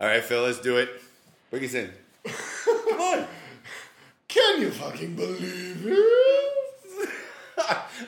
All 0.00 0.08
right, 0.08 0.22
Phil, 0.22 0.42
let's 0.42 0.60
do 0.60 0.76
it. 0.78 0.88
Bring 1.50 1.64
us 1.64 1.74
in. 1.74 1.90
Come 2.24 3.00
on. 3.00 3.26
Can 4.28 4.60
you 4.60 4.70
fucking 4.70 5.14
believe 5.14 5.86
it? 5.86 7.08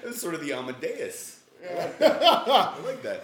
That's 0.02 0.20
sort 0.20 0.34
of 0.34 0.40
the 0.40 0.52
Amadeus. 0.52 1.40
I 1.64 2.74
like 2.84 3.02
that. 3.02 3.22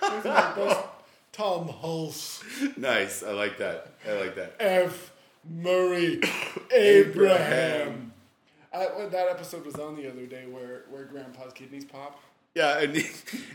That's 0.00 0.24
my 0.24 0.52
best 0.54 0.80
Tom 1.32 1.68
Hulce. 1.68 2.42
Nice. 2.76 3.22
I 3.22 3.32
like 3.32 3.58
that. 3.58 3.92
I 4.08 4.12
like 4.12 4.34
that. 4.36 4.56
F. 4.58 5.12
Murray 5.48 6.20
Abraham. 6.72 8.12
I, 8.72 8.86
that 9.10 9.28
episode 9.28 9.66
was 9.66 9.74
on 9.76 9.96
the 9.96 10.08
other 10.08 10.26
day 10.26 10.46
where, 10.46 10.84
where 10.90 11.04
Grandpa's 11.04 11.52
kidneys 11.52 11.84
pop. 11.84 12.20
Yeah, 12.54 12.80
and 12.80 12.96
he, 12.96 13.06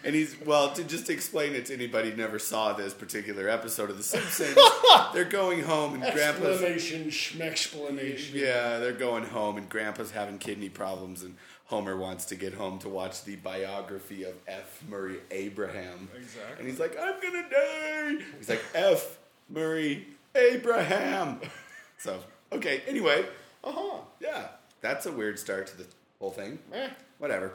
and 0.06 0.16
he's 0.16 0.40
well 0.46 0.72
to 0.74 0.84
just 0.84 1.10
explain 1.10 1.54
it 1.54 1.66
to 1.66 1.74
anybody 1.74 2.12
who 2.12 2.16
never 2.18 2.40
saw 2.40 2.72
this 2.74 2.94
particular 2.94 3.50
episode 3.50 3.90
of 3.90 3.98
The 3.98 4.04
Simpsons. 4.04 4.58
they're 5.14 5.26
going 5.26 5.64
home 5.64 6.02
and 6.02 6.14
Grandpa's 6.14 6.62
Explanation, 6.62 7.08
schmexplanation. 7.10 8.34
yeah, 8.34 8.80
they're 8.80 8.94
going 8.94 9.26
home 9.26 9.58
and 9.58 9.68
Grandpa's 9.68 10.12
having 10.12 10.38
kidney 10.38 10.70
problems 10.70 11.24
and 11.24 11.36
Homer 11.66 11.98
wants 11.98 12.26
to 12.26 12.36
get 12.36 12.54
home 12.54 12.80
to 12.80 12.90
watch 12.90 13.24
the 13.26 13.36
biography 13.38 14.24
of 14.24 14.36
F. 14.48 14.82
Murray 14.88 15.18
Abraham. 15.32 16.08
Exactly. 16.16 16.56
And 16.60 16.68
he's 16.70 16.80
like, 16.80 16.96
I'm 16.98 17.20
gonna 17.22 17.50
die. 17.50 18.24
He's 18.38 18.48
like, 18.50 18.64
F. 18.74 19.18
Murray 19.50 20.08
Abraham. 20.36 21.42
So 21.98 22.20
okay. 22.52 22.82
Anyway, 22.88 23.26
Uh 23.64 23.72
huh. 23.74 23.98
yeah, 24.20 24.48
that's 24.82 25.06
a 25.06 25.12
weird 25.12 25.40
start 25.40 25.66
to 25.68 25.78
the 25.78 25.86
whole 26.20 26.30
thing. 26.30 26.60
Eh. 26.74 26.90
Whatever. 27.20 27.54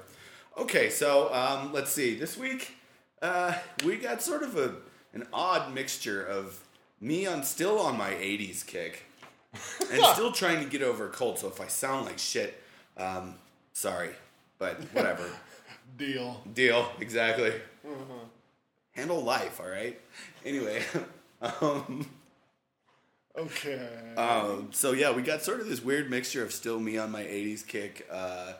Okay, 0.59 0.91
so 0.91 1.33
um, 1.33 1.73
let's 1.73 1.91
see. 1.91 2.15
This 2.15 2.37
week, 2.37 2.75
uh, 3.23 3.55
we 3.85 3.97
got 3.97 4.23
sort 4.23 4.43
of 4.43 4.57
a 4.57 4.75
an 5.13 5.27
odd 5.33 5.75
mixture 5.75 6.25
of 6.25 6.61
me 7.01 7.27
on 7.27 7.42
still 7.42 7.79
on 7.79 7.97
my 7.97 8.11
'80s 8.11 8.67
kick, 8.67 9.05
and 9.91 10.05
still 10.07 10.33
trying 10.33 10.62
to 10.62 10.69
get 10.70 10.83
over 10.83 11.07
a 11.07 11.11
cold. 11.11 11.39
So 11.39 11.48
if 11.48 11.61
I 11.61 11.67
sound 11.67 12.07
like 12.07 12.19
shit, 12.19 12.62
um, 12.97 13.34
sorry, 13.73 14.11
but 14.59 14.77
whatever. 14.92 15.25
Deal. 15.97 16.41
Deal 16.55 16.89
exactly. 17.01 17.53
Handle 18.92 19.23
life, 19.23 19.61
all 19.61 19.69
right. 19.69 19.98
Anyway, 20.45 20.83
um, 21.42 22.07
Okay. 23.39 23.89
Um, 24.17 24.69
so 24.73 24.92
yeah, 24.92 25.12
we 25.12 25.23
got 25.23 25.42
sort 25.42 25.61
of 25.61 25.69
this 25.69 25.83
weird 25.83 26.11
mixture 26.11 26.42
of 26.42 26.53
still 26.53 26.81
me 26.81 26.98
on 26.98 27.11
my 27.11 27.23
'80s 27.23 27.67
kick. 27.67 28.07
Uh, 28.11 28.55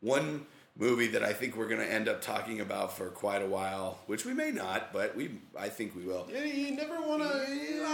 one 0.00 0.46
movie 0.76 1.06
that 1.08 1.22
I 1.22 1.32
think 1.32 1.56
we're 1.56 1.68
going 1.68 1.80
to 1.80 1.90
end 1.92 2.08
up 2.08 2.22
talking 2.22 2.60
about 2.60 2.96
for 2.96 3.08
quite 3.10 3.42
a 3.42 3.46
while, 3.46 3.98
which 4.06 4.24
we 4.24 4.32
may 4.34 4.50
not, 4.50 4.92
but 4.92 5.14
we 5.16 5.30
I 5.58 5.68
think 5.68 5.94
we 5.94 6.02
will. 6.04 6.26
yeah, 6.32 6.44
you 6.44 6.74
never 6.76 7.00
want 7.00 7.22
Uh, 7.22 7.46
to. 7.46 7.54
yeah, 7.54 7.86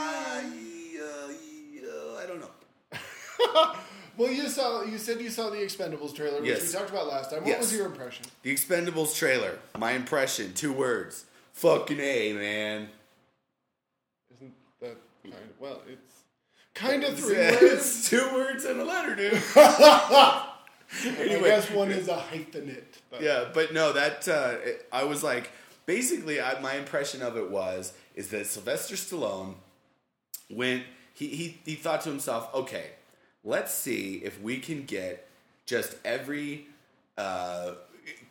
I 2.22 2.26
don't 2.26 2.40
know. 2.40 3.74
Well, 4.16 4.32
you 4.32 4.48
saw. 4.48 4.82
You 4.82 4.98
said 4.98 5.20
you 5.20 5.30
saw 5.30 5.48
the 5.48 5.58
Expendables 5.58 6.12
trailer, 6.12 6.40
which 6.40 6.50
Yes. 6.50 6.66
we 6.66 6.72
talked 6.76 6.90
about 6.90 7.06
last 7.06 7.30
time. 7.30 7.42
What 7.42 7.50
Yes. 7.50 7.60
was 7.60 7.72
your 7.72 7.86
impression? 7.86 8.24
The 8.42 8.52
Expendables 8.52 9.14
trailer. 9.16 9.60
My 9.78 9.92
impression: 9.92 10.54
two 10.54 10.72
words. 10.72 11.24
Fucking 11.52 12.00
a 12.00 12.32
man. 12.32 12.88
Isn't 14.34 14.52
that 14.80 14.96
kind 15.22 15.34
of 15.34 15.60
well? 15.60 15.82
It's 15.88 16.12
kind 16.74 17.04
of 17.04 17.16
three 17.16 17.36
It's 17.36 17.62
words. 17.62 18.08
two 18.10 18.28
words 18.34 18.64
and 18.64 18.80
a 18.80 18.84
letter, 18.84 19.14
dude. 19.14 19.34
I 21.04 21.08
anyway. 21.08 21.48
guess 21.50 21.70
one 21.70 21.90
is 21.90 22.08
a 22.08 22.16
hyphenate. 22.16 22.84
But 23.10 23.20
Yeah, 23.22 23.46
but 23.52 23.72
no, 23.72 23.92
that 23.92 24.26
uh, 24.28 24.56
it- 24.62 24.86
I 24.92 25.04
was 25.04 25.22
like, 25.22 25.50
basically, 25.86 26.40
I, 26.40 26.58
my 26.60 26.74
impression 26.74 27.22
of 27.22 27.36
it 27.36 27.50
was 27.50 27.92
is 28.14 28.28
that 28.30 28.46
Sylvester 28.46 28.94
Stallone 28.96 29.54
went. 30.50 30.84
He 31.14 31.28
he 31.28 31.58
he 31.64 31.74
thought 31.74 32.02
to 32.02 32.10
himself, 32.10 32.48
okay, 32.54 32.90
let's 33.44 33.74
see 33.74 34.20
if 34.24 34.40
we 34.40 34.58
can 34.60 34.84
get 34.84 35.28
just 35.66 35.96
every 36.04 36.66
uh, 37.18 37.72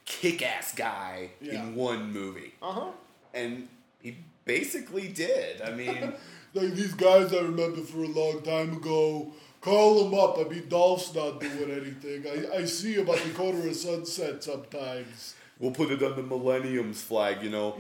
kick-ass 0.06 0.74
guy 0.74 1.32
Yeah. 1.42 1.64
in 1.64 1.76
one 1.76 2.12
movie, 2.12 2.54
Uh 2.62 2.72
huh. 2.72 2.92
and 3.34 3.68
he 4.02 4.18
basically 4.46 5.10
did. 5.10 5.62
I 5.62 5.72
mean, 5.72 6.14
Like 6.54 6.74
these 6.74 6.94
guys 6.94 7.34
I 7.34 7.42
remember 7.42 7.82
for 7.82 8.00
a 8.04 8.08
long 8.08 8.42
time 8.42 8.78
ago. 8.78 9.32
Call 9.68 10.06
them 10.06 10.18
up. 10.18 10.38
I 10.40 10.50
mean, 10.50 10.70
Dolph's 10.70 11.14
not 11.14 11.42
doing 11.42 11.70
anything. 11.70 12.26
I, 12.26 12.60
I 12.60 12.66
see 12.66 12.94
him 12.94 13.10
at 13.10 13.22
the 13.22 13.32
corner 13.32 13.68
of 13.68 13.76
Sunset 13.76 14.42
sometimes. 14.42 15.36
we'll 15.60 15.72
put 15.72 15.92
it 15.92 16.02
on 16.02 16.16
the 16.16 16.24
Millennium's 16.24 17.02
flag, 17.02 17.44
you 17.44 17.50
know. 17.50 17.78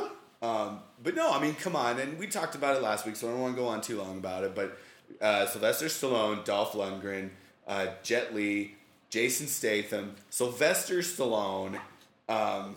um, 0.42 0.80
but 1.02 1.14
no, 1.14 1.32
I 1.32 1.40
mean, 1.40 1.54
come 1.54 1.74
on. 1.74 1.98
And 1.98 2.18
we 2.18 2.26
talked 2.26 2.56
about 2.56 2.76
it 2.76 2.82
last 2.82 3.06
week, 3.06 3.16
so 3.16 3.26
I 3.26 3.30
don't 3.30 3.40
want 3.40 3.56
to 3.56 3.62
go 3.62 3.68
on 3.68 3.80
too 3.80 3.96
long 3.96 4.18
about 4.18 4.44
it. 4.44 4.54
But 4.54 4.76
uh, 5.18 5.46
Sylvester 5.46 5.86
Stallone, 5.86 6.44
Dolph 6.44 6.72
Lundgren, 6.72 7.30
uh, 7.66 7.86
Jet 8.02 8.34
Li, 8.34 8.74
Jason 9.08 9.46
Statham, 9.46 10.16
Sylvester 10.28 10.98
Stallone. 10.98 11.80
Um, 12.28 12.76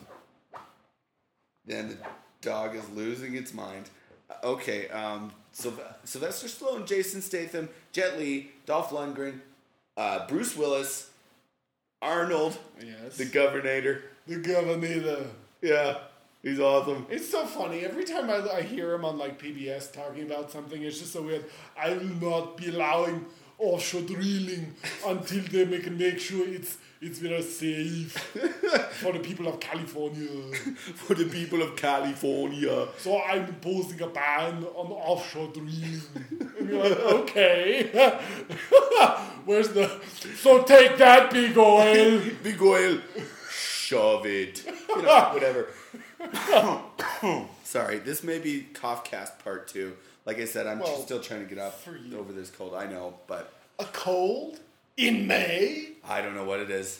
then 1.65 1.89
the 1.89 1.97
dog 2.41 2.77
is 2.77 2.89
losing 2.91 3.35
its 3.35 3.53
mind. 3.53 3.89
Uh, 4.29 4.35
Okay, 4.47 4.87
um, 4.87 5.33
Sylvester 5.53 6.47
Stallone, 6.47 6.85
Jason 6.87 7.21
Statham, 7.21 7.69
Jet 7.91 8.17
Li, 8.19 8.51
Dolph 8.65 8.89
Lundgren, 8.89 9.39
uh, 9.95 10.27
Bruce 10.27 10.57
Willis, 10.57 11.09
Arnold, 12.01 12.57
Yes. 12.83 13.17
the 13.17 13.25
Governor. 13.25 14.01
The 14.27 14.37
governor. 14.37 15.25
Yeah, 15.61 15.97
he's 16.41 16.59
awesome. 16.59 17.05
It's 17.09 17.29
so 17.29 17.45
funny. 17.45 17.85
Every 17.85 18.03
time 18.03 18.29
I, 18.29 18.57
I 18.57 18.61
hear 18.61 18.93
him 18.93 19.05
on 19.05 19.17
like 19.17 19.39
PBS 19.41 19.93
talking 19.93 20.23
about 20.23 20.51
something, 20.51 20.81
it's 20.81 20.99
just 20.99 21.13
so 21.13 21.21
weird. 21.21 21.45
I 21.77 21.93
will 21.93 22.03
not 22.31 22.57
be 22.57 22.69
allowing 22.69 23.25
offshore 23.59 24.01
drilling 24.01 24.73
until 25.05 25.43
they 25.43 25.65
make 25.65 25.89
make 25.91 26.19
sure 26.19 26.45
it's 26.47 26.77
it's 27.05 27.19
very 27.19 27.41
safe 27.41 28.11
for 29.01 29.11
the 29.13 29.19
people 29.19 29.47
of 29.47 29.59
California. 29.59 30.27
For 30.95 31.13
the 31.15 31.25
people 31.25 31.61
of 31.61 31.75
California. 31.75 32.87
So 32.97 33.21
I'm 33.21 33.45
imposing 33.45 34.01
a 34.01 34.07
ban 34.07 34.63
on 34.63 34.87
offshore 34.91 35.49
drilling. 35.53 36.01
And 36.59 36.69
you're 36.69 36.89
like, 36.89 36.99
okay. 36.99 37.89
Where's 39.45 39.69
the 39.69 39.99
so 40.37 40.63
take 40.63 40.97
that 40.97 41.31
big 41.31 41.57
oil. 41.57 42.21
Big 42.41 42.61
oil. 42.61 42.99
Shove 43.51 44.25
it. 44.25 44.65
You 44.65 45.01
know, 45.01 45.29
whatever. 45.33 45.67
Sorry, 47.63 47.99
this 47.99 48.23
may 48.23 48.39
be 48.39 48.61
cough 48.73 49.03
cast 49.03 49.39
part 49.43 49.67
two. 49.67 49.93
Like 50.25 50.39
I 50.39 50.45
said, 50.45 50.67
I'm 50.67 50.79
Well, 50.79 51.01
still 51.01 51.19
trying 51.19 51.41
to 51.41 51.49
get 51.49 51.57
up 51.57 51.79
over 52.15 52.31
this 52.31 52.49
cold. 52.49 52.73
I 52.75 52.85
know, 52.85 53.15
but 53.27 53.51
A 53.79 53.85
cold 53.85 54.59
in 54.97 55.27
May? 55.27 55.89
I 56.03 56.21
don't 56.21 56.35
know 56.35 56.43
what 56.45 56.59
it 56.59 56.69
is. 56.69 56.99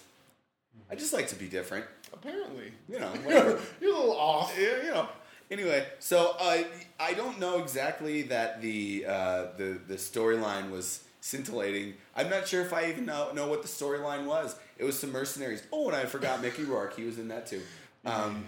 I 0.89 0.95
just 0.95 1.13
like 1.13 1.27
to 1.29 1.35
be 1.35 1.47
different. 1.47 1.85
Apparently. 2.13 2.71
You 2.89 2.99
know, 2.99 3.07
whatever. 3.23 3.59
You're 3.81 3.93
a 3.93 3.97
little 3.97 4.17
off. 4.17 4.53
yeah, 4.59 4.83
you 4.83 4.91
know. 4.91 5.09
Anyway, 5.51 5.85
so 5.99 6.35
uh, 6.39 6.63
I 6.99 7.13
don't 7.13 7.39
know 7.39 7.59
exactly 7.59 8.23
that 8.23 8.61
the 8.61 9.05
uh, 9.07 9.45
the 9.57 9.79
the 9.87 9.95
storyline 9.95 10.71
was 10.71 11.03
scintillating. 11.21 11.93
I'm 12.15 12.29
not 12.29 12.47
sure 12.47 12.61
if 12.61 12.73
I 12.73 12.89
even 12.89 13.05
know, 13.05 13.31
know 13.33 13.47
what 13.47 13.61
the 13.61 13.67
storyline 13.67 14.25
was. 14.25 14.55
It 14.77 14.83
was 14.83 14.97
some 14.99 15.11
mercenaries. 15.11 15.63
Oh, 15.71 15.87
and 15.87 15.95
I 15.95 16.05
forgot 16.05 16.41
Mickey 16.41 16.63
Rourke. 16.63 16.95
He 16.95 17.03
was 17.03 17.17
in 17.19 17.27
that 17.29 17.45
too. 17.47 17.61
Um, 18.05 18.45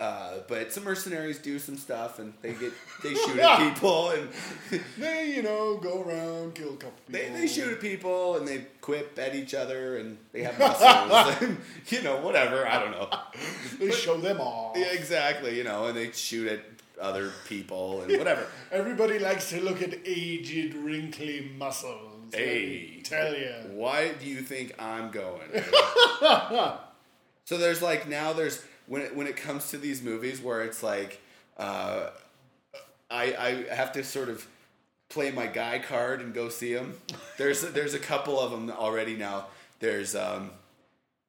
uh, 0.00 0.34
but 0.46 0.72
some 0.72 0.84
mercenaries 0.84 1.38
do 1.38 1.58
some 1.58 1.76
stuff, 1.76 2.18
and 2.20 2.32
they 2.40 2.54
get 2.54 2.72
they 3.02 3.14
shoot 3.24 3.38
at 3.38 3.58
people, 3.74 4.10
and 4.10 4.28
They, 4.98 5.34
you 5.34 5.42
know, 5.42 5.76
go 5.76 6.02
around, 6.02 6.54
kill 6.54 6.74
a 6.74 6.76
couple 6.76 6.92
people. 7.06 7.20
they, 7.20 7.40
they 7.40 7.46
shoot 7.48 7.72
at 7.72 7.80
people, 7.80 8.36
and 8.36 8.46
they 8.46 8.66
quip 8.80 9.18
at 9.18 9.34
each 9.34 9.54
other, 9.54 9.96
and 9.98 10.16
they 10.32 10.42
have 10.42 10.58
muscles, 10.58 11.42
and 11.42 11.58
you 11.88 12.02
know 12.02 12.18
whatever. 12.20 12.66
I 12.66 12.78
don't 12.78 12.92
know. 12.92 13.08
They 13.78 13.90
show 13.90 14.16
them 14.16 14.40
off. 14.40 14.76
Yeah, 14.76 14.92
exactly. 14.92 15.56
You 15.56 15.64
know, 15.64 15.86
and 15.86 15.96
they 15.96 16.12
shoot 16.12 16.46
at 16.48 16.60
other 17.00 17.32
people 17.48 18.02
and 18.02 18.18
whatever. 18.18 18.46
Everybody 18.72 19.18
likes 19.18 19.50
to 19.50 19.60
look 19.60 19.82
at 19.82 19.94
aged, 20.04 20.74
wrinkly 20.74 21.50
muscles. 21.56 22.34
Hey. 22.34 23.00
tell 23.04 23.34
you. 23.34 23.54
Why 23.70 24.12
do 24.12 24.26
you 24.26 24.42
think 24.42 24.74
I'm 24.80 25.10
going? 25.10 25.48
so 27.44 27.56
there's 27.56 27.80
like 27.82 28.08
now 28.08 28.32
there's 28.32 28.62
when 28.88 29.02
it, 29.02 29.14
when 29.14 29.26
it 29.26 29.36
comes 29.36 29.70
to 29.70 29.78
these 29.78 30.02
movies 30.02 30.40
where 30.40 30.62
it's 30.62 30.82
like 30.82 31.20
uh, 31.56 32.10
I 33.10 33.66
I 33.70 33.74
have 33.74 33.92
to 33.92 34.04
sort 34.04 34.28
of 34.28 34.46
play 35.08 35.30
my 35.30 35.46
guy 35.46 35.78
card 35.78 36.20
and 36.20 36.34
go 36.34 36.48
see 36.48 36.74
them. 36.74 36.94
There's 37.36 37.62
there's 37.62 37.94
a 37.94 37.98
couple 37.98 38.38
of 38.40 38.50
them 38.50 38.70
already 38.70 39.16
now. 39.16 39.46
There's 39.80 40.14
um 40.14 40.50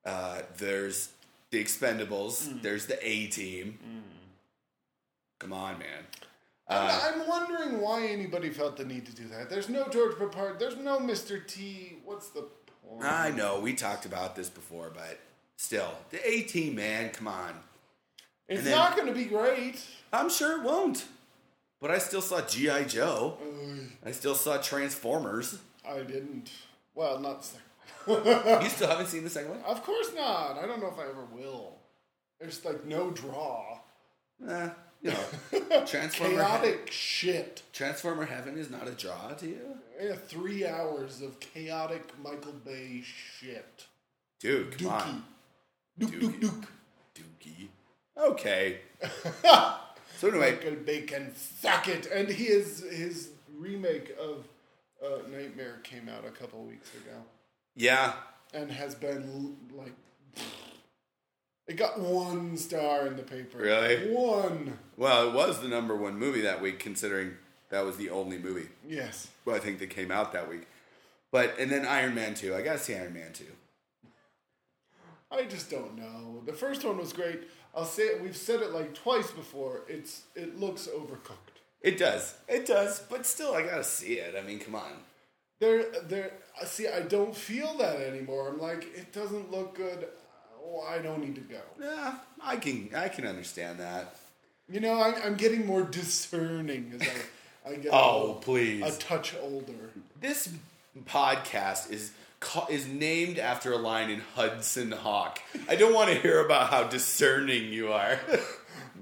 uh 0.06 0.42
there's 0.58 1.10
the 1.52 1.64
Expendables. 1.64 2.62
There's 2.62 2.86
the 2.86 2.98
A 3.08 3.28
Team. 3.28 3.78
Come 5.40 5.54
on, 5.54 5.80
man. 5.80 6.06
Uh, 6.68 7.02
I'm, 7.04 7.22
I'm 7.22 7.28
wondering 7.28 7.82
why 7.82 8.06
anybody 8.06 8.50
felt 8.50 8.78
the 8.78 8.86
need 8.86 9.06
to 9.08 9.16
do 9.16 9.28
that. 9.30 9.50
There's 9.50 9.70
no 9.70 9.88
George 9.88 10.16
Peppard. 10.16 10.60
There's 10.60 10.78
no 10.78 11.00
Mr. 11.00 11.46
T. 11.48 11.98
What's 12.06 12.30
the 12.30 12.42
point? 12.88 13.04
I 13.04 13.32
know 13.32 13.60
we 13.60 13.74
talked 13.74 14.06
about 14.06 14.36
this 14.36 14.50
before, 14.50 14.92
but 14.94 15.20
still, 15.60 15.92
the 16.10 16.26
A 16.28 16.42
Team, 16.44 16.76
man, 16.76 17.10
come 17.12 17.28
on. 17.28 17.54
it's 18.48 18.64
then- 18.64 18.72
not 18.76 18.96
going 18.96 19.08
to 19.08 19.14
be 19.14 19.26
great. 19.26 19.80
I'm 20.14 20.30
sure 20.30 20.58
it 20.60 20.64
won't. 20.64 21.06
But 21.82 21.92
I 21.92 21.98
still 22.00 22.22
saw 22.22 22.42
G.I. 22.42 22.84
Joe. 22.86 23.38
I 24.06 24.12
still 24.12 24.36
saw 24.36 24.58
Transformers. 24.58 25.60
I 25.88 26.00
didn't. 26.00 26.50
Well, 26.96 27.20
not 27.20 27.42
the 27.42 27.48
second. 27.48 28.64
You 28.64 28.70
still 28.70 28.88
haven't 28.90 29.08
seen 29.08 29.24
the 29.24 29.30
second 29.30 29.52
one? 29.52 29.62
Of 29.62 29.84
course 29.84 30.10
not. 30.16 30.58
I 30.58 30.66
don't 30.66 30.82
know 30.82 30.88
if 30.88 30.98
I 31.00 31.04
ever 31.10 31.24
will. 31.34 31.78
There's 32.40 32.66
like 32.66 32.84
no 32.86 33.12
draw. 33.12 33.80
Eh, 34.46 34.70
you 35.04 35.12
know. 35.12 35.86
Transformer 35.86 36.36
Chaotic 36.42 36.92
shit. 36.92 37.62
Transformer 37.72 38.26
Heaven 38.26 38.58
is 38.58 38.70
not 38.70 38.88
a 38.88 38.92
draw 38.92 39.30
to 39.38 39.48
you? 39.48 39.78
Yeah, 40.02 40.16
three 40.16 40.66
hours 40.66 41.22
of 41.22 41.40
chaotic 41.40 42.12
Michael 42.22 42.54
Bay 42.66 43.04
shit. 43.06 43.86
Dude, 44.42 44.78
come 44.78 44.88
Dookie. 44.88 44.92
on. 45.08 45.24
Duke, 46.00 46.19
Duke, 46.19 46.40
Duke. 46.40 46.68
Dookie. 47.16 47.68
Okay. 48.18 48.80
so 50.18 50.28
anyway, 50.30 50.54
Michael 50.54 50.75
Bay 50.75 51.01
can 51.01 51.36
suck 51.36 51.88
it. 51.88 52.07
And 52.07 52.30
he 52.30 52.46
is, 52.46 52.80
his 52.90 53.30
remake 53.57 54.16
of 54.19 54.46
uh, 55.04 55.28
Nightmare 55.30 55.80
came 55.84 56.10
out 56.10 56.25
a 56.25 56.31
couple 56.31 56.63
weeks 56.63 56.90
ago. 56.94 57.18
yeah. 57.75 58.13
And 58.54 58.72
has 58.72 58.96
been 58.96 59.57
like. 59.75 59.94
It 61.68 61.75
got 61.78 62.00
one 62.00 62.57
star 62.57 63.06
in 63.06 63.16
the 63.16 63.22
paper. 63.22 63.60
Really? 63.60 64.12
One. 64.12 64.80
Well, 64.98 65.28
it 65.30 65.34
was 65.36 65.62
the 65.62 65.68
number 65.68 65.96
one 65.96 66.18
movie 66.18 66.42
that 66.42 66.60
week, 66.60 66.80
considering 66.80 67.34
that 67.69 67.86
was 67.86 67.98
the 67.98 68.10
only 68.10 68.40
movie. 68.40 68.69
Yes. 68.88 69.28
Well, 69.46 69.56
I 69.56 69.60
think 69.60 69.78
that 69.80 69.92
came 69.92 70.10
out 70.10 70.34
that 70.34 70.50
week. 70.50 70.68
But 71.31 71.60
and 71.60 71.69
then 71.72 71.86
Iron 71.86 72.16
Man 72.16 72.34
two. 72.34 72.56
I 72.56 72.63
gotta 72.63 72.80
see 72.80 72.96
Iron 72.96 73.13
Man 73.13 73.34
two. 73.34 73.46
I 75.31 75.44
just 75.46 75.70
don't 75.70 75.96
know. 75.98 76.42
The 76.46 76.54
first 76.54 76.84
one 76.84 76.98
was 76.98 77.14
great. 77.14 77.42
I'll 77.76 77.86
say 77.86 78.04
it. 78.04 78.22
We've 78.22 78.36
said 78.36 78.62
it 78.62 78.72
like 78.74 78.94
twice 78.96 79.30
before. 79.31 79.81
It's 79.88 80.24
it 80.36 80.60
looks 80.60 80.88
overcooked. 80.88 81.60
It 81.81 81.98
does. 81.98 82.36
It 82.48 82.66
does. 82.66 83.00
But 83.10 83.26
still, 83.26 83.54
I 83.54 83.62
gotta 83.62 83.84
see 83.84 84.14
it. 84.14 84.36
I 84.38 84.42
mean, 84.46 84.60
come 84.60 84.76
on. 84.76 84.92
There, 85.60 85.84
there. 86.04 86.31
See, 86.66 86.88
I 86.88 87.02
don't 87.02 87.36
feel 87.36 87.78
that 87.78 87.98
anymore. 87.98 88.50
I'm 88.50 88.60
like, 88.60 88.86
it 88.96 89.12
doesn't 89.14 89.52
look 89.52 89.76
good. 89.76 90.08
Oh, 90.66 90.81
I 90.81 91.00
don't 91.00 91.20
need 91.22 91.36
to 91.36 91.42
go. 91.42 91.60
Yeah, 91.80 92.16
I 92.44 92.58
can. 92.58 92.90
I 92.96 93.08
can 93.10 93.25
understand 93.28 93.80
that. 93.80 94.16
You 94.72 94.80
know, 94.80 94.94
I, 94.94 95.14
I'm 95.25 95.36
getting 95.36 95.66
more 95.66 95.82
discerning 95.84 96.94
as 97.00 97.08
I, 97.66 97.72
I 97.72 97.75
get 97.75 97.90
Oh, 97.94 98.36
a, 98.38 98.42
please. 98.42 98.84
a 98.84 98.98
touch 99.00 99.36
older. 99.42 99.74
This 100.20 100.50
podcast 101.06 101.92
is 101.92 102.12
is 102.69 102.88
named 102.88 103.38
after 103.39 103.74
a 103.74 103.77
line 103.77 104.09
in 104.09 104.21
Hudson 104.36 104.91
Hawk. 104.91 105.39
I 105.68 105.75
don't 105.75 105.94
want 105.94 106.09
to 106.09 106.15
hear 106.15 106.44
about 106.45 106.69
how 106.69 106.83
discerning 106.83 107.71
you 107.71 107.91
are. 107.91 108.19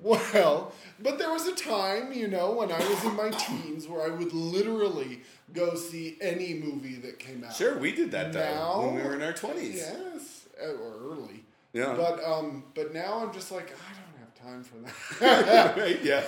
Well, 0.04 0.74
but 1.00 1.18
there 1.18 1.32
was 1.32 1.48
a 1.48 1.56
time, 1.56 2.14
you 2.14 2.28
know, 2.28 2.52
when 2.52 2.72
I 2.72 2.78
was 2.78 3.04
in 3.04 3.16
my 3.16 3.32
teens 3.32 3.88
where 3.88 4.04
I 4.06 4.10
would 4.10 4.32
literally 4.32 5.22
go 5.54 5.74
see 5.74 6.18
any 6.22 6.54
movie 6.54 6.96
that 6.98 7.18
came 7.18 7.44
out. 7.44 7.56
sure, 7.56 7.78
we 7.80 7.92
did 7.94 8.12
that 8.12 8.32
though 8.32 8.40
Now- 8.40 8.82
when 8.84 8.96
we 8.96 9.02
were 9.02 9.16
in 9.16 9.24
our 9.24 9.34
twenties. 9.34 9.76
Yes, 9.78 10.46
uh, 10.64 10.68
or 10.68 10.94
early. 11.14 11.44
Yeah. 11.74 11.96
But 11.98 12.24
um, 12.24 12.64
but 12.76 12.94
now 12.94 13.20
I'm 13.26 13.34
just 13.34 13.52
like 13.52 13.72
I 13.72 13.94
don't 13.96 14.20
have 14.20 14.36
time 14.36 14.64
for 14.64 15.20
that. 15.20 15.76
right? 15.78 16.00
Yeah. 16.04 16.24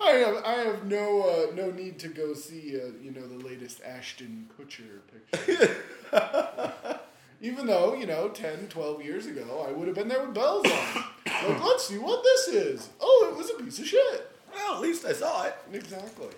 I 0.00 0.10
have 0.12 0.44
I 0.44 0.52
have 0.64 0.84
no 0.84 1.22
uh, 1.22 1.54
no 1.54 1.70
need 1.70 1.98
to 2.00 2.08
go 2.08 2.34
see 2.34 2.80
uh, 2.80 2.86
you 3.02 3.10
know 3.10 3.26
the 3.26 3.44
latest 3.44 3.80
Ashton 3.84 4.48
Kutcher 4.58 5.00
picture. 5.32 5.76
Even 7.42 7.66
though 7.66 7.94
you 7.94 8.06
know 8.06 8.28
10, 8.28 8.68
12 8.68 9.04
years 9.04 9.26
ago 9.26 9.66
I 9.68 9.72
would 9.72 9.86
have 9.86 9.96
been 9.96 10.08
there 10.08 10.24
with 10.24 10.34
bells 10.34 10.66
on. 10.66 11.04
like 11.26 11.62
let's 11.64 11.86
see 11.86 11.98
what 11.98 12.22
this 12.22 12.48
is. 12.48 12.88
Oh, 13.00 13.28
it 13.30 13.36
was 13.36 13.50
a 13.50 13.62
piece 13.62 13.78
of 13.78 13.86
shit. 13.86 14.30
Well, 14.52 14.74
at 14.74 14.80
least 14.80 15.04
I 15.04 15.12
saw 15.12 15.44
it. 15.44 15.56
Exactly. 15.72 16.28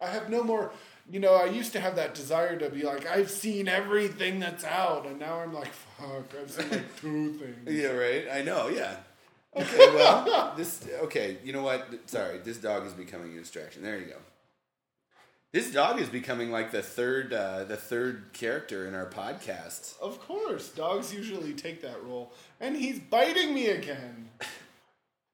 I 0.00 0.08
have 0.08 0.28
no 0.28 0.42
more. 0.42 0.72
You 1.10 1.20
know, 1.20 1.34
I 1.34 1.44
used 1.46 1.72
to 1.72 1.80
have 1.80 1.96
that 1.96 2.14
desire 2.14 2.56
to 2.58 2.70
be 2.70 2.82
like, 2.82 3.06
I've 3.06 3.30
seen 3.30 3.68
everything 3.68 4.40
that's 4.40 4.64
out, 4.64 5.04
and 5.06 5.18
now 5.18 5.40
I'm 5.40 5.52
like, 5.52 5.70
fuck, 5.70 6.24
I've 6.40 6.50
seen 6.50 6.70
like 6.70 7.00
two 7.00 7.32
things. 7.64 7.78
Yeah, 7.78 7.88
right. 7.88 8.24
I 8.32 8.42
know. 8.42 8.68
Yeah. 8.68 8.96
Okay. 9.56 9.90
Well, 9.94 10.54
this. 10.56 10.86
Okay. 11.02 11.38
You 11.44 11.52
know 11.52 11.62
what? 11.62 11.86
Sorry. 12.06 12.38
This 12.38 12.58
dog 12.58 12.86
is 12.86 12.92
becoming 12.92 13.36
a 13.36 13.40
distraction. 13.40 13.82
There 13.82 13.98
you 13.98 14.06
go. 14.06 14.16
This 15.52 15.70
dog 15.72 16.00
is 16.00 16.08
becoming 16.08 16.50
like 16.50 16.72
the 16.72 16.82
third, 16.82 17.32
uh, 17.32 17.62
the 17.62 17.76
third 17.76 18.32
character 18.32 18.88
in 18.88 18.94
our 18.94 19.06
podcast. 19.06 19.96
Of 20.00 20.18
course, 20.20 20.70
dogs 20.70 21.14
usually 21.14 21.52
take 21.52 21.80
that 21.82 22.02
role, 22.04 22.32
and 22.60 22.76
he's 22.76 22.98
biting 22.98 23.54
me 23.54 23.68
again. 23.68 24.30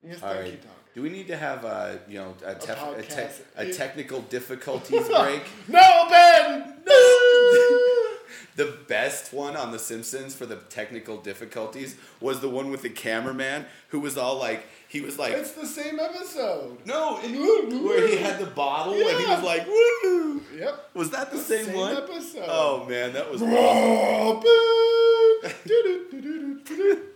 Yes, 0.03 0.23
All 0.23 0.31
thank 0.31 0.41
right. 0.45 0.53
you, 0.53 0.57
dog. 0.57 0.73
Do 0.95 1.03
we 1.03 1.11
need 1.11 1.27
to 1.27 1.37
have 1.37 1.63
a, 1.67 2.01
you 2.09 2.19
know, 2.19 2.35
a, 2.47 2.55
tef- 2.55 2.97
a, 2.99 3.03
te- 3.03 3.43
a 3.55 3.71
technical 3.71 4.23
difficulties 4.23 5.07
break? 5.09 5.43
No, 5.69 6.07
Ben. 6.09 6.79
The 8.61 8.77
best 8.89 9.33
one 9.33 9.57
on 9.57 9.73
The 9.73 9.79
Simpsons 9.79 10.35
for 10.35 10.45
the 10.45 10.57
technical 10.57 11.17
difficulties 11.17 11.97
was 12.21 12.41
the 12.41 12.49
one 12.51 12.71
with 12.71 12.83
the 12.83 12.91
cameraman 12.91 13.65
who 13.89 14.01
was 14.01 14.19
all 14.19 14.37
like, 14.39 14.67
he 14.87 15.01
was 15.01 15.19
like, 15.19 15.33
it's 15.33 15.53
the 15.53 15.67
same 15.67 15.99
episode. 15.99 16.77
no, 16.85 17.19
it- 17.23 17.83
where 17.83 18.07
he 18.07 18.17
had 18.19 18.39
the 18.39 18.45
bottle 18.47 18.93
and 18.93 19.03
he 19.03 19.23
Yeah. 19.23 19.35
was 19.37 19.43
like, 19.45 19.67
woo. 19.67 20.43
Yep. 20.59 20.91
Was 20.93 21.09
that 21.11 21.31
the 21.33 21.39
same, 21.39 21.65
Same 21.67 21.75
one? 21.77 21.97
episode. 21.97 22.45
Oh 22.49 22.85
man, 22.87 23.15
that 23.15 23.31
was 23.31 23.41
awesome. 23.41 24.45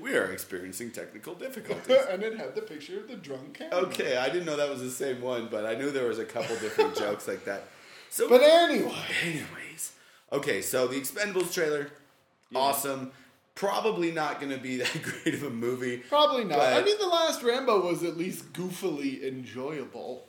We 0.00 0.14
are 0.16 0.26
experiencing 0.26 0.90
technical 0.92 1.34
difficulties. 1.34 1.96
and 2.10 2.22
it 2.22 2.36
had 2.38 2.54
the 2.54 2.62
picture 2.62 2.98
of 3.00 3.08
the 3.08 3.16
drunk 3.16 3.54
camera. 3.54 3.76
Okay, 3.86 4.16
I 4.16 4.28
didn't 4.28 4.44
know 4.46 4.56
that 4.56 4.68
was 4.70 4.80
the 4.80 4.90
same 4.90 5.20
one, 5.20 5.48
but 5.50 5.66
I 5.66 5.74
knew 5.74 5.90
there 5.90 6.06
was 6.06 6.18
a 6.20 6.24
couple 6.24 6.54
different 6.56 6.94
jokes 7.04 7.26
like 7.26 7.44
that. 7.46 7.64
So, 8.08 8.28
But 8.28 8.42
anyway, 8.42 8.94
anyways, 9.22 9.46
okay, 10.32 10.62
so 10.62 10.86
the 10.86 11.00
Expendables 11.00 11.52
trailer, 11.52 11.90
awesome. 12.54 13.12
Probably 13.54 14.10
not 14.12 14.40
going 14.40 14.50
to 14.52 14.58
be 14.58 14.76
that 14.78 15.02
great 15.02 15.34
of 15.34 15.42
a 15.42 15.50
movie. 15.50 15.98
probably 16.08 16.44
not. 16.44 16.58
I 16.60 16.82
mean, 16.82 16.96
the 16.98 17.06
last 17.06 17.42
Rambo 17.42 17.86
was 17.86 18.02
at 18.02 18.16
least 18.16 18.52
goofily 18.52 19.22
enjoyable. 19.22 20.26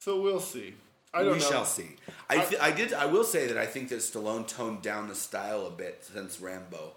So 0.00 0.20
we'll 0.20 0.40
see. 0.40 0.74
I 1.14 1.22
don't 1.22 1.32
we 1.34 1.38
know. 1.38 1.44
shall 1.50 1.64
see. 1.64 1.96
I, 2.28 2.38
th- 2.44 2.60
I 2.60 2.70
did. 2.72 2.92
I 2.92 3.06
will 3.06 3.24
say 3.24 3.46
that 3.46 3.56
I 3.56 3.64
think 3.66 3.88
that 3.90 4.00
Stallone 4.00 4.46
toned 4.46 4.82
down 4.82 5.08
the 5.08 5.14
style 5.14 5.66
a 5.66 5.70
bit 5.70 6.04
since 6.12 6.40
Rambo. 6.40 6.92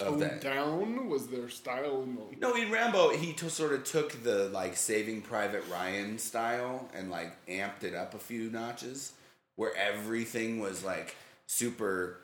Of 0.00 0.06
Toned 0.08 0.22
that. 0.22 0.40
down 0.40 1.08
was 1.08 1.28
their 1.28 1.48
style 1.48 2.02
in 2.02 2.16
the 2.16 2.22
No, 2.40 2.56
in 2.56 2.70
Rambo, 2.72 3.10
he 3.10 3.32
t- 3.32 3.48
sort 3.48 3.72
of 3.72 3.84
took 3.84 4.24
the 4.24 4.48
like 4.48 4.76
Saving 4.76 5.22
Private 5.22 5.62
Ryan 5.70 6.18
style 6.18 6.88
and 6.92 7.10
like 7.10 7.32
amped 7.46 7.84
it 7.84 7.94
up 7.94 8.12
a 8.14 8.18
few 8.18 8.50
notches, 8.50 9.12
where 9.56 9.74
everything 9.76 10.60
was 10.60 10.84
like 10.84 11.16
super, 11.46 12.18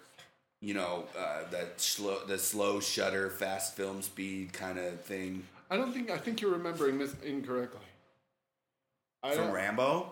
you 0.60 0.74
know, 0.74 1.04
uh, 1.18 1.42
that 1.50 1.80
slow, 1.80 2.24
the 2.26 2.38
slow 2.38 2.80
shutter, 2.80 3.30
fast 3.30 3.76
film 3.76 4.02
speed 4.02 4.52
kind 4.52 4.78
of 4.78 5.00
thing 5.02 5.44
I 5.70 5.76
don't 5.76 5.92
think 5.92 6.10
I 6.10 6.18
think 6.18 6.40
you're 6.40 6.50
remembering 6.50 6.98
this 6.98 7.14
incorrectly. 7.24 7.80
I 9.22 9.34
from 9.34 9.52
Rambo. 9.52 10.10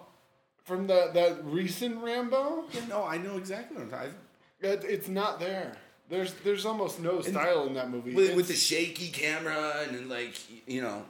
from 0.65 0.87
the 0.87 1.11
that 1.15 1.45
recent 1.45 2.03
Rambo, 2.03 2.65
Yeah, 2.73 2.81
no, 2.89 3.05
I 3.05 3.19
know 3.19 3.37
exactly 3.37 3.77
what 3.77 3.85
I'm 3.85 3.91
talking. 3.91 4.15
it, 4.61 4.85
it's 4.85 5.09
not 5.09 5.41
there. 5.41 5.73
There's 6.09 6.33
there's 6.45 6.65
almost 6.65 7.01
no 7.01 7.21
style 7.21 7.67
in 7.67 7.75
that 7.75 7.91
movie. 7.91 8.15
With, 8.15 8.37
with 8.37 8.49
the 8.49 8.55
shaky 8.55 9.09
camera 9.09 9.85
and 9.89 10.09
like 10.09 10.37
you 10.69 10.81
know, 10.81 11.03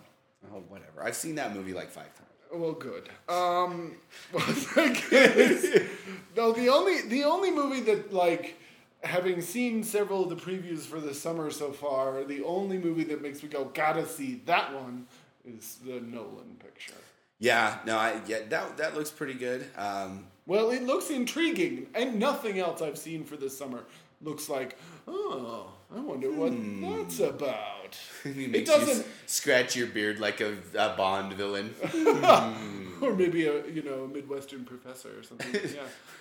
oh 0.51 0.63
whatever. 0.69 1.03
I've 1.05 1.17
seen 1.17 1.35
that 1.35 1.55
movie 1.55 1.75
like 1.75 1.91
five 1.91 2.13
times. 2.17 2.28
Well, 2.53 2.73
good. 2.73 3.09
Um, 3.29 3.97
I 4.37 5.87
no, 6.37 6.53
the 6.53 6.69
only 6.69 7.03
the 7.03 7.25
only 7.25 7.51
movie 7.51 7.81
that 7.81 8.13
like 8.13 8.57
having 9.03 9.41
seen 9.41 9.83
several 9.85 10.25
of 10.25 10.31
the 10.31 10.37
previews 10.37 10.81
for 10.81 11.01
the 11.01 11.15
summer 11.15 11.51
so 11.51 11.73
far, 11.73 12.25
the 12.25 12.43
only 12.45 12.79
movie 12.79 13.05
that 13.05 13.23
makes 13.23 13.43
me 13.43 13.49
go 13.49 13.67
gotta 13.67 14.07
see 14.07 14.41
that 14.47 14.75
one 14.75 15.07
is 15.45 15.77
the 15.85 16.01
Nolan 16.01 16.57
picture. 16.59 16.95
Yeah, 17.39 17.79
no, 17.87 17.97
I 17.97 18.21
yeah 18.27 18.41
that 18.49 18.77
that 18.79 18.95
looks 18.97 19.11
pretty 19.11 19.35
good. 19.35 19.67
Um, 19.77 20.27
Well, 20.47 20.71
it 20.71 20.83
looks 20.83 21.11
intriguing, 21.11 21.87
and 21.95 22.19
nothing 22.19 22.59
else 22.59 22.83
I've 22.83 22.99
seen 22.99 23.25
for 23.25 23.37
this 23.37 23.57
summer 23.57 23.85
looks 24.23 24.49
like. 24.49 24.79
Oh, 25.07 25.73
I 25.95 26.01
wonder 26.01 26.31
what 26.31 26.53
that's 26.83 27.21
about. 27.21 27.99
he 28.25 28.45
It 28.45 28.67
doesn't, 28.67 29.07
scratch 29.27 29.75
your 29.75 29.87
beard 29.87 30.21
like 30.21 30.41
a, 30.43 30.55
a 30.77 30.95
Bond 30.97 31.33
villain. 31.33 31.75
or 33.01 33.15
maybe 33.15 33.47
a 33.47 33.67
you 33.67 33.83
know 33.83 34.05
a 34.05 34.09
Midwestern 34.09 34.65
professor 34.65 35.11
or 35.19 35.23
something. 35.23 35.49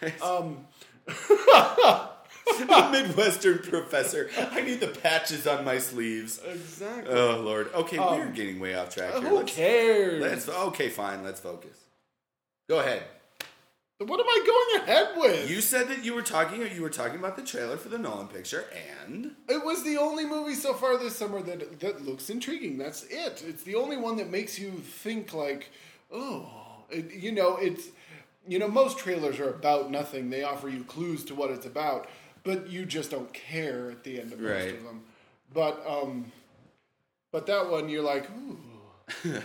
Yeah. 0.02 0.10
Um, 0.24 0.68
a 2.70 2.90
Midwestern 2.92 3.60
professor. 3.60 4.30
I 4.38 4.62
need 4.62 4.80
the 4.80 4.88
patches 4.88 5.46
on 5.48 5.66
my 5.66 5.80
sleeves. 5.80 6.40
exactly. 6.46 7.14
Oh 7.14 7.42
Lord. 7.42 7.70
Okay, 7.74 7.98
we're 8.00 8.28
Um, 8.28 8.34
getting 8.34 8.60
way 8.60 8.76
off 8.76 8.94
track 8.96 9.14
here. 9.14 9.22
Who 9.30 9.36
Let's, 9.38 9.54
cares? 9.54 10.22
let's 10.22 10.50
okay, 10.50 10.90
fine. 10.90 11.24
Let's 11.24 11.40
focus. 11.42 11.78
Go 12.70 12.80
ahead. 12.80 13.04
What 14.00 14.20
am 14.20 14.27
I 14.30 14.44
going 14.46 14.84
ahead 14.84 15.08
with? 15.18 15.50
You 15.50 15.60
said 15.60 15.88
that 15.88 16.06
you 16.06 16.13
were 16.13 16.22
talking 16.22 16.62
you 16.75 16.82
were 16.84 16.89
talking 16.89 17.18
about 17.18 17.36
the 17.36 17.42
trailer 17.42 17.77
for 17.77 17.89
the 17.89 17.98
Nolan 17.98 18.27
picture, 18.27 18.66
and 19.01 19.32
It 19.50 19.66
was 19.66 19.84
the 19.84 19.98
only 19.98 20.24
movie 20.24 20.54
so 20.54 20.74
far 20.75 20.98
this 20.98 21.16
summer 21.16 21.42
that 21.42 21.80
that 21.80 22.06
looks 22.06 22.30
intriguing. 22.30 22.77
That's 22.77 23.04
it. 23.06 23.44
It's 23.48 23.63
the 23.63 23.74
only 23.74 23.98
one 23.98 24.18
that 24.18 24.30
makes 24.30 24.60
you 24.60 24.70
think 24.72 25.34
like, 25.34 25.72
oh, 26.12 26.48
it, 26.92 27.12
you 27.12 27.32
know, 27.32 27.58
it's 27.58 27.88
you 28.48 28.60
know, 28.60 28.68
most 28.68 29.00
trailers 29.00 29.39
are 29.39 29.50
about 29.50 29.89
nothing. 29.89 30.30
They 30.30 30.44
offer 30.44 30.70
you 30.70 30.84
clues 30.84 31.25
to 31.25 31.36
what 31.36 31.50
it's 31.50 31.66
about, 31.66 32.08
but 32.44 32.70
you 32.70 32.86
just 32.86 33.10
don't 33.10 33.34
care 33.34 33.89
at 33.89 34.04
the 34.04 34.20
end 34.22 34.32
of 34.32 34.39
most 34.39 34.51
Right. 34.51 34.75
of 34.75 34.84
them. 34.84 35.01
But 35.51 35.84
um, 35.89 36.32
but 37.32 37.48
that 37.48 37.72
one 37.72 37.89
you're 37.89 38.04
like, 38.04 38.30
ooh, 38.30 39.42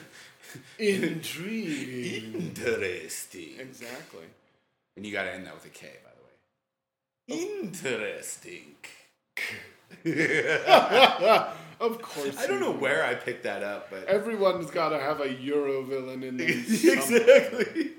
intriguing. 0.79 2.35
interesting. 2.55 3.55
exactly. 3.59 4.25
And 4.97 5.07
you 5.07 5.13
got 5.13 5.25
to 5.25 5.33
end 5.33 5.47
that 5.47 5.55
with 5.55 5.65
a 5.67 5.71
K, 5.71 5.89
by 6.05 6.11
the 7.29 7.35
way. 7.37 7.43
Interesting. 7.63 8.75
Of 11.81 12.01
course. 12.01 12.39
I 12.39 12.47
don't 12.47 12.61
know 12.61 12.73
do. 12.73 12.79
where 12.79 13.05
I 13.05 13.15
picked 13.17 13.43
that 13.43 13.65
up, 13.65 13.91
but 13.91 14.05
Everyone's 14.05 14.71
got 14.71 14.91
to 14.91 15.01
have 15.01 15.21
a 15.21 15.33
Euro 15.33 15.83
villain 15.83 16.23
in 16.23 16.37
them. 16.39 16.47
exactly. 16.49 17.91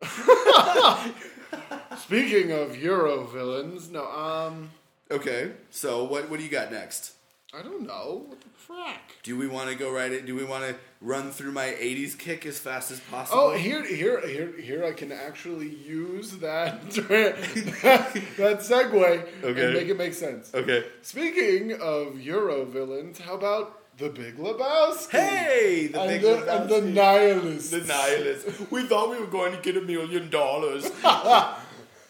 Speaking 1.98 2.52
of 2.52 2.76
Euro 2.82 3.24
villains, 3.24 3.90
no, 3.90 4.06
um, 4.10 4.70
Okay, 5.10 5.52
so 5.70 6.04
what 6.04 6.30
what 6.30 6.38
do 6.38 6.44
you 6.44 6.50
got 6.50 6.72
next? 6.72 7.12
I 7.54 7.62
don't 7.62 7.86
know. 7.86 8.24
What 8.26 8.40
the 8.40 8.48
frack? 8.72 9.22
Do 9.22 9.36
we 9.38 9.46
want 9.46 9.70
to 9.70 9.76
go 9.76 9.90
right? 9.90 10.12
In, 10.12 10.26
do 10.26 10.34
we 10.34 10.44
want 10.44 10.64
to 10.64 10.74
run 11.00 11.30
through 11.30 11.52
my 11.52 11.66
'80s 11.68 12.18
kick 12.18 12.44
as 12.44 12.58
fast 12.58 12.90
as 12.90 12.98
possible? 13.00 13.38
Oh, 13.40 13.56
here, 13.56 13.84
here, 13.84 14.20
here, 14.26 14.52
here! 14.60 14.84
I 14.84 14.92
can 14.92 15.12
actually 15.12 15.68
use 15.68 16.32
that 16.38 16.82
that 16.90 18.58
segue 18.60 19.26
Okay. 19.44 19.64
and 19.64 19.74
make 19.74 19.88
it 19.88 19.96
make 19.96 20.14
sense. 20.14 20.52
okay. 20.54 20.84
Speaking 21.02 21.74
of 21.80 22.20
Euro 22.20 22.64
villains, 22.64 23.20
how 23.20 23.34
about 23.36 23.80
the 23.96 24.08
Big 24.10 24.36
Lebowski? 24.36 25.10
Hey, 25.12 25.86
the 25.86 26.00
and 26.00 26.10
big 26.10 26.22
the, 26.22 26.52
and 26.60 26.68
the 26.68 26.80
Lebowski. 26.80 26.92
nihilists. 26.94 27.70
The 27.70 27.80
nihilist. 27.80 28.70
We 28.72 28.86
thought 28.86 29.08
we 29.10 29.18
were 29.20 29.26
going 29.28 29.52
to 29.52 29.60
get 29.62 29.76
a 29.76 29.80
million 29.82 30.28
dollars. 30.30 30.90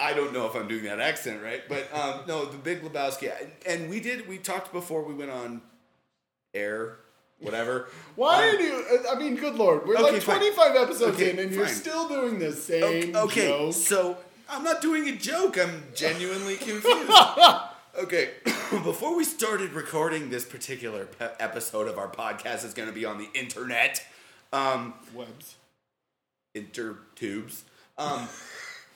I 0.00 0.12
don't 0.12 0.32
know 0.32 0.46
if 0.46 0.54
I'm 0.54 0.68
doing 0.68 0.84
that 0.84 1.00
accent 1.00 1.42
right, 1.42 1.62
but 1.68 1.88
um, 1.94 2.20
no, 2.28 2.44
the 2.44 2.58
Big 2.58 2.82
Lebowski, 2.82 3.32
and 3.66 3.88
we 3.90 4.00
did. 4.00 4.28
We 4.28 4.38
talked 4.38 4.72
before 4.72 5.02
we 5.02 5.14
went 5.14 5.30
on 5.30 5.62
air, 6.54 6.96
whatever. 7.40 7.88
Why 8.14 8.48
Um, 8.50 8.56
are 8.56 8.60
you? 8.60 8.98
I 9.10 9.14
mean, 9.18 9.36
good 9.36 9.54
lord, 9.56 9.86
we're 9.86 9.94
Okay, 9.96 10.12
like 10.12 10.22
fine. 10.22 10.36
25 10.38 10.76
episodes 10.76 11.16
Okay, 11.16 11.30
in, 11.30 11.38
and 11.38 11.52
you're 11.52 11.66
still 11.68 12.08
doing 12.08 12.38
the 12.38 12.52
same 12.52 13.14
okay, 13.16 13.48
joke. 13.48 13.72
so 13.74 14.16
I'm 14.48 14.62
not 14.64 14.80
doing 14.80 15.08
a 15.08 15.16
joke. 15.16 15.58
I'm 15.58 15.82
genuinely 15.94 16.56
confused. 16.68 17.10
okay, 17.98 18.30
before 18.70 19.16
we 19.16 19.24
started 19.24 19.72
recording 19.72 20.30
this 20.30 20.44
particular 20.44 21.06
pe- 21.06 21.32
episode 21.40 21.88
of 21.88 21.98
our 21.98 22.08
podcast, 22.08 22.64
is 22.64 22.74
going 22.74 22.88
to 22.88 22.94
be 22.94 23.04
on 23.04 23.18
the 23.18 23.28
internet, 23.34 24.04
um, 24.52 24.94
Webs. 25.14 25.56
intertubes. 26.54 27.62
Um, 27.98 28.28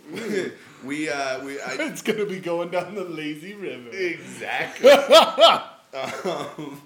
we 0.84 1.08
uh, 1.10 1.44
we 1.44 1.60
I, 1.60 1.72
It's 1.78 2.02
gonna 2.02 2.26
be 2.26 2.38
going 2.40 2.70
down 2.70 2.94
the 2.94 3.04
lazy 3.04 3.54
river. 3.54 3.90
exactly. 3.90 4.90
um, 4.90 6.82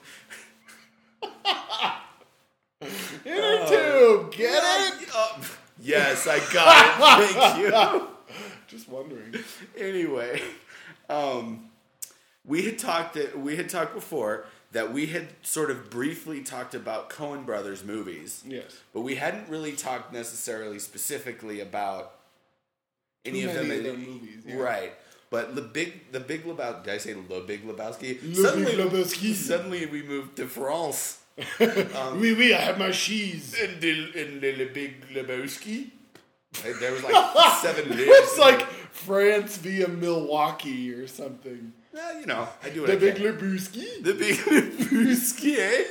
Inner 3.24 3.66
tube, 3.66 4.32
get 4.32 4.62
it? 4.62 5.08
uh, 5.14 5.40
yes, 5.80 6.26
I 6.26 6.38
got 6.52 7.22
it. 7.22 7.30
Thank 7.30 7.58
you. 7.58 8.08
Just 8.66 8.88
wondering. 8.88 9.34
anyway, 9.78 10.42
um, 11.08 11.70
we 12.44 12.62
had 12.64 12.78
talked 12.78 13.14
that 13.14 13.38
we 13.38 13.56
had 13.56 13.68
talked 13.70 13.94
before 13.94 14.44
that 14.72 14.92
we 14.92 15.06
had 15.06 15.28
sort 15.42 15.70
of 15.70 15.88
briefly 15.88 16.42
talked 16.42 16.74
about 16.74 17.08
Coen 17.08 17.46
Brothers 17.46 17.84
movies, 17.84 18.42
Yes. 18.46 18.80
but 18.92 19.02
we 19.02 19.14
hadn't 19.14 19.48
really 19.48 19.72
talked 19.72 20.12
necessarily 20.12 20.78
specifically 20.80 21.60
about 21.60 22.12
any 23.24 23.42
Too 23.42 23.48
of 23.48 23.54
them. 23.54 23.70
in- 23.70 23.98
movies, 24.00 24.42
yeah. 24.46 24.56
right? 24.56 24.92
But 25.30 25.54
the 25.56 25.62
big, 25.62 26.12
the 26.12 26.20
Big 26.20 26.44
Lebowski. 26.44 26.84
Did 26.84 26.94
I 26.94 26.98
say 26.98 27.12
the 27.14 27.40
Big 27.46 27.66
Lebowski? 27.66 28.18
Le 28.36 28.56
Big 28.56 28.78
Lebowski. 28.78 29.34
suddenly 29.34 29.86
we 29.86 30.02
moved 30.02 30.36
to 30.36 30.46
France. 30.46 31.18
oui, 31.58 32.32
oui, 32.36 32.54
I 32.54 32.60
have 32.60 32.78
my 32.78 32.92
cheese. 32.92 33.54
In 33.54 33.80
the, 33.80 33.90
in 34.22 34.40
the, 34.40 34.52
Le 34.56 34.66
Big 34.72 35.08
Lebowski. 35.12 35.90
There 36.62 36.92
was 36.92 37.02
like 37.02 37.56
seven. 37.62 37.86
It's 37.90 38.38
like 38.38 38.62
France 38.92 39.56
via 39.56 39.88
Milwaukee 39.88 40.92
or 40.92 41.08
something. 41.08 41.72
well, 41.92 42.20
you 42.20 42.26
know, 42.26 42.46
I 42.62 42.68
do 42.70 42.82
what 42.82 42.86
The 42.90 42.92
I 42.94 42.98
Big 43.00 43.16
can. 43.16 43.24
Lebowski. 43.24 44.04
The 44.04 44.14
big 44.14 44.36
Lebowski, 44.36 45.58
eh? 45.58 45.84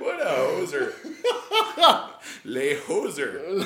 what 0.00 0.20
a 0.20 0.30
hoser. 0.50 0.92
Le 2.44 2.74
hoser. 2.86 3.64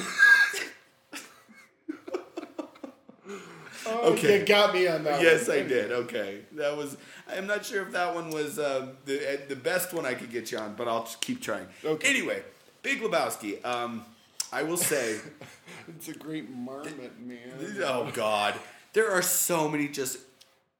Oh, 3.88 4.12
Okay. 4.12 4.40
You 4.40 4.46
got 4.46 4.74
me 4.74 4.86
on 4.88 5.04
that 5.04 5.20
Yes, 5.22 5.48
one. 5.48 5.58
I 5.58 5.62
did. 5.62 5.92
Okay. 5.92 6.40
That 6.52 6.76
was, 6.76 6.96
I'm 7.30 7.46
not 7.46 7.64
sure 7.64 7.82
if 7.82 7.92
that 7.92 8.14
one 8.14 8.30
was 8.30 8.58
uh, 8.58 8.88
the, 9.04 9.34
uh, 9.34 9.36
the 9.48 9.56
best 9.56 9.92
one 9.92 10.04
I 10.06 10.14
could 10.14 10.30
get 10.30 10.50
you 10.52 10.58
on, 10.58 10.74
but 10.74 10.88
I'll 10.88 11.04
just 11.04 11.20
keep 11.20 11.40
trying. 11.42 11.66
Okay. 11.84 12.08
Anyway, 12.08 12.42
Big 12.82 13.00
Lebowski. 13.00 13.64
Um, 13.64 14.04
I 14.52 14.62
will 14.62 14.76
say, 14.76 15.18
It's 15.88 16.08
a 16.08 16.14
great 16.14 16.50
marmot, 16.50 17.18
man. 17.20 17.38
oh 17.84 18.10
God, 18.14 18.54
there 18.92 19.10
are 19.10 19.22
so 19.22 19.68
many 19.68 19.88
just 19.88 20.18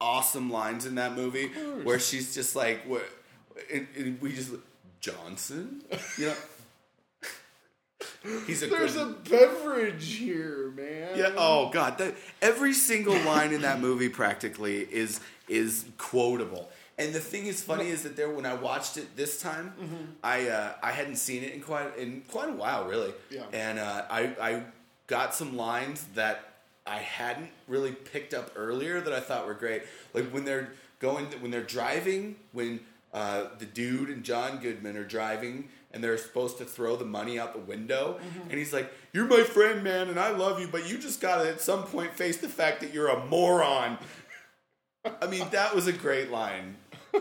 awesome 0.00 0.50
lines 0.50 0.86
in 0.86 0.94
that 0.96 1.14
movie 1.16 1.48
where 1.82 1.98
she's 1.98 2.34
just 2.34 2.54
like, 2.54 2.82
what, 2.86 3.02
and, 3.72 3.86
and 3.96 4.20
we 4.20 4.32
just, 4.34 4.50
Johnson? 5.00 5.82
You 6.18 6.26
know? 6.26 6.34
He's 8.46 8.62
a 8.62 8.66
There's 8.66 8.94
good, 8.94 9.16
a 9.26 9.30
beverage 9.30 10.14
here, 10.16 10.72
man. 10.76 11.16
Yeah. 11.16 11.30
Oh 11.36 11.70
God. 11.70 11.98
That, 11.98 12.14
every 12.42 12.72
single 12.72 13.18
line 13.20 13.52
in 13.52 13.62
that 13.62 13.80
movie 13.80 14.08
practically 14.08 14.78
is 14.80 15.20
is 15.48 15.84
quotable. 15.98 16.68
And 16.98 17.14
the 17.14 17.20
thing 17.20 17.46
is 17.46 17.62
funny 17.62 17.88
is 17.88 18.02
that 18.02 18.16
there 18.16 18.28
when 18.28 18.44
I 18.44 18.54
watched 18.54 18.96
it 18.96 19.16
this 19.16 19.40
time, 19.40 19.72
Mm-hmm. 19.80 20.04
I 20.24 20.48
uh, 20.48 20.72
I 20.82 20.90
hadn't 20.90 21.16
seen 21.16 21.44
it 21.44 21.54
in 21.54 21.60
quite 21.60 21.96
in 21.96 22.22
quite 22.28 22.48
a 22.48 22.52
while 22.52 22.86
really. 22.86 23.12
Yeah. 23.30 23.44
And 23.52 23.78
uh, 23.78 24.04
I 24.10 24.20
I 24.40 24.62
got 25.06 25.34
some 25.34 25.56
lines 25.56 26.04
that 26.14 26.44
I 26.86 26.96
hadn't 26.98 27.50
really 27.68 27.92
picked 27.92 28.34
up 28.34 28.50
earlier 28.56 29.00
that 29.00 29.12
I 29.12 29.20
thought 29.20 29.46
were 29.46 29.54
great. 29.54 29.82
Like 30.12 30.28
when 30.30 30.44
they're 30.44 30.72
going 30.98 31.26
when 31.40 31.50
they're 31.52 31.62
driving 31.62 32.36
when 32.52 32.80
uh, 33.14 33.44
the 33.58 33.64
dude 33.64 34.08
and 34.10 34.24
John 34.24 34.58
Goodman 34.58 34.96
are 34.96 35.04
driving 35.04 35.68
and 35.98 36.04
they're 36.04 36.16
supposed 36.16 36.58
to 36.58 36.64
throw 36.64 36.94
the 36.94 37.04
money 37.04 37.40
out 37.40 37.52
the 37.52 37.58
window 37.58 38.20
Mm-hmm. 38.20 38.50
and 38.50 38.58
he's 38.58 38.72
like 38.72 38.88
you're 39.12 39.26
my 39.26 39.42
friend 39.42 39.82
man 39.82 40.08
and 40.10 40.20
I 40.20 40.30
love 40.30 40.60
you 40.60 40.68
but 40.68 40.88
you 40.88 40.96
just 40.96 41.20
got 41.20 41.42
to 41.42 41.48
at 41.48 41.60
some 41.60 41.82
point 41.82 42.14
face 42.14 42.36
the 42.36 42.48
fact 42.48 42.80
that 42.82 42.94
you're 42.94 43.08
a 43.08 43.24
moron. 43.26 43.98
I 45.20 45.26
mean 45.26 45.48
that 45.50 45.74
was 45.74 45.88
a 45.88 45.92
great 45.92 46.30
line. 46.30 46.76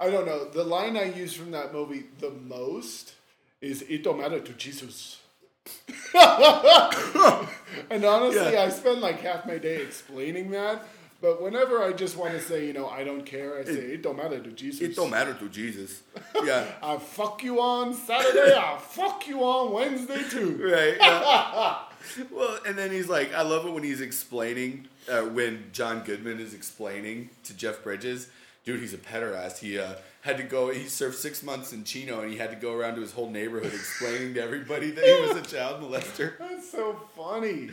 I 0.00 0.10
don't 0.10 0.26
know. 0.26 0.44
The 0.48 0.64
line 0.64 0.96
I 0.96 1.04
use 1.04 1.34
from 1.34 1.52
that 1.52 1.72
movie 1.72 2.04
the 2.18 2.30
most 2.30 3.14
is 3.60 3.82
"It 3.82 4.02
don't 4.02 4.18
matter 4.18 4.40
to 4.40 4.52
Jesus." 4.54 5.20
and 6.14 8.04
honestly, 8.04 8.52
Yeah. 8.52 8.62
I 8.66 8.68
spend 8.70 9.00
like 9.00 9.20
half 9.20 9.46
my 9.46 9.58
day 9.58 9.76
explaining 9.82 10.50
that. 10.50 10.82
But 11.24 11.40
whenever 11.40 11.82
I 11.82 11.94
just 11.94 12.18
want 12.18 12.32
to 12.32 12.40
say, 12.40 12.66
you 12.66 12.74
know, 12.74 12.86
I 12.86 13.02
don't 13.02 13.24
care, 13.24 13.58
I 13.58 13.64
say 13.64 13.94
"It 13.94 14.02
don't 14.02 14.18
matter 14.18 14.38
to 14.40 14.50
Jesus." 14.50 14.82
It 14.82 14.94
don't 14.94 15.08
matter 15.08 15.32
to 15.32 15.48
Jesus. 15.48 16.02
Yeah. 16.44 16.66
I 16.82 16.98
fuck 16.98 17.42
you 17.42 17.62
on 17.62 17.94
Saturday. 17.94 18.54
I 18.54 18.76
fuck 18.76 19.26
you 19.26 19.40
on 19.40 19.72
Wednesday 19.72 20.22
too. 20.28 20.60
Right. 20.70 20.96
yeah. 21.00 21.78
well, 22.30 22.58
and 22.66 22.76
then 22.76 22.90
he's 22.90 23.08
like, 23.08 23.32
I 23.32 23.40
love 23.40 23.64
it 23.64 23.72
when 23.72 23.84
he's 23.84 24.02
explaining, 24.02 24.88
uh, 25.08 25.22
when 25.22 25.70
John 25.72 26.00
Goodman 26.00 26.40
is 26.40 26.52
explaining 26.52 27.30
to 27.44 27.54
Jeff 27.54 27.82
Bridges, 27.82 28.28
dude, 28.66 28.80
he's 28.80 28.92
a 28.92 28.98
pederast. 28.98 29.58
He 29.58 29.78
uh, 29.78 29.94
had 30.20 30.36
to 30.36 30.42
go, 30.42 30.70
he 30.70 30.86
served 30.88 31.16
six 31.16 31.42
months 31.42 31.72
in 31.72 31.84
Chino, 31.84 32.20
and 32.20 32.30
he 32.30 32.36
had 32.36 32.50
to 32.50 32.56
go 32.56 32.74
around 32.74 32.96
to 32.96 33.00
his 33.00 33.12
whole 33.12 33.30
neighborhood 33.30 33.72
explaining 33.72 34.34
to 34.34 34.42
everybody 34.42 34.90
that 34.90 35.04
he 35.04 35.20
was 35.22 35.36
a 35.36 35.56
child 35.56 35.80
molester. 35.80 36.36
That's 36.38 36.70
so 36.70 37.00
funny. 37.16 37.70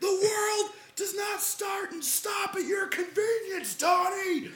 The 0.00 0.06
world 0.06 0.70
does 0.96 1.14
not 1.14 1.40
start 1.40 1.92
and 1.92 2.04
stop 2.04 2.54
at 2.54 2.64
your 2.64 2.86
convenience, 2.86 3.74
Donnie. 3.74 4.50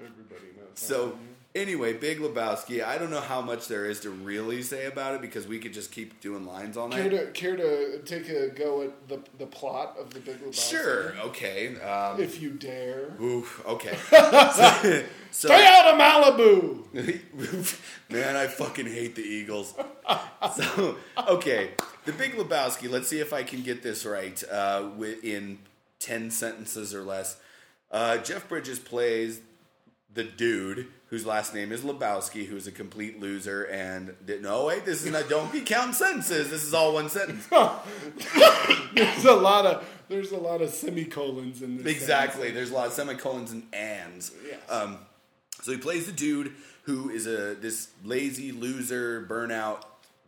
Everybody 0.00 0.46
knows. 0.56 0.68
So 0.74 1.18
anyway, 1.54 1.92
Big 1.92 2.18
Lebowski. 2.18 2.82
I 2.82 2.96
don't 2.96 3.10
know 3.10 3.20
how 3.20 3.42
much 3.42 3.68
there 3.68 3.84
is 3.84 4.00
to 4.00 4.10
really 4.10 4.62
say 4.62 4.86
about 4.86 5.14
it 5.14 5.20
because 5.20 5.46
we 5.46 5.58
could 5.58 5.72
just 5.74 5.92
keep 5.92 6.18
doing 6.20 6.46
lines 6.46 6.76
all 6.78 6.88
night. 6.88 7.02
Care 7.02 7.10
night. 7.10 7.34
to 7.34 7.40
care 7.40 7.56
to 7.56 7.98
take 8.04 8.28
a 8.30 8.48
go 8.48 8.82
at 8.82 9.08
the 9.08 9.20
the 9.38 9.46
plot 9.46 9.96
of 10.00 10.14
the 10.14 10.20
Big 10.20 10.40
Lebowski? 10.40 10.70
Sure. 10.70 11.14
Okay. 11.26 11.78
Um, 11.80 12.20
If 12.20 12.40
you 12.40 12.50
dare. 12.50 13.10
oof, 13.20 13.62
okay. 13.66 13.96
so, 14.08 15.02
so- 15.30 15.48
Stay 15.48 15.66
out 15.66 15.88
of 15.88 16.00
Malibu. 16.00 17.78
man, 18.10 18.36
I 18.36 18.46
fucking 18.46 18.86
hate 18.86 19.14
the 19.14 19.22
Eagles. 19.22 19.74
So 20.56 20.96
okay, 21.28 21.70
The 22.04 22.12
Big 22.12 22.32
Lebowski. 22.32 22.90
Let's 22.90 23.08
see 23.08 23.20
if 23.20 23.32
I 23.32 23.42
can 23.42 23.62
get 23.62 23.82
this 23.82 24.06
right 24.06 24.42
uh, 24.50 24.88
in 25.22 25.58
ten 25.98 26.30
sentences 26.30 26.94
or 26.94 27.02
less. 27.02 27.36
Uh, 27.90 28.18
Jeff 28.18 28.48
Bridges 28.48 28.78
plays 28.78 29.40
the 30.12 30.24
dude 30.24 30.88
whose 31.06 31.26
last 31.26 31.54
name 31.54 31.72
is 31.72 31.82
Lebowski, 31.82 32.46
who's 32.46 32.66
a 32.66 32.72
complete 32.72 33.20
loser. 33.20 33.64
And 33.64 34.14
no, 34.40 34.66
wait, 34.66 34.84
this 34.84 35.04
is 35.04 35.12
not. 35.12 35.28
Don't 35.28 35.52
be 35.52 35.60
counting 35.60 35.92
sentences. 35.92 36.50
This 36.50 36.64
is 36.64 36.72
all 36.72 36.94
one 36.94 37.08
sentence. 37.08 37.46
There's 38.94 39.24
a 39.24 39.34
lot 39.34 39.66
of 39.66 39.86
there's 40.08 40.32
a 40.32 40.36
lot 40.36 40.60
of 40.60 40.70
semicolons 40.70 41.62
in 41.62 41.76
this. 41.76 41.86
Exactly. 41.86 42.50
There's 42.50 42.72
a 42.72 42.74
lot 42.74 42.88
of 42.88 42.92
semicolons 42.92 43.52
and 43.52 43.62
ands. 43.72 44.32
Yes. 44.44 44.58
Um, 44.68 44.98
so 45.62 45.70
he 45.70 45.78
plays 45.78 46.06
the 46.06 46.12
dude 46.12 46.52
who 46.82 47.10
is 47.10 47.28
a 47.28 47.54
this 47.54 47.90
lazy 48.04 48.50
loser, 48.50 49.24
burnout 49.28 49.84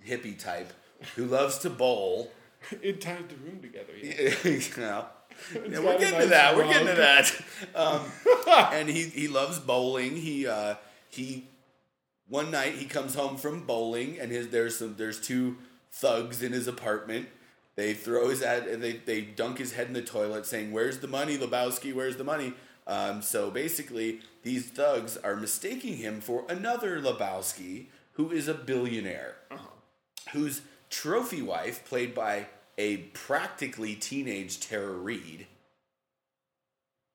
hippie 0.07 0.38
type 0.38 0.73
who 1.16 1.26
loves 1.26 1.59
to 1.59 1.71
bowl. 1.71 2.30
It 2.80 3.00
tied 3.00 3.28
the 3.28 3.35
room 3.35 3.61
together. 3.61 3.92
Yeah. 4.00 4.35
yeah. 4.78 5.04
Yeah, 5.68 5.80
we're 5.80 5.99
getting 5.99 6.11
to 6.11 6.18
nice 6.21 6.28
that. 6.28 6.56
We're 6.56 6.68
getting 6.68 6.87
to 6.87 6.94
that. 6.94 7.32
Um, 7.75 8.00
and 8.73 8.88
he 8.88 9.02
he 9.02 9.26
loves 9.26 9.59
bowling. 9.59 10.16
He 10.16 10.47
uh, 10.47 10.76
he 11.09 11.49
one 12.28 12.50
night 12.50 12.75
he 12.75 12.85
comes 12.85 13.14
home 13.14 13.37
from 13.37 13.66
bowling 13.66 14.18
and 14.21 14.30
his 14.30 14.49
there's 14.49 14.78
some 14.78 14.94
there's 14.97 15.21
two 15.21 15.56
thugs 15.90 16.42
in 16.42 16.52
his 16.52 16.68
apartment. 16.68 17.28
They 17.75 17.94
throw 17.94 18.28
his 18.28 18.42
head 18.42 18.80
they 18.80 18.92
they 18.92 19.23
dunk 19.23 19.59
his 19.59 19.73
head 19.73 19.88
in 19.88 19.92
the 19.92 20.02
toilet 20.02 20.47
saying, 20.47 20.73
"Where's 20.73 20.99
the 20.99 21.09
money, 21.09 21.37
Lebowski? 21.37 21.92
Where's 21.92 22.16
the 22.16 22.25
money?" 22.25 22.54
Um, 22.87 23.23
so 23.23 23.50
basically, 23.50 24.21
these 24.42 24.66
thugs 24.66 25.16
are 25.16 25.37
mistaking 25.37 25.97
him 25.97 26.21
for 26.21 26.44
another 26.49 27.00
Lebowski 27.00 27.87
who 28.14 28.30
is 28.30 28.49
a 28.49 28.54
billionaire, 28.54 29.37
whose 30.32 30.62
trophy 30.92 31.42
wife, 31.42 31.84
played 31.84 32.14
by 32.14 32.46
a 32.78 32.99
practically 32.99 33.96
teenage 33.96 34.61
Tara 34.61 34.92
Reid. 34.92 35.46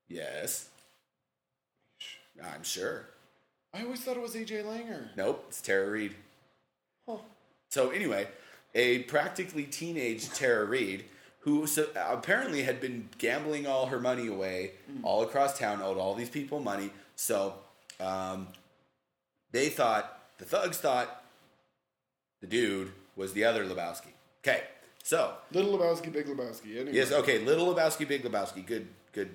Yes, 0.09 0.69
I'm 2.43 2.63
sure. 2.63 3.07
I 3.73 3.83
always 3.83 4.01
thought 4.01 4.17
it 4.17 4.21
was 4.21 4.35
AJ 4.35 4.65
Langer. 4.65 5.09
Nope, 5.15 5.45
it's 5.49 5.61
Tara 5.61 5.89
Reid. 5.89 6.15
Huh. 7.07 7.17
So 7.69 7.91
anyway, 7.91 8.27
a 8.73 9.03
practically 9.03 9.63
teenage 9.63 10.29
Tara 10.29 10.65
Reid 10.65 11.05
who 11.41 11.65
so, 11.67 11.87
apparently 11.95 12.63
had 12.63 12.81
been 12.81 13.07
gambling 13.17 13.67
all 13.67 13.85
her 13.85 13.99
money 13.99 14.27
away 14.27 14.71
all 15.03 15.21
across 15.23 15.57
town, 15.57 15.81
owed 15.81 15.97
all 15.97 16.13
these 16.13 16.29
people 16.29 16.59
money. 16.59 16.89
So 17.15 17.53
um, 18.01 18.47
they 19.51 19.69
thought 19.69 20.19
the 20.39 20.45
thugs 20.45 20.77
thought 20.77 21.23
the 22.41 22.47
dude 22.47 22.91
was 23.17 23.33
the 23.33 23.43
other 23.43 23.65
Lebowski. 23.65 24.13
Okay, 24.41 24.63
so 25.03 25.33
Little 25.51 25.77
Lebowski, 25.77 26.11
Big 26.13 26.27
Lebowski. 26.27 26.75
Anyway. 26.79 26.91
yes, 26.93 27.11
okay, 27.11 27.39
Little 27.39 27.73
Lebowski, 27.73 28.07
Big 28.07 28.23
Lebowski, 28.23 28.65
good, 28.65 28.87
good 29.11 29.31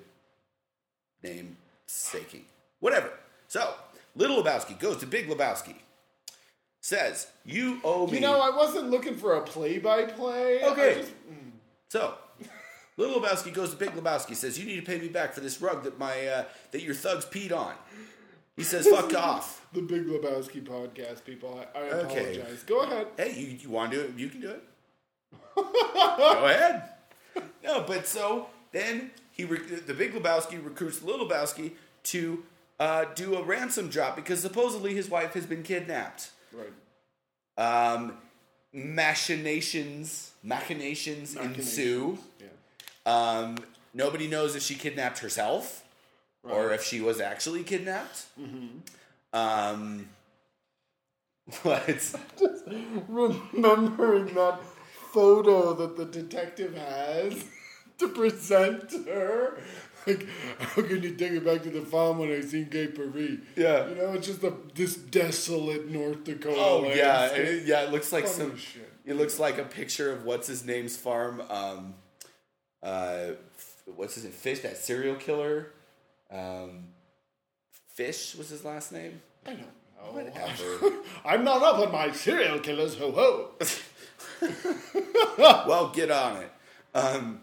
name 1.23 1.57
staking, 1.87 2.45
whatever. 2.81 3.11
So 3.49 3.75
Little 4.17 4.43
Lebowski 4.43 4.79
goes 4.79 4.97
to 4.99 5.07
Big 5.07 5.29
Lebowski. 5.29 5.75
Says, 6.81 7.29
you 7.45 7.79
owe 7.85 8.07
me. 8.09 8.15
You 8.15 8.21
know, 8.23 8.41
I 8.41 8.51
wasn't 8.57 8.91
looking 8.91 9.17
for 9.17 9.35
a 9.37 9.43
play-by-play. 9.43 10.65
Okay. 10.65 10.95
Just- 10.97 11.13
So, 11.89 12.15
Little 12.97 13.21
Lebowski 13.21 13.53
goes 13.55 13.71
to 13.71 13.77
Big 13.77 13.91
Lebowski. 13.91 14.35
Says, 14.35 14.59
"You 14.59 14.65
need 14.67 14.77
to 14.77 14.83
pay 14.83 14.99
me 14.99 15.09
back 15.09 15.33
for 15.33 15.41
this 15.41 15.61
rug 15.61 15.85
that 15.85 15.99
my 15.99 16.27
uh, 16.27 16.45
that 16.73 16.83
your 16.83 16.95
thugs 16.95 17.25
peed 17.25 17.53
on." 17.57 17.75
He 18.57 18.63
says, 18.65 18.87
"Fuck 18.87 19.15
off." 19.15 19.59
the 19.73 19.81
Big 19.81 20.07
Lebowski 20.07 20.63
podcast, 20.63 21.25
people. 21.25 21.65
I, 21.75 21.79
I 21.79 21.83
Okay. 21.83 22.35
apologize. 22.37 22.63
Go 22.65 22.81
ahead. 22.81 23.07
Hey, 23.17 23.33
you, 23.41 23.47
you 23.47 23.71
want 23.71 23.91
to 23.93 23.97
do 23.97 24.03
it? 24.05 24.19
You 24.19 24.29
can 24.29 24.41
do 24.43 24.51
it. 24.51 24.63
Go 25.57 26.45
ahead. 26.45 26.83
No, 27.65 27.83
but 27.87 28.07
so 28.07 28.49
then 28.73 29.11
he 29.31 29.45
the 29.45 29.95
Big 29.95 30.13
Lebowski 30.13 30.63
recruits 30.63 31.03
Little 31.03 31.27
Lebowski 31.27 31.73
to 32.05 32.45
uh, 32.79 33.07
do 33.15 33.37
a 33.37 33.43
ransom 33.43 33.89
drop 33.89 34.15
because 34.17 34.41
supposedly 34.41 34.93
his 34.95 35.09
wife 35.09 35.33
has 35.33 35.47
been 35.47 35.63
kidnapped. 35.63 36.31
Right. 36.53 36.73
Um, 37.57 38.19
machinations, 38.75 40.33
machinations, 40.43 41.37
ensue. 41.37 42.19
Yeah. 42.41 42.47
Um, 43.07 43.57
nobody 43.95 44.27
knows 44.29 44.55
if 44.57 44.63
she 44.63 44.75
kidnapped 44.75 45.21
herself 45.21 45.83
or 46.43 46.73
if 46.73 46.83
she 46.83 47.01
was 47.01 47.21
actually 47.21 47.63
kidnapped. 47.63 48.27
Um, 49.33 50.09
what? 51.63 52.15
Remembering 53.09 54.35
that 54.35 54.61
photo 55.13 55.75
that 55.75 55.97
the 55.97 56.05
detective 56.05 56.75
has 56.75 57.45
to 57.99 58.09
present 58.09 58.93
her. 59.07 59.59
Like, 60.07 60.27
how 60.59 60.83
can 60.83 61.03
you 61.03 61.15
take 61.15 61.33
it 61.33 61.45
back 61.45 61.63
to 61.63 61.71
the 61.71 61.83
farm 61.83 62.19
when 62.19 62.33
I 62.33 62.41
seen 62.41 62.69
Gay 62.69 62.89
Paris? 62.89 63.39
Yeah. 63.55 63.89
You 63.89 63.95
know, 63.95 64.13
it's 64.15 64.27
just 64.27 64.43
a, 64.43 64.53
this 64.75 64.97
desolate 64.97 65.89
North 65.89 66.25
Dakota. 66.25 66.57
Oh 66.59 66.93
yeah, 66.93 67.27
it, 67.27 67.67
yeah. 67.67 67.83
It 67.83 67.93
looks 67.93 68.13
like 68.13 68.27
some. 68.27 68.57
shit. 68.57 68.91
It 69.05 69.15
looks 69.15 69.39
like 69.39 69.59
a 69.59 69.65
picture 69.65 70.11
of 70.13 70.25
what's 70.25 70.49
his 70.49 70.65
name's 70.65 70.97
farm. 70.97 71.41
Um, 71.49 71.95
uh, 72.83 73.35
f- 73.57 73.83
what's 73.95 74.15
his 74.17 74.25
name? 74.25 74.33
Fish, 74.33 74.61
that 74.61 74.77
serial 74.77 75.15
killer. 75.15 75.71
Um, 76.33 76.85
Fish 77.95 78.35
was 78.35 78.49
his 78.49 78.65
last 78.65 78.93
name. 78.93 79.21
I 79.47 79.51
don't 79.51 79.61
know. 79.61 79.67
Whatever. 80.11 80.97
I'm 81.25 81.45
not 81.45 81.63
up 81.63 81.79
on 81.79 81.93
my 81.93 82.11
serial 82.11 82.59
killers, 82.59 82.97
ho 82.97 83.13
ho. 83.13 83.51
well, 85.39 85.91
get 85.91 86.11
on 86.11 86.43
it. 86.43 86.51
Um, 86.95 87.41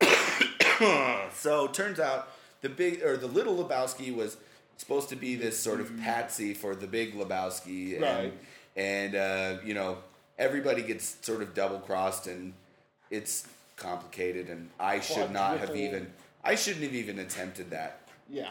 so 1.34 1.68
turns 1.68 2.00
out 2.00 2.28
the 2.62 2.68
big 2.68 3.02
or 3.02 3.16
the 3.16 3.28
little 3.28 3.62
Lebowski 3.62 4.14
was 4.14 4.36
supposed 4.76 5.08
to 5.10 5.16
be 5.16 5.36
this 5.36 5.58
sort 5.58 5.80
of 5.80 5.96
patsy 6.00 6.54
for 6.54 6.74
the 6.74 6.86
big 6.86 7.14
Lebowski, 7.14 7.94
and, 7.94 8.02
Right. 8.02 8.32
And 8.76 9.14
uh, 9.14 9.56
you 9.64 9.74
know 9.74 9.98
everybody 10.38 10.82
gets 10.82 11.16
sort 11.22 11.42
of 11.42 11.54
double 11.54 11.78
crossed, 11.78 12.26
and 12.26 12.52
it's 13.10 13.46
complicated. 13.76 14.48
And 14.48 14.70
I 14.80 15.00
should 15.00 15.30
not 15.30 15.58
have 15.58 15.76
even 15.76 16.12
I 16.44 16.54
shouldn't 16.54 16.84
have 16.84 16.94
even 16.94 17.18
attempted 17.18 17.70
that. 17.70 18.00
Yeah. 18.28 18.50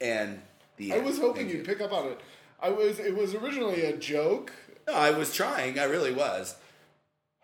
And 0.00 0.40
the 0.76 0.92
I 0.94 0.98
was 0.98 1.18
hoping 1.18 1.48
you'd 1.48 1.64
pick 1.64 1.80
up 1.80 1.92
on 1.92 2.06
it. 2.08 2.20
I 2.60 2.70
was. 2.70 2.98
It 2.98 3.16
was 3.16 3.34
originally 3.34 3.82
a 3.82 3.96
joke. 3.96 4.52
No, 4.86 4.94
I 4.94 5.10
was 5.10 5.34
trying. 5.34 5.78
I 5.78 5.84
really 5.84 6.12
was. 6.12 6.56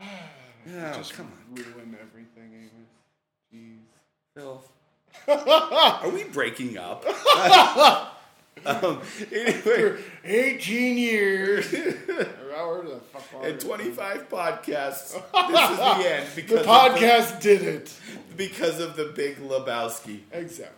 Oh, 0.69 0.93
Just 0.95 1.15
come 1.15 1.27
on, 1.27 1.55
ruin 1.55 1.97
everything, 2.03 2.53
Amos. 2.53 2.89
Jeez. 3.55 3.79
Phil. 4.35 4.65
Are 5.29 6.11
we 6.11 6.25
breaking 6.25 6.77
up? 6.77 7.05
um, 8.67 9.01
anyway, 9.33 9.97
18 10.25 10.99
years. 10.99 11.73
or 12.67 12.77
however 12.83 12.89
the 12.89 13.01
fuck 13.19 13.45
and 13.45 13.55
it- 13.55 13.61
25 13.61 14.29
podcasts. 14.29 15.13
This 15.49 15.71
is 15.71 15.77
the 15.79 16.15
end 16.15 16.29
Because 16.35 16.59
The 16.61 16.65
podcast 16.73 17.41
did 17.41 17.63
it. 17.63 17.93
because 18.37 18.81
of 18.81 18.97
the 18.97 19.07
Big 19.07 19.37
Lebowski. 19.39 20.21
Exactly. 20.33 20.73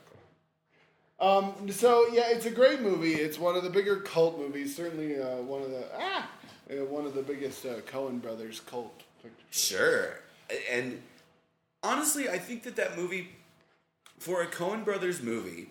Um, 1.20 1.68
so 1.70 2.07
yeah, 2.12 2.29
it's 2.31 2.46
a 2.46 2.51
great 2.51 2.81
movie. 2.81 3.14
It's 3.14 3.38
one 3.38 3.57
of 3.57 3.64
the 3.64 3.70
bigger 3.70 3.96
cult 3.96 4.38
movies. 4.38 4.77
Certainly 4.77 5.20
uh, 5.20 5.37
one 5.38 5.62
of 5.62 5.70
the 5.70 5.85
ah, 5.98 6.31
uh, 6.70 6.85
one 6.85 7.07
of 7.07 7.14
the 7.14 7.22
biggest 7.22 7.66
uh, 7.66 7.81
Coen 7.90 8.22
brothers 8.22 8.61
cult 8.61 9.03
pictures. 9.20 9.42
Sure, 9.51 10.20
and 10.70 11.03
honestly, 11.83 12.29
I 12.29 12.38
think 12.38 12.62
that 12.64 12.77
that 12.77 12.96
movie, 12.96 13.31
for 14.20 14.42
a 14.42 14.46
Coen 14.46 14.85
Brothers 14.85 15.20
movie, 15.20 15.70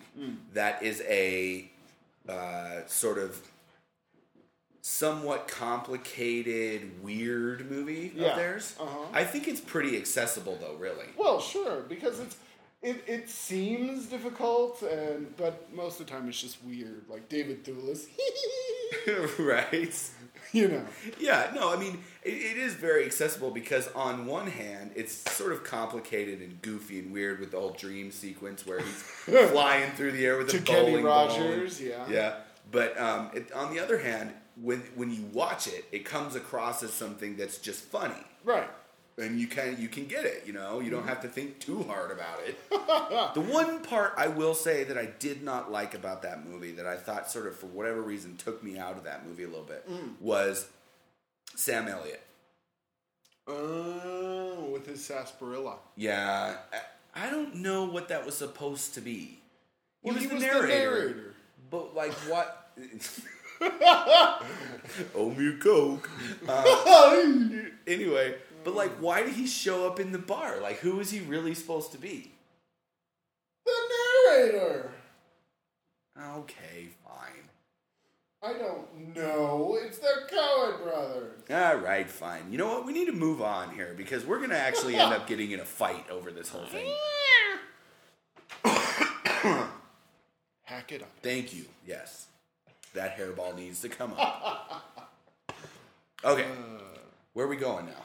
that 0.52 0.82
is 0.82 1.02
a 1.08 1.70
uh, 2.28 2.80
sort 2.86 3.16
of 3.16 3.40
somewhat 4.80 5.48
complicated, 5.48 7.02
weird 7.02 7.70
movie 7.70 8.12
Yeah. 8.14 8.30
of 8.30 8.36
theirs. 8.36 8.74
Uh-huh. 8.80 9.06
I 9.12 9.24
think 9.24 9.48
it's 9.48 9.60
pretty 9.60 9.96
accessible, 9.96 10.56
though. 10.60 10.74
Really. 10.76 11.06
Well, 11.16 11.40
sure, 11.40 11.80
because 11.88 12.20
it's 12.20 12.36
it, 12.80 13.02
it 13.08 13.28
seems 13.28 14.06
difficult, 14.06 14.82
and 14.82 15.36
but 15.36 15.72
most 15.74 15.98
of 16.00 16.06
the 16.06 16.12
time 16.12 16.28
it's 16.28 16.40
just 16.40 16.62
weird. 16.64 17.04
Like 17.08 17.28
David 17.28 17.64
Thewlis, 17.64 18.06
right. 19.38 20.10
you 20.52 20.68
know. 20.68 20.84
Yeah, 21.18 21.50
no, 21.54 21.72
I 21.72 21.76
mean, 21.76 21.98
it, 22.22 22.30
it 22.34 22.56
is 22.56 22.74
very 22.74 23.04
accessible 23.04 23.50
because, 23.50 23.88
on 23.96 24.26
one 24.26 24.46
hand, 24.46 24.92
it's 24.94 25.12
sort 25.32 25.52
of 25.52 25.64
complicated 25.64 26.40
and 26.40 26.62
goofy 26.62 27.00
and 27.00 27.12
weird 27.12 27.40
with 27.40 27.50
the 27.50 27.58
whole 27.58 27.70
dream 27.72 28.12
sequence 28.12 28.64
where 28.64 28.78
he's 28.78 29.02
flying 29.50 29.90
through 29.92 30.12
the 30.12 30.24
air 30.24 30.38
with 30.38 30.48
To 30.50 30.58
a 30.58 30.60
Kenny 30.60 30.90
bowling 30.90 31.04
ball. 31.04 31.28
Rogers, 31.28 31.80
yeah. 31.80 32.06
Yeah, 32.08 32.34
but 32.70 32.98
um, 33.00 33.30
it, 33.34 33.50
on 33.52 33.74
the 33.74 33.80
other 33.80 33.98
hand, 33.98 34.32
when 34.62 34.80
when 34.94 35.12
you 35.12 35.22
watch 35.32 35.66
it, 35.66 35.84
it 35.92 36.04
comes 36.04 36.34
across 36.34 36.82
as 36.82 36.92
something 36.92 37.36
that's 37.36 37.58
just 37.58 37.80
funny, 37.84 38.24
Right. 38.44 38.68
and 39.16 39.38
you 39.40 39.46
can 39.46 39.76
you 39.80 39.88
can 39.88 40.06
get 40.06 40.24
it. 40.24 40.44
You 40.46 40.52
know, 40.52 40.80
you 40.80 40.90
don't 40.90 41.00
Mm-hmm. 41.00 41.08
have 41.08 41.22
to 41.22 41.28
think 41.28 41.58
too 41.60 41.82
hard 41.84 42.10
about 42.10 42.40
it. 42.46 42.58
the 43.34 43.40
one 43.40 43.82
part 43.82 44.14
I 44.16 44.28
will 44.28 44.54
say 44.54 44.84
that 44.84 44.98
I 44.98 45.06
did 45.18 45.42
not 45.42 45.70
like 45.70 45.94
about 45.94 46.22
that 46.22 46.44
movie, 46.46 46.72
that 46.72 46.86
I 46.86 46.96
thought 46.96 47.30
sort 47.30 47.46
of 47.46 47.56
for 47.56 47.66
whatever 47.66 48.00
reason 48.02 48.36
took 48.36 48.62
me 48.64 48.78
out 48.78 48.96
of 48.96 49.04
that 49.04 49.26
movie 49.26 49.44
a 49.44 49.48
little 49.48 49.64
bit, 49.64 49.88
Mm. 49.88 50.20
was 50.20 50.68
Sam 51.54 51.88
Elliott. 51.88 52.22
Oh, 53.46 54.68
with 54.72 54.86
his 54.86 55.04
sarsaparilla. 55.04 55.76
Yeah, 55.96 56.56
I, 57.14 57.26
I 57.26 57.30
don't 57.30 57.56
know 57.56 57.84
what 57.84 58.08
that 58.08 58.26
was 58.26 58.36
supposed 58.36 58.94
to 58.94 59.00
be. 59.00 59.40
He 60.02 60.10
Well, 60.10 60.14
was, 60.14 60.22
he 60.22 60.28
the, 60.28 60.34
was 60.34 60.42
the 60.44 60.50
narrator, 60.50 60.90
narrator. 61.00 61.34
but 61.70 61.94
like 61.94 62.12
what? 62.30 62.70
Owe 63.60 65.34
me 65.36 65.48
a 65.48 65.52
coke. 65.58 66.10
Uh, 66.46 67.24
anyway, 67.86 68.36
but 68.64 68.74
like, 68.74 68.92
why 69.00 69.22
did 69.22 69.34
he 69.34 69.46
show 69.46 69.86
up 69.86 70.00
in 70.00 70.12
the 70.12 70.18
bar? 70.18 70.60
Like, 70.60 70.78
who 70.78 71.00
is 71.00 71.10
he 71.10 71.20
really 71.20 71.54
supposed 71.54 71.92
to 71.92 71.98
be? 71.98 72.32
The 73.64 73.72
narrator. 74.26 74.90
Okay, 76.36 76.88
fine. 77.04 77.48
I 78.42 78.52
don't 78.52 79.16
know. 79.16 79.78
It's 79.80 79.98
the 79.98 80.26
Coen 80.30 80.82
brothers. 80.82 81.42
All 81.50 81.76
right, 81.76 82.08
fine. 82.08 82.50
You 82.50 82.58
know 82.58 82.68
what? 82.68 82.86
We 82.86 82.92
need 82.92 83.06
to 83.06 83.12
move 83.12 83.42
on 83.42 83.74
here 83.74 83.94
because 83.96 84.24
we're 84.24 84.40
gonna 84.40 84.54
actually 84.54 84.96
end 84.96 85.12
up 85.12 85.26
getting 85.26 85.50
in 85.50 85.60
a 85.60 85.64
fight 85.64 86.08
over 86.10 86.30
this 86.30 86.48
whole 86.48 86.66
thing. 86.66 86.92
Hack 90.62 90.92
it 90.92 91.02
up. 91.02 91.10
Thank 91.22 91.54
you. 91.54 91.64
Yes, 91.86 92.26
that 92.94 93.16
hairball 93.18 93.56
needs 93.56 93.80
to 93.82 93.88
come 93.88 94.14
up. 94.18 94.84
Okay, 96.24 96.46
where 97.32 97.46
are 97.46 97.48
we 97.48 97.54
going 97.54 97.86
now? 97.86 98.04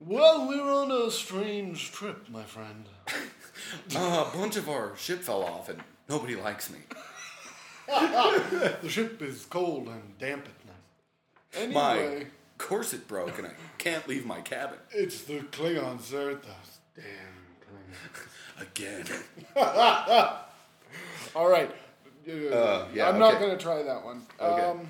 Well, 0.00 0.48
we're 0.48 0.68
on 0.72 0.90
a 0.90 1.08
strange 1.08 1.92
trip, 1.92 2.28
my 2.28 2.42
friend. 2.42 2.86
Uh, 3.94 4.26
a 4.34 4.36
bunch 4.36 4.56
of 4.56 4.68
our 4.68 4.96
ship 4.96 5.20
fell 5.22 5.44
off 5.44 5.68
and 5.68 5.80
nobody 6.08 6.34
likes 6.34 6.68
me. 6.70 6.78
The 7.86 8.88
ship 8.88 9.22
is 9.22 9.44
cold 9.44 9.86
and 9.86 10.18
damp 10.18 10.48
at 11.54 11.66
night. 11.68 11.72
My 11.72 12.26
corset 12.58 13.06
broke 13.06 13.38
and 13.38 13.46
I 13.46 13.52
can't 13.78 14.08
leave 14.08 14.24
my 14.26 14.40
cabin 14.40 14.78
it's 14.90 15.22
the 15.22 15.40
Klingons. 15.40 16.08
They're 16.10 16.34
those 16.34 16.78
damn 16.96 17.44
Klingons. 17.68 18.62
again. 18.62 19.06
All 21.36 21.48
right. 21.48 21.70
Uh, 22.28 22.86
yeah, 22.94 23.08
I'm 23.08 23.18
not 23.18 23.34
okay. 23.34 23.50
to 23.50 23.56
try 23.56 23.82
that 23.82 24.04
one. 24.04 24.22
Okay. 24.40 24.62
Um, 24.62 24.88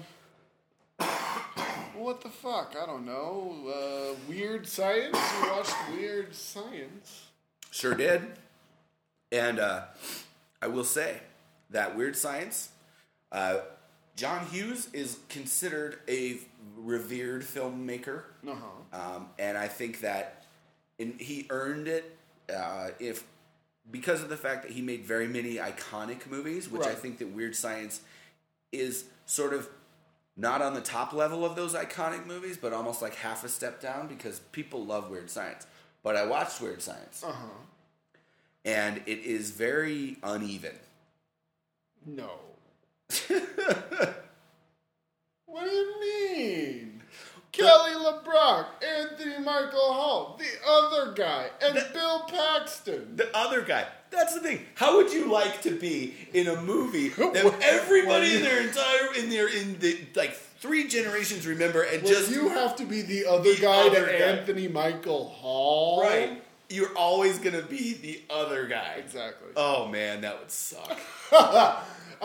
what 1.95 2.21
the 2.21 2.29
fuck? 2.29 2.77
I 2.81 2.87
don't 2.87 3.07
know. 3.07 3.55
Uh, 3.69 4.15
weird 4.29 4.67
Science? 4.67 5.17
You 5.17 5.51
watched 5.51 5.75
Weird 5.93 6.35
Science? 6.35 7.27
Sure 7.71 7.95
did. 7.95 8.23
And 9.31 9.59
uh, 9.59 9.85
I 10.61 10.67
will 10.67 10.85
say 10.85 11.21
that 11.71 11.97
Weird 11.97 12.17
Science, 12.17 12.71
uh, 13.31 13.61
John 14.15 14.47
Hughes 14.47 14.89
is 14.93 15.19
considered 15.31 16.01
a 16.07 16.39
revered 16.77 17.43
filmmaker. 17.43 18.25
Uh-huh. 18.47 19.17
Um, 19.17 19.29
and 19.39 19.57
I 19.57 19.69
think 19.69 20.01
that 20.01 20.45
in, 20.99 21.15
he 21.19 21.47
earned 21.49 21.89
it 21.89 22.17
uh, 22.55 22.91
if 23.01 23.25
because 23.91 24.23
of 24.23 24.29
the 24.29 24.37
fact 24.37 24.63
that 24.63 24.73
he 24.73 24.81
made 24.81 25.05
very 25.05 25.27
many 25.29 25.57
iconic 25.57 26.27
movies, 26.31 26.71
which 26.71 26.87
I 26.87 26.95
think 26.95 27.19
that 27.19 27.29
Weird 27.29 27.55
Science 27.57 28.01
is 28.71 29.05
sort 29.27 29.53
of 29.53 29.69
not 30.37 30.63
on 30.63 30.73
the 30.75 30.81
top 30.81 31.13
level 31.13 31.45
of 31.45 31.57
those 31.57 31.75
iconic 31.75 32.25
movies, 32.27 32.57
but 32.57 32.73
almost 32.73 33.03
like 33.03 33.15
half 33.17 33.45
a 33.45 33.49
step 33.49 33.81
down 33.81 34.07
because 34.09 34.39
people 34.53 34.85
love 34.85 35.11
Weird 35.11 35.29
Science. 35.31 35.67
But 36.03 36.17
I 36.17 36.25
watched 36.27 36.61
Weird 36.61 36.81
Science, 36.83 37.23
Uh-huh. 37.23 37.47
and 38.65 38.99
it 39.07 39.19
is 39.19 39.51
very 39.51 40.17
uneven. 40.23 40.75
No. 42.07 42.31
what 45.47 45.65
do 45.65 45.71
you 45.71 46.01
mean? 46.01 46.92
Kelly 47.53 47.93
LeBrock, 47.93 48.67
Anthony 48.83 49.39
Michael 49.45 49.93
Hall, 49.93 50.39
the 50.41 50.71
other 50.71 51.13
guy, 51.13 51.49
and 51.63 51.79
Bill 51.93 52.21
Paxton. 52.29 53.17
The 53.17 53.35
other 53.37 53.61
guy. 53.63 53.87
That's 54.11 54.35
the 54.35 54.41
thing. 54.41 54.61
How 54.75 54.97
would 54.97 55.13
you 55.13 55.31
like 55.31 55.61
to 55.63 55.71
be 55.79 56.15
in 56.33 56.49
a 56.49 56.61
movie 56.63 57.09
that 57.11 57.55
everybody 57.63 58.37
in 58.37 58.43
their 58.43 58.61
entire 58.63 59.15
in 59.19 59.29
their 59.31 59.49
in 59.49 59.79
the 59.81 59.99
like 60.15 60.33
three 60.33 60.87
generations 60.89 61.47
remember 61.47 61.83
and 61.83 62.03
Well, 62.03 62.13
just 62.13 62.31
you 62.31 62.49
have 62.49 62.75
to 62.77 62.85
be 62.85 63.03
the 63.03 63.27
other 63.27 63.55
The 63.55 63.61
guy 63.61 63.87
other 63.87 64.07
to 64.07 64.13
guy. 64.13 64.25
Anthony 64.25 64.69
Michael 64.69 65.29
Hall. 65.29 66.03
right? 66.03 66.43
You're 66.71 66.97
always 66.97 67.39
gonna 67.39 67.63
be 67.63 67.95
the 67.95 68.23
other 68.31 68.67
guy. 68.67 68.95
Exactly. 68.99 69.49
Oh 69.57 69.89
man, 69.89 70.23
that 70.23 70.39
would 70.39 70.51
suck. 70.51 70.99
I 71.33 71.83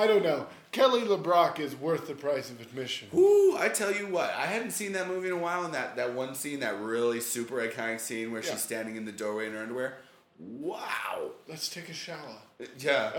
don't 0.07 0.23
know. 0.23 0.47
Kelly 0.71 1.01
LeBrock 1.01 1.59
is 1.59 1.75
worth 1.75 2.07
the 2.07 2.13
price 2.13 2.49
of 2.49 2.61
admission. 2.61 3.07
Ooh, 3.15 3.55
I 3.57 3.69
tell 3.69 3.91
you 3.93 4.07
what, 4.07 4.31
I 4.31 4.45
hadn't 4.45 4.71
seen 4.71 4.91
that 4.93 5.07
movie 5.07 5.27
in 5.27 5.33
a 5.33 5.37
while, 5.37 5.63
and 5.65 5.73
that, 5.73 5.95
that 5.95 6.13
one 6.13 6.35
scene, 6.35 6.59
that 6.59 6.79
really 6.79 7.19
super 7.19 7.55
iconic 7.55 7.99
scene 7.99 8.31
where 8.31 8.41
Yeah. 8.43 8.51
she's 8.51 8.61
standing 8.63 8.95
in 8.95 9.05
the 9.05 9.11
doorway 9.11 9.47
in 9.47 9.53
her 9.53 9.59
underwear. 9.59 9.97
Wow. 10.39 11.31
Let's 11.47 11.67
take 11.69 11.89
a 11.89 11.93
shower. 11.93 12.37
Yeah, 12.79 13.11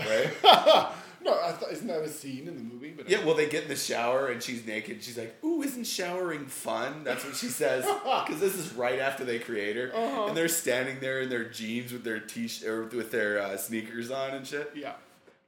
right? 0.43 0.87
No, 1.21 1.33
I 1.37 1.51
thought 1.51 1.73
isn't 1.73 1.85
that 1.87 2.01
a 2.01 2.07
scene 2.07 2.47
in 2.47 2.55
the 2.55 2.63
movie? 2.63 2.93
But 2.95 3.09
Yeah, 3.09 3.25
well, 3.25 3.35
they 3.35 3.49
get 3.49 3.63
in 3.63 3.67
the 3.69 3.75
shower 3.75 4.27
and 4.27 4.41
she's 4.41 4.65
naked. 4.65 5.03
She's 5.03 5.17
like, 5.17 5.35
"Ooh, 5.43 5.61
isn't 5.61 5.85
showering 5.85 6.45
fun?" 6.45 7.03
That's 7.03 7.25
what 7.25 7.35
she 7.35 7.47
says 7.47 7.83
because 8.03 8.39
this 8.39 8.55
is 8.55 8.71
right 8.71 8.99
after 8.99 9.25
they 9.25 9.37
create 9.37 9.75
her, 9.75 9.91
Uh-huh. 9.93 10.27
and 10.27 10.37
they're 10.37 10.47
standing 10.47 11.01
there 11.01 11.19
in 11.19 11.27
their 11.27 11.43
jeans 11.43 11.91
with 11.91 12.05
their 12.05 12.21
t 12.21 12.49
or 12.65 12.83
with 12.85 13.11
their 13.11 13.41
uh, 13.41 13.57
sneakers 13.57 14.09
on 14.11 14.29
and 14.31 14.47
shit. 14.47 14.71
yeah. 14.75 14.93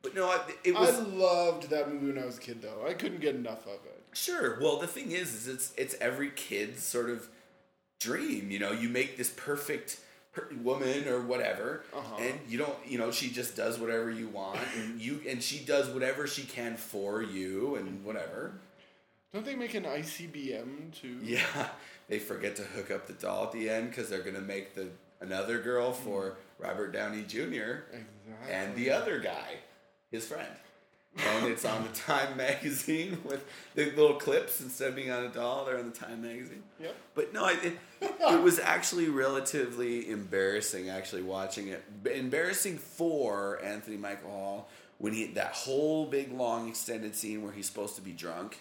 But 0.01 0.15
no, 0.15 0.27
I- 0.29 0.41
it 0.63 0.73
was 0.73 0.99
I 0.99 1.03
loved 1.03 1.69
that 1.69 1.91
movie 1.91 2.07
when 2.11 2.21
I 2.21 2.25
was 2.25 2.37
a 2.37 2.41
kid, 2.41 2.61
though. 2.61 2.85
I 2.87 2.93
couldn't 2.93 3.21
get 3.21 3.35
enough 3.35 3.65
of 3.67 3.73
it. 3.85 4.03
sure. 4.13 4.59
Well, 4.59 4.77
the 4.77 4.87
thing 4.87 5.11
is, 5.11 5.33
is 5.33 5.47
it's 5.47 5.73
it's 5.77 5.95
every 6.01 6.31
kid's 6.31 6.83
sort 6.83 7.09
of 7.09 7.27
dream. 7.99 8.49
You 8.51 8.59
know, 8.59 8.71
you 8.71 8.89
make 8.89 9.17
this 9.17 9.29
perfect 9.29 9.99
per- 10.33 10.49
woman 10.63 11.07
or 11.07 11.21
whatever, 11.21 11.83
Uh-huh. 11.93 12.15
and 12.19 12.39
you 12.47 12.57
don't. 12.57 12.75
You 12.87 12.97
know, 12.97 13.11
she 13.11 13.29
just 13.29 13.55
does 13.55 13.77
whatever 13.79 14.09
you 14.09 14.27
want, 14.27 14.59
and 14.75 14.99
you 15.05 15.21
and 15.27 15.41
she 15.41 15.59
does 15.59 15.89
whatever 15.89 16.25
she 16.27 16.43
can 16.43 16.77
for 16.77 17.21
you, 17.21 17.75
and 17.75 18.03
whatever. 18.03 18.53
Don't 19.33 19.45
they 19.45 19.55
make 19.55 19.73
an 19.75 19.85
ICBM 19.85 20.91
too? 20.99 21.19
Yeah, 21.23 21.67
they 22.09 22.19
forget 22.19 22.55
to 22.57 22.63
hook 22.63 22.91
up 22.91 23.07
the 23.07 23.13
doll 23.13 23.45
at 23.45 23.51
the 23.53 23.69
end 23.69 23.89
because 23.91 24.09
they're 24.09 24.23
gonna 24.23 24.41
make 24.41 24.73
the 24.75 24.87
another 25.21 25.59
girl 25.61 25.93
for 25.93 26.37
Robert 26.59 26.91
Downey 26.91 27.23
Jr. 27.23 27.37
Exactly. 27.93 28.51
and 28.51 28.75
the 28.75 28.89
other 28.91 29.19
guy, 29.19 29.57
his 30.11 30.27
friend. 30.27 30.47
And 31.17 31.47
it's 31.47 31.65
on 31.65 31.83
the 31.83 31.89
Time 31.99 32.37
magazine 32.37 33.17
with 33.25 33.45
the 33.75 33.91
little 33.91 34.15
clips 34.15 34.61
instead 34.61 34.89
of 34.89 34.95
being 34.95 35.11
on 35.11 35.25
a 35.25 35.29
doll. 35.29 35.65
They're 35.65 35.77
on 35.77 35.89
the 35.91 35.97
Time 35.97 36.21
magazine. 36.21 36.63
Yep. 36.79 36.95
But 37.15 37.33
no, 37.33 37.47
it, 37.47 37.77
it 38.01 38.41
was 38.41 38.59
actually 38.59 39.09
relatively 39.09 40.09
embarrassing. 40.09 40.89
Actually, 40.89 41.23
watching 41.23 41.67
it, 41.67 41.83
embarrassing 42.09 42.77
for 42.77 43.61
Anthony 43.63 43.97
Michael 43.97 44.31
Hall 44.31 44.69
when 44.99 45.13
he 45.13 45.25
that 45.27 45.53
whole 45.53 46.05
big 46.05 46.31
long 46.31 46.69
extended 46.69 47.15
scene 47.15 47.43
where 47.43 47.51
he's 47.51 47.65
supposed 47.65 47.95
to 47.95 48.01
be 48.01 48.13
drunk, 48.13 48.59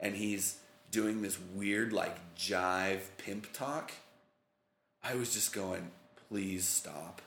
and 0.00 0.14
he's 0.14 0.58
doing 0.90 1.20
this 1.22 1.38
weird 1.54 1.92
like 1.92 2.16
jive 2.36 3.00
pimp 3.18 3.52
talk. 3.52 3.92
I 5.02 5.16
was 5.16 5.34
just 5.34 5.52
going, 5.52 5.90
please 6.28 6.66
stop. 6.66 7.20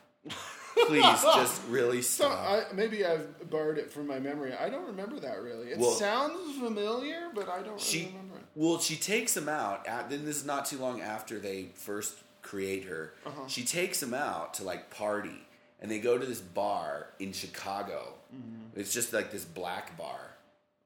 Please 0.87 1.03
just 1.21 1.61
really 1.69 2.01
So 2.01 2.25
stop. 2.25 2.39
I, 2.39 2.63
maybe 2.73 3.05
I've 3.05 3.49
borrowed 3.49 3.77
it 3.77 3.89
from 3.91 4.07
my 4.07 4.19
memory. 4.19 4.53
I 4.53 4.69
don't 4.69 4.87
remember 4.87 5.19
that 5.21 5.41
really. 5.41 5.67
It 5.67 5.77
Well- 5.79 5.91
sounds 5.91 6.57
familiar, 6.59 7.29
but 7.33 7.47
I 7.49 7.61
don't 7.61 7.79
she 7.79 7.99
really 7.99 8.11
remember 8.11 8.37
it. 8.37 8.43
well 8.55 8.79
she 8.79 8.95
takes 8.95 9.35
him 9.37 9.47
out 9.49 9.87
at, 9.87 10.09
then 10.09 10.25
this 10.25 10.35
is 10.37 10.45
not 10.45 10.65
too 10.65 10.77
long 10.77 11.01
after 11.01 11.39
they 11.39 11.69
first 11.75 12.15
create 12.41 12.83
her 12.85 13.13
Uh-huh. 13.25 13.47
she 13.47 13.63
takes 13.63 14.03
him 14.03 14.13
out 14.13 14.53
to 14.55 14.63
like 14.63 14.89
party 14.91 15.41
and 15.81 15.89
they 15.89 15.99
go 15.99 16.17
to 16.17 16.25
this 16.25 16.41
bar 16.41 17.07
in 17.19 17.31
chicago 17.33 18.13
Mm-hmm. 18.35 18.79
it's 18.79 18.93
just 18.93 19.13
like 19.13 19.31
this 19.31 19.45
black 19.45 19.97
bar 19.97 20.19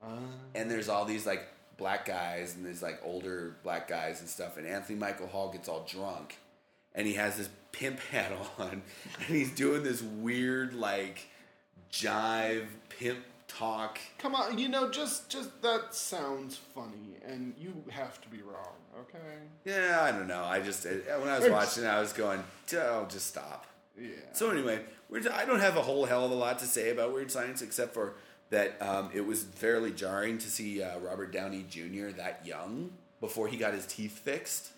Uh, 0.04 0.08
and 0.56 0.70
there's 0.72 0.88
all 0.88 1.04
these 1.06 1.26
like 1.26 1.48
black 1.78 2.06
guys 2.06 2.54
and 2.56 2.66
there's 2.66 2.82
like 2.84 3.00
older 3.04 3.56
black 3.64 3.88
guys 3.88 4.20
and 4.22 4.30
stuff 4.30 4.58
and 4.58 4.66
anthony 4.68 4.98
michael 5.00 5.28
hall 5.28 5.52
gets 5.52 5.68
all 5.68 5.86
drunk 5.90 6.38
and 6.96 7.08
he 7.08 7.14
has 7.16 7.38
this 7.38 7.50
pimp 7.72 8.00
hat 8.00 8.32
on 8.58 8.70
and 9.18 9.28
he's 9.28 9.52
doing 9.52 9.84
this 9.84 10.02
weird 10.02 10.74
like 10.74 11.28
jive 11.92 12.66
pimp 12.90 13.20
talk 13.48 14.00
Come 14.20 14.36
on, 14.36 14.58
you 14.58 14.70
know, 14.70 14.90
just 14.90 15.30
just 15.30 15.62
that 15.62 15.94
sounds 15.94 16.58
funny, 16.58 17.18
and 17.26 17.54
you 17.58 17.74
have 17.90 18.22
to 18.22 18.30
be 18.30 18.42
wrong, 18.42 18.76
okay? 19.00 19.40
Yeah, 19.66 20.02
I 20.02 20.12
don't 20.12 20.28
know. 20.28 20.44
I 20.44 20.62
just 20.62 20.86
uh, 20.86 20.90
when 21.20 21.30
I 21.30 21.40
was 21.40 21.50
watching, 21.50 21.86
I 21.86 22.00
was 22.00 22.14
going, 22.14 22.44
"Oh, 22.74 23.06
just 23.10 23.28
stop." 23.28 23.66
Yeah. 24.00 24.10
So 24.34 24.52
anyway, 24.52 24.82
we're, 25.10 25.22
I 25.34 25.46
don't 25.46 25.60
have 25.60 25.78
a 25.78 25.82
whole 25.82 26.06
hell 26.06 26.26
of 26.26 26.32
a 26.32 26.36
lot 26.36 26.60
to 26.60 26.66
say 26.66 26.92
about 26.92 27.14
Weird 27.14 27.32
Science 27.32 27.62
except 27.62 27.94
for 27.94 28.14
that 28.50 28.82
um, 28.82 29.10
it 29.14 29.26
was 29.26 29.44
fairly 29.44 29.92
jarring 29.92 30.38
to 30.38 30.48
see 30.48 30.82
uh, 30.82 30.98
Robert 31.00 31.32
Downey 31.32 31.66
Jr. 31.70 32.10
that 32.18 32.46
young 32.46 32.92
before 33.20 33.48
he 33.48 33.58
got 33.58 33.74
his 33.74 33.86
teeth 33.86 34.20
fixed. 34.20 34.70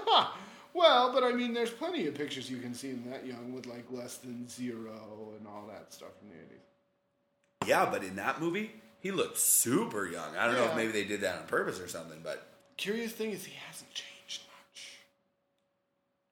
well, 0.74 1.12
but 1.12 1.24
I 1.24 1.32
mean, 1.32 1.54
there's 1.54 1.70
plenty 1.70 2.06
of 2.06 2.14
pictures 2.14 2.50
you 2.50 2.58
can 2.58 2.74
see 2.74 2.88
him 2.88 3.04
that 3.10 3.26
young 3.26 3.52
with 3.52 3.66
like 3.66 3.84
less 3.90 4.16
than 4.18 4.48
zero 4.48 5.32
and 5.38 5.46
all 5.46 5.66
that 5.68 5.92
stuff 5.92 6.10
from 6.18 6.28
the 6.28 6.34
80s. 6.34 7.68
Yeah, 7.68 7.88
but 7.90 8.02
in 8.02 8.16
that 8.16 8.40
movie, 8.40 8.72
he 9.00 9.10
looked 9.10 9.38
super 9.38 10.06
young. 10.06 10.36
I 10.36 10.46
don't 10.46 10.56
know 10.56 10.64
if 10.64 10.76
maybe 10.76 10.92
they 10.92 11.04
did 11.04 11.20
that 11.20 11.38
on 11.38 11.46
purpose 11.46 11.80
or 11.80 11.88
something, 11.88 12.20
but 12.22 12.46
Curious 12.76 13.12
thing 13.12 13.30
is, 13.30 13.44
he 13.44 13.54
hasn't 13.68 13.92
changed 13.94 14.42
much. 14.48 14.98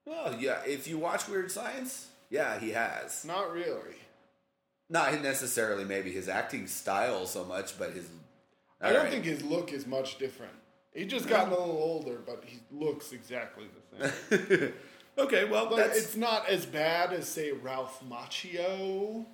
Well, 0.05 0.39
yeah. 0.39 0.59
If 0.65 0.87
you 0.87 0.97
watch 0.97 1.27
Weird 1.27 1.51
Science, 1.51 2.07
yeah, 2.29 2.59
he 2.59 2.71
has. 2.71 3.23
Not 3.23 3.53
really. 3.53 3.95
Not 4.89 5.21
necessarily 5.21 5.85
maybe 5.85 6.11
his 6.11 6.27
acting 6.27 6.67
style 6.67 7.25
so 7.25 7.45
much, 7.45 7.79
but 7.79 7.93
his. 7.93 8.07
I 8.81 8.87
don't 8.89 8.97
Alright. 8.97 9.11
think 9.13 9.25
his 9.25 9.43
look 9.43 9.71
is 9.71 9.87
much 9.87 10.17
different. 10.17 10.51
He 10.93 11.05
just 11.05 11.27
gotten 11.27 11.53
a 11.53 11.57
little 11.57 11.77
older, 11.77 12.17
but 12.25 12.43
he 12.45 12.59
looks 12.71 13.11
exactly 13.13 13.65
the 13.99 14.09
same. 14.09 14.73
okay, 15.17 15.45
well, 15.45 15.73
that's. 15.75 15.97
it's 15.97 16.15
not 16.17 16.49
as 16.49 16.65
bad 16.65 17.13
as 17.13 17.27
say 17.27 17.51
Ralph 17.53 18.03
Macchio, 18.09 19.25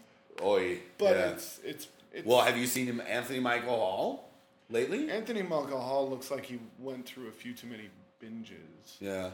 Oi. 0.43 0.79
but 0.97 1.15
yeah. 1.15 1.29
it's 1.29 1.59
it's 1.63 1.87
it's. 2.13 2.27
Well, 2.27 2.41
have 2.41 2.57
you 2.57 2.67
seen 2.67 2.85
him, 2.85 3.01
Anthony 3.07 3.39
Michael 3.39 3.75
Hall, 3.75 4.29
lately? 4.69 5.09
Anthony 5.09 5.41
Michael 5.41 5.81
Hall 5.81 6.07
looks 6.09 6.29
like 6.29 6.45
he 6.45 6.59
went 6.79 7.07
through 7.07 7.27
a 7.27 7.31
few 7.31 7.53
too 7.53 7.67
many 7.67 7.89
binges. 8.23 8.97
Yeah, 8.99 9.31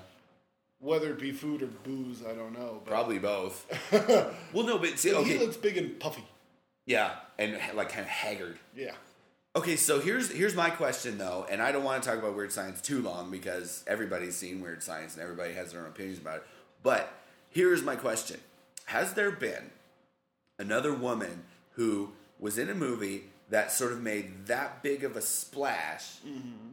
Whether 0.79 1.11
it 1.11 1.19
be 1.19 1.31
food 1.31 1.61
or 1.61 1.67
booze, 1.67 2.23
I 2.25 2.33
don't 2.33 2.53
know. 2.53 2.81
But 2.85 2.91
probably 2.91 3.19
both. 3.19 3.65
well, 4.53 4.65
no, 4.65 4.77
but 4.77 4.97
see, 4.97 5.13
He 5.23 5.37
looks 5.37 5.57
big 5.57 5.77
and 5.77 5.99
puffy. 5.99 6.23
yeah, 6.85 7.15
and 7.37 7.59
like 7.75 7.89
kind 7.89 8.03
of 8.03 8.09
haggard. 8.09 8.59
Yeah. 8.75 8.93
Okay, 9.55 9.75
so 9.75 9.99
here's 9.99 10.31
here's 10.31 10.55
my 10.55 10.71
question 10.71 11.19
though, 11.19 11.45
and 11.49 11.61
I 11.61 11.71
don't 11.71 11.83
want 11.83 12.01
to 12.01 12.09
talk 12.09 12.17
about 12.17 12.35
weird 12.35 12.51
science 12.51 12.81
too 12.81 13.01
long 13.03 13.29
because 13.29 13.83
everybody's 13.85 14.35
seen 14.35 14.61
weird 14.61 14.81
science 14.81 15.13
and 15.13 15.21
everybody 15.21 15.53
has 15.53 15.71
their 15.71 15.81
own 15.81 15.87
opinions 15.87 16.17
about 16.17 16.37
it. 16.37 16.43
But 16.81 17.13
here's 17.51 17.83
my 17.83 17.95
question: 17.95 18.39
Has 18.85 19.13
there 19.13 19.29
been 19.29 19.69
another 20.57 20.91
woman 20.91 21.43
who 21.73 22.13
was 22.39 22.57
in 22.57 22.67
a 22.67 22.73
movie 22.73 23.25
that 23.49 23.71
sort 23.71 23.91
of 23.91 24.01
made 24.01 24.47
that 24.47 24.81
big 24.81 25.03
of 25.03 25.15
a 25.15 25.21
splash? 25.21 26.15
Mm-hmm. 26.27 26.71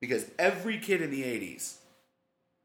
Because 0.00 0.30
every 0.38 0.78
kid 0.78 1.02
in 1.02 1.10
the 1.10 1.24
'80s, 1.24 1.76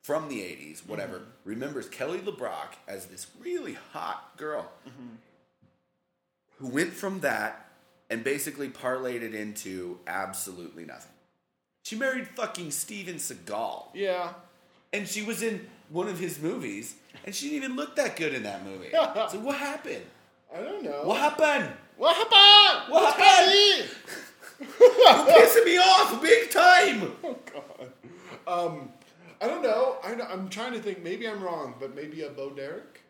from 0.03 0.29
the 0.29 0.39
'80s, 0.39 0.87
whatever, 0.87 1.17
mm-hmm. 1.17 1.49
remembers 1.49 1.89
Kelly 1.89 2.19
LeBrock 2.19 2.75
as 2.87 3.07
this 3.07 3.27
really 3.41 3.77
hot 3.91 4.37
girl. 4.37 4.71
Mm-hmm. 4.87 5.15
Who 6.59 6.67
went 6.67 6.93
from 6.93 7.19
that 7.21 7.68
and 8.09 8.23
basically 8.23 8.69
parlayed 8.69 9.21
it 9.21 9.33
into 9.35 9.99
absolutely 10.07 10.85
nothing. 10.85 11.11
She 11.83 11.95
married 11.95 12.27
fucking 12.27 12.71
Steven 12.71 13.15
Seagal. 13.15 13.87
Yeah. 13.93 14.33
And 14.91 15.07
she 15.07 15.21
was 15.21 15.41
in 15.41 15.67
one 15.89 16.07
of 16.07 16.19
his 16.19 16.39
movies, 16.39 16.95
and 17.25 17.33
she 17.33 17.49
didn't 17.49 17.63
even 17.63 17.75
look 17.75 17.95
that 17.95 18.15
good 18.15 18.33
in 18.33 18.43
that 18.43 18.65
movie. 18.65 18.89
so 18.91 19.39
what 19.39 19.57
happened? 19.57 20.05
I 20.53 20.61
don't 20.61 20.83
know. 20.83 21.03
What 21.03 21.17
happened? 21.19 21.71
What 21.97 22.15
happened? 22.15 22.93
What 22.93 23.15
happened? 23.15 23.89
You're 24.79 25.25
pissing 25.35 25.65
me 25.65 25.77
off 25.77 26.21
big 26.21 26.49
time. 26.49 27.13
Oh 27.23 27.37
God. 27.53 27.91
Um, 28.47 28.89
I 29.41 29.47
don't 29.47 29.61
know. 29.61 29.97
I'm 30.03 30.49
trying 30.49 30.73
to 30.73 30.79
think. 30.79 31.03
Maybe 31.03 31.27
I'm 31.27 31.41
wrong, 31.41 31.75
but 31.79 31.95
maybe 31.95 32.23
a 32.23 32.29
Bo 32.29 32.49
Derek 32.49 33.01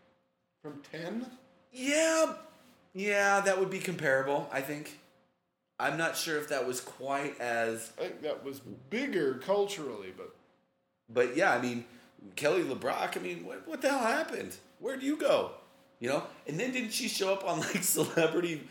from 0.62 0.82
Ten. 0.92 1.26
Yeah, 1.72 2.34
yeah, 2.94 3.42
that 3.42 3.60
would 3.60 3.70
be 3.70 3.80
comparable, 3.80 4.50
I 4.52 4.62
think. 4.62 5.00
I'm 5.80 5.98
not 5.98 6.18
sure 6.18 6.38
if 6.38 6.50
that 6.50 6.68
was 6.68 6.82
quite 6.82 7.40
as 7.40 7.92
I 7.98 8.04
think 8.04 8.22
that 8.24 8.44
was 8.44 8.60
bigger 8.90 9.36
culturally, 9.36 10.14
but 10.16 10.36
But 11.10 11.38
yeah, 11.38 11.54
I 11.54 11.62
mean, 11.62 11.86
Kelly 12.36 12.64
LeBrock, 12.64 13.18
I 13.18 13.22
mean, 13.22 13.46
what, 13.46 13.68
what 13.68 13.82
the 13.82 13.90
hell 13.90 14.00
happened? 14.00 14.56
Where'd 14.80 15.02
you 15.02 15.18
go? 15.18 15.52
You 16.00 16.10
know? 16.10 16.24
And 16.48 16.60
then 16.60 16.72
didn't 16.72 16.92
she 16.92 17.08
show 17.08 17.34
up 17.34 17.46
on 17.48 17.60
like 17.60 17.84
Celebrity 17.84 18.62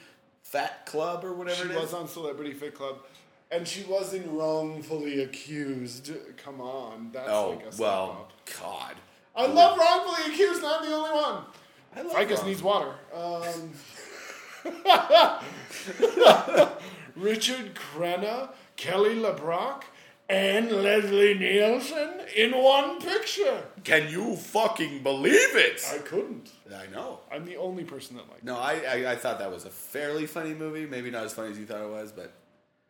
Fat 0.43 0.87
Club 0.87 1.25
or 1.25 1.33
whatever 1.33 1.65
she 1.65 1.71
it 1.71 1.77
is? 1.77 1.81
was 1.81 1.95
on 1.95 2.09
Celebrity 2.09 2.53
Fit 2.53 2.75
Club, 2.75 2.99
and 3.51 3.67
she 3.67 3.85
wasn't 3.85 4.27
wrongfully 4.31 5.23
accused. 5.23 6.11
Come 6.37 6.61
on, 6.61 7.11
that's 7.13 7.29
oh, 7.31 7.51
like 7.51 7.67
a 7.67 7.73
step 7.73 7.81
well, 7.81 8.11
up. 8.11 8.33
God. 8.61 8.95
I 9.35 9.47
love 9.47 9.79
wrongfully 9.79 10.35
accused. 10.35 10.63
Not 10.63 10.83
the 10.83 10.93
only 10.93 11.11
one. 11.11 11.45
I 11.97 12.03
love 12.03 12.17
Ficus 12.17 12.45
needs 12.45 12.63
water. 12.63 12.93
Um, 13.15 13.73
Richard 17.17 17.75
Crenna, 17.75 18.51
Kelly 18.77 19.17
LeBrock, 19.17 19.83
and 20.29 20.71
Leslie 20.71 21.35
Nielsen 21.35 22.21
in 22.37 22.53
one 22.53 23.01
picture. 23.01 23.65
Can 23.85 24.09
you 24.09 24.37
fucking 24.37 25.03
believe 25.03 25.57
it? 25.57 25.81
I 25.91 25.99
couldn't. 25.99 26.51
I, 26.75 26.87
know. 26.93 27.21
I'm 27.33 27.47
the 27.47 27.57
only 27.57 27.85
person 27.85 28.17
that 28.17 28.29
liked 28.29 28.43
it. 28.43 28.45
No, 28.45 28.59
I, 28.59 28.75
I 28.75 29.13
I 29.13 29.17
thought 29.17 29.39
that 29.39 29.51
was 29.51 29.65
a 29.65 29.71
fairly 29.71 30.27
funny 30.27 30.55
movie. 30.55 30.87
Maybe 30.87 31.11
not 31.11 31.25
as 31.25 31.33
funny 31.33 31.51
as 31.51 31.59
you 31.59 31.65
thought 31.65 31.83
it 31.83 31.89
was, 31.89 32.13
but 32.13 32.33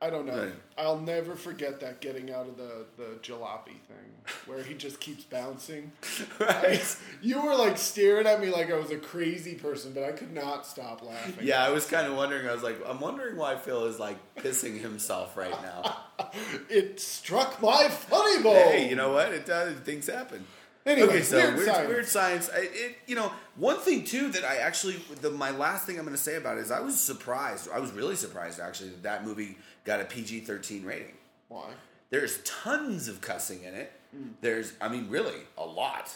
I 0.00 0.11
don't 0.11 0.26
know. 0.26 0.44
Right. 0.44 0.52
I'll 0.76 1.00
never 1.00 1.34
forget 1.34 1.80
that 1.80 2.00
getting 2.00 2.30
out 2.30 2.46
of 2.46 2.56
the, 2.56 2.84
the 2.96 3.16
jalopy 3.20 3.78
thing 3.88 4.14
where 4.46 4.62
he 4.62 4.74
just 4.74 5.00
keeps 5.00 5.24
bouncing. 5.24 5.90
right. 6.40 6.96
You 7.20 7.42
were 7.42 7.56
like 7.56 7.76
staring 7.78 8.26
at 8.28 8.40
me 8.40 8.50
like 8.50 8.70
I 8.70 8.76
was 8.76 8.92
a 8.92 8.96
crazy 8.96 9.54
person, 9.54 9.92
but 9.92 10.04
I 10.04 10.12
could 10.12 10.32
not 10.32 10.66
stop 10.66 11.02
laughing. 11.04 11.44
Yeah, 11.44 11.64
I 11.64 11.70
was 11.70 11.84
kind 11.84 12.06
of 12.06 12.14
wondering. 12.16 12.46
I 12.48 12.52
was 12.52 12.62
like, 12.62 12.78
I'm 12.87 13.00
wondering 13.00 13.37
why 13.37 13.56
Phil 13.56 13.87
is 13.87 13.98
like 13.98 14.18
pissing 14.37 14.80
himself 14.80 15.37
right 15.37 15.62
now. 15.62 15.96
It 16.68 17.00
struck 17.00 17.62
my 17.62 17.88
funny 17.88 18.42
bone. 18.42 18.56
Hey, 18.56 18.88
you 18.90 18.96
know 18.96 19.12
what? 19.12 19.32
It 19.32 19.46
does. 19.46 19.74
Things 19.78 20.08
happen. 20.08 20.44
Anyway, 20.88 21.08
okay, 21.08 21.22
so 21.22 21.37
weird 21.37 21.54
weird, 21.54 21.66
science. 21.68 21.88
weird 21.88 22.08
science. 22.08 22.50
I, 22.52 22.58
it, 22.61 22.96
you 23.06 23.14
know, 23.14 23.30
one 23.56 23.78
thing 23.78 24.04
too 24.04 24.30
that 24.30 24.42
I 24.42 24.56
actually, 24.56 24.96
the, 25.20 25.30
my 25.30 25.50
last 25.50 25.87
thing 25.87 25.98
I'm 25.98 26.04
going 26.04 26.16
to 26.16 26.22
say 26.22 26.37
about 26.37 26.56
it 26.56 26.62
is 26.62 26.70
I 26.70 26.80
was 26.80 26.98
surprised. 26.98 27.68
I 27.72 27.78
was 27.78 27.92
really 27.92 28.16
surprised 28.16 28.58
actually 28.58 28.90
that 28.90 29.02
that 29.02 29.24
movie 29.24 29.58
got 29.88 30.01
a 30.01 30.05
PG-13 30.05 30.85
rating. 30.85 31.14
Why? 31.48 31.70
There's 32.11 32.42
tons 32.44 33.09
of 33.09 33.22
cussing 33.22 33.64
in 33.64 33.74
it. 33.74 33.90
Hmm. 34.14 34.29
There's, 34.42 34.74
I 34.83 34.88
mean, 34.88 35.09
really 35.09 35.40
a 35.57 35.64
lot. 35.64 36.14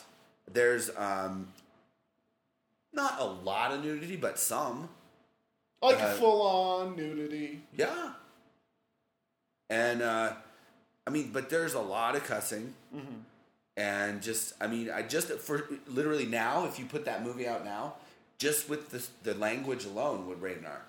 There's 0.53 0.91
um, 0.97 1.49
not 2.93 3.19
a 3.19 3.25
lot 3.25 3.73
of 3.73 3.83
nudity, 3.83 4.17
but 4.17 4.39
some. 4.39 4.91
Like 5.81 6.01
Uh, 6.01 6.13
full 6.13 6.43
on 6.43 6.97
nudity. 6.97 7.63
Yeah. 7.75 8.13
And 9.71 10.03
uh, 10.03 10.35
I 11.07 11.11
mean, 11.11 11.31
but 11.33 11.49
there's 11.49 11.73
a 11.73 11.81
lot 11.81 12.15
of 12.15 12.25
cussing. 12.25 12.75
Mm-hmm. 12.95 13.21
And 13.79 14.23
just, 14.23 14.53
I 14.61 14.67
mean, 14.67 14.91
I 14.91 15.01
just 15.01 15.29
for 15.29 15.67
literally 15.89 16.27
now, 16.27 16.67
if 16.67 16.79
you 16.79 16.85
put 16.85 17.07
that 17.07 17.25
movie 17.25 17.49
out 17.49 17.65
now, 17.65 17.95
just 18.37 18.69
with 18.69 18.91
the 18.91 19.03
the 19.23 19.39
language 19.39 19.87
alone, 19.87 20.29
would 20.29 20.43
rate 20.43 20.59
an 20.59 20.67
R. 20.67 20.83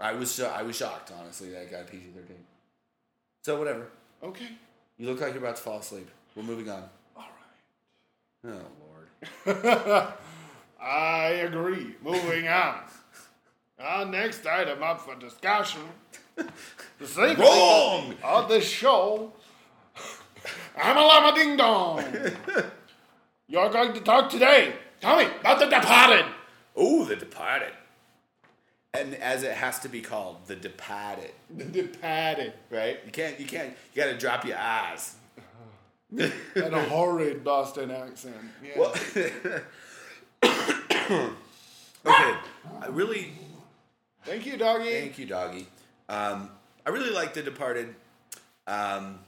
I 0.00 0.12
was 0.14 0.30
so, 0.30 0.48
I 0.48 0.62
was 0.62 0.76
shocked, 0.76 1.12
honestly, 1.18 1.50
that 1.50 1.70
got 1.70 1.86
PG 1.86 2.04
thirteen. 2.14 2.44
So 3.44 3.58
whatever. 3.58 3.88
Okay. 4.22 4.48
You 4.98 5.06
look 5.06 5.20
like 5.20 5.34
you're 5.34 5.42
about 5.42 5.56
to 5.56 5.62
fall 5.62 5.78
asleep. 5.78 6.08
We're 6.34 6.42
moving 6.42 6.68
on. 6.70 6.84
All 7.16 7.24
right. 8.44 8.54
Oh 8.54 9.56
lord. 9.56 10.12
I 10.80 11.28
agree. 11.28 11.94
Moving 12.02 12.48
on. 12.62 12.80
Our 13.78 14.04
next 14.06 14.46
item 14.46 14.82
up 14.82 15.00
for 15.00 15.14
discussion. 15.16 15.82
The 16.36 17.06
segment 17.06 17.38
Wrong! 17.40 18.14
of 18.22 18.48
the 18.48 18.60
show. 18.60 19.32
I'm 20.76 20.96
a 20.96 21.00
llama 21.00 21.34
ding 21.36 21.56
dong. 21.56 22.04
You're 23.48 23.70
going 23.70 23.92
to 23.94 24.00
talk 24.00 24.30
today. 24.30 24.74
Tell 25.00 25.16
me 25.18 25.26
about 25.40 25.58
the 25.58 25.66
departed. 25.66 26.26
Oh, 26.76 27.04
The 27.04 27.16
Departed. 27.16 27.72
And 28.92 29.14
as 29.16 29.44
it 29.44 29.52
has 29.52 29.78
to 29.80 29.88
be 29.88 30.00
called, 30.00 30.46
The 30.46 30.56
Departed. 30.56 31.30
The 31.56 31.64
departed. 31.64 32.52
Right? 32.70 32.98
You 33.06 33.12
can't. 33.12 33.38
You 33.38 33.46
can't. 33.46 33.72
You 33.94 34.02
got 34.02 34.10
to 34.10 34.18
drop 34.18 34.44
your 34.44 34.58
eyes. 34.58 35.14
And 36.16 36.32
a 36.56 36.82
horrid 36.88 37.44
Boston 37.44 37.90
accent. 37.90 38.34
Yeah. 38.64 38.78
Well, 38.78 38.94
okay. 42.06 42.36
I 42.82 42.86
really 42.88 43.32
Thank 44.24 44.44
you, 44.46 44.56
doggy. 44.56 44.90
thank 44.90 45.18
you, 45.18 45.26
doggy. 45.26 45.66
Um, 46.08 46.50
I 46.84 46.90
really 46.90 47.10
like 47.10 47.34
The 47.34 47.42
Departed. 47.42 47.94
Um, 48.66 49.20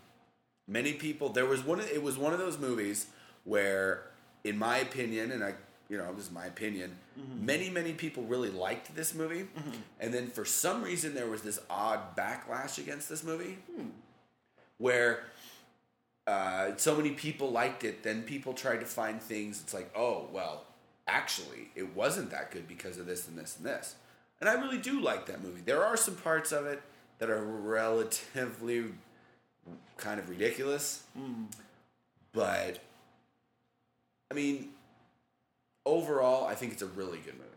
many 0.68 0.92
people. 0.94 1.28
There 1.30 1.46
was 1.46 1.64
one. 1.64 1.80
It 1.80 2.02
was 2.02 2.18
one 2.18 2.32
of 2.32 2.38
those 2.38 2.58
movies 2.58 3.06
where, 3.44 4.02
in 4.44 4.58
my 4.58 4.78
opinion, 4.78 5.30
and 5.32 5.42
I, 5.44 5.54
you 5.92 5.98
know, 5.98 6.10
this 6.14 6.24
is 6.24 6.30
my 6.32 6.46
opinion. 6.46 6.96
Mm-hmm. 7.20 7.44
Many, 7.44 7.68
many 7.68 7.92
people 7.92 8.22
really 8.22 8.48
liked 8.48 8.96
this 8.96 9.14
movie, 9.14 9.42
mm-hmm. 9.42 9.72
and 10.00 10.12
then 10.12 10.28
for 10.28 10.46
some 10.46 10.82
reason 10.82 11.14
there 11.14 11.26
was 11.26 11.42
this 11.42 11.60
odd 11.68 12.16
backlash 12.16 12.78
against 12.78 13.10
this 13.10 13.22
movie, 13.22 13.58
hmm. 13.76 13.88
where 14.78 15.24
uh, 16.26 16.70
so 16.78 16.96
many 16.96 17.10
people 17.10 17.50
liked 17.50 17.84
it, 17.84 18.02
then 18.02 18.22
people 18.22 18.54
tried 18.54 18.80
to 18.80 18.86
find 18.86 19.20
things. 19.20 19.60
It's 19.60 19.74
like, 19.74 19.90
oh, 19.94 20.28
well, 20.32 20.64
actually, 21.06 21.68
it 21.76 21.94
wasn't 21.94 22.30
that 22.30 22.50
good 22.52 22.66
because 22.66 22.96
of 22.96 23.04
this 23.04 23.28
and 23.28 23.36
this 23.36 23.58
and 23.58 23.66
this. 23.66 23.96
And 24.40 24.48
I 24.48 24.54
really 24.54 24.78
do 24.78 24.98
like 24.98 25.26
that 25.26 25.42
movie. 25.42 25.60
There 25.62 25.84
are 25.84 25.98
some 25.98 26.14
parts 26.16 26.52
of 26.52 26.64
it 26.64 26.80
that 27.18 27.28
are 27.28 27.44
relatively 27.44 28.86
kind 29.98 30.18
of 30.18 30.30
ridiculous, 30.30 31.02
hmm. 31.14 31.44
but 32.32 32.78
I 34.30 34.34
mean, 34.34 34.70
overall, 35.86 36.46
I 36.46 36.54
think 36.54 36.72
it's 36.72 36.82
a 36.82 36.86
really 36.86 37.18
good 37.18 37.34
movie. 37.34 37.48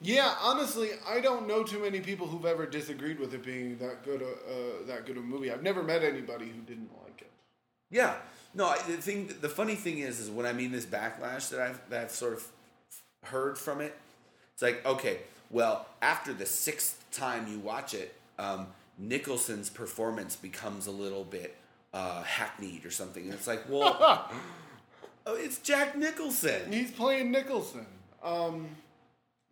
Yeah, 0.00 0.34
honestly, 0.40 0.90
I 1.08 1.20
don't 1.20 1.48
know 1.48 1.62
too 1.64 1.80
many 1.80 2.00
people 2.00 2.26
who've 2.26 2.46
ever 2.46 2.66
disagreed 2.66 3.18
with 3.18 3.34
it 3.34 3.44
being 3.44 3.78
that 3.78 4.04
good 4.04 4.22
a 4.22 4.26
uh, 4.26 4.86
that 4.86 5.06
good 5.06 5.16
a 5.16 5.20
movie. 5.20 5.50
I've 5.50 5.62
never 5.62 5.82
met 5.82 6.02
anybody 6.04 6.46
who 6.46 6.60
didn't 6.62 6.90
like 7.04 7.20
it. 7.20 7.30
Yeah. 7.90 8.14
No, 8.54 8.66
I- 8.66 8.78
the 8.82 8.96
thing, 8.96 9.34
the 9.40 9.48
funny 9.48 9.74
thing 9.74 9.98
is, 9.98 10.20
is 10.20 10.30
when 10.30 10.46
I 10.46 10.52
mean 10.52 10.70
this 10.72 10.86
backlash 10.86 11.50
that 11.50 11.60
I've 11.60 11.90
that 11.90 12.02
I've 12.02 12.10
sort 12.12 12.34
of 12.34 12.46
heard 13.24 13.58
from 13.58 13.80
it, 13.80 13.96
it's 14.54 14.62
like 14.62 14.84
okay, 14.86 15.18
well, 15.50 15.86
after 16.00 16.32
the 16.32 16.46
sixth 16.46 17.04
time 17.10 17.46
you 17.50 17.58
watch 17.58 17.92
it, 17.92 18.14
um, 18.38 18.68
Nicholson's 18.98 19.68
performance 19.68 20.36
becomes 20.36 20.86
a 20.86 20.92
little 20.92 21.24
bit 21.24 21.56
uh, 21.92 22.22
hackneyed 22.22 22.86
or 22.86 22.90
something, 22.92 23.24
and 23.24 23.34
it's 23.34 23.46
like, 23.48 23.64
well, 23.68 24.30
oh, 25.28 25.34
it's 25.34 25.58
Jack 25.58 25.96
Nicholson. 25.96 26.72
He's 26.72 26.90
playing 26.90 27.30
Nicholson. 27.30 27.86
Um, 28.22 28.68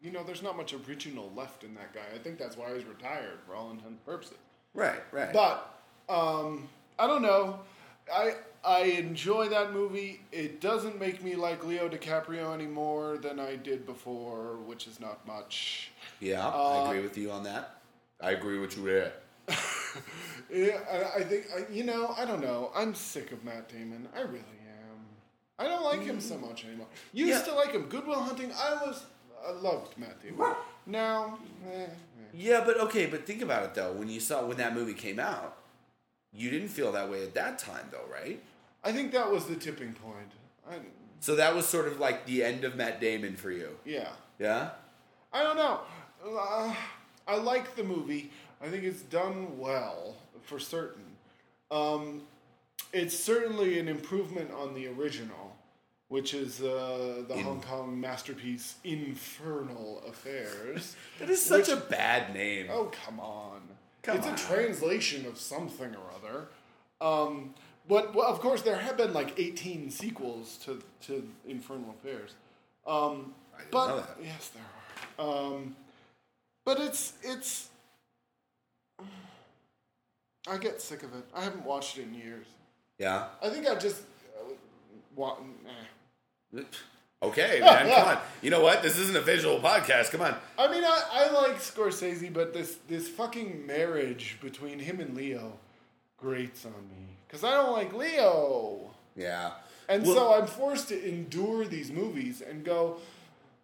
you 0.01 0.11
know, 0.11 0.25
there's 0.25 0.43
not 0.43 0.57
much 0.57 0.75
original 0.89 1.31
left 1.37 1.63
in 1.65 1.75
that 1.75 1.93
guy. 1.93 2.01
I 2.15 2.19
think 2.19 2.39
that's 2.39 2.57
why 2.57 2.75
he's 2.75 2.85
retired 2.85 3.39
for 3.47 3.55
all 3.55 3.71
intents 3.71 3.89
and 3.89 4.05
purposes. 4.05 4.39
Right, 4.75 5.01
right. 5.13 5.33
But 5.33 5.79
um, 6.09 6.69
I 6.99 7.07
don't 7.07 7.23
know. 7.23 7.61
I 8.13 8.35
I 8.65 8.83
enjoy 8.85 9.49
that 9.49 9.73
movie. 9.73 10.21
It 10.33 10.61
doesn't 10.61 10.99
make 10.99 11.23
me 11.23 11.35
like 11.35 11.65
Leo 11.65 11.89
DiCaprio 11.89 12.53
any 12.55 12.67
more 12.67 13.17
than 13.19 13.39
I 13.39 13.57
did 13.57 13.87
before, 13.87 14.57
which 14.67 14.87
is 14.87 15.01
not 15.01 15.27
much. 15.27 15.91
yeah, 16.21 16.47
uh, 16.47 16.85
I 16.85 16.89
agree 16.89 17.03
with 17.03 17.19
you 17.19 17.31
on 17.31 17.45
that. 17.45 17.79
I 18.21 18.33
agree 18.33 18.59
with 18.59 18.77
you 18.77 18.85
there. 18.85 19.13
Yeah, 20.53 20.79
I, 20.91 21.21
I 21.21 21.25
think 21.25 21.47
I, 21.57 21.73
you 21.73 21.83
know. 21.83 22.15
I 22.17 22.25
don't 22.25 22.41
know. 22.41 22.71
I'm 22.75 22.95
sick 22.95 23.33
of 23.33 23.45
Matt 23.45 23.69
Damon. 23.69 24.09
I 24.15 24.21
really. 24.21 24.56
I 25.59 25.65
don't 25.69 25.85
like 25.85 26.03
him 26.03 26.21
so 26.21 26.37
much 26.39 26.65
anymore. 26.65 26.87
Used 27.13 27.31
Yeah. 27.47 27.53
to 27.53 27.55
like 27.55 27.73
him. 27.73 27.85
Goodwill 27.89 28.21
Hunting. 28.21 28.53
I 28.53 28.75
was. 28.85 29.05
I 29.47 29.53
loved 29.53 29.97
Matt 29.97 30.21
Damon. 30.23 30.55
Now, 30.87 31.39
eh, 31.67 31.83
eh. 31.85 31.87
Yeah, 32.35 32.63
but 32.65 32.79
okay, 32.81 33.07
but 33.07 33.27
think 33.27 33.43
about 33.43 33.63
it 33.65 33.75
though. 33.75 33.93
When 33.93 34.09
you 34.09 34.21
saw 34.21 34.45
when 34.45 34.57
that 34.59 34.75
movie 34.75 34.95
came 34.95 35.19
out, 35.21 35.57
you 36.33 36.51
didn't 36.51 36.69
feel 36.69 36.93
that 36.93 37.09
way 37.11 37.23
at 37.23 37.35
that 37.35 37.59
time, 37.59 37.87
though, 37.91 38.05
right? 38.13 38.43
I 38.85 38.93
think 38.93 39.13
that 39.13 39.31
was 39.31 39.47
the 39.47 39.57
tipping 39.57 39.93
point. 39.95 40.33
I, 40.69 40.75
So 41.21 41.37
that 41.37 41.55
was 41.55 41.67
sort 41.67 41.87
of 41.87 41.99
like 42.01 42.27
the 42.27 42.43
end 42.45 42.65
of 42.65 42.77
Matt 42.77 43.01
Damon 43.01 43.37
for 43.37 43.51
you. 43.51 43.79
yeah. 43.85 44.09
Yeah. 44.39 44.71
I 45.33 45.43
don't 45.43 45.57
know. 45.57 45.81
Uh, 46.25 46.75
I 47.27 47.37
like 47.37 47.75
the 47.77 47.85
movie. 47.85 48.31
I 48.63 48.69
think 48.69 48.85
it's 48.85 49.03
done 49.03 49.59
well 49.59 50.17
for 50.43 50.59
certain. 50.59 51.05
Um, 51.71 52.23
it's 52.93 53.19
certainly 53.19 53.79
an 53.79 53.89
improvement 53.89 54.51
on 54.53 54.75
the 54.75 54.89
original, 54.89 55.46
which 56.09 56.35
is 56.35 56.61
uh, 56.63 57.23
the 57.29 57.35
In- 57.35 57.45
Hong 57.45 57.61
Kong 57.61 58.01
masterpiece 58.01 58.77
Infernal 58.85 60.03
Affairs. 60.09 60.97
That 61.19 61.31
is 61.31 61.43
such 61.45 61.69
a 61.69 61.77
bad 61.77 62.35
name. 62.35 62.67
oh 62.71 62.91
come 63.05 63.19
on! 63.21 63.61
Come 64.03 64.19
it's 64.19 64.27
on. 64.27 64.35
a 64.35 64.37
translation 64.37 65.27
of 65.27 65.39
something 65.39 65.95
or 65.95 66.07
other. 66.15 66.49
Um, 67.01 67.55
but 67.89 68.15
well, 68.15 68.27
of 68.29 68.41
course, 68.41 68.63
there 68.63 68.77
have 68.77 68.97
been 68.97 69.13
like 69.13 69.39
eighteen 69.39 69.91
sequels 69.91 70.59
to 70.65 70.83
to 71.07 71.27
Infernal 71.47 71.91
Affairs. 71.99 72.35
Um, 72.87 73.35
I 73.55 73.59
didn't 73.61 73.73
but 73.73 73.89
know 73.89 73.97
that. 73.97 74.17
yes, 74.23 74.51
there 74.51 75.27
are. 75.27 75.55
Um, 75.55 75.77
but 76.65 76.79
it's 76.81 77.15
it's. 77.23 77.69
I 80.49 80.59
get 80.59 80.81
sick 80.81 81.03
of 81.03 81.13
it. 81.15 81.25
I 81.35 81.43
haven't 81.43 81.65
watched 81.65 81.99
it 81.99 82.03
in 82.03 82.15
years. 82.15 82.47
Yeah. 82.99 83.25
I 83.43 83.49
think 83.49 83.67
I 83.69 83.75
just. 83.75 84.03
Uh, 84.39 84.53
wa- 85.17 85.37
eh. 85.67 85.71
Okay, 87.23 87.61
man. 87.65 87.89
come 87.89 88.09
on. 88.09 88.19
You 88.43 88.51
know 88.51 88.63
what? 88.63 88.83
This 88.83 88.99
isn't 88.99 89.17
a 89.17 89.21
visual 89.21 89.59
podcast. 89.61 90.11
Come 90.11 90.21
on. 90.23 90.37
I 90.59 90.71
mean, 90.71 90.85
I, 90.85 91.03
I 91.13 91.31
like 91.33 91.57
Scorsese, 91.59 92.33
but 92.33 92.53
this 92.53 92.77
this 92.89 93.09
fucking 93.09 93.67
marriage 93.67 94.39
between 94.41 94.79
him 94.79 95.01
and 95.01 95.15
Leo 95.17 95.53
grates 96.17 96.65
on 96.65 96.73
me 96.73 97.17
because 97.27 97.45
I 97.45 97.51
don't 97.53 97.73
like 97.73 97.93
Leo, 97.93 98.91
Yeah. 99.17 99.53
and 99.89 100.05
Well- 100.05 100.15
so 100.15 100.35
I'm 100.35 100.47
forced 100.47 100.89
to 100.89 101.09
endure 101.09 101.65
these 101.67 101.91
movies 101.91 102.41
and 102.43 102.65
go. 102.65 102.99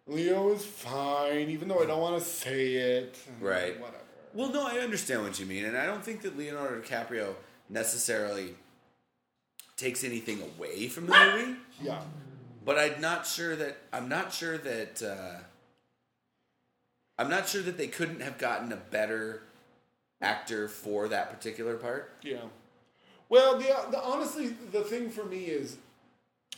Leo 0.05 0.51
is 0.51 0.65
fine, 0.65 1.49
even 1.49 1.69
though 1.69 1.81
I 1.81 1.85
don't 1.85 2.01
want 2.01 2.21
to 2.21 2.29
say 2.29 2.73
it. 2.73 3.17
Right. 3.39 3.79
Whatever. 3.79 4.03
Well, 4.33 4.51
no, 4.51 4.67
I 4.67 4.79
understand 4.79 5.23
what 5.23 5.39
you 5.39 5.45
mean, 5.45 5.63
and 5.63 5.77
I 5.77 5.85
don't 5.85 6.03
think 6.03 6.23
that 6.23 6.37
Leonardo 6.37 6.81
DiCaprio 6.81 7.35
necessarily 7.69 8.55
takes 9.77 10.03
anything 10.03 10.41
away 10.41 10.89
from 10.89 11.05
the 11.07 11.13
ah! 11.15 11.35
movie. 11.37 11.55
Yeah. 11.81 12.01
But 12.65 12.77
I'm 12.77 13.01
not 13.01 13.25
sure 13.25 13.55
that 13.55 13.77
I'm 13.91 14.07
not 14.09 14.33
sure 14.33 14.57
that 14.57 15.01
uh, 15.01 15.43
I'm 17.17 17.29
not 17.29 17.47
sure 17.47 17.61
that 17.61 17.77
they 17.77 17.87
couldn't 17.87 18.21
have 18.21 18.37
gotten 18.37 18.71
a 18.71 18.77
better 18.77 19.43
actor 20.21 20.67
for 20.67 21.07
that 21.09 21.29
particular 21.29 21.75
part. 21.75 22.13
Yeah. 22.23 22.37
Well, 23.29 23.57
the, 23.57 23.75
the 23.91 24.01
honestly, 24.01 24.55
the 24.71 24.81
thing 24.81 25.09
for 25.09 25.25
me 25.25 25.45
is, 25.45 25.77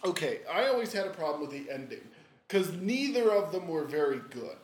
okay, 0.03 0.39
I 0.51 0.67
always 0.67 0.91
had 0.93 1.07
a 1.07 1.11
problem 1.11 1.41
with 1.41 1.51
the 1.51 1.71
ending 1.71 2.01
because 2.47 2.71
neither 2.73 3.31
of 3.31 3.51
them 3.51 3.67
were 3.67 3.85
very 3.85 4.19
good 4.29 4.57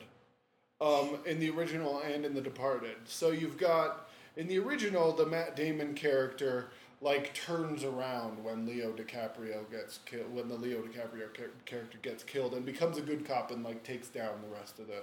um, 0.80 1.18
in 1.26 1.40
the 1.40 1.50
original 1.50 2.00
and 2.00 2.24
in 2.24 2.34
The 2.34 2.40
Departed. 2.40 2.96
So 3.04 3.30
you've 3.30 3.58
got 3.58 4.08
in 4.36 4.46
the 4.46 4.58
original 4.58 5.12
the 5.12 5.26
Matt 5.26 5.56
Damon 5.56 5.94
character 5.94 6.70
like 7.02 7.34
turns 7.34 7.82
around 7.84 8.42
when 8.44 8.64
Leo 8.64 8.92
DiCaprio 8.92 9.68
gets 9.70 9.98
killed 10.06 10.32
when 10.32 10.48
the 10.48 10.54
Leo 10.54 10.80
DiCaprio 10.82 11.34
char- 11.36 11.50
character 11.66 11.98
gets 12.00 12.22
killed 12.22 12.54
and 12.54 12.64
becomes 12.64 12.96
a 12.96 13.02
good 13.02 13.24
cop 13.26 13.50
and 13.50 13.64
like 13.64 13.82
takes 13.82 14.08
down 14.08 14.40
the 14.42 14.54
rest 14.56 14.78
of 14.78 14.86
the 14.86 15.02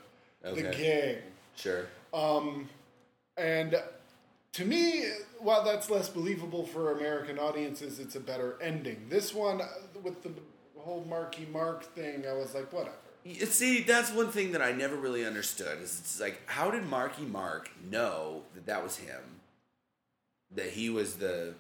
the 0.56 0.62
gang. 0.72 1.18
Sure. 1.56 1.88
Um, 2.14 2.70
And 3.38 3.82
to 4.54 4.66
me, 4.66 5.04
while 5.40 5.64
that's 5.64 5.90
less 5.90 6.10
believable 6.10 6.66
for 6.66 6.92
American 6.98 7.38
audiences, 7.38 8.00
it's 8.00 8.16
a 8.16 8.20
better 8.20 8.58
ending. 8.62 9.08
This 9.10 9.34
one, 9.34 9.62
uh, 9.62 9.68
with 10.02 10.24
the 10.24 10.32
whole 10.78 11.06
Marky 11.08 11.48
Mark 11.52 11.84
thing, 11.84 12.26
I 12.28 12.34
was 12.34 12.54
like, 12.54 12.72
whatever. 12.74 12.96
See, 13.46 13.84
that's 13.84 14.12
one 14.12 14.30
thing 14.32 14.54
that 14.54 14.62
I 14.62 14.72
never 14.72 14.96
really 14.96 15.26
understood. 15.26 15.82
Is 15.82 16.00
it's 16.00 16.20
like, 16.20 16.42
how 16.48 16.72
did 16.72 16.86
Marky 16.86 17.24
Mark 17.24 17.70
know 17.90 18.44
that 18.56 18.66
that 18.66 18.82
was 18.84 18.98
him? 18.98 19.42
That 20.56 20.70
he 20.72 20.90
was 20.90 21.16
the, 21.16 21.54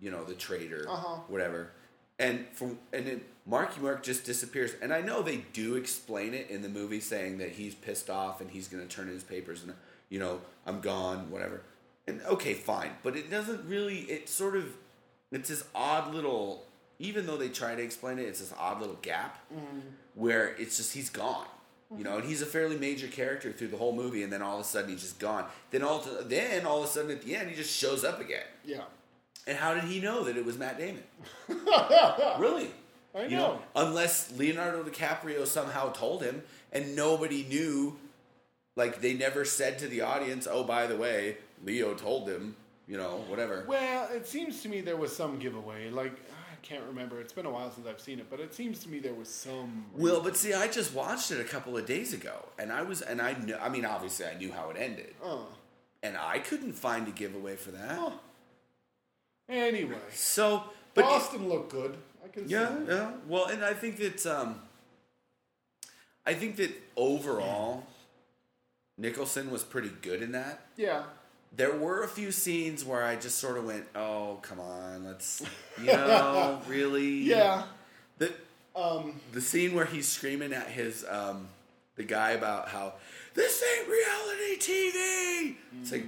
you 0.00 0.10
know, 0.10 0.24
the 0.24 0.34
traitor, 0.34 0.86
Uh-huh. 0.88 1.16
whatever. 1.28 1.70
And 2.18 2.46
from 2.54 2.78
and 2.92 3.06
then 3.06 3.20
Marky 3.46 3.80
Mark 3.80 4.02
just 4.02 4.24
disappears. 4.24 4.72
And 4.80 4.92
I 4.92 5.00
know 5.02 5.22
they 5.22 5.44
do 5.52 5.74
explain 5.76 6.32
it 6.34 6.48
in 6.48 6.62
the 6.62 6.68
movie, 6.68 7.00
saying 7.00 7.38
that 7.38 7.50
he's 7.52 7.74
pissed 7.74 8.08
off 8.08 8.40
and 8.40 8.50
he's 8.50 8.68
going 8.68 8.86
to 8.86 8.88
turn 8.94 9.08
in 9.08 9.14
his 9.14 9.22
papers 9.24 9.62
and 9.62 9.74
you 10.08 10.18
know 10.18 10.40
I'm 10.66 10.80
gone, 10.80 11.30
whatever. 11.30 11.62
And 12.06 12.22
okay, 12.22 12.54
fine, 12.54 12.90
but 13.02 13.16
it 13.16 13.30
doesn't 13.30 13.68
really. 13.68 13.98
It 14.02 14.28
sort 14.28 14.56
of, 14.56 14.64
it's 15.32 15.48
this 15.50 15.64
odd 15.74 16.14
little. 16.14 16.64
Even 16.98 17.26
though 17.26 17.36
they 17.36 17.50
try 17.50 17.74
to 17.74 17.82
explain 17.82 18.18
it, 18.18 18.22
it's 18.22 18.40
this 18.40 18.54
odd 18.58 18.80
little 18.80 18.96
gap 19.02 19.38
where 20.14 20.54
it's 20.56 20.78
just 20.78 20.94
he's 20.94 21.10
gone. 21.10 21.46
You 21.96 22.02
know, 22.02 22.16
and 22.16 22.24
he's 22.26 22.42
a 22.42 22.46
fairly 22.46 22.76
major 22.78 23.06
character 23.06 23.52
through 23.52 23.68
the 23.68 23.76
whole 23.76 23.94
movie, 23.94 24.22
and 24.24 24.32
then 24.32 24.40
all 24.42 24.54
of 24.58 24.60
a 24.62 24.64
sudden 24.68 24.90
he's 24.90 25.02
just 25.02 25.18
gone. 25.18 25.44
Then 25.70 25.82
all 25.82 26.02
then 26.24 26.64
all 26.66 26.78
of 26.78 26.84
a 26.84 26.88
sudden 26.88 27.10
at 27.10 27.22
the 27.22 27.36
end 27.36 27.50
he 27.50 27.54
just 27.56 27.70
shows 27.76 28.04
up 28.04 28.20
again. 28.20 28.46
Yeah. 28.64 28.84
And 29.46 29.56
how 29.56 29.74
did 29.74 29.84
he 29.84 30.00
know 30.00 30.24
that 30.24 30.36
it 30.36 30.44
was 30.44 30.58
Matt 30.58 30.78
Damon? 30.78 31.02
really? 32.38 32.70
I 33.14 33.22
You 33.24 33.36
know. 33.36 33.62
unless 33.74 34.32
Leonardo 34.36 34.82
DiCaprio 34.82 35.46
somehow 35.46 35.90
told 35.92 36.22
him, 36.22 36.42
and 36.72 36.94
nobody 36.96 37.44
knew. 37.44 37.96
Like 38.74 39.00
they 39.00 39.14
never 39.14 39.46
said 39.46 39.78
to 39.78 39.88
the 39.88 40.02
audience, 40.02 40.46
"Oh, 40.50 40.62
by 40.62 40.86
the 40.86 40.96
way, 40.96 41.38
Leo 41.64 41.94
told 41.94 42.28
him." 42.28 42.56
You 42.86 42.98
know, 42.98 43.24
whatever. 43.28 43.64
Well, 43.66 44.08
it 44.12 44.26
seems 44.28 44.60
to 44.62 44.68
me 44.68 44.80
there 44.82 44.96
was 44.98 45.16
some 45.16 45.38
giveaway. 45.38 45.88
Like, 45.90 46.12
I 46.12 46.54
can't 46.62 46.84
remember. 46.84 47.20
It's 47.20 47.32
been 47.32 47.46
a 47.46 47.50
while 47.50 47.70
since 47.72 47.86
I've 47.86 48.00
seen 48.00 48.20
it, 48.20 48.26
but 48.30 48.38
it 48.38 48.54
seems 48.54 48.78
to 48.80 48.88
me 48.90 48.98
there 49.00 49.14
was 49.14 49.28
some. 49.30 49.86
Well, 49.96 50.20
but 50.20 50.36
see, 50.36 50.52
I 50.52 50.68
just 50.68 50.92
watched 50.94 51.30
it 51.30 51.40
a 51.40 51.44
couple 51.44 51.76
of 51.76 51.86
days 51.86 52.12
ago, 52.12 52.34
and 52.58 52.70
I 52.70 52.82
was, 52.82 53.00
and 53.00 53.20
I 53.22 53.32
knew. 53.32 53.56
I 53.56 53.70
mean, 53.70 53.86
obviously, 53.86 54.26
I 54.26 54.34
knew 54.36 54.52
how 54.52 54.68
it 54.70 54.76
ended, 54.78 55.14
Oh. 55.24 55.46
and 56.02 56.16
I 56.18 56.38
couldn't 56.40 56.74
find 56.74 57.08
a 57.08 57.12
giveaway 57.12 57.56
for 57.56 57.70
that. 57.70 57.96
Huh. 57.98 58.10
Anyway. 59.48 59.96
So, 60.12 60.64
but 60.94 61.04
Boston 61.04 61.48
looked 61.48 61.70
good. 61.70 61.96
I 62.24 62.28
can 62.28 62.48
yeah, 62.48 62.68
see 62.68 62.84
yeah. 62.88 63.10
Well, 63.28 63.46
and 63.46 63.64
I 63.64 63.74
think 63.74 63.98
that, 63.98 64.26
um, 64.26 64.60
I 66.24 66.34
think 66.34 66.56
that 66.56 66.72
overall, 66.96 67.84
Nicholson 68.98 69.50
was 69.50 69.62
pretty 69.62 69.90
good 70.02 70.22
in 70.22 70.32
that. 70.32 70.66
Yeah. 70.76 71.04
There 71.56 71.74
were 71.76 72.02
a 72.02 72.08
few 72.08 72.32
scenes 72.32 72.84
where 72.84 73.02
I 73.04 73.16
just 73.16 73.38
sort 73.38 73.56
of 73.56 73.64
went, 73.64 73.86
"Oh, 73.94 74.38
come 74.42 74.58
on, 74.60 75.04
let's," 75.04 75.42
you 75.78 75.86
know, 75.86 76.60
really. 76.68 77.08
Yeah. 77.22 77.64
The 78.18 78.32
Um, 78.74 79.20
the 79.32 79.40
scene 79.40 79.74
where 79.74 79.86
he's 79.86 80.08
screaming 80.08 80.52
at 80.52 80.66
his 80.68 81.04
um 81.08 81.48
the 81.94 82.02
guy 82.04 82.32
about 82.32 82.68
how 82.68 82.94
this 83.34 83.62
ain't 83.78 83.88
reality 83.88 84.56
TV. 84.58 85.56
It's 85.80 85.92
like, 85.92 86.04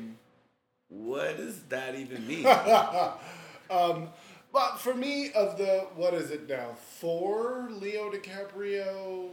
what 0.89 1.37
does 1.37 1.61
that 1.69 1.95
even 1.95 2.27
mean? 2.27 2.45
but 3.69 4.77
for 4.79 4.95
me, 4.95 5.31
of 5.33 5.59
the 5.59 5.87
what 5.95 6.15
is 6.15 6.31
it 6.31 6.49
now? 6.49 6.71
Four 7.01 7.69
Leo 7.71 8.11
DiCaprio, 8.11 9.29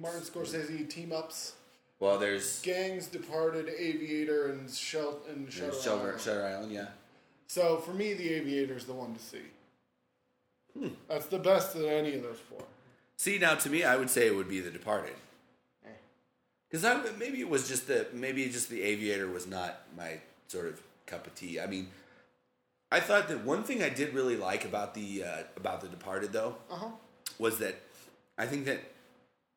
Martin 0.00 0.20
Scorsese 0.22 0.88
team 0.88 1.12
ups. 1.12 1.54
well, 2.00 2.18
there's 2.18 2.60
Gangs, 2.62 3.06
Departed, 3.06 3.68
Aviator, 3.68 4.50
and 4.50 4.70
Shel- 4.70 5.20
and 5.28 5.50
Shutter 5.52 5.70
there's 5.70 5.82
Shutter, 5.82 6.00
Island. 6.02 6.20
Shutter 6.20 6.44
Island, 6.46 6.72
yeah. 6.72 6.86
So 7.46 7.78
for 7.78 7.92
me, 7.92 8.14
the 8.14 8.30
Aviator 8.34 8.76
is 8.76 8.84
the 8.84 8.92
one 8.94 9.14
to 9.14 9.20
see. 9.20 10.90
That's 11.08 11.26
the 11.26 11.38
best 11.38 11.76
of 11.76 11.84
any 11.84 12.14
of 12.14 12.22
those 12.22 12.38
four. 12.38 12.62
See, 13.16 13.38
now 13.38 13.54
to 13.54 13.70
me, 13.70 13.84
I 13.84 13.96
would 13.96 14.10
say 14.10 14.26
it 14.26 14.34
would 14.34 14.48
be 14.48 14.60
The 14.60 14.70
Departed. 14.70 15.14
Eh. 15.86 15.90
Because 16.68 16.84
I 16.84 17.00
maybe 17.16 17.40
it 17.40 17.48
was 17.48 17.68
just 17.68 17.86
the 17.86 18.08
maybe 18.12 18.44
just 18.48 18.70
the 18.70 18.82
Aviator 18.82 19.28
was 19.28 19.46
not 19.46 19.82
my 19.96 20.18
sort 20.48 20.66
of 20.66 20.80
cup 21.06 21.26
of 21.28 21.34
tea. 21.36 21.60
I 21.60 21.66
mean, 21.66 21.88
I 22.94 23.00
thought 23.00 23.28
that 23.28 23.44
one 23.44 23.62
thing 23.64 23.82
I 23.82 23.88
did 23.88 24.14
really 24.14 24.36
like 24.36 24.64
about 24.64 24.94
the 24.94 25.24
uh, 25.24 25.42
about 25.56 25.80
the 25.80 25.88
Departed 25.88 26.32
though 26.32 26.56
Uh 26.70 26.76
huh. 26.76 26.88
was 27.38 27.58
that 27.58 27.74
I 28.38 28.46
think 28.46 28.64
that 28.66 28.80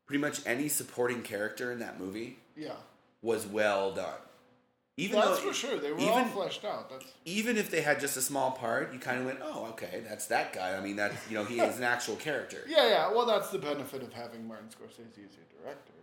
pretty 0.07 0.21
much 0.21 0.41
any 0.45 0.67
supporting 0.69 1.21
character 1.21 1.71
in 1.71 1.79
that 1.79 1.99
movie 1.99 2.39
Yeah. 2.55 2.73
was 3.21 3.45
well 3.45 3.91
done. 3.91 4.19
Even 4.99 5.19
That's 5.19 5.39
though 5.41 5.49
for 5.49 5.53
sure. 5.53 5.77
They 5.77 5.91
were 5.91 5.99
even, 5.99 6.09
all 6.11 6.25
fleshed 6.25 6.65
out. 6.65 6.89
That's 6.89 7.05
even 7.25 7.55
if 7.57 7.69
they 7.69 7.81
had 7.81 7.99
just 7.99 8.17
a 8.17 8.21
small 8.21 8.49
part, 8.51 8.91
you 8.93 8.97
kind 8.99 9.19
of 9.19 9.25
went, 9.27 9.39
"Oh, 9.43 9.67
okay, 9.73 10.01
that's 10.07 10.25
that 10.27 10.53
guy." 10.53 10.75
I 10.75 10.81
mean, 10.81 10.95
that 10.95 11.11
you 11.29 11.35
know, 11.37 11.43
he 11.45 11.59
is 11.59 11.77
an 11.77 11.83
actual 11.95 12.15
character 12.15 12.61
yeah, 12.67 12.87
yeah. 12.89 13.11
Well, 13.11 13.25
that's 13.27 13.49
the 13.51 13.59
benefit 13.59 14.01
of 14.01 14.11
having 14.13 14.47
Martin 14.47 14.69
Scorsese 14.69 15.21
as 15.29 15.35
your 15.37 15.45
director. 15.61 15.93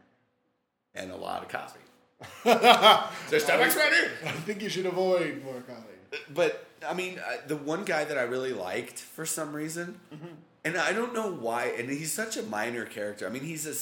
and 0.94 1.10
a 1.10 1.16
lot 1.16 1.42
of 1.42 1.48
coffee. 1.48 1.80
I 2.44 3.10
Is 3.26 3.30
there 3.30 3.40
Starbucks 3.40 3.76
right 3.76 3.92
here? 3.92 4.10
think 4.46 4.62
you 4.62 4.68
should 4.68 4.86
avoid 4.86 5.42
more 5.44 5.60
coffee. 5.62 5.93
But 6.32 6.66
I 6.86 6.94
mean, 6.94 7.20
the 7.46 7.56
one 7.56 7.84
guy 7.84 8.04
that 8.04 8.18
I 8.18 8.22
really 8.22 8.52
liked 8.52 8.98
for 8.98 9.26
some 9.26 9.54
reason, 9.54 10.00
and 10.64 10.76
I 10.76 10.92
don't 10.92 11.14
know 11.14 11.30
why, 11.30 11.66
and 11.78 11.90
he's 11.90 12.12
such 12.12 12.36
a 12.36 12.42
minor 12.42 12.84
character. 12.84 13.26
I 13.26 13.30
mean, 13.30 13.42
he's 13.42 13.66
a 13.66 13.74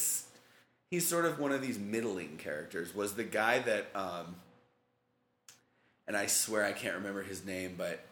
he's 0.91 1.07
sort 1.07 1.25
of 1.25 1.39
one 1.39 1.53
of 1.53 1.63
these 1.63 1.79
middling 1.79 2.37
characters. 2.37 2.95
Was 2.95 3.15
the 3.15 3.25
guy 3.25 3.61
that, 3.61 3.87
um, 3.95 4.37
and 6.07 6.17
I 6.17 6.27
swear 6.27 6.65
I 6.65 6.73
can't 6.73 6.95
remember 6.95 7.23
his 7.23 7.45
name, 7.45 7.75
but 7.79 8.05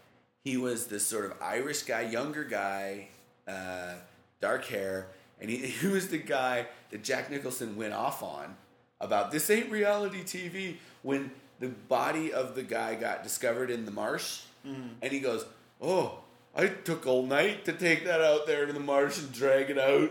he 0.44 0.56
was 0.56 0.86
this 0.86 1.06
sort 1.06 1.26
of 1.26 1.34
Irish 1.42 1.82
guy, 1.82 2.02
younger 2.02 2.44
guy, 2.44 3.08
uh, 3.46 3.94
dark 4.40 4.64
hair, 4.66 5.08
and 5.40 5.50
he, 5.50 5.56
he 5.58 5.86
was 5.88 6.08
the 6.08 6.18
guy 6.18 6.66
that 6.90 7.04
Jack 7.04 7.30
Nicholson 7.30 7.76
went 7.76 7.92
off 7.92 8.22
on 8.22 8.56
about 9.00 9.30
this 9.30 9.48
ain't 9.50 9.70
reality 9.70 10.22
TV 10.22 10.76
when 11.02 11.30
the 11.61 11.68
body 11.68 12.32
of 12.32 12.54
the 12.54 12.62
guy 12.62 12.94
got 12.96 13.22
discovered 13.22 13.70
in 13.70 13.84
the 13.84 13.90
marsh, 13.92 14.42
mm-hmm. 14.66 14.88
and 15.02 15.12
he 15.12 15.20
goes, 15.20 15.44
"Oh, 15.80 16.18
I 16.54 16.66
took 16.66 17.06
all 17.06 17.24
night 17.26 17.64
to 17.66 17.72
take 17.72 18.04
that 18.04 18.20
out 18.20 18.46
there 18.46 18.66
in 18.66 18.74
the 18.74 18.80
marsh 18.80 19.18
and 19.18 19.32
drag 19.32 19.70
it 19.70 19.78
out. 19.78 20.11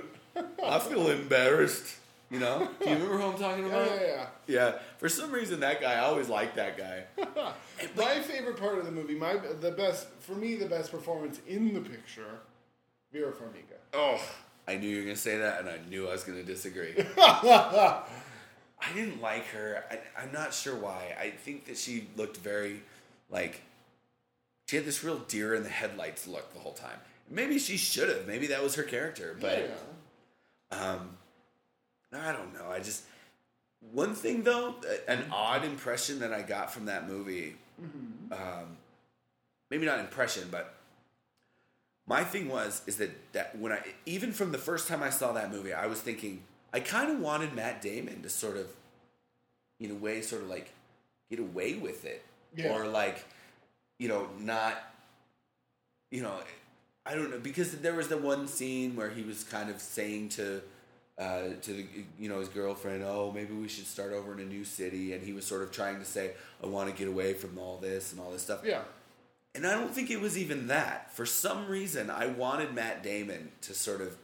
I 0.63 0.79
feel 0.79 1.09
embarrassed." 1.09 1.95
You 2.31 2.39
know? 2.39 2.69
Do 2.79 2.87
you 2.87 2.93
remember 2.95 3.17
who 3.17 3.23
I'm 3.23 3.39
talking 3.39 3.65
Yeah, 3.65 3.71
about? 3.71 4.01
yeah, 4.01 4.05
yeah. 4.05 4.25
Yeah. 4.45 4.73
For 4.99 5.09
some 5.09 5.31
reason, 5.31 5.61
that 5.61 5.81
guy 5.81 5.93
I 5.93 6.01
always 6.01 6.29
liked 6.29 6.57
that 6.57 6.77
guy. 6.77 7.05
My 7.97 8.19
favorite 8.19 8.57
part 8.57 8.77
of 8.77 8.85
the 8.85 8.91
movie, 8.91 9.15
my 9.15 9.37
the 9.37 9.71
best 9.71 10.07
for 10.19 10.33
me, 10.33 10.53
the 10.55 10.67
best 10.67 10.91
performance 10.91 11.39
in 11.47 11.73
the 11.73 11.79
picture, 11.81 12.39
Vera 13.11 13.31
Farmiga. 13.31 13.79
Oh, 13.93 14.21
I 14.67 14.75
knew 14.77 14.87
you 14.89 14.97
were 14.97 15.03
gonna 15.05 15.15
say 15.15 15.37
that, 15.39 15.61
and 15.61 15.69
I 15.69 15.79
knew 15.89 16.07
I 16.07 16.11
was 16.11 16.23
gonna 16.23 16.43
disagree. 16.43 16.93
I 18.81 18.93
didn't 18.93 19.21
like 19.21 19.47
her. 19.47 19.83
I, 19.91 19.99
I'm 20.21 20.31
not 20.31 20.53
sure 20.53 20.75
why. 20.75 21.15
I 21.19 21.31
think 21.31 21.65
that 21.65 21.77
she 21.77 22.07
looked 22.15 22.37
very 22.37 22.81
like 23.29 23.61
she 24.67 24.75
had 24.75 24.85
this 24.85 25.03
real 25.03 25.17
deer 25.17 25.55
in 25.55 25.63
the 25.63 25.69
headlights 25.69 26.27
look 26.27 26.53
the 26.53 26.59
whole 26.59 26.73
time. 26.73 26.97
Maybe 27.29 27.59
she 27.59 27.77
should 27.77 28.09
have. 28.09 28.27
Maybe 28.27 28.47
that 28.47 28.63
was 28.63 28.75
her 28.75 28.83
character, 28.83 29.37
but 29.39 29.69
yeah. 30.71 30.77
um, 30.79 31.17
I 32.13 32.31
don't 32.31 32.53
know. 32.53 32.67
I 32.69 32.79
just 32.79 33.03
one 33.91 34.13
thing 34.13 34.43
though, 34.43 34.75
an 35.07 35.25
odd 35.31 35.63
impression 35.63 36.19
that 36.19 36.33
I 36.33 36.41
got 36.41 36.71
from 36.73 36.85
that 36.85 37.07
movie. 37.07 37.55
Um, 38.31 38.77
maybe 39.71 39.85
not 39.85 39.99
impression, 39.99 40.49
but 40.51 40.75
my 42.07 42.23
thing 42.23 42.49
was 42.49 42.81
is 42.87 42.97
that 42.97 43.11
that 43.33 43.57
when 43.57 43.71
I 43.71 43.81
even 44.05 44.33
from 44.33 44.51
the 44.51 44.57
first 44.57 44.87
time 44.87 45.01
I 45.01 45.09
saw 45.09 45.31
that 45.33 45.51
movie, 45.51 45.73
I 45.73 45.85
was 45.85 46.01
thinking 46.01 46.43
I 46.73 46.79
kind 46.79 47.11
of 47.11 47.19
wanted 47.19 47.53
Matt 47.53 47.81
Damon 47.81 48.21
to 48.23 48.29
sort 48.29 48.57
of, 48.57 48.67
in 49.79 49.91
a 49.91 49.95
way, 49.95 50.21
sort 50.21 50.41
of 50.43 50.49
like 50.49 50.73
get 51.29 51.39
away 51.39 51.75
with 51.75 52.05
it, 52.05 52.23
Yeah. 52.55 52.73
or 52.73 52.87
like, 52.87 53.25
you 53.97 54.07
know, 54.07 54.27
not, 54.39 54.75
you 56.11 56.21
know, 56.21 56.35
I 57.05 57.15
don't 57.15 57.31
know 57.31 57.39
because 57.39 57.71
there 57.79 57.95
was 57.95 58.07
the 58.07 58.17
one 58.17 58.47
scene 58.47 58.95
where 58.95 59.09
he 59.09 59.23
was 59.23 59.43
kind 59.43 59.69
of 59.69 59.79
saying 59.81 60.29
to. 60.29 60.61
Uh, 61.17 61.49
to 61.61 61.73
the, 61.73 61.85
you 62.17 62.29
know 62.29 62.39
his 62.39 62.47
girlfriend, 62.47 63.03
oh 63.03 63.29
maybe 63.35 63.53
we 63.53 63.67
should 63.67 63.85
start 63.85 64.13
over 64.13 64.31
in 64.31 64.39
a 64.39 64.45
new 64.45 64.63
city, 64.63 65.11
and 65.11 65.21
he 65.21 65.33
was 65.33 65.45
sort 65.45 65.61
of 65.63 65.69
trying 65.69 65.99
to 65.99 66.05
say, 66.05 66.31
I 66.63 66.67
want 66.67 66.89
to 66.89 66.95
get 66.95 67.09
away 67.09 67.33
from 67.33 67.57
all 67.59 67.75
this 67.75 68.13
and 68.13 68.21
all 68.21 68.31
this 68.31 68.41
stuff. 68.43 68.61
Yeah. 68.63 68.83
And 69.53 69.67
I 69.67 69.73
don't 69.73 69.93
think 69.93 70.09
it 70.11 70.21
was 70.21 70.37
even 70.37 70.67
that. 70.67 71.13
For 71.13 71.25
some 71.25 71.67
reason, 71.67 72.09
I 72.09 72.27
wanted 72.27 72.73
Matt 72.73 73.03
Damon 73.03 73.51
to 73.63 73.73
sort 73.73 73.99
of 73.99 74.15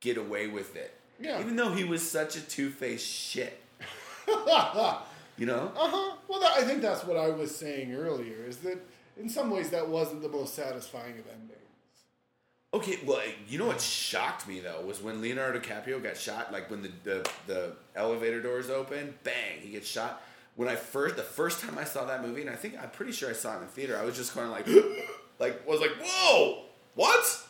get 0.00 0.16
away 0.16 0.48
with 0.48 0.74
it. 0.74 0.97
Yeah. 1.20 1.40
Even 1.40 1.56
though 1.56 1.72
he 1.72 1.84
was 1.84 2.08
such 2.08 2.36
a 2.36 2.40
two 2.40 2.70
faced 2.70 3.06
shit. 3.06 3.60
you 5.36 5.46
know? 5.46 5.72
Uh 5.76 5.88
huh. 5.88 6.16
Well, 6.28 6.40
that, 6.40 6.52
I 6.58 6.64
think 6.64 6.82
that's 6.82 7.04
what 7.04 7.16
I 7.16 7.28
was 7.30 7.54
saying 7.54 7.94
earlier. 7.94 8.44
Is 8.46 8.58
that 8.58 8.78
in 9.18 9.28
some 9.28 9.50
ways 9.50 9.70
that 9.70 9.88
wasn't 9.88 10.22
the 10.22 10.28
most 10.28 10.54
satisfying 10.54 11.18
of 11.18 11.26
endings. 11.26 11.54
Okay, 12.74 12.98
well, 13.06 13.22
you 13.48 13.58
know 13.58 13.66
what 13.66 13.80
shocked 13.80 14.46
me 14.46 14.60
though 14.60 14.82
was 14.82 15.02
when 15.02 15.22
Leonardo 15.22 15.58
DiCaprio 15.58 16.02
got 16.02 16.16
shot. 16.16 16.52
Like 16.52 16.70
when 16.70 16.82
the 16.82 16.90
the, 17.02 17.30
the 17.46 17.72
elevator 17.96 18.42
doors 18.42 18.68
open, 18.70 19.14
bang, 19.24 19.60
he 19.60 19.70
gets 19.70 19.88
shot. 19.88 20.22
When 20.54 20.68
I 20.68 20.76
first 20.76 21.16
the 21.16 21.22
first 21.22 21.60
time 21.60 21.78
I 21.78 21.84
saw 21.84 22.04
that 22.04 22.22
movie, 22.22 22.42
and 22.42 22.50
I 22.50 22.56
think 22.56 22.76
I'm 22.80 22.90
pretty 22.90 23.12
sure 23.12 23.30
I 23.30 23.32
saw 23.32 23.54
it 23.54 23.56
in 23.56 23.62
the 23.62 23.68
theater, 23.68 23.98
I 23.98 24.04
was 24.04 24.16
just 24.16 24.34
kind 24.34 24.46
of 24.46 24.52
like, 24.52 24.66
like 25.38 25.66
was 25.66 25.80
like, 25.80 25.92
whoa, 26.02 26.64
what? 26.94 27.47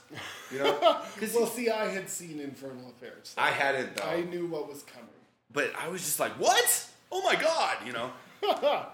You 0.52 0.58
know? 0.60 1.00
Well, 1.34 1.46
see, 1.46 1.68
I 1.68 1.86
had 1.88 2.08
seen 2.08 2.40
Infernal 2.40 2.88
Affairs. 2.90 3.34
I 3.36 3.50
hadn't 3.50 3.96
though. 3.96 4.04
I 4.04 4.22
knew 4.22 4.46
what 4.46 4.68
was 4.68 4.82
coming. 4.82 5.08
but 5.52 5.72
I 5.78 5.88
was 5.88 6.02
just 6.02 6.18
like, 6.20 6.32
what? 6.32 6.86
Oh 7.12 7.22
my 7.22 7.34
god, 7.36 7.76
you 7.86 7.92
know. 7.92 8.10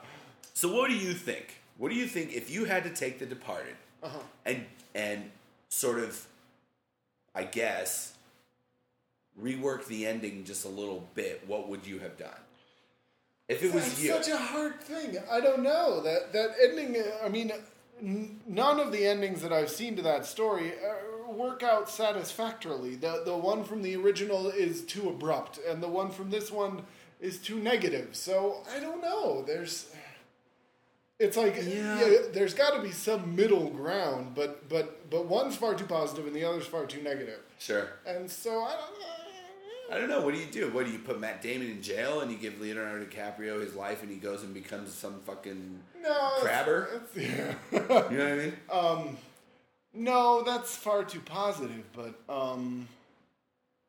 so 0.54 0.72
what 0.74 0.88
do 0.90 0.96
you 0.96 1.12
think? 1.14 1.60
What 1.78 1.90
do 1.90 1.94
you 1.96 2.06
think 2.06 2.32
if 2.32 2.50
you 2.50 2.64
had 2.64 2.84
to 2.84 2.90
take 2.90 3.18
The 3.18 3.26
Departed 3.26 3.76
Uh-huh. 4.02 4.18
and 4.46 4.64
and 4.94 5.30
sort 5.68 5.98
of, 5.98 6.26
I 7.34 7.44
guess, 7.44 8.14
rework 9.40 9.86
the 9.86 10.06
ending 10.06 10.44
just 10.44 10.64
a 10.64 10.68
little 10.68 11.08
bit? 11.14 11.42
What 11.46 11.68
would 11.68 11.86
you 11.86 11.98
have 12.00 12.16
done 12.16 12.40
if 13.48 13.62
it 13.62 13.72
was 13.74 13.84
That's 13.84 14.02
you? 14.02 14.08
such 14.10 14.28
a 14.28 14.36
hard 14.38 14.80
thing. 14.80 15.18
I 15.30 15.40
don't 15.40 15.62
know 15.62 16.00
that 16.02 16.32
that 16.32 16.50
ending. 16.62 17.02
I 17.24 17.28
mean, 17.28 17.52
n- 18.00 18.40
none 18.46 18.80
of 18.80 18.92
the 18.92 19.06
endings 19.06 19.42
that 19.42 19.52
I've 19.52 19.70
seen 19.70 19.96
to 19.96 20.02
that 20.02 20.26
story 20.26 20.72
uh, 20.72 21.32
work 21.32 21.62
out 21.62 21.88
satisfactorily. 21.90 22.96
The 22.96 23.22
the 23.24 23.36
one 23.36 23.64
from 23.64 23.82
the 23.82 23.96
original 23.96 24.48
is 24.48 24.82
too 24.84 25.08
abrupt, 25.08 25.58
and 25.68 25.82
the 25.82 25.88
one 25.88 26.10
from 26.10 26.30
this 26.30 26.50
one 26.50 26.82
is 27.20 27.38
too 27.38 27.56
negative. 27.58 28.14
So 28.16 28.62
I 28.74 28.80
don't 28.80 29.00
know. 29.00 29.42
There's. 29.46 29.86
It's 31.20 31.36
like 31.36 31.54
Yeah. 31.56 32.00
yeah, 32.04 32.18
there's 32.32 32.54
got 32.54 32.74
to 32.74 32.82
be 32.82 32.90
some 32.90 33.36
middle 33.36 33.70
ground, 33.70 34.34
but 34.34 34.68
but 34.68 35.08
but 35.10 35.26
one's 35.26 35.56
far 35.56 35.74
too 35.74 35.86
positive 35.86 36.26
and 36.26 36.34
the 36.34 36.44
other's 36.44 36.66
far 36.66 36.86
too 36.86 37.00
negative, 37.02 37.38
sure. 37.58 37.88
and 38.04 38.28
so 38.28 38.62
I 38.64 38.72
don't 38.72 38.98
know. 39.00 39.23
I 39.92 39.98
don't 39.98 40.08
know. 40.08 40.20
What 40.22 40.34
do 40.34 40.40
you 40.40 40.46
do? 40.46 40.70
What 40.70 40.86
do 40.86 40.92
you 40.92 40.98
put 40.98 41.20
Matt 41.20 41.42
Damon 41.42 41.68
in 41.70 41.82
jail 41.82 42.20
and 42.20 42.30
you 42.30 42.38
give 42.38 42.60
Leonardo 42.60 43.04
DiCaprio 43.04 43.60
his 43.60 43.74
life 43.74 44.02
and 44.02 44.10
he 44.10 44.16
goes 44.16 44.42
and 44.42 44.54
becomes 44.54 44.92
some 44.92 45.20
fucking 45.20 45.80
No, 46.00 46.08
it's- 46.10 46.40
Crabber? 46.42 46.88
it's- 47.16 47.16
yeah. 47.16 47.54
you 48.10 48.18
know 48.18 48.24
what 48.24 48.32
I 48.32 48.34
mean? 48.36 48.52
Um, 48.70 49.16
no, 49.92 50.42
that's 50.42 50.74
far 50.76 51.04
too 51.04 51.20
positive. 51.20 51.84
But 51.92 52.14
um, 52.28 52.88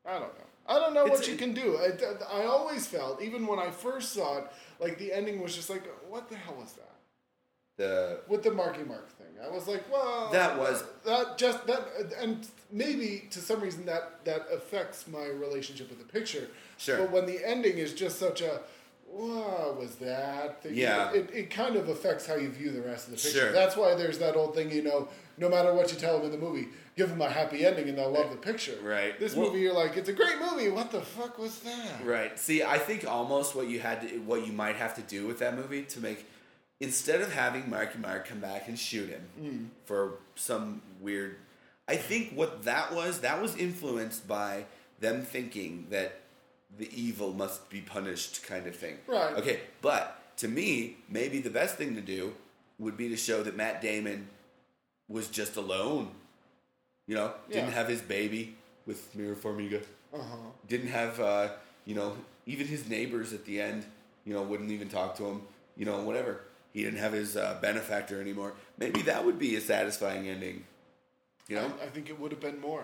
I 0.05 0.13
don't 0.13 0.21
know. 0.21 0.45
I 0.67 0.79
don't 0.79 0.93
know 0.93 1.03
what 1.03 1.13
It's- 1.21 1.27
you 1.29 1.35
can 1.37 1.53
do. 1.53 1.77
I, 1.77 2.41
I 2.41 2.45
always 2.45 2.87
felt, 2.87 3.21
even 3.21 3.45
when 3.47 3.59
I 3.59 3.69
first 3.71 4.13
saw 4.13 4.39
it, 4.39 4.45
like 4.79 4.97
the 4.97 5.13
ending 5.13 5.41
was 5.41 5.55
just 5.55 5.69
like, 5.69 5.83
what 6.09 6.27
the 6.29 6.35
hell 6.35 6.55
was 6.59 6.73
that? 6.73 6.89
The 7.77 8.19
With 8.27 8.43
the 8.43 8.51
Marky 8.51 8.83
Mark 8.83 9.09
thing, 9.17 9.27
I 9.45 9.49
was 9.49 9.67
like, 9.67 9.83
well, 9.91 10.29
That 10.31 10.57
was- 10.57 10.83
that 11.05 11.37
just 11.37 11.67
that, 11.67 11.81
and 12.19 12.47
maybe 12.71 13.27
to 13.31 13.39
some 13.39 13.59
reason 13.59 13.85
that 13.85 14.23
that 14.25 14.47
affects 14.51 15.07
my 15.07 15.25
relationship 15.25 15.89
with 15.89 15.99
the 15.99 16.05
picture. 16.05 16.47
Sure. 16.77 16.99
But 16.99 17.11
when 17.11 17.25
the 17.25 17.45
ending 17.45 17.77
is 17.77 17.93
just 17.93 18.17
such 18.19 18.41
a 18.41 18.61
what 19.07 19.77
was 19.79 19.95
that? 19.95 20.61
thing, 20.63 20.73
Yeah. 20.75 21.13
It, 21.13 21.29
it 21.33 21.49
kind 21.49 21.75
of 21.75 21.87
affects 21.89 22.25
how 22.25 22.35
you 22.35 22.49
view 22.49 22.71
the 22.71 22.81
rest 22.81 23.07
of 23.07 23.11
the 23.11 23.17
picture. 23.21 23.39
Sure. 23.39 23.51
That's 23.51 23.77
why 23.77 23.93
there's 23.95 24.17
that 24.19 24.35
old 24.35 24.55
thing, 24.55 24.71
you 24.71 24.81
know, 24.81 25.07
no 25.37 25.47
matter 25.47 25.73
what 25.73 25.91
you 25.93 25.97
tell 25.97 26.17
them 26.17 26.25
in 26.25 26.31
the 26.31 26.37
movie, 26.45 26.67
give 26.97 27.09
them 27.09 27.21
a 27.21 27.29
happy 27.29 27.65
ending 27.65 27.87
and 27.87 27.97
they'll 27.97 28.09
love 28.11 28.29
the 28.31 28.35
picture. 28.37 28.77
Right. 28.81 29.17
This 29.19 29.33
Well- 29.35 29.47
movie, 29.47 29.59
you're 29.61 29.73
like, 29.73 29.95
it's 29.95 30.09
a 30.09 30.13
great 30.13 30.39
movie. 30.39 30.69
What 30.69 30.91
the 30.91 31.01
fuck 31.01 31.37
was 31.37 31.59
that? 31.59 32.03
Right. 32.03 32.37
See, 32.39 32.63
I 32.63 32.77
think 32.77 33.05
almost 33.07 33.53
what 33.55 33.67
you 33.67 33.79
had 33.79 34.01
to, 34.01 34.17
what 34.21 34.45
you 34.45 34.51
might 34.51 34.75
have 34.77 34.95
to 34.95 35.01
do 35.01 35.27
with 35.27 35.39
that 35.39 35.55
movie 35.55 35.83
to 35.83 35.99
make, 36.01 36.25
instead 36.79 37.21
of 37.21 37.33
having 37.33 37.69
Marky 37.69 37.97
Mark 37.99 38.27
come 38.27 38.39
back 38.39 38.67
and 38.67 38.77
shoot 38.77 39.09
him 39.09 39.71
for 39.85 40.13
some 40.35 40.81
weird, 41.01 41.37
I 41.87 41.95
think 41.95 42.33
what 42.33 42.63
that 42.63 42.93
was, 42.93 43.21
that 43.21 43.41
was 43.41 43.55
influenced 43.55 44.27
by 44.27 44.65
them 44.99 45.21
thinking 45.23 45.87
that 45.89 46.21
the 46.77 46.89
evil 46.99 47.33
must 47.33 47.69
be 47.69 47.81
punished 47.81 48.43
kind 48.43 48.67
of 48.67 48.75
thing. 48.75 48.97
Right. 49.07 49.35
Okay. 49.37 49.59
But 49.81 50.19
to 50.37 50.47
me, 50.47 50.97
maybe 51.09 51.39
the 51.39 51.49
best 51.49 51.75
thing 51.75 51.95
to 51.95 52.01
do 52.01 52.33
would 52.79 52.97
be 52.97 53.07
to 53.09 53.15
show 53.17 53.43
that 53.43 53.55
Matt 53.55 53.81
Damon 53.81 54.27
was 55.07 55.29
just 55.29 55.55
alone 55.55 56.11
You 57.07 57.15
know, 57.15 57.33
didn't 57.51 57.71
have 57.73 57.87
his 57.87 58.01
baby 58.01 58.55
with 58.87 59.11
Vera 59.13 59.35
Farmiga. 59.35 59.81
Uh 60.13 60.17
huh. 60.17 60.37
Didn't 60.67 60.87
have, 60.87 61.19
uh, 61.19 61.49
you 61.85 61.93
know, 61.95 62.17
even 62.47 62.65
his 62.67 62.89
neighbors 62.89 63.31
at 63.33 63.45
the 63.45 63.61
end. 63.61 63.85
You 64.25 64.33
know, 64.33 64.41
wouldn't 64.41 64.71
even 64.71 64.89
talk 64.89 65.15
to 65.17 65.25
him. 65.25 65.41
You 65.77 65.85
know, 65.85 66.01
whatever. 66.01 66.41
He 66.75 66.83
didn't 66.83 66.99
have 66.99 67.13
his 67.13 67.37
uh, 67.37 67.57
benefactor 67.61 68.19
anymore. 68.19 68.51
Maybe 68.77 69.01
that 69.03 69.23
would 69.25 69.39
be 69.39 69.55
a 69.55 69.61
satisfying 69.61 70.27
ending. 70.27 70.65
You 71.47 71.55
know, 71.55 71.71
I, 71.81 71.85
I 71.85 71.87
think 71.87 72.09
it 72.09 72.19
would 72.19 72.31
have 72.31 72.41
been 72.41 72.59
more. 72.59 72.83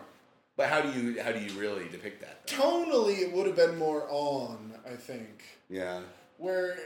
but 0.56 0.70
how 0.70 0.80
do 0.80 0.89
you 0.98 1.22
how 1.22 1.34
do 1.34 1.39
you 1.39 1.52
really 1.60 1.89
depict 1.89 2.22
that? 2.22 2.48
Though? 2.48 2.56
Tonally, 2.86 3.20
it 3.20 3.34
would 3.34 3.48
have 3.48 3.58
been 3.58 3.78
more 3.78 4.08
on. 4.10 4.74
I 4.86 4.96
think 4.96 5.44
Yeah, 5.70 6.00
where 6.38 6.78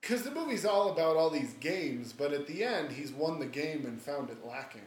because 0.00 0.22
the 0.22 0.30
movie's 0.30 0.64
all 0.64 0.90
about 0.90 1.16
all 1.16 1.28
these 1.28 1.52
games, 1.60 2.14
but 2.16 2.32
at 2.32 2.46
the 2.46 2.64
end, 2.64 2.92
he's 2.92 3.12
won 3.12 3.38
the 3.38 3.46
game 3.46 3.84
and 3.84 4.00
found 4.00 4.30
it 4.30 4.38
lacking. 4.46 4.86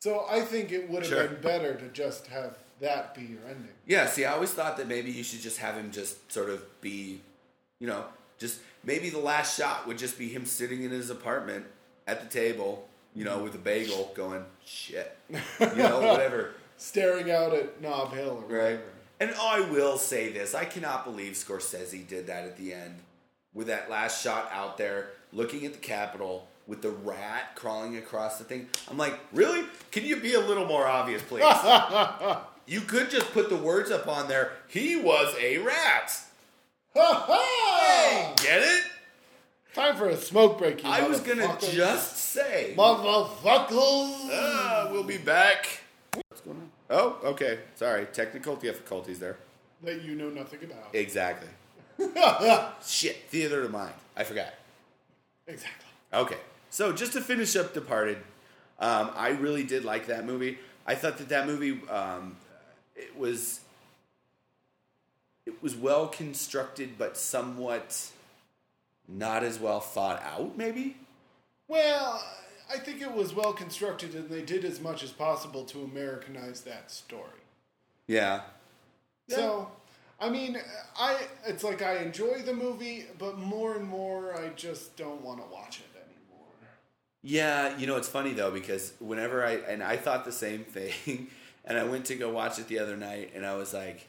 So 0.00 0.26
I 0.30 0.42
think 0.42 0.70
it 0.70 0.88
would 0.88 1.02
have 1.02 1.10
Sure. 1.10 1.26
been 1.28 1.42
better 1.42 1.74
to 1.74 1.88
just 1.88 2.28
have 2.28 2.56
that 2.78 3.16
be 3.16 3.22
your 3.22 3.40
ending. 3.48 3.74
yeah. 3.84 4.06
See, 4.06 4.24
I 4.24 4.32
always 4.34 4.52
thought 4.52 4.76
that 4.76 4.86
maybe 4.86 5.10
you 5.10 5.24
should 5.24 5.40
just 5.40 5.58
have 5.58 5.74
him 5.74 5.90
just 5.90 6.30
sort 6.32 6.50
of 6.50 6.80
be, 6.80 7.20
you 7.80 7.86
know, 7.88 8.04
just 8.40 8.60
maybe 8.82 9.10
the 9.10 9.20
last 9.20 9.56
shot 9.56 9.86
would 9.86 9.98
just 9.98 10.18
be 10.18 10.28
him 10.28 10.44
sitting 10.44 10.82
in 10.82 10.90
his 10.90 11.10
apartment 11.10 11.66
at 12.08 12.20
the 12.20 12.28
table, 12.28 12.88
you 13.14 13.24
know, 13.24 13.38
with 13.38 13.54
a 13.54 13.58
bagel, 13.58 14.10
going 14.14 14.44
shit, 14.64 15.16
you 15.28 15.36
know, 15.76 16.00
whatever. 16.00 16.54
Staring 16.76 17.30
out 17.30 17.52
at 17.52 17.80
Knob 17.80 18.12
Hill 18.14 18.42
Right. 18.48 18.80
And 19.20 19.34
I 19.38 19.60
will 19.60 19.98
say 19.98 20.32
this: 20.32 20.54
I 20.54 20.64
cannot 20.64 21.04
believe 21.04 21.34
Scorsese 21.34 22.08
did 22.08 22.26
that 22.26 22.44
at 22.46 22.56
the 22.56 22.72
end, 22.72 22.96
with 23.52 23.66
that 23.66 23.90
last 23.90 24.22
shot 24.22 24.50
out 24.50 24.78
there, 24.78 25.10
looking 25.30 25.66
at 25.66 25.74
the 25.74 25.78
Capitol 25.78 26.48
with 26.70 26.82
the 26.82 26.90
rat 26.90 27.56
crawling 27.56 27.96
across 27.96 28.38
the 28.38 28.44
thing. 28.44 28.68
I'm 28.88 28.96
like, 28.96 29.18
really? 29.32 29.64
Can 29.90 30.04
you 30.04 30.16
be 30.20 30.34
a 30.34 30.40
little 30.40 30.66
more 30.66 30.86
obvious, 30.86 31.20
please? 31.20 31.44
you 32.66 32.80
could 32.80 33.10
just 33.10 33.32
put 33.32 33.48
the 33.50 33.56
words 33.56 33.90
up 33.90 34.06
on 34.06 34.28
there. 34.28 34.52
He 34.68 34.96
was 34.96 35.34
a 35.40 35.58
rat. 35.58 36.16
Ha 36.96 37.24
ha! 37.28 38.34
Get 38.42 38.62
it? 38.62 38.84
Time 39.74 39.96
for 39.96 40.08
a 40.08 40.16
smoke 40.16 40.58
break. 40.58 40.82
You 40.82 40.90
I 40.90 41.06
was 41.06 41.20
gonna 41.20 41.56
just 41.60 42.16
say. 42.16 42.74
motherfuckers. 42.76 43.70
Ah, 44.32 44.88
we'll 44.90 45.04
be 45.04 45.18
back. 45.18 45.82
What's 46.28 46.40
going 46.40 46.56
on? 46.56 46.70
Oh, 46.90 47.18
okay. 47.24 47.60
Sorry, 47.76 48.06
technical 48.06 48.56
difficulties 48.56 49.20
there. 49.20 49.36
that 49.84 50.02
you 50.02 50.16
know 50.16 50.28
nothing 50.30 50.60
about. 50.64 50.92
Exactly. 50.92 51.48
Shit, 52.84 53.28
theater 53.28 53.62
of 53.62 53.70
mind. 53.70 53.94
I 54.16 54.24
forgot. 54.24 54.52
exactly. 55.46 55.86
Okay, 56.12 56.38
so 56.70 56.92
just 56.92 57.12
to 57.12 57.20
finish 57.20 57.54
up 57.54 57.72
Departed, 57.72 58.18
um, 58.80 59.10
I 59.14 59.28
really 59.28 59.62
did 59.62 59.84
like 59.84 60.06
that 60.08 60.26
movie. 60.26 60.58
I 60.86 60.96
thought 60.96 61.18
that 61.18 61.28
that 61.28 61.46
movie 61.46 61.80
um, 61.88 62.36
it 62.96 63.16
was 63.16 63.60
it 65.50 65.62
was 65.62 65.76
well 65.76 66.08
constructed, 66.08 66.96
but 66.96 67.16
somewhat 67.16 68.10
not 69.08 69.42
as 69.42 69.58
well 69.58 69.80
thought 69.80 70.22
out. 70.22 70.56
Maybe. 70.56 70.96
Well, 71.68 72.22
I 72.72 72.78
think 72.78 73.02
it 73.02 73.12
was 73.12 73.34
well 73.34 73.52
constructed, 73.52 74.14
and 74.14 74.28
they 74.28 74.42
did 74.42 74.64
as 74.64 74.80
much 74.80 75.02
as 75.02 75.10
possible 75.10 75.64
to 75.64 75.82
Americanize 75.82 76.62
that 76.62 76.90
story. 76.90 77.40
Yeah. 78.06 78.42
So, 79.28 79.70
I 80.20 80.28
mean, 80.28 80.58
I 80.98 81.16
it's 81.46 81.64
like 81.64 81.82
I 81.82 81.98
enjoy 81.98 82.42
the 82.42 82.54
movie, 82.54 83.06
but 83.18 83.38
more 83.38 83.76
and 83.76 83.86
more 83.86 84.36
I 84.36 84.48
just 84.50 84.96
don't 84.96 85.22
want 85.22 85.38
to 85.38 85.46
watch 85.52 85.80
it 85.80 85.96
anymore. 85.96 86.48
Yeah, 87.22 87.76
you 87.76 87.86
know 87.86 87.96
it's 87.96 88.08
funny 88.08 88.32
though 88.32 88.50
because 88.50 88.92
whenever 88.98 89.44
I 89.44 89.54
and 89.54 89.82
I 89.82 89.96
thought 89.96 90.24
the 90.24 90.32
same 90.32 90.64
thing, 90.64 91.28
and 91.64 91.78
I 91.78 91.84
went 91.84 92.06
to 92.06 92.16
go 92.16 92.30
watch 92.30 92.58
it 92.58 92.68
the 92.68 92.78
other 92.78 92.96
night, 92.96 93.32
and 93.34 93.46
I 93.46 93.54
was 93.54 93.72
like, 93.72 94.08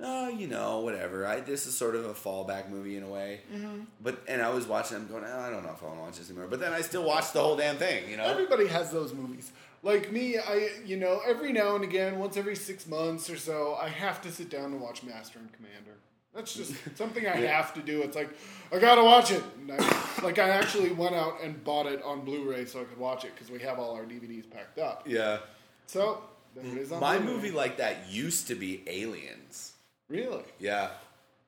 oh, 0.00 0.28
you 0.28 0.46
know, 0.46 0.80
whatever. 0.80 1.26
I 1.26 1.40
this 1.40 1.66
is 1.66 1.76
sort 1.76 1.94
of 1.94 2.04
a 2.06 2.14
fallback 2.14 2.68
movie 2.68 2.96
in 2.96 3.02
a 3.02 3.08
way. 3.08 3.40
Mm-hmm. 3.54 3.80
But 4.02 4.22
and 4.28 4.42
I 4.42 4.50
was 4.50 4.66
watching, 4.66 4.96
I'm 4.96 5.06
going, 5.08 5.24
oh, 5.26 5.40
I 5.40 5.50
don't 5.50 5.64
know 5.64 5.72
if 5.72 5.82
I 5.82 5.86
want 5.86 5.98
to 5.98 6.02
watch 6.04 6.18
this 6.18 6.30
anymore. 6.30 6.48
But 6.48 6.60
then 6.60 6.72
I 6.72 6.80
still 6.80 7.04
watched 7.04 7.32
the 7.32 7.40
whole 7.40 7.56
damn 7.56 7.76
thing, 7.76 8.08
you 8.10 8.16
know. 8.16 8.24
Everybody 8.24 8.66
has 8.68 8.90
those 8.92 9.12
movies. 9.14 9.52
Like 9.82 10.10
me, 10.10 10.38
I 10.38 10.70
you 10.84 10.96
know 10.96 11.20
every 11.26 11.52
now 11.52 11.74
and 11.76 11.84
again, 11.84 12.18
once 12.18 12.36
every 12.36 12.56
six 12.56 12.86
months 12.86 13.30
or 13.30 13.36
so, 13.36 13.76
I 13.80 13.88
have 13.88 14.20
to 14.22 14.32
sit 14.32 14.50
down 14.50 14.66
and 14.72 14.80
watch 14.80 15.02
Master 15.02 15.38
and 15.38 15.52
Commander. 15.52 15.92
That's 16.34 16.52
just 16.54 16.74
something 16.96 17.26
I 17.26 17.36
have 17.36 17.72
to 17.74 17.82
do. 17.82 18.02
It's 18.02 18.16
like 18.16 18.30
I 18.72 18.78
gotta 18.78 19.04
watch 19.04 19.30
it. 19.30 19.42
And 19.60 19.72
I, 19.72 20.20
like 20.22 20.38
I 20.38 20.48
actually 20.50 20.92
went 20.92 21.14
out 21.14 21.42
and 21.42 21.62
bought 21.62 21.86
it 21.86 22.02
on 22.02 22.24
Blu-ray 22.24 22.64
so 22.64 22.80
I 22.80 22.84
could 22.84 22.98
watch 22.98 23.24
it 23.24 23.32
because 23.34 23.50
we 23.50 23.60
have 23.60 23.78
all 23.78 23.94
our 23.94 24.04
DVDs 24.04 24.50
packed 24.50 24.78
up. 24.78 25.04
yeah. 25.06 25.38
So 25.86 26.22
there 26.54 26.64
it 26.64 26.78
is 26.78 26.90
on 26.92 27.00
My 27.00 27.18
Blu-ray. 27.18 27.32
movie 27.32 27.50
like 27.52 27.76
that 27.76 28.10
used 28.10 28.48
to 28.48 28.54
be 28.54 28.82
Aliens. 28.88 29.72
Really? 30.08 30.44
Yeah, 30.58 30.88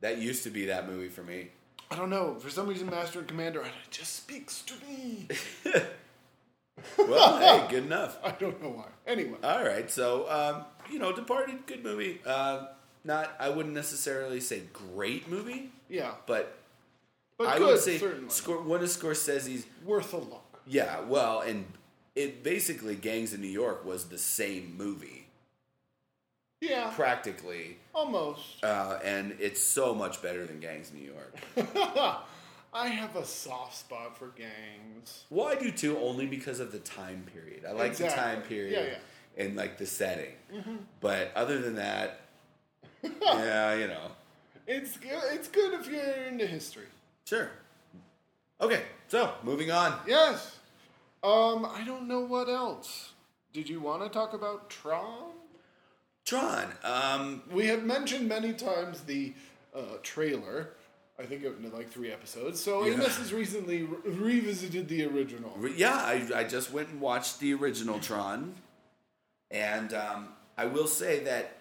that 0.00 0.18
used 0.18 0.42
to 0.44 0.50
be 0.50 0.66
that 0.66 0.88
movie 0.88 1.08
for 1.08 1.22
me. 1.22 1.48
I 1.90 1.96
don't 1.96 2.10
know. 2.10 2.34
For 2.38 2.50
some 2.50 2.66
reason, 2.68 2.90
Master 2.90 3.20
and 3.20 3.28
Commander 3.28 3.64
just 3.90 4.16
speaks 4.16 4.62
to 4.62 4.74
me. 4.86 5.28
Well, 6.96 7.38
hey, 7.38 7.66
good 7.70 7.84
enough. 7.86 8.18
I 8.24 8.30
don't 8.32 8.62
know 8.62 8.68
why. 8.70 8.86
Anyway, 9.06 9.36
All 9.42 9.64
right, 9.64 9.90
so 9.90 10.30
um, 10.30 10.64
you 10.92 10.98
know, 10.98 11.12
Departed, 11.12 11.66
good 11.66 11.82
movie. 11.82 12.20
Uh, 12.24 12.66
not, 13.04 13.34
I 13.40 13.48
wouldn't 13.48 13.74
necessarily 13.74 14.40
say 14.40 14.62
great 14.72 15.28
movie, 15.28 15.72
yeah, 15.88 16.12
but 16.26 16.56
but 17.36 17.48
I 17.48 17.58
good, 17.58 17.66
would 17.66 17.80
say 17.80 17.98
certainly 17.98 18.28
Scor- 18.28 18.64
one 18.64 18.80
of 18.80 18.88
Scorsese's. 18.88 19.66
worth 19.84 20.12
a 20.12 20.18
look. 20.18 20.60
Yeah, 20.66 21.00
well, 21.00 21.40
and 21.40 21.64
it 22.14 22.42
basically 22.44 22.94
Gangs 22.94 23.32
in 23.32 23.40
New 23.40 23.48
York 23.48 23.84
was 23.84 24.04
the 24.04 24.18
same 24.18 24.76
movie, 24.76 25.17
Yeah, 26.60 26.90
practically, 26.94 27.76
almost. 27.94 28.64
uh, 28.64 28.98
and 29.04 29.36
it's 29.38 29.62
so 29.62 29.94
much 29.94 30.20
better 30.22 30.44
than 30.44 30.58
Gangs 30.60 30.92
New 30.92 31.04
York. 31.12 31.36
I 32.74 32.88
have 32.88 33.16
a 33.16 33.24
soft 33.24 33.76
spot 33.76 34.18
for 34.18 34.28
gangs. 34.36 35.24
well, 35.30 35.46
I 35.46 35.54
do 35.54 35.70
too, 35.70 35.96
only 35.98 36.26
because 36.26 36.60
of 36.60 36.70
the 36.72 36.80
time 36.80 37.24
period. 37.32 37.64
I 37.66 37.72
like 37.72 37.94
the 37.96 38.08
time 38.08 38.42
period 38.42 38.72
Yeah, 38.72 38.92
yeah. 39.38 39.44
and 39.46 39.56
like 39.56 39.78
the 39.78 39.86
setting, 39.86 40.32
but 41.00 41.30
other 41.36 41.60
than 41.60 41.76
that, 41.76 42.20
yeah, 43.02 43.74
you 43.74 43.86
know, 43.86 44.10
It's 44.66 44.96
good. 44.96 45.22
It's 45.32 45.48
good 45.48 45.74
if 45.74 45.88
you're 45.88 46.26
into 46.26 46.46
history. 46.46 46.86
sure. 47.24 47.50
Okay, 48.60 48.82
so 49.06 49.32
moving 49.44 49.70
on. 49.70 49.94
Yes. 50.08 50.56
Um, 51.22 51.64
I 51.64 51.84
don't 51.86 52.08
know 52.08 52.20
what 52.20 52.48
else. 52.48 53.12
Did 53.52 53.68
you 53.68 53.78
want 53.80 54.02
to 54.02 54.08
talk 54.08 54.34
about 54.34 54.68
Tron? 54.68 55.30
Tron. 56.28 56.66
Um, 56.84 57.42
We 57.50 57.66
have 57.68 57.84
mentioned 57.84 58.28
many 58.28 58.52
times 58.52 59.00
the 59.00 59.32
uh, 59.74 59.80
trailer. 60.02 60.70
I 61.18 61.24
think 61.24 61.42
it 61.42 61.52
in 61.58 61.72
like 61.72 61.90
three 61.90 62.12
episodes. 62.12 62.60
So 62.60 62.84
Yeah. 62.84 62.94
Amos 62.94 63.16
has 63.18 63.32
recently 63.32 63.82
re- 63.82 63.98
revisited 64.04 64.88
the 64.88 65.04
original. 65.06 65.52
re- 65.56 65.74
yeah, 65.76 65.94
I, 65.94 66.28
I 66.34 66.44
just 66.44 66.70
went 66.72 66.90
and 66.90 67.00
watched 67.00 67.40
the 67.40 67.54
original 67.54 67.98
Tron, 67.98 68.54
and 69.50 69.92
um, 69.94 70.28
I 70.56 70.66
will 70.66 70.86
say 70.86 71.24
that 71.24 71.56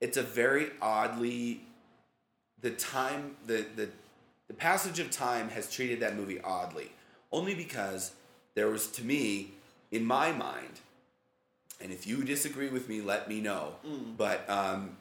it's 0.00 0.16
a 0.16 0.22
very 0.22 0.70
oddly 0.80 1.60
the 2.62 2.70
time 2.70 3.36
the 3.46 3.66
the 3.76 3.88
the 4.48 4.54
passage 4.54 4.98
of 4.98 5.10
time 5.10 5.48
has 5.50 5.70
treated 5.70 6.00
that 6.00 6.16
movie 6.16 6.40
oddly, 6.40 6.90
only 7.32 7.54
because 7.54 8.12
there 8.54 8.68
was 8.68 8.86
to 8.92 9.04
me 9.04 9.52
in 9.90 10.04
my 10.04 10.32
mind, 10.32 10.80
and 11.80 11.92
if 11.92 12.06
you 12.06 12.22
disagree 12.24 12.68
with 12.68 12.88
me, 12.88 13.00
let 13.00 13.28
me 13.28 13.40
know. 13.40 13.74
But 14.16 14.48
um, 14.48 14.96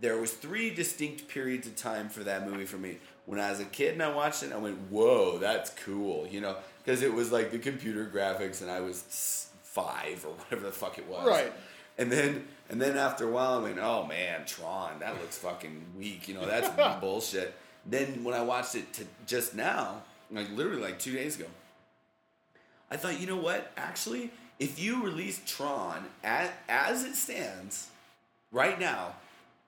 there 0.00 0.18
was 0.18 0.32
three 0.32 0.70
distinct 0.70 1.28
periods 1.28 1.66
of 1.66 1.76
time 1.76 2.08
for 2.08 2.22
that 2.24 2.48
movie 2.48 2.66
for 2.66 2.76
me. 2.76 2.98
When 3.24 3.40
I 3.40 3.50
was 3.50 3.60
a 3.60 3.64
kid 3.64 3.94
and 3.94 4.02
I 4.02 4.12
watched 4.14 4.42
it, 4.42 4.52
I 4.52 4.56
went, 4.58 4.78
"Whoa, 4.90 5.38
that's 5.38 5.70
cool," 5.70 6.26
you 6.28 6.40
know, 6.40 6.56
because 6.84 7.02
it 7.02 7.12
was 7.12 7.32
like 7.32 7.50
the 7.50 7.58
computer 7.58 8.10
graphics, 8.12 8.62
and 8.62 8.70
I 8.70 8.80
was 8.80 9.48
five 9.62 10.24
or 10.26 10.32
whatever 10.34 10.66
the 10.66 10.72
fuck 10.72 10.98
it 10.98 11.06
was, 11.08 11.26
Right. 11.26 11.52
And 11.98 12.12
then, 12.12 12.46
and 12.68 12.80
then 12.80 12.96
after 12.98 13.26
a 13.26 13.30
while, 13.30 13.54
I 13.54 13.62
went, 13.62 13.78
"Oh 13.78 14.06
man, 14.06 14.44
Tron, 14.46 15.00
that 15.00 15.14
looks 15.20 15.38
fucking 15.38 15.82
weak," 15.98 16.28
you 16.28 16.34
know, 16.34 16.46
that's 16.46 16.68
bullshit. 17.00 17.54
Then 17.84 18.22
when 18.22 18.34
I 18.34 18.42
watched 18.42 18.74
it 18.74 18.92
to 18.94 19.04
just 19.26 19.54
now, 19.54 20.02
like 20.30 20.50
literally 20.50 20.82
like 20.82 20.98
two 20.98 21.12
days 21.12 21.36
ago, 21.36 21.46
I 22.90 22.96
thought, 22.96 23.18
you 23.20 23.26
know 23.26 23.36
what? 23.36 23.72
Actually, 23.76 24.30
if 24.58 24.78
you 24.78 25.02
release 25.02 25.40
Tron 25.46 26.06
as, 26.24 26.50
as 26.68 27.04
it 27.04 27.14
stands 27.14 27.88
right 28.50 28.78
now, 28.78 29.14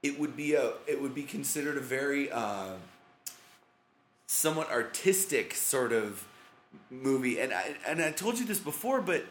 it 0.02 0.18
would 0.18 0.36
be 0.36 0.54
a 0.54 0.72
it 0.86 1.00
would 1.02 1.14
be 1.14 1.24
considered 1.24 1.76
a 1.76 1.80
very 1.80 2.30
uh, 2.30 2.74
somewhat 4.26 4.70
artistic 4.70 5.54
sort 5.54 5.92
of 5.92 6.24
movie. 6.90 7.40
And 7.40 7.52
I 7.52 7.74
and 7.86 8.00
I 8.00 8.12
told 8.12 8.38
you 8.38 8.46
this 8.46 8.60
before, 8.60 9.00
but 9.00 9.24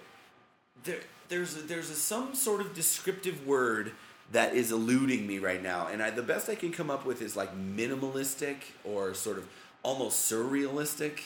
there 0.83 0.99
there's 1.29 1.57
a, 1.57 1.61
there's 1.61 1.89
a, 1.89 1.95
some 1.95 2.35
sort 2.35 2.61
of 2.61 2.73
descriptive 2.73 3.45
word 3.47 3.93
that 4.31 4.53
is 4.53 4.71
eluding 4.71 5.25
me 5.25 5.39
right 5.39 5.63
now, 5.63 5.87
and 5.87 6.03
I, 6.03 6.09
the 6.09 6.21
best 6.21 6.49
I 6.49 6.55
can 6.55 6.73
come 6.73 6.89
up 6.89 7.05
with 7.05 7.21
is 7.21 7.37
like 7.37 7.55
minimalistic 7.55 8.57
or 8.83 9.13
sort 9.13 9.37
of 9.37 9.47
almost 9.83 10.29
surrealistic, 10.29 11.19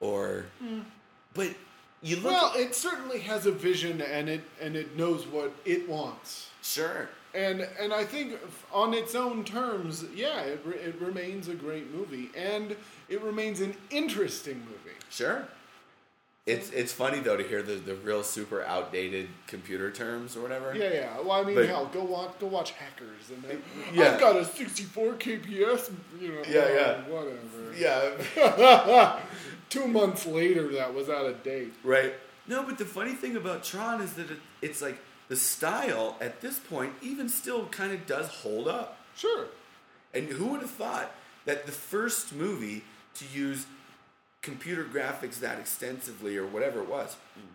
or 0.00 0.46
but 1.34 1.48
you 2.02 2.16
look. 2.16 2.24
Well, 2.32 2.52
it 2.56 2.74
certainly 2.74 3.20
has 3.20 3.46
a 3.46 3.52
vision 3.52 4.00
and 4.00 4.28
it 4.28 4.42
and 4.60 4.76
it 4.76 4.96
knows 4.96 5.26
what 5.26 5.52
it 5.64 5.88
wants. 5.88 6.48
sure. 6.62 7.08
And 7.34 7.66
and 7.80 7.94
I 7.94 8.04
think 8.04 8.34
on 8.72 8.92
its 8.92 9.14
own 9.14 9.42
terms, 9.44 10.04
yeah, 10.14 10.40
it, 10.40 10.60
re- 10.66 10.74
it 10.76 11.00
remains 11.00 11.48
a 11.48 11.54
great 11.54 11.90
movie 11.94 12.28
and 12.36 12.76
it 13.08 13.22
remains 13.22 13.60
an 13.62 13.74
interesting 13.90 14.58
movie. 14.66 14.96
Sure. 15.08 15.46
It's 16.44 16.70
it's 16.70 16.92
funny 16.92 17.20
though 17.20 17.36
to 17.36 17.44
hear 17.44 17.62
the, 17.62 17.74
the 17.76 17.94
real 17.94 18.22
super 18.24 18.62
outdated 18.64 19.28
computer 19.46 19.90
terms 19.92 20.36
or 20.36 20.42
whatever. 20.42 20.74
Yeah, 20.76 20.92
yeah. 20.92 21.20
Well, 21.20 21.30
I 21.40 21.44
mean, 21.44 21.54
But- 21.54 21.68
hell, 21.68 21.86
go 21.86 22.02
watch 22.02 22.32
go 22.40 22.48
watch 22.48 22.72
Hackers 22.72 23.30
and 23.30 23.42
then 23.44 23.62
Yeah. 23.94 24.12
I've 24.12 24.20
got 24.20 24.36
a 24.36 24.44
64 24.44 25.12
kps, 25.14 25.90
you 26.20 26.28
know. 26.32 26.42
Yeah, 26.46 26.68
yeah. 26.74 27.02
Whatever. 27.08 27.74
Yeah. 28.36 29.18
Two 29.72 29.88
months 29.88 30.26
later, 30.26 30.70
that 30.72 30.92
was 30.92 31.08
out 31.08 31.24
of 31.24 31.42
date. 31.42 31.72
Right. 31.82 32.12
No, 32.46 32.62
but 32.62 32.76
the 32.76 32.84
funny 32.84 33.14
thing 33.14 33.36
about 33.36 33.64
Tron 33.64 34.02
is 34.02 34.12
that 34.14 34.30
it, 34.30 34.38
it's 34.60 34.82
like 34.82 34.98
the 35.28 35.36
style 35.36 36.14
at 36.20 36.42
this 36.42 36.58
point 36.58 36.92
even 37.00 37.30
still 37.30 37.64
kind 37.68 37.90
of 37.90 38.06
does 38.06 38.28
hold 38.28 38.68
up. 38.68 38.98
Sure. 39.16 39.46
And 40.12 40.28
who 40.28 40.48
would 40.48 40.60
have 40.60 40.70
thought 40.70 41.14
that 41.46 41.64
the 41.64 41.72
first 41.72 42.34
movie 42.34 42.84
to 43.14 43.24
use 43.32 43.64
computer 44.42 44.84
graphics 44.84 45.40
that 45.40 45.58
extensively 45.58 46.36
or 46.36 46.46
whatever 46.46 46.82
it 46.82 46.88
was 46.90 47.16
hmm. 47.32 47.46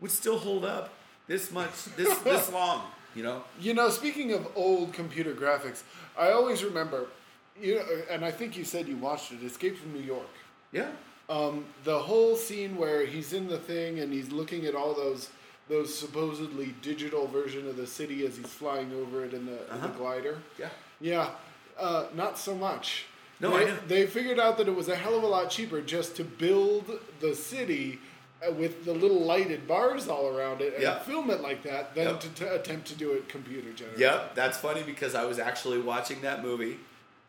would 0.00 0.10
still 0.10 0.38
hold 0.38 0.64
up 0.64 0.92
this 1.28 1.52
much 1.52 1.84
this 1.96 2.18
this 2.24 2.52
long, 2.52 2.82
you 3.14 3.22
know? 3.22 3.44
You 3.60 3.74
know, 3.74 3.88
speaking 3.90 4.32
of 4.32 4.48
old 4.56 4.92
computer 4.92 5.32
graphics, 5.32 5.84
I 6.18 6.32
always 6.32 6.64
remember, 6.64 7.06
you 7.60 7.76
know, 7.76 7.84
and 8.10 8.24
I 8.24 8.32
think 8.32 8.56
you 8.56 8.64
said 8.64 8.88
you 8.88 8.96
watched 8.96 9.30
it, 9.30 9.44
Escape 9.44 9.78
from 9.78 9.92
New 9.92 10.02
York. 10.02 10.26
Yeah. 10.72 10.90
Um, 11.30 11.64
the 11.84 11.98
whole 11.98 12.34
scene 12.36 12.76
where 12.76 13.06
he's 13.06 13.32
in 13.32 13.46
the 13.48 13.56
thing 13.58 14.00
and 14.00 14.12
he's 14.12 14.30
looking 14.32 14.66
at 14.66 14.74
all 14.74 14.92
those 14.94 15.30
those 15.68 15.96
supposedly 15.96 16.74
digital 16.82 17.28
version 17.28 17.68
of 17.68 17.76
the 17.76 17.86
city 17.86 18.26
as 18.26 18.36
he's 18.36 18.48
flying 18.48 18.92
over 18.92 19.24
it 19.24 19.32
in 19.32 19.46
the, 19.46 19.52
in 19.52 19.80
the 19.80 19.86
Uh-huh. 19.86 19.88
glider. 19.96 20.38
Yeah. 20.58 20.68
Yeah, 21.00 21.30
uh, 21.78 22.06
not 22.16 22.36
so 22.36 22.56
much. 22.56 23.04
No, 23.38 23.56
they, 23.56 23.72
they 23.86 24.06
figured 24.08 24.40
out 24.40 24.58
that 24.58 24.66
it 24.66 24.74
was 24.74 24.88
a 24.88 24.96
hell 24.96 25.16
of 25.16 25.22
a 25.22 25.28
lot 25.28 25.48
cheaper 25.48 25.80
just 25.80 26.16
to 26.16 26.24
build 26.24 26.90
the 27.20 27.36
city 27.36 28.00
uh, 28.44 28.50
with 28.52 28.84
the 28.84 28.92
little 28.92 29.20
lighted 29.20 29.68
bars 29.68 30.08
all 30.08 30.26
around 30.36 30.60
it 30.60 30.74
and 30.74 30.82
Yeah. 30.82 30.98
film 30.98 31.30
it 31.30 31.40
like 31.40 31.62
that 31.62 31.94
than 31.94 32.06
Yep. 32.08 32.20
to, 32.20 32.28
to 32.30 32.54
attempt 32.56 32.88
to 32.88 32.94
do 32.96 33.12
it 33.12 33.28
computer 33.28 33.70
generated. 33.72 34.00
Yep, 34.00 34.34
that's 34.34 34.58
funny 34.58 34.82
because 34.82 35.14
I 35.14 35.24
was 35.24 35.38
actually 35.38 35.78
watching 35.78 36.20
that 36.22 36.42
movie, 36.42 36.80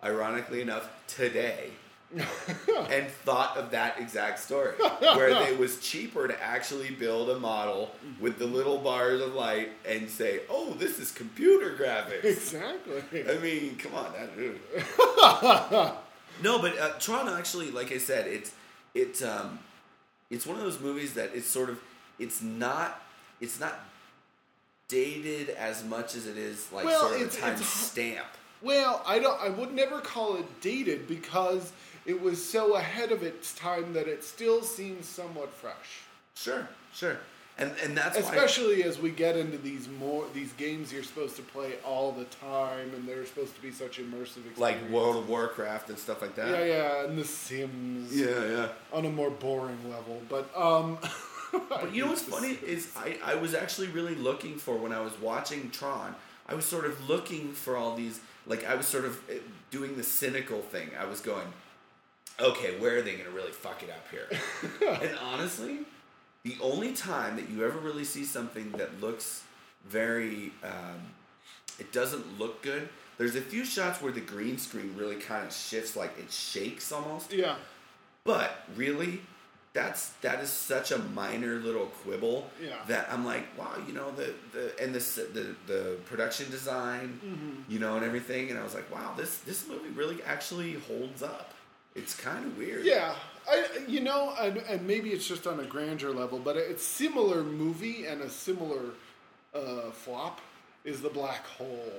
ironically 0.03 0.61
enough, 0.61 0.89
today. 1.07 1.69
and 2.89 3.07
thought 3.23 3.55
of 3.55 3.71
that 3.71 3.99
exact 3.99 4.39
story 4.39 4.73
where 4.99 5.29
it 5.49 5.57
was 5.57 5.79
cheaper 5.79 6.27
to 6.27 6.43
actually 6.43 6.91
build 6.91 7.29
a 7.29 7.39
model 7.39 7.91
with 8.19 8.37
the 8.37 8.45
little 8.45 8.77
bars 8.77 9.21
of 9.21 9.33
light 9.33 9.69
and 9.87 10.09
say, 10.09 10.41
"Oh, 10.49 10.73
this 10.73 10.99
is 10.99 11.11
computer 11.11 11.71
graphics." 11.79 12.23
Exactly. 12.25 13.23
I 13.29 13.37
mean, 13.39 13.77
come 13.77 13.95
on, 13.95 14.11
that 14.13 14.35
dude. 14.35 14.59
no, 16.43 16.59
but 16.59 16.77
uh, 16.77 16.89
Tron 16.99 17.29
actually, 17.29 17.71
like 17.71 17.91
I 17.91 17.97
said, 17.97 18.27
it's 18.27 18.51
it's 18.93 19.21
um, 19.23 19.59
it's 20.29 20.45
one 20.45 20.57
of 20.57 20.63
those 20.63 20.79
movies 20.79 21.13
that 21.13 21.31
it's 21.33 21.47
sort 21.47 21.69
of 21.69 21.79
it's 22.19 22.41
not 22.41 23.01
it's 23.39 23.59
not 23.59 23.79
dated 24.87 25.49
as 25.51 25.83
much 25.85 26.15
as 26.15 26.27
it 26.27 26.37
is 26.37 26.69
like 26.71 26.85
Well, 26.85 27.01
sort 27.07 27.15
of 27.15 27.21
it's- 27.21 27.37
a 27.37 27.41
time 27.41 27.53
it's- 27.53 27.67
stamp. 27.69 28.27
Well, 28.63 29.01
I 29.07 29.17
don't. 29.17 29.41
I 29.41 29.49
would 29.49 29.73
never 29.73 30.01
call 30.01 30.35
it 30.35 30.61
dated 30.61 31.07
because 31.07 31.71
it 32.05 32.21
was 32.21 32.43
so 32.43 32.75
ahead 32.75 33.11
of 33.11 33.23
its 33.23 33.53
time 33.53 33.93
that 33.93 34.07
it 34.07 34.23
still 34.23 34.61
seems 34.63 35.05
somewhat 35.05 35.53
fresh. 35.53 36.01
Sure, 36.35 36.67
sure, 36.93 37.17
and 37.57 37.71
and 37.83 37.95
that's 37.95 38.15
why. 38.19 38.23
Especially 38.23 38.83
as 38.83 38.99
we 38.99 39.11
get 39.11 39.37
into 39.37 39.57
these 39.57 39.87
more 39.87 40.25
these 40.33 40.53
games 40.53 40.91
you're 40.91 41.03
supposed 41.03 41.35
to 41.35 41.41
play 41.41 41.73
all 41.85 42.11
the 42.11 42.25
time, 42.25 42.91
and 42.95 43.07
they're 43.07 43.25
supposed 43.25 43.55
to 43.55 43.61
be 43.61 43.71
such 43.71 43.99
immersive. 43.99 44.45
Experience. 44.45 44.59
like 44.59 44.89
World 44.89 45.17
of 45.17 45.29
Warcraft 45.29 45.89
and 45.89 45.99
stuff 45.99 46.21
like 46.21 46.35
that. 46.35 46.49
Yeah, 46.49 46.65
yeah, 46.65 47.05
and 47.05 47.17
The 47.17 47.25
Sims. 47.25 48.15
yeah, 48.15 48.45
yeah. 48.45 48.67
On 48.93 49.05
a 49.05 49.09
more 49.09 49.29
boring 49.29 49.89
level, 49.89 50.21
but 50.29 50.49
um. 50.57 50.97
But 51.51 51.93
you 51.93 52.03
know 52.05 52.11
what's 52.11 52.21
funny 52.21 52.57
is 52.65 52.93
I, 52.95 53.17
I 53.25 53.35
was 53.35 53.53
actually 53.53 53.87
really 53.87 54.15
looking 54.15 54.55
for 54.55 54.77
when 54.77 54.93
I 54.93 55.01
was 55.01 55.11
watching 55.19 55.69
Tron. 55.69 56.15
I 56.47 56.53
was 56.53 56.63
sort 56.63 56.85
of 56.85 57.09
looking 57.09 57.51
for 57.51 57.75
all 57.75 57.93
these 57.93 58.21
like 58.45 58.65
I 58.65 58.75
was 58.75 58.87
sort 58.87 59.03
of 59.03 59.19
eh, 59.29 59.39
doing 59.69 59.97
the 59.97 60.03
cynical 60.03 60.61
thing. 60.61 60.91
I 60.97 61.03
was 61.05 61.19
going, 61.19 61.47
okay, 62.39 62.77
where 62.79 62.97
are 62.97 63.01
they 63.01 63.13
going 63.13 63.25
to 63.25 63.31
really 63.31 63.51
fuck 63.51 63.83
it 63.83 63.89
up 63.89 64.05
here? 64.09 64.27
and 65.01 65.17
honestly, 65.19 65.79
the 66.43 66.55
only 66.61 66.93
time 66.93 67.35
that 67.35 67.49
you 67.49 67.63
ever 67.65 67.77
really 67.79 68.03
see 68.03 68.23
something 68.25 68.71
that 68.73 68.99
looks 69.01 69.43
very, 69.87 70.51
um, 70.63 71.01
it 71.79 71.91
doesn't 71.91 72.39
look 72.39 72.61
good. 72.61 72.89
There's 73.17 73.35
a 73.35 73.41
few 73.41 73.63
shots 73.65 74.01
where 74.01 74.11
the 74.11 74.21
green 74.21 74.57
screen 74.57 74.95
really 74.97 75.15
kind 75.17 75.45
of 75.45 75.53
shifts, 75.53 75.95
like 75.95 76.17
it 76.17 76.31
shakes 76.31 76.91
almost. 76.91 77.31
Yeah. 77.31 77.55
But 78.23 78.65
really, 78.75 79.21
that's 79.73 80.09
that 80.21 80.41
is 80.43 80.49
such 80.49 80.91
a 80.91 80.97
minor 80.99 81.55
little 81.59 81.85
quibble 82.03 82.49
Yeah. 82.61 82.75
that 82.87 83.07
I'm 83.11 83.25
like, 83.25 83.45
wow, 83.57 83.71
you 83.87 83.93
know 83.93 84.11
the 84.11 84.33
the 84.51 84.73
and 84.83 84.93
this 84.93 85.15
the 85.15 85.55
the 85.67 85.97
production 86.05 86.49
design, 86.51 87.19
Mm-hmm. 87.25 87.71
you 87.71 87.79
know, 87.79 87.95
and 87.95 88.05
everything, 88.05 88.49
and 88.49 88.59
I 88.59 88.63
was 88.63 88.73
like, 88.75 88.91
wow, 88.93 89.13
this 89.15 89.37
this 89.39 89.67
movie 89.67 89.89
really 89.89 90.21
actually 90.23 90.73
holds 90.73 91.21
up. 91.23 91.53
It's 91.95 92.15
kind 92.15 92.45
of 92.45 92.57
weird. 92.57 92.85
Yeah, 92.85 93.13
I 93.49 93.65
you 93.87 93.99
know, 93.99 94.33
and, 94.39 94.57
and 94.57 94.85
maybe 94.87 95.09
it's 95.11 95.27
just 95.27 95.45
on 95.47 95.59
a 95.59 95.63
grandeur 95.65 96.11
level, 96.11 96.39
but 96.39 96.55
it's 96.57 96.83
similar 96.83 97.43
movie 97.43 98.05
and 98.05 98.21
a 98.21 98.29
similar 98.29 98.81
uh, 99.53 99.91
flop 99.91 100.39
is 100.85 101.01
the 101.01 101.09
black 101.09 101.45
hole, 101.45 101.91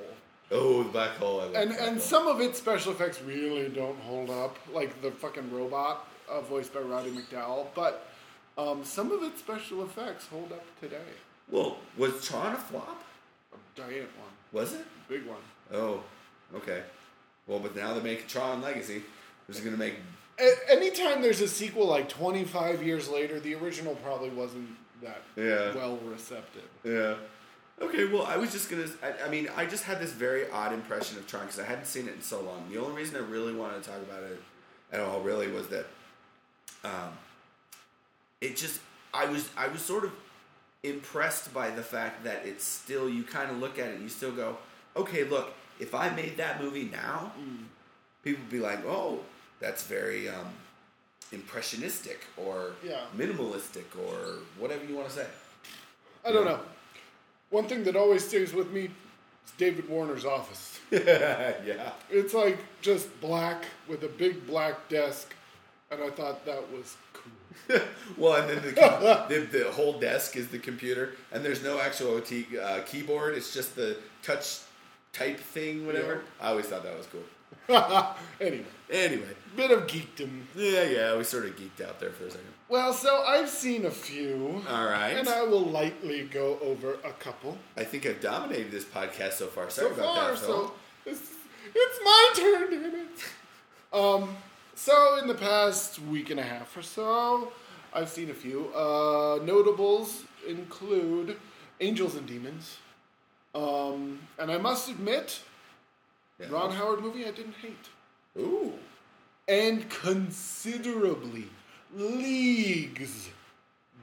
Oh, 0.51 0.83
the 0.83 0.89
black 0.91 1.11
hole. 1.17 1.41
And 1.43 1.53
black 1.53 1.81
and 1.81 1.97
hole. 1.97 1.99
some 2.01 2.27
of 2.27 2.41
its 2.41 2.59
special 2.59 2.93
effects 2.93 3.21
really 3.23 3.69
don't 3.69 3.99
hold 4.01 4.31
up, 4.31 4.57
like 4.73 5.01
the 5.03 5.11
fucking 5.11 5.53
robot 5.53 6.09
uh, 6.31 6.41
voiced 6.41 6.73
by 6.75 6.81
Roddy 6.81 7.11
McDowall, 7.11 7.67
but 7.75 8.09
um, 8.59 8.85
some 8.85 9.13
of 9.13 9.23
its 9.23 9.41
special 9.41 9.83
effects 9.85 10.27
hold 10.27 10.53
up 10.53 10.65
today. 10.81 10.97
Well, 11.51 11.77
was 11.99 12.25
Tron 12.27 12.55
a 12.55 12.57
flop? 12.57 13.03
A 13.53 13.57
giant 13.79 14.09
one, 14.19 14.31
Was 14.53 14.73
it? 14.75 14.85
big 15.09 15.27
one. 15.27 15.37
Oh, 15.73 16.03
okay. 16.55 16.83
Well, 17.47 17.59
but 17.59 17.77
now 17.77 17.93
they're 17.93 18.03
making 18.03 18.27
Tron 18.29 18.63
Legacy. 18.63 19.03
Which 19.53 19.59
is 19.59 19.65
gonna 19.67 19.77
make 19.77 19.97
A- 20.39 20.71
anytime 20.73 21.21
there's 21.21 21.43
a 21.43 21.47
sequel 21.47 21.87
like 21.87 22.09
25 22.09 22.83
years 22.83 23.07
later, 23.07 23.39
the 23.39 23.55
original 23.55 23.95
probably 23.97 24.31
wasn't 24.31 24.67
that 25.03 25.21
Yeah. 25.37 25.75
well 25.75 25.99
receptive. 25.99 26.65
Yeah. 26.85 27.17
Okay, 27.79 28.07
well, 28.07 28.23
I 28.25 28.39
was 28.39 28.51
just 28.51 28.71
gonna. 28.71 28.87
I, 29.03 29.27
I 29.27 29.29
mean, 29.29 29.51
I 29.55 29.67
just 29.67 29.85
had 29.85 30.01
this 30.01 30.13
very 30.13 30.49
odd 30.51 30.73
impression 30.73 31.19
of 31.19 31.27
Tron 31.27 31.43
because 31.45 31.59
I 31.61 31.65
hadn't 31.65 31.85
seen 31.87 32.09
it 32.09 32.15
in 32.15 32.23
so 32.23 32.41
long. 32.41 32.67
The 32.73 32.79
only 32.81 32.97
reason 32.97 33.17
I 33.17 33.19
really 33.29 33.53
wanted 33.53 33.83
to 33.83 33.91
talk 33.91 33.99
about 34.01 34.23
it 34.23 34.41
at 34.91 35.01
all, 35.01 35.21
really, 35.21 35.49
was 35.49 35.69
that 35.69 35.85
um, 36.83 37.11
it 38.41 38.57
just. 38.57 38.81
I 39.13 39.27
was 39.27 39.51
I 39.55 39.69
was 39.69 39.83
sort 39.83 40.05
of 40.05 40.13
impressed 40.83 41.53
by 41.53 41.69
the 41.69 41.83
fact 41.83 42.25
that 42.25 42.47
it's 42.47 42.65
still. 42.65 43.07
You 43.07 43.23
kind 43.23 43.51
of 43.51 43.59
look 43.59 43.79
at 43.79 43.89
it, 43.89 43.95
and 43.97 44.03
you 44.03 44.09
still 44.09 44.33
go, 44.33 44.57
okay, 44.97 45.25
look. 45.25 45.53
If 45.79 45.95
I 45.95 46.09
made 46.11 46.39
that 46.39 46.63
movie 46.63 46.85
now, 46.91 47.33
people 48.23 48.41
would 48.43 48.51
be 48.51 48.61
like, 48.61 48.85
oh, 48.87 49.21
that's 49.63 49.85
very 49.85 50.29
um, 50.29 50.49
impressionistic 51.33 52.21
or 52.37 52.73
Yeah. 52.85 53.01
minimalistic 53.17 53.85
or 54.07 54.41
whatever 54.59 54.85
you 54.85 54.95
want 54.97 55.09
to 55.09 55.15
say. 55.15 55.27
I 56.27 56.33
don't 56.33 56.45
know. 56.45 56.61
One 57.51 57.67
thing 57.69 57.85
that 57.85 57.97
always 57.97 58.27
stays 58.27 58.53
with 58.53 58.71
me 58.71 58.85
is 59.47 59.53
David 59.57 59.89
Warner's 59.89 60.25
office. 60.25 60.81
yeah. 60.91 61.93
It's 62.11 62.35
like 62.35 62.59
just 62.81 63.09
black 63.21 63.65
with 63.89 64.03
a 64.05 64.09
big 64.09 64.47
black 64.47 64.89
desk, 64.89 65.35
and 65.91 66.03
I 66.03 66.11
thought 66.11 66.45
that 66.47 66.63
was 66.73 66.97
cool. 67.13 67.33
well, 68.17 68.41
and 68.41 68.51
then 68.51 68.63
the, 68.63 68.73
com- 68.81 69.03
the 69.29 69.41
the 69.59 69.71
whole 69.73 69.99
desk 69.99 70.37
is 70.37 70.49
the 70.49 70.59
computer, 70.59 71.15
and 71.31 71.45
there's 71.45 71.63
no 71.63 71.79
actual 71.79 72.21
t- 72.21 72.47
uh, 72.59 72.81
keyboard. 72.87 73.35
It's 73.37 73.53
just 73.55 73.77
the 73.77 73.97
touch 74.23 74.61
type 75.13 75.39
thing, 75.39 75.87
whatever. 75.87 76.23
I 76.41 76.49
always 76.49 76.67
thought 76.67 76.83
that 76.85 76.97
was 76.97 77.07
cool. 77.07 77.23
anyway, 78.41 78.65
Anyway, 78.91 79.29
bit 79.57 79.71
of 79.71 79.87
geekdom. 79.87 80.43
yeah, 80.55 80.83
yeah, 80.83 81.17
we 81.17 81.25
sort 81.25 81.47
of 81.47 81.57
geeked 81.57 81.83
out 81.87 81.99
there 81.99 82.11
for 82.11 82.25
a 82.27 82.31
second. 82.31 82.47
Well, 82.69 82.93
so 82.93 83.23
I've 83.27 83.49
seen 83.49 83.87
a 83.87 83.91
few. 83.91 84.63
All 84.69 84.85
right. 84.85 85.13
And 85.17 85.29
I 85.29 85.43
will 85.45 85.65
lightly 85.65 86.25
go 86.25 86.59
over 86.61 86.95
a 87.05 87.13
couple. 87.13 87.57
I 87.77 87.85
think 87.85 88.05
I've 88.07 88.21
dominated 88.21 88.71
this 88.71 88.85
podcast 88.85 89.35
so 89.35 89.47
far. 89.47 89.71
Sorry 89.71 89.89
so 89.89 89.95
about 89.95 90.15
far, 90.15 90.31
that, 90.33 90.39
so 90.39 90.73
it's, 91.07 91.31
it's 91.75 92.01
my 92.05 92.33
turn, 92.37 92.71
damn 92.71 92.95
it. 92.95 93.25
Um, 93.93 94.37
so 94.75 95.19
in 95.21 95.27
the 95.27 95.35
past 95.35 95.99
week 96.01 96.31
and 96.31 96.41
a 96.41 96.43
half 96.43 96.77
or 96.77 96.83
so, 96.83 97.53
I've 97.95 98.09
seen 98.09 98.31
a 98.31 98.35
few. 98.35 98.69
Uh, 98.75 99.39
notables 99.45 100.25
include 100.47 101.37
Angels 101.81 102.15
and 102.15 102.27
Demons. 102.27 102.79
Um, 103.55 104.19
and 104.39 104.51
I 104.51 104.57
must 104.59 104.89
admit, 104.91 105.41
Yeah. 106.43 106.49
Ron 106.51 106.71
Howard 106.73 107.01
movie 107.01 107.25
I 107.25 107.31
didn't 107.31 107.55
hate. 107.63 107.89
Ooh. 108.39 108.73
And 109.49 109.89
considerably, 109.91 111.47
leagues 111.95 113.29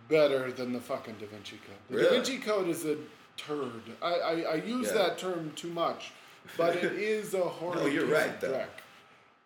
better 0.08 0.52
than 0.52 0.74
the 0.74 0.80
fucking 0.80 1.16
Da 1.20 1.28
Vinci 1.28 1.58
Code. 1.66 1.98
The 1.98 2.04
Da 2.04 2.10
Vinci 2.12 2.38
Code 2.38 2.68
is 2.68 2.86
a 2.86 2.98
turd. 3.38 3.82
I, 4.02 4.14
I, 4.14 4.32
I 4.42 4.56
use 4.56 4.88
Yeah. 4.88 4.94
that 5.04 5.18
term 5.18 5.52
too 5.56 5.70
much, 5.70 6.12
but 6.58 6.76
it 6.76 6.94
is 6.94 7.34
a 7.34 7.40
horrible 7.42 7.84
No, 7.84 7.88
you're 7.88 8.06
right, 8.06 8.40
though. 8.42 8.52
dreck. 8.52 8.68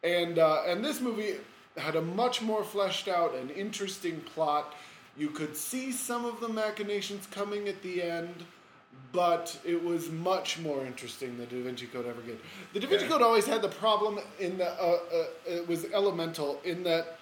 And 0.03 0.39
uh, 0.39 0.63
and 0.65 0.83
this 0.83 0.99
movie 0.99 1.35
had 1.77 1.95
a 1.95 2.01
much 2.01 2.41
more 2.41 2.63
fleshed 2.63 3.07
out 3.07 3.35
and 3.35 3.49
interesting 3.51 4.19
plot. 4.21 4.73
You 5.17 5.29
could 5.29 5.55
see 5.55 5.91
some 5.91 6.25
of 6.25 6.39
the 6.39 6.49
machinations 6.49 7.27
coming 7.27 7.67
at 7.67 7.81
the 7.83 8.01
end, 8.01 8.43
but 9.11 9.59
it 9.63 9.83
was 9.83 10.09
much 10.09 10.57
more 10.59 10.85
interesting 10.85 11.37
than 11.37 11.47
Da 11.47 11.61
Vinci 11.63 11.85
Code 11.87 12.07
ever 12.07 12.21
did. 12.21 12.39
The 12.73 12.79
Da 12.79 12.87
Vinci 12.87 13.05
Yeah. 13.05 13.11
Code 13.11 13.21
always 13.21 13.45
had 13.45 13.61
the 13.61 13.69
problem 13.69 14.19
in 14.39 14.57
that 14.57 14.79
uh, 14.81 14.93
uh, 14.93 15.25
it 15.45 15.67
was 15.67 15.85
elemental 15.93 16.59
in 16.63 16.83
that 16.83 17.19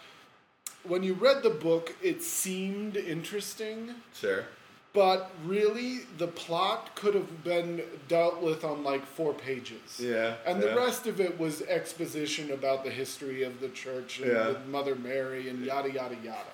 when 0.83 1.03
you 1.03 1.13
read 1.13 1.43
the 1.43 1.49
book, 1.51 1.93
it 2.01 2.23
seemed 2.23 2.95
interesting, 2.97 3.93
Sure. 4.13 4.45
but 4.93 5.29
really 5.45 5.99
the 6.17 6.27
plot 6.27 6.95
could 6.95 7.13
have 7.13 7.43
been 7.43 7.83
dealt 8.07 8.41
with 8.41 8.63
on 8.63 8.83
like 8.83 9.05
four 9.05 9.33
pages. 9.33 9.99
Yeah, 9.99 10.35
And 10.45 10.61
the 10.61 10.67
yeah. 10.69 10.75
rest 10.75 11.05
of 11.07 11.19
it 11.19 11.37
was 11.39 11.61
exposition 11.63 12.51
about 12.51 12.83
the 12.83 12.89
history 12.89 13.43
of 13.43 13.59
the 13.59 13.69
church 13.69 14.19
and 14.21 14.31
Yeah. 14.31 14.53
Mother 14.69 14.95
Mary 14.95 15.49
and 15.49 15.63
yada 15.65 15.91
yada 15.91 16.15
yada. 16.23 16.53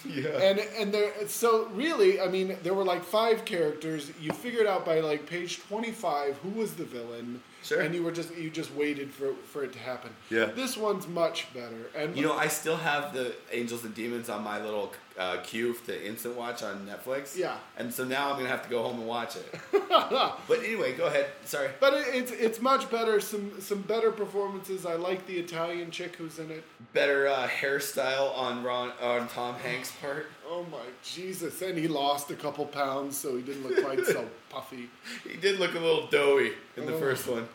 Yeah. 0.08 0.28
And 0.42 0.58
and 0.78 0.92
there 0.92 1.12
so 1.26 1.66
really, 1.74 2.20
I 2.20 2.28
mean, 2.28 2.56
there 2.62 2.74
were 2.74 2.84
like 2.84 3.04
five 3.04 3.44
characters. 3.44 4.10
You 4.20 4.32
figured 4.32 4.66
out 4.66 4.84
by 4.84 5.00
like 5.00 5.26
page 5.26 5.60
twenty 5.68 5.92
five 5.92 6.36
who 6.38 6.50
was 6.50 6.74
the 6.74 6.84
villain. 6.84 7.42
Sure. 7.62 7.80
And 7.80 7.94
you 7.94 8.02
were 8.02 8.12
just 8.12 8.36
you 8.36 8.50
just 8.50 8.72
waited 8.74 9.12
for 9.12 9.34
for 9.44 9.64
it 9.64 9.72
to 9.72 9.78
happen. 9.78 10.10
Yeah. 10.30 10.46
This 10.46 10.76
one's 10.76 11.06
much 11.08 11.52
better. 11.52 11.90
And 11.96 12.16
You 12.16 12.22
know, 12.26 12.36
I 12.36 12.48
still 12.48 12.76
have 12.76 13.12
the 13.12 13.34
Angels 13.52 13.84
and 13.84 13.94
Demons 13.94 14.28
on 14.28 14.42
my 14.42 14.62
little 14.62 14.92
uh, 15.18 15.38
queue 15.42 15.74
to 15.86 16.06
instant 16.06 16.36
watch 16.36 16.62
on 16.62 16.86
Netflix. 16.86 17.36
Yeah. 17.36 17.56
And 17.76 17.92
so 17.92 18.04
now 18.04 18.30
I'm 18.30 18.36
gonna 18.36 18.48
have 18.48 18.62
to 18.62 18.70
go 18.70 18.82
home 18.84 18.98
and 19.00 19.06
watch 19.08 19.34
it. 19.36 19.54
but 19.90 20.58
anyway, 20.64 20.94
go 20.94 21.06
ahead. 21.06 21.26
Sorry. 21.44 21.68
But 21.80 21.94
it, 21.94 22.06
it's 22.14 22.30
it's 22.32 22.60
much 22.60 22.88
better. 22.90 23.20
Some 23.20 23.60
some 23.60 23.82
better 23.82 24.10
performances. 24.12 24.86
I 24.86 24.94
like 24.94 25.26
the 25.26 25.38
Italian 25.38 25.90
chick 25.90 26.16
who's 26.16 26.38
in 26.38 26.50
it. 26.50 26.62
Better 26.92 27.26
uh, 27.28 27.48
hairstyle 27.48 28.36
on 28.36 28.62
Ron 28.62 28.92
on 29.02 29.28
Tom 29.28 29.56
Hanks' 29.56 29.90
part. 30.00 30.26
Oh 30.48 30.64
my 30.70 30.78
Jesus! 31.02 31.60
And 31.62 31.76
he 31.76 31.88
lost 31.88 32.30
a 32.30 32.34
couple 32.36 32.64
pounds, 32.66 33.16
so 33.16 33.36
he 33.36 33.42
didn't 33.42 33.66
look 33.68 33.84
quite 33.84 34.06
so 34.06 34.24
puffy. 34.48 34.88
He 35.28 35.36
did 35.36 35.58
look 35.58 35.74
a 35.74 35.78
little 35.80 36.06
doughy 36.06 36.52
in 36.76 36.86
the 36.86 36.94
Oh. 36.94 36.98
first 37.00 37.26
one. 37.26 37.48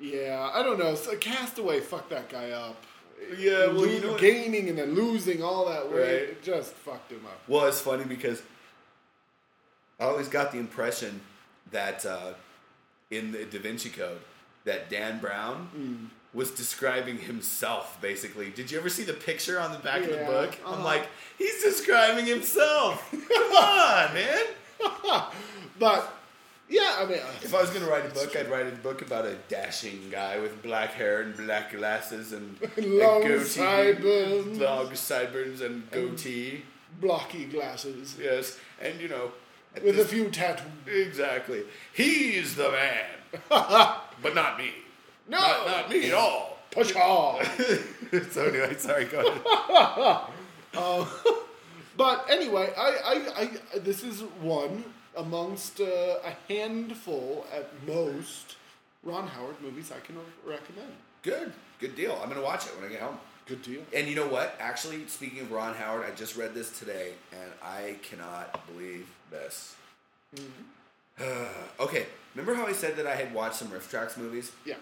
Yeah, 0.00 0.50
I 0.52 0.62
don't 0.64 0.78
know. 0.78 0.94
So 0.96 1.16
Castaway 1.16 1.80
fucked 1.80 2.10
that 2.10 2.28
guy 2.28 2.50
up. 2.50 2.76
Yeah, 3.38 3.66
well, 3.68 3.86
you 3.86 4.00
know 4.00 4.16
gaining 4.18 4.68
and 4.68 4.78
then 4.78 4.94
losing 4.94 5.42
all 5.42 5.66
that 5.68 5.90
weight, 5.90 6.00
Right. 6.00 6.10
it 6.30 6.42
just 6.42 6.72
fucked 6.74 7.10
him 7.12 7.24
up. 7.26 7.40
Well, 7.48 7.66
it's 7.66 7.80
funny 7.80 8.04
because 8.04 8.42
I 10.00 10.04
always 10.04 10.28
got 10.28 10.52
the 10.52 10.58
impression 10.58 11.20
that 11.70 12.04
uh, 12.04 12.34
in 13.10 13.32
the 13.32 13.44
Da 13.44 13.58
Vinci 13.58 13.88
Code 13.90 14.20
that 14.64 14.90
Dan 14.90 15.18
Brown 15.20 15.68
Hmm. 15.74 16.04
was 16.36 16.50
describing 16.50 17.18
himself. 17.18 17.98
Basically, 18.00 18.50
did 18.50 18.70
you 18.70 18.78
ever 18.78 18.88
see 18.88 19.04
the 19.04 19.12
picture 19.12 19.58
on 19.60 19.72
the 19.72 19.78
back 19.78 20.02
of 20.02 20.08
the 20.10 20.16
Yeah, 20.16 20.26
book? 20.26 20.56
I'm 20.66 20.74
uh-huh. 20.74 20.84
like, 20.84 21.06
he's 21.38 21.62
describing 21.62 22.26
himself. 22.26 23.10
Come 23.10 23.52
on, 23.52 24.14
man. 24.14 24.44
But 25.78 26.12
yeah, 26.68 26.96
I 26.98 27.04
mean, 27.06 27.18
uh, 27.18 27.26
If 27.42 27.54
I 27.54 27.60
was 27.60 27.70
going 27.70 27.84
to 27.84 27.90
write 27.90 28.06
a 28.06 28.14
book, 28.14 28.34
I'd 28.36 28.48
write 28.50 28.66
a 28.66 28.70
book 28.76 29.02
about 29.02 29.26
a 29.26 29.34
dashing 29.48 30.08
guy 30.10 30.38
with 30.38 30.62
black 30.62 30.92
hair 30.92 31.20
and 31.22 31.36
black 31.36 31.72
glasses 31.72 32.32
and 32.32 32.56
Long 32.78 33.22
goatee, 33.22 33.44
sideburns. 33.44 34.58
long 34.58 34.94
sideburns 34.94 35.60
and 35.60 35.90
goatee. 35.90 36.62
blocky 37.00 37.44
glasses 37.46 38.16
Yes, 38.20 38.58
and 38.80 39.00
you 39.00 39.08
know, 39.08 39.32
with 39.84 39.98
a 39.98 40.04
few 40.04 40.30
tattoos. 40.30 40.66
exactly, 40.86 41.62
he's 41.92 42.54
the 42.56 42.70
man, 42.70 43.04
but 43.48 44.34
not 44.34 44.58
me. 44.58 44.70
No, 45.28 45.38
Not, 45.38 45.66
not 45.66 45.90
me 45.90 46.08
at 46.08 46.14
all. 46.14 46.58
push 46.70 46.94
on. 46.96 47.44
so 48.30 48.44
anyway, 48.46 48.74
sorry, 48.76 49.04
go 49.06 49.20
ahead. 49.20 50.26
But 51.96 52.26
anyway, 52.30 52.72
I, 52.76 52.90
I, 53.04 53.40
I 53.74 53.78
this 53.78 54.02
is 54.02 54.22
one 54.40 54.84
amongst 55.16 55.80
uh, 55.80 56.16
a 56.24 56.34
handful 56.52 57.46
at 57.54 57.70
most 57.86 58.56
Ron 59.02 59.26
Howard 59.28 59.60
movies 59.62 59.92
I 59.94 60.00
can 60.00 60.16
recommend. 60.46 60.92
Good, 61.22 61.52
good 61.78 61.94
deal. 61.96 62.18
I'm 62.22 62.28
gonna 62.28 62.42
watch 62.42 62.66
it 62.66 62.72
when 62.76 62.88
I 62.88 62.92
get 62.92 63.00
home. 63.00 63.18
Good 63.46 63.62
deal. 63.62 63.82
And 63.94 64.06
you 64.06 64.14
know 64.14 64.28
what? 64.28 64.56
Actually, 64.60 65.06
speaking 65.08 65.40
of 65.40 65.50
Ron 65.50 65.74
Howard, 65.74 66.04
I 66.06 66.14
just 66.14 66.36
read 66.36 66.54
this 66.54 66.78
today, 66.78 67.12
and 67.32 67.50
I 67.62 67.96
cannot 68.02 68.66
believe 68.68 69.08
this. 69.30 69.74
okay, 71.80 72.06
remember 72.34 72.54
how 72.54 72.66
I 72.66 72.72
said 72.72 72.96
that 72.96 73.06
I 73.06 73.14
had 73.14 73.34
watched 73.34 73.56
some 73.56 73.68
RiffTrax 73.68 74.16
movies? 74.16 74.52
Yeah. 74.64 74.76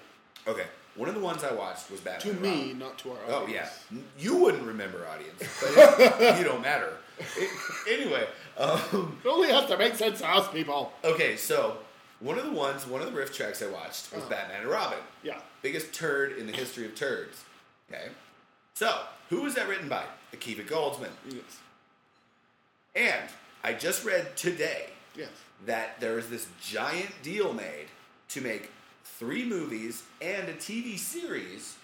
Okay, 0.47 0.67
one 0.95 1.09
of 1.09 1.15
the 1.15 1.21
ones 1.21 1.43
I 1.45 1.53
watched 1.53 1.91
was 1.91 2.01
bad. 2.01 2.21
To 2.21 2.33
me, 2.35 2.49
Robin. 2.51 2.79
not 2.79 2.99
to 2.99 3.11
our 3.13 3.19
Oh 3.29 3.47
yeah, 3.47 3.69
you 4.19 4.37
wouldn't 4.37 4.63
remember 4.65 5.07
audience, 5.07 5.43
but 5.61 6.39
you 6.39 6.45
don't 6.45 6.63
matter. 6.63 6.93
It- 7.37 7.51
anyway, 7.89 8.27
um, 8.59 9.19
It 9.25 9.29
only 9.29 9.49
has 9.51 9.67
to 9.69 9.77
make 9.79 9.95
sense 9.95 10.19
to 10.21 10.29
us 10.29 10.49
people. 10.53 10.93
okay, 11.05 11.37
so 11.37 11.79
one 12.21 12.39
of 12.39 12.45
the 12.45 12.53
ones, 12.53 12.87
one 12.87 13.01
of 13.03 13.13
the 13.13 13.19
RiffTrax 13.19 13.67
I 13.67 13.71
watched 13.71 14.13
was 14.13 14.23
Oh. 14.25 14.29
Batman 14.29 14.61
and 14.63 14.71
Robin. 14.71 14.99
Yeah. 15.23 15.41
Biggest 15.63 15.93
turd 15.95 16.37
in 16.39 16.47
the 16.47 16.53
history 16.53 16.85
of 16.87 16.95
turds. 16.95 17.45
Okay, 17.91 18.09
so 18.75 19.01
who 19.29 19.43
was 19.43 19.55
that 19.55 19.69
written 19.69 19.89
by? 19.89 20.05
Akiva 20.35 20.67
Goldsman. 20.67 21.11
Yes. 21.29 21.59
And 22.95 23.29
I 23.63 23.73
just 23.75 24.05
read 24.05 24.37
today 24.37 24.91
Yes. 25.17 25.29
that 25.67 26.01
there 26.01 26.19
is 26.19 26.29
this 26.29 26.47
giant 26.63 27.11
deal 27.23 27.53
made 27.53 27.87
to 28.31 28.41
make 28.41 28.71
three 29.05 29.45
movies 29.45 30.03
and 30.21 30.49
a 30.49 30.55
TV 30.55 30.99
series 30.99 31.77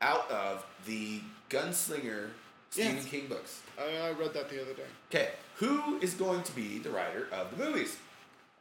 out 0.00 0.30
of 0.30 0.64
the 0.86 1.20
Gunslinger 1.50 2.28
Stephen 2.70 2.96
Yes. 2.96 3.04
King 3.06 3.26
books. 3.26 3.62
I, 3.78 4.08
I 4.08 4.10
read 4.12 4.34
that 4.34 4.48
the 4.50 4.60
other 4.62 4.74
day. 4.74 4.82
Okay, 5.10 5.30
who 5.56 5.98
is 6.00 6.14
going 6.14 6.42
to 6.42 6.52
be 6.54 6.78
the 6.78 6.90
writer 6.90 7.26
of 7.32 7.56
the 7.56 7.64
movies? 7.64 7.96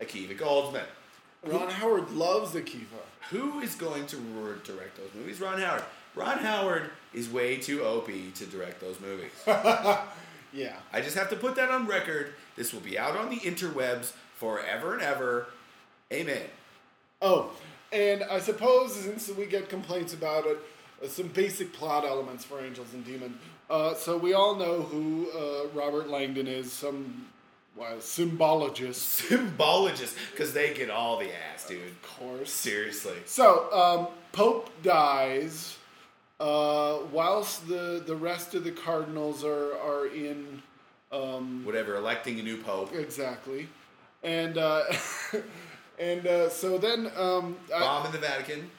Akiva 0.02 0.38
Goldsman. 0.38 0.86
Ron 1.46 1.70
Howard 1.70 2.12
loves 2.12 2.54
Akiva. 2.54 3.02
Who 3.30 3.60
is 3.60 3.76
going 3.76 4.06
to 4.08 4.18
direct 4.64 4.98
those 4.98 5.10
movies? 5.16 5.40
Ron 5.40 5.60
Howard. 5.60 5.84
Ron 6.16 6.40
Howard 6.40 6.90
is 7.14 7.30
way 7.30 7.58
too 7.58 7.84
Opie 7.84 8.32
to 8.36 8.46
direct 8.46 8.80
those 8.82 9.00
movies. 9.00 9.32
Yeah. 10.54 10.78
I 10.94 11.02
just 11.02 11.16
have 11.18 11.30
to 11.32 11.36
put 11.36 11.56
that 11.56 11.70
on 11.70 11.88
record. 11.88 12.34
This 12.56 12.74
will 12.74 12.80
be 12.80 12.98
out 12.98 13.18
on 13.18 13.30
the 13.30 13.36
interwebs 13.36 14.14
forever 14.38 14.94
and 14.94 15.02
ever. 15.04 15.48
Amen. 16.12 16.44
Oh, 17.22 17.52
and 17.92 18.24
I 18.24 18.40
suppose 18.40 18.96
since 18.96 19.30
we 19.30 19.46
get 19.46 19.70
complaints 19.70 20.14
about 20.14 20.46
it, 20.46 20.58
uh, 21.04 21.08
some 21.08 21.28
basic 21.28 21.74
plot 21.74 22.06
elements 22.06 22.44
for 22.46 22.60
Angels 22.62 22.94
and 22.94 23.06
Demon. 23.06 23.38
Uh, 23.70 23.94
so 23.96 24.18
we 24.18 24.34
all 24.34 24.56
know 24.56 24.82
who 24.84 25.28
uh, 25.38 25.68
Robert 25.74 26.10
Langdon 26.10 26.48
is, 26.48 26.72
some 26.72 27.26
well, 27.76 27.98
symbologist, 27.98 29.28
Symbologist, 29.30 30.16
because 30.32 30.54
they 30.54 30.74
get 30.74 30.90
all 30.90 31.18
the 31.18 31.30
ass, 31.54 31.68
dude. 31.68 31.82
of 31.86 32.02
course. 32.02 32.50
Seriously. 32.52 33.18
So 33.26 33.72
um, 33.74 34.08
Pope 34.32 34.70
dies, 34.84 35.78
uh, 36.40 37.00
whilst 37.12 37.68
the 37.68 38.02
the 38.06 38.16
rest 38.16 38.56
of 38.56 38.64
the 38.64 38.72
cardinals 38.72 39.44
are 39.44 39.74
are 39.80 40.08
in 40.08 40.62
um, 41.12 41.64
Whatever, 41.66 41.96
electing 41.98 42.40
a 42.40 42.44
new 42.44 42.58
pope. 42.58 42.94
exactly, 42.96 43.68
and 44.24 44.58
uh, 44.58 44.84
and 46.00 46.26
uh, 46.26 46.50
so 46.50 46.78
then 46.78 47.12
um, 47.18 47.58
I- 47.76 47.80
Bomb 47.80 48.06
in 48.08 48.12
the 48.14 48.18
Vatican. 48.20 48.72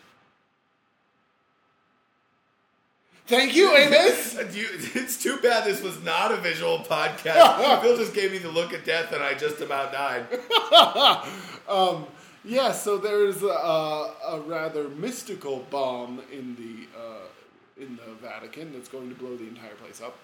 Thank 3.28 3.54
you, 3.54 3.76
Amos. 3.76 4.36
It's 4.38 5.22
too 5.22 5.38
bad 5.38 5.64
this 5.64 5.82
was 5.82 6.02
not 6.02 6.32
a 6.32 6.36
visual 6.36 6.80
podcast. 6.80 7.80
Phil 7.82 7.96
just 7.96 8.14
gave 8.14 8.32
me 8.32 8.38
the 8.38 8.50
look 8.50 8.72
of 8.72 8.84
death 8.84 9.12
and 9.12 9.22
I 9.22 9.34
just 9.34 9.60
about 9.60 9.92
died. 9.92 10.26
Yeah, 12.48 12.72
so 12.72 12.96
there's 12.96 13.42
a, 13.42 13.46
a 13.46 14.42
rather 14.46 14.88
mystical 14.88 15.66
bomb 15.70 16.22
in 16.32 16.56
the 16.56 16.98
uh, 16.98 17.26
in 17.78 17.96
the 17.96 18.14
Vatican 18.26 18.72
that's 18.72 18.88
going 18.88 19.10
to 19.10 19.14
blow 19.14 19.36
the 19.36 19.46
entire 19.46 19.74
place 19.74 20.00
up, 20.00 20.16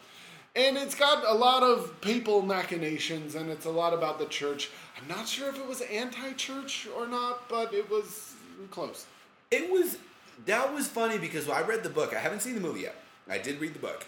and 0.57 0.79
it's 0.79 0.95
got 0.95 1.23
a 1.27 1.35
lot 1.35 1.63
of 1.63 2.01
papal 2.01 2.41
machinations, 2.41 3.35
and 3.35 3.51
it's 3.51 3.67
a 3.67 3.71
lot 3.71 3.93
about 3.93 4.19
the 4.19 4.25
church. 4.27 4.71
I'm 4.99 5.07
not 5.07 5.29
sure 5.29 5.51
if 5.51 5.59
it 5.59 5.67
was 5.67 5.83
anti-church 5.83 6.89
or 6.97 7.07
not, 7.07 7.47
but 7.51 7.75
it 7.75 7.91
was 7.91 8.33
close. 8.71 9.05
It 9.51 9.71
was 9.71 9.99
that 10.47 10.75
was 10.75 10.89
funny 10.89 11.19
because 11.19 11.49
I 11.49 11.63
read 11.63 11.83
the 11.83 11.91
book. 11.91 12.15
I 12.15 12.19
haven't 12.19 12.41
seen 12.41 12.55
the 12.55 12.61
movie 12.61 12.81
yet. 12.81 12.97
I 13.29 13.39
did 13.39 13.61
read 13.61 13.75
the 13.75 13.79
book. 13.79 14.05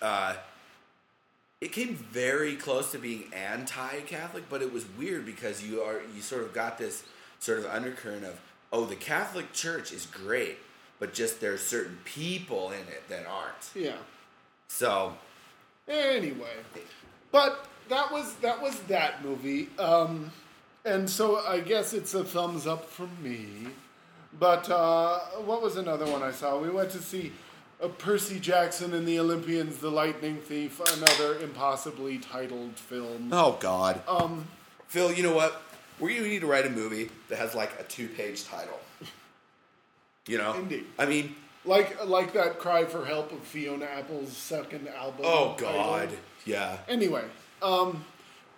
Uh, 0.00 0.36
it 1.60 1.72
came 1.72 1.94
very 1.94 2.56
close 2.56 2.90
to 2.92 2.98
being 2.98 3.24
anti-Catholic, 3.34 4.44
but 4.48 4.62
it 4.62 4.72
was 4.72 4.86
weird 4.98 5.26
because 5.26 5.62
you 5.62 5.82
are 5.82 6.00
you 6.14 6.22
sort 6.22 6.42
of 6.42 6.54
got 6.54 6.78
this 6.78 7.04
sort 7.38 7.58
of 7.58 7.66
undercurrent 7.66 8.24
of 8.24 8.40
oh 8.72 8.84
the 8.84 8.96
Catholic 8.96 9.52
Church 9.52 9.92
is 9.92 10.06
great, 10.06 10.58
but 10.98 11.12
just 11.12 11.40
there's 11.40 11.60
certain 11.62 11.98
people 12.04 12.70
in 12.70 12.80
it 12.80 13.08
that 13.08 13.26
aren't. 13.26 13.70
Yeah. 13.74 13.96
So 14.68 15.14
Anyway, 15.90 16.46
but 17.32 17.66
that 17.88 18.12
was 18.12 18.34
that 18.36 18.62
was 18.62 18.78
that 18.82 19.24
movie. 19.24 19.68
Um, 19.78 20.30
and 20.84 21.10
so 21.10 21.38
I 21.38 21.60
guess 21.60 21.92
it's 21.92 22.14
a 22.14 22.24
thumbs 22.24 22.66
up 22.66 22.88
from 22.88 23.10
me. 23.22 23.68
But 24.38 24.70
uh, 24.70 25.18
what 25.44 25.62
was 25.62 25.76
another 25.76 26.06
one 26.06 26.22
I 26.22 26.30
saw? 26.32 26.58
We 26.58 26.70
went 26.70 26.90
to 26.90 26.98
see 26.98 27.32
uh, 27.82 27.88
Percy 27.88 28.38
Jackson 28.38 28.94
and 28.94 29.06
the 29.06 29.18
Olympians, 29.18 29.78
The 29.78 29.90
Lightning 29.90 30.36
Thief, 30.38 30.80
another 30.96 31.38
impossibly 31.40 32.18
titled 32.18 32.76
film. 32.76 33.30
Oh 33.32 33.56
God. 33.60 34.00
Um, 34.08 34.46
Phil, 34.86 35.12
you 35.12 35.22
know 35.22 35.34
what? 35.34 35.60
We 35.98 36.18
need 36.20 36.40
to 36.40 36.46
write 36.46 36.64
a 36.66 36.70
movie 36.70 37.10
that 37.28 37.38
has 37.38 37.54
like 37.54 37.70
a 37.78 37.82
two-page 37.84 38.44
title. 38.44 38.78
You 40.26 40.38
know. 40.38 40.54
Indeed. 40.54 40.84
I 40.98 41.06
mean, 41.06 41.34
Like 41.64 42.04
like 42.06 42.32
that 42.34 42.58
cry 42.58 42.84
for 42.84 43.04
help 43.04 43.32
of 43.32 43.40
Fiona 43.40 43.84
Apple's 43.86 44.34
second 44.34 44.88
album. 44.88 45.22
oh 45.24 45.54
title. 45.58 45.72
God. 45.74 46.08
Yeah. 46.46 46.78
Anyway, 46.88 47.24
um, 47.62 48.04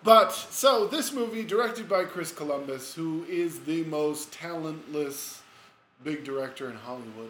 but 0.03 0.29
so 0.31 0.87
this 0.87 1.11
movie, 1.11 1.43
directed 1.43 1.89
by 1.89 2.05
Chris 2.05 2.31
Columbus, 2.31 2.93
who 2.93 3.25
is 3.27 3.61
the 3.61 3.83
most 3.85 4.31
talentless 4.31 5.41
big 6.03 6.23
director 6.23 6.69
in 6.69 6.75
Hollywood, 6.75 7.29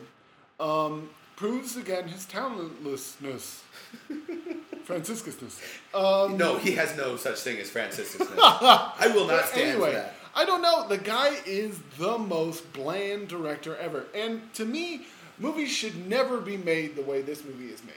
um, 0.60 1.10
proves 1.36 1.76
again 1.78 2.08
his 2.08 2.26
talentlessness, 2.26 3.64
Franciscusness. 4.84 5.60
Um, 5.94 6.38
No, 6.38 6.58
he 6.58 6.72
has 6.72 6.96
no 6.98 7.16
such 7.16 7.40
thing 7.40 7.58
as 7.60 7.70
Franciscusness. 7.70 8.38
I 8.38 9.12
will 9.14 9.28
not 9.28 9.46
stand 9.46 9.72
anyway, 9.72 9.90
for 9.90 9.96
that. 9.96 10.16
I 10.36 10.46
don't 10.46 10.62
know. 10.62 10.88
The 10.88 10.98
guy 10.98 11.36
is 11.46 11.80
the 11.98 12.18
most 12.18 12.72
bland 12.74 13.28
director 13.28 13.76
ever, 13.78 14.06
and 14.16 14.42
to 14.56 14.66
me, 14.66 15.06
movies 15.40 15.72
should 15.72 16.08
never 16.08 16.40
be 16.40 16.58
made 16.58 16.96
the 16.96 17.02
way 17.04 17.22
this 17.22 17.44
movie 17.46 17.68
is 17.72 17.84
made. 17.84 17.94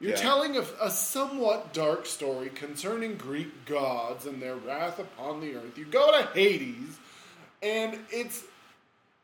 You're 0.00 0.10
Yeah. 0.12 0.16
telling 0.16 0.56
a, 0.56 0.64
a 0.80 0.90
somewhat 0.90 1.72
dark 1.72 2.06
story 2.06 2.50
concerning 2.50 3.16
Greek 3.16 3.64
gods 3.66 4.26
and 4.26 4.42
their 4.42 4.56
wrath 4.56 4.98
upon 4.98 5.40
the 5.40 5.54
earth. 5.54 5.78
You 5.78 5.84
go 5.86 6.10
to 6.20 6.26
Hades, 6.34 6.98
and 7.62 7.98
it's 8.10 8.42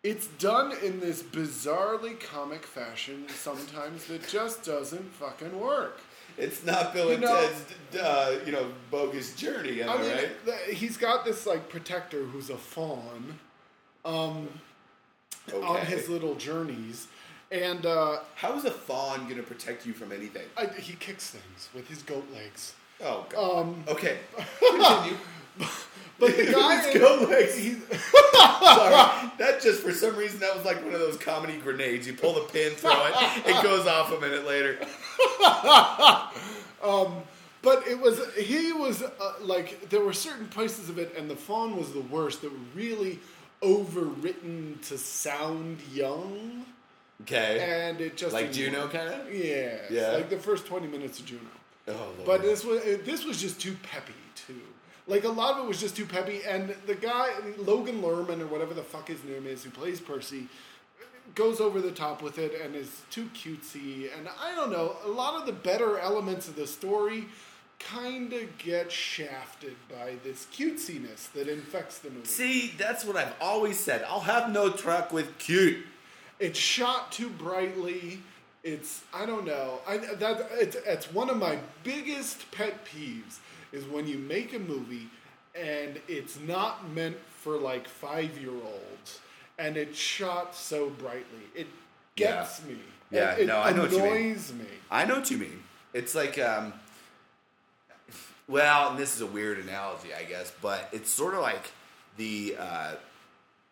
it's 0.05 0.27
done 0.29 0.73
in 0.83 1.01
this 1.01 1.23
bizarrely 1.23 2.19
comic 2.21 2.65
fashion 2.65 3.27
sometimes 3.29 4.07
that 4.07 4.27
just 4.29 4.65
doesn't 4.65 5.13
fucking 5.15 5.59
work. 5.59 6.01
It's 6.37 6.65
not 6.65 6.95
Bill 6.95 7.07
You 7.09 7.13
and 7.15 7.23
know- 7.23 7.51
Ted's, 7.91 7.97
uh, 8.01 8.39
you 8.47 8.53
know, 8.53 8.71
bogus 8.91 9.35
journey, 9.35 9.83
am 9.83 9.91
I, 9.91 9.95
I 9.95 9.99
mean, 10.03 10.11
right? 10.47 10.61
he's 10.71 10.97
got 10.97 11.25
this 11.25 11.47
like 11.47 11.69
protector 11.69 12.23
who's 12.25 12.49
a 12.51 12.57
faun, 12.57 13.39
um, 14.05 14.49
on 15.53 15.85
his 15.87 16.09
little 16.09 16.35
journeys, 16.37 17.09
and 17.51 17.85
uh, 17.87 18.19
How 18.37 18.57
is 18.57 18.65
a 18.67 18.71
faun 18.71 19.25
going 19.25 19.37
to 19.37 19.43
protect 19.43 19.85
you 19.87 19.95
from 19.95 20.13
anything? 20.13 20.45
I, 20.57 20.67
he 20.67 20.93
kicks 20.95 21.31
things 21.31 21.71
with 21.75 21.89
his 21.89 22.03
goat 22.03 22.27
legs. 22.33 22.75
Oh 23.01 23.27
God. 23.31 23.59
Um, 23.63 23.85
okay. 23.89 24.19
Continue. 24.61 25.17
But 26.21 26.37
the 26.37 26.47
guy, 26.53 26.83
Let's 26.83 26.99
go, 26.99 27.27
Lex. 27.31 27.55
Sorry, 28.33 29.31
that 29.39 29.61
just 29.63 29.83
for 29.85 29.93
some 29.93 30.17
reason 30.17 30.41
that 30.41 30.53
was 30.57 30.65
like 30.65 30.83
one 30.85 30.93
of 30.93 30.99
those 30.99 31.17
comedy 31.17 31.57
grenades. 31.59 32.09
You 32.09 32.15
pull 32.15 32.35
the 32.35 32.41
pin, 32.41 32.73
throw 32.73 32.91
it, 33.07 33.15
it 33.47 33.63
goes 33.63 33.87
off 33.87 34.11
a 34.11 34.19
minute 34.21 34.45
later. 34.45 34.79
but 37.63 37.87
it 37.87 38.01
was 38.01 38.21
he 38.37 38.73
was 38.73 39.03
uh, 39.03 39.11
like 39.43 39.89
there 39.91 40.01
were 40.01 40.13
certain 40.13 40.49
places 40.49 40.89
of 40.89 40.99
it, 40.99 41.15
and 41.17 41.31
the 41.31 41.37
faun 41.37 41.77
was 41.77 41.93
the 41.93 42.01
worst. 42.01 42.43
That 42.43 42.51
were 42.53 42.59
really 42.75 43.19
overwritten 43.63 44.81
to 44.89 44.99
sound 44.99 45.79
young, 45.93 46.65
Okay. 47.23 47.61
and 47.89 48.01
it 48.01 48.17
just 48.17 48.33
Like 48.33 48.53
Juno, 48.53 48.89
kind 48.89 49.09
of. 49.09 49.33
Yeah, 49.35 49.77
Yeah. 49.91 50.11
like 50.13 50.31
the 50.31 50.39
first 50.39 50.67
twenty 50.67 50.87
minutes 50.89 51.21
of 51.21 51.27
Juno. 51.27 51.43
Oh, 51.89 51.93
Lord. 51.93 52.25
But 52.27 52.43
this 52.43 52.65
was 52.65 52.81
uh, 52.81 52.99
this 53.05 53.25
was 53.25 53.41
just 53.41 53.61
too 53.61 53.77
peppy 53.83 54.15
too. 54.47 54.61
Like 55.09 55.25
a 55.25 55.29
lot 55.29 55.59
of 55.59 55.65
it 55.65 55.69
was 55.69 55.81
just 55.81 55.97
too 55.97 56.07
peppy, 56.07 56.43
and 56.47 56.75
the 56.87 56.95
guy 56.95 57.31
Logan 57.57 58.03
Lerman 58.03 58.41
or 58.41 58.47
whatever 58.47 58.75
the 58.75 58.83
fuck 58.83 59.09
his 59.09 59.25
name 59.25 59.47
is 59.47 59.65
who 59.65 59.71
plays 59.71 60.01
Percy 60.01 60.49
goes 61.35 61.61
over 61.61 61.81
the 61.81 61.91
top 61.91 62.23
with 62.23 62.39
it 62.39 62.61
and 62.63 62.75
is 62.75 63.03
too 63.11 63.29
cutesy. 63.35 64.09
And 64.17 64.29
I 64.41 64.55
don't 64.55 64.71
know, 64.71 64.97
a 65.05 65.09
lot 65.09 65.35
of 65.35 65.47
the 65.47 65.53
better 65.53 65.99
elements 65.99 66.49
of 66.49 66.57
the 66.57 66.67
story 66.67 67.27
kind 67.79 68.33
of 68.33 68.59
get 68.59 68.91
shafted 68.91 69.77
by 69.89 70.15
this 70.25 70.47
cutesiness 70.53 71.31
that 71.33 71.49
infects 71.49 71.99
the 71.99 72.11
movie. 72.11 72.27
See, 72.27 72.75
that's 72.77 73.05
what 73.05 73.17
I've 73.17 73.35
always 73.41 73.79
said. 73.79 74.05
I'll 74.09 74.21
have 74.21 74.51
no 74.51 74.71
truck 74.71 75.13
with 75.13 75.39
cute. 75.39 75.87
It's 76.41 76.59
shot 76.59 77.13
too 77.13 77.29
brightly. 77.29 78.21
It's 78.65 79.03
I 79.15 79.27
don't 79.27 79.47
know. 79.47 79.81
I 79.87 79.99
that 79.99 80.49
it's 80.53 80.77
it's 80.87 81.13
one 81.13 81.31
of 81.31 81.37
my 81.37 81.59
biggest 81.85 82.51
pet 82.51 82.85
peeves 82.85 83.39
is 83.73 83.85
when 83.85 84.07
you 84.07 84.19
make 84.19 84.55
a 84.55 84.59
movie 84.59 85.09
and 85.55 86.01
it's 86.09 86.39
not 86.41 86.91
meant 86.91 87.17
for 87.43 87.57
like 87.57 87.89
five 87.89 88.39
year 88.39 88.53
olds 88.53 89.21
and 89.59 89.77
it's 89.77 89.99
shot 89.99 90.55
so 90.55 90.91
brightly. 90.91 91.43
It 91.55 91.67
gets 92.17 92.65
me. 92.65 92.77
Yeah, 93.11 93.35
it, 93.35 93.41
it 93.41 93.47
no, 93.47 93.59
I 93.59 93.73
know 93.73 93.83
what 93.83 93.91
you 93.91 94.03
mean. 94.03 94.27
annoys 94.27 94.53
me. 94.53 94.67
I 94.91 95.05
know 95.05 95.17
what 95.17 95.31
you 95.31 95.39
mean. 95.39 95.63
It's 95.93 96.15
like, 96.15 96.39
um, 96.39 96.73
well, 98.47 98.91
and 98.91 98.99
this 98.99 99.15
is 99.15 99.21
a 99.21 99.27
weird 99.27 99.59
analogy, 99.59 100.09
I 100.15 100.25
guess, 100.25 100.53
but 100.61 100.89
it's 100.93 101.11
sort 101.11 101.35
of 101.35 101.41
like 101.41 101.71
the 102.17 102.57
uh, 102.59 102.95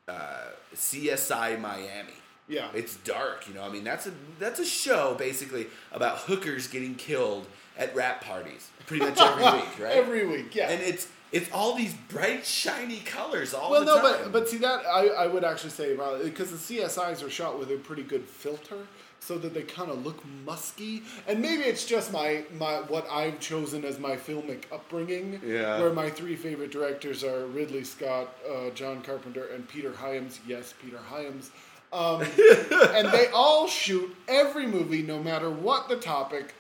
uh, 0.08 0.44
CSI 0.74 1.60
Miami. 1.60 2.12
Yeah. 2.48 2.68
It's 2.74 2.96
dark, 2.96 3.48
you 3.48 3.54
know. 3.54 3.62
I 3.62 3.68
mean, 3.68 3.84
that's 3.84 4.06
a 4.06 4.12
that's 4.38 4.60
a 4.60 4.64
show 4.64 5.14
basically 5.14 5.66
about 5.92 6.18
hookers 6.18 6.68
getting 6.68 6.94
killed 6.94 7.46
at 7.78 7.94
rap 7.94 8.24
parties, 8.24 8.70
pretty 8.86 9.04
much 9.04 9.20
every 9.20 9.44
week, 9.60 9.78
right? 9.78 9.92
Every 9.92 10.26
week, 10.26 10.54
yeah. 10.54 10.70
and 10.70 10.82
it's 10.82 11.08
it's 11.32 11.50
all 11.52 11.74
these 11.74 11.94
bright, 12.08 12.46
shiny 12.46 13.00
colors 13.00 13.52
all 13.52 13.70
the 13.70 13.78
time. 13.78 13.86
well, 13.86 13.96
no, 13.96 14.02
time. 14.02 14.22
but 14.24 14.32
but 14.32 14.48
see 14.48 14.58
that 14.58 14.86
I, 14.86 15.08
I 15.08 15.26
would 15.26 15.44
actually 15.44 15.70
say 15.70 15.94
about 15.94 16.22
because 16.22 16.50
the 16.50 16.56
CSIs 16.78 17.24
are 17.24 17.30
shot 17.30 17.58
with 17.58 17.70
a 17.70 17.76
pretty 17.76 18.02
good 18.02 18.24
filter, 18.24 18.86
so 19.26 19.36
that 19.38 19.52
they 19.54 19.62
kind 19.62 19.90
of 19.90 20.04
look 20.06 20.22
musky. 20.44 21.02
And 21.26 21.42
maybe 21.42 21.64
it's 21.64 21.84
just 21.84 22.12
my 22.12 22.44
my 22.58 22.76
what 22.82 23.06
I've 23.10 23.40
chosen 23.40 23.84
as 23.84 23.98
my 23.98 24.16
filmic 24.16 24.64
upbringing. 24.72 25.40
Yeah. 25.44 25.80
Where 25.80 25.92
my 25.92 26.10
three 26.10 26.36
favorite 26.36 26.70
directors 26.70 27.24
are 27.24 27.46
Ridley 27.46 27.84
Scott, 27.84 28.34
uh, 28.48 28.70
John 28.70 29.02
Carpenter, 29.02 29.46
and 29.48 29.68
Peter 29.68 29.92
Hyams. 29.92 30.40
Yes, 30.46 30.74
Peter 30.80 30.98
Hyams. 30.98 31.50
Um, 31.92 32.20
and 32.94 33.08
they 33.12 33.28
all 33.32 33.66
shoot 33.66 34.14
every 34.28 34.66
movie, 34.66 35.02
no 35.02 35.22
matter 35.22 35.50
what 35.50 35.88
the 35.88 35.96
topic, 35.96 36.54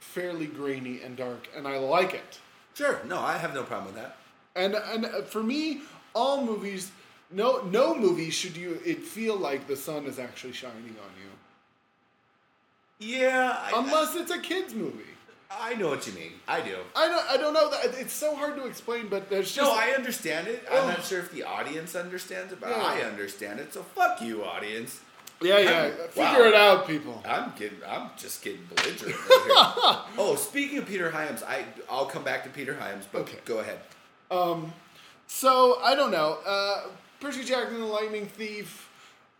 fairly 0.00 0.46
grainy 0.46 1.00
and 1.02 1.16
dark, 1.16 1.48
and 1.56 1.68
I 1.68 1.78
like 1.78 2.14
it. 2.14 2.38
sure, 2.74 3.00
no, 3.06 3.18
I 3.20 3.36
have 3.38 3.54
no 3.54 3.62
problem 3.62 3.86
with 3.94 4.02
that. 4.02 4.16
And 4.56 4.74
and 4.74 5.06
for 5.26 5.42
me, 5.42 5.82
all 6.14 6.44
movies, 6.44 6.90
no 7.30 7.60
no 7.70 7.94
movie 7.94 8.30
should 8.30 8.56
you 8.56 8.80
it 8.84 8.98
feel 9.02 9.36
like 9.36 9.66
the 9.68 9.76
sun 9.76 10.06
is 10.06 10.18
actually 10.18 10.52
shining 10.54 10.96
on 11.06 11.12
you, 11.22 11.30
Yeah, 12.98 13.56
I, 13.58 13.78
unless 13.78 14.16
it's 14.16 14.30
a 14.30 14.38
kids 14.40 14.74
movie. 14.74 15.04
I 15.52 15.74
know 15.74 15.88
what 15.88 16.06
you 16.06 16.12
mean. 16.12 16.32
I 16.46 16.60
do. 16.60 16.76
I 16.94 17.08
don't 17.08 17.30
I 17.30 17.36
don't 17.36 17.54
know 17.54 17.70
that 17.70 17.94
it's 17.98 18.12
so 18.12 18.34
hard 18.36 18.56
to 18.56 18.66
explain, 18.66 19.08
but 19.08 19.28
there's 19.30 19.52
just 19.52 19.68
No, 19.70 19.76
I 19.76 19.90
understand 19.90 20.46
it. 20.48 20.64
I'm 20.70 20.84
Oh. 20.84 20.88
not 20.88 21.04
sure 21.04 21.18
if 21.18 21.32
the 21.32 21.42
audience 21.44 21.94
understands 21.96 22.52
it, 22.52 22.60
but 22.60 22.70
Yeah. 22.70 22.82
I 22.82 23.00
understand 23.02 23.58
it. 23.60 23.72
So 23.74 23.82
fuck 23.82 24.20
you, 24.22 24.44
audience. 24.44 25.00
Yeah 25.42 25.58
yeah 25.58 25.70
I'm- 25.70 25.92
figure 26.10 26.42
wow. 26.42 26.48
it 26.48 26.54
out, 26.54 26.86
people. 26.86 27.22
I'm 27.26 27.52
getting. 27.58 27.78
I'm 27.86 28.10
just 28.16 28.42
getting 28.42 28.60
belligerent. 28.74 29.16
Right 29.28 30.04
oh, 30.18 30.36
speaking 30.38 30.78
of 30.78 30.86
Peter 30.86 31.10
Hyams, 31.10 31.42
I 31.42 31.64
I'll 31.90 32.06
come 32.06 32.22
back 32.24 32.44
to 32.44 32.50
Peter 32.50 32.74
Hyams, 32.74 33.06
but 33.10 33.22
Okay. 33.22 33.38
go 33.44 33.58
ahead. 33.58 33.78
Um, 34.30 34.72
So 35.26 35.78
I 35.82 35.94
don't 35.94 36.10
know. 36.10 36.38
Uh, 36.46 36.82
Percy 37.20 37.44
Jackson 37.44 37.74
and 37.74 37.82
the 37.84 37.86
Lightning 37.88 38.26
Thief. 38.26 38.88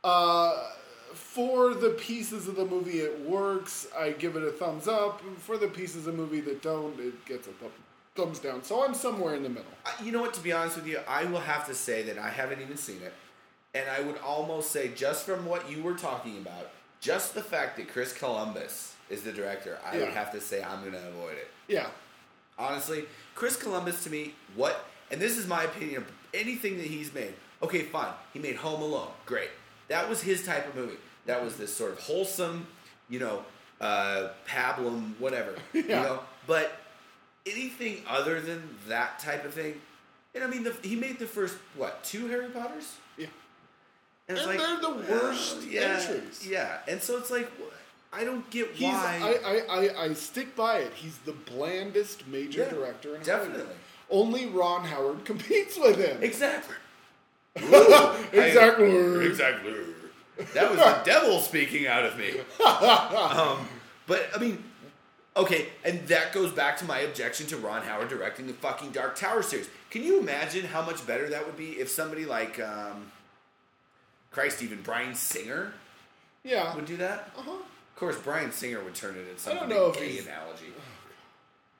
Uh, 0.05 0.69
for 1.13 1.75
the 1.75 1.91
pieces 1.91 2.47
of 2.49 2.55
the 2.57 2.65
movie 2.65 3.01
it 3.01 3.21
works, 3.21 3.89
I 3.99 4.11
give 4.13 4.37
it 4.37 4.43
a 4.45 4.51
thumbs 4.53 4.87
up. 4.89 5.21
For 5.39 5.59
the 5.59 5.67
pieces 5.69 6.07
of 6.07 6.17
the 6.17 6.23
movie 6.23 6.41
that 6.43 6.63
don't, 6.63 6.99
it 7.01 7.25
gets 7.27 7.49
a 7.49 7.51
thumb, 7.53 7.71
thumbs 8.15 8.39
down. 8.39 8.63
So 8.63 8.85
I'm 8.85 8.95
somewhere 8.95 9.35
in 9.35 9.43
the 9.43 9.49
middle. 9.49 9.71
You 10.05 10.13
know 10.13 10.21
what? 10.21 10.33
To 10.35 10.41
be 10.41 10.53
honest 10.53 10.77
with 10.77 10.87
you, 10.87 11.01
I 11.09 11.25
will 11.25 11.41
have 11.41 11.67
to 11.67 11.75
say 11.75 12.03
that 12.05 12.19
I 12.19 12.31
haven't 12.31 12.61
even 12.63 12.77
seen 12.77 13.03
it, 13.03 13.13
and 13.75 13.89
I 13.89 14.01
would 14.01 14.19
almost 14.19 14.71
say 14.71 14.89
just 14.95 15.25
from 15.27 15.47
what 15.47 15.71
you 15.71 15.83
were 15.83 15.95
talking 15.95 16.39
about, 16.39 16.71
just 17.01 17.35
the 17.35 17.43
fact 17.43 17.77
that 17.77 17.89
Chris 17.89 18.13
Columbus 18.13 18.95
is 19.09 19.23
the 19.23 19.33
director, 19.33 19.79
I 19.85 19.99
would 19.99 20.09
have 20.11 20.33
to 20.33 20.41
say 20.41 20.63
I'm 20.63 20.81
going 20.81 20.93
to 20.93 21.09
avoid 21.09 21.33
it. 21.37 21.49
Yeah. 21.69 21.87
honestly, 22.59 23.05
Chris 23.35 23.57
Columbus 23.57 24.05
to 24.05 24.11
me, 24.11 24.35
what, 24.55 24.85
and 25.11 25.21
this 25.21 25.37
is 25.39 25.47
my 25.47 25.65
opinion 25.65 25.99
of 25.99 26.11
anything 26.35 26.77
that 26.79 26.87
he's 26.87 27.13
made. 27.15 27.33
Okay, 27.63 27.83
fine. 27.83 28.13
He 28.33 28.39
made 28.39 28.57
Home 28.57 28.83
Alone. 28.83 29.09
Great. 29.27 29.51
That 29.89 30.09
was 30.09 30.23
his 30.23 30.45
type 30.45 30.69
of 30.69 30.75
movie. 30.77 30.97
That 31.27 31.43
was 31.45 31.57
this 31.57 31.75
sort 31.75 31.93
of 31.93 31.99
wholesome, 32.01 32.67
you 33.09 33.19
know, 33.19 33.45
uh, 33.81 34.29
pablum, 34.49 35.13
whatever. 35.19 35.55
You 35.73 35.85
Yeah. 35.89 36.03
know, 36.03 36.21
but 36.47 36.73
anything 37.47 38.03
other 38.09 38.41
than 38.41 38.63
that 38.89 39.19
type 39.19 39.45
of 39.45 39.55
thing, 39.55 39.81
and 40.35 40.45
I 40.45 40.47
mean, 40.47 40.63
the, 40.65 40.75
he 40.83 40.95
made 40.97 41.19
the 41.19 41.27
first 41.27 41.57
what 41.77 42.05
two 42.05 42.29
Harry 42.29 42.49
Potters, 42.51 42.95
Yeah. 43.10 43.10
And 44.31 44.39
And 44.39 44.47
like 44.47 44.59
they're 44.59 44.81
the 44.81 45.13
worst 45.13 45.59
yeah, 45.69 45.81
entries. 46.01 46.47
Yeah, 46.49 46.79
and 46.89 47.03
so 47.03 47.17
it's 47.19 47.31
like, 47.31 47.51
I 48.13 48.25
don't 48.25 48.49
get 48.51 48.71
He's, 48.73 48.93
why. 48.93 49.39
I, 49.45 49.53
I, 49.53 49.87
I, 49.87 50.05
I 50.05 50.13
stick 50.15 50.55
by 50.57 50.79
it. 50.79 50.93
He's 50.95 51.19
the 51.19 51.33
blandest 51.33 52.27
major 52.29 52.63
Yeah, 52.63 52.71
director 52.71 53.17
in 53.17 53.23
definitely. 53.23 53.59
Hollywood. 53.65 53.77
Only 54.11 54.47
Ron 54.47 54.85
Howard 54.85 55.25
competes 55.25 55.79
with 55.79 55.97
him. 55.97 56.23
exactly. 56.23 56.77
exactly. 57.57 59.27
Exactly. 59.27 59.75
That 60.55 60.71
was 60.71 60.79
the 60.79 61.01
devil 61.05 61.41
speaking 61.41 61.87
out 61.87 62.05
of 62.05 62.17
me. 62.17 62.31
um, 62.65 63.69
but 64.07 64.29
I 64.35 64.39
mean, 64.39 64.63
okay, 65.37 65.69
and 65.85 66.07
that 66.09 66.33
goes 66.33 66.51
back 66.53 66.77
to 66.79 66.85
my 66.85 67.01
objection 67.01 67.47
to 67.49 67.57
Ron 67.57 67.83
Howard 67.83 68.09
directing 68.09 68.47
the 68.47 68.55
fucking 68.55 68.93
Dark 68.93 69.17
Tower 69.17 69.43
series. 69.43 69.69
Can 69.91 70.03
you 70.03 70.19
imagine 70.21 70.65
how 70.65 70.83
much 70.83 71.07
better 71.07 71.29
that 71.29 71.45
would 71.45 71.57
be 71.57 71.73
if 71.73 71.91
somebody 71.91 72.25
like, 72.25 72.59
um, 72.61 73.11
Christ, 74.31 74.63
even 74.63 74.81
Bryan 74.83 75.15
Singer 75.15 75.73
Yeah. 76.45 76.75
would 76.75 76.87
do 76.87 76.97
that? 76.99 77.31
Uh-huh. 77.37 77.51
Of 77.51 77.97
course, 77.97 78.17
Bryan 78.19 78.53
Singer 78.53 78.83
would 78.83 78.95
turn 78.95 79.17
it 79.17 79.29
into 79.29 79.39
some 79.41 79.57
I 79.57 79.61
don't 79.61 79.69
big 79.69 79.77
know 79.79 79.87
if 79.89 79.95
gay 79.99 80.09
he's- 80.09 80.27
analogy. 80.27 80.73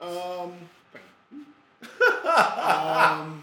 Um. 0.01 0.69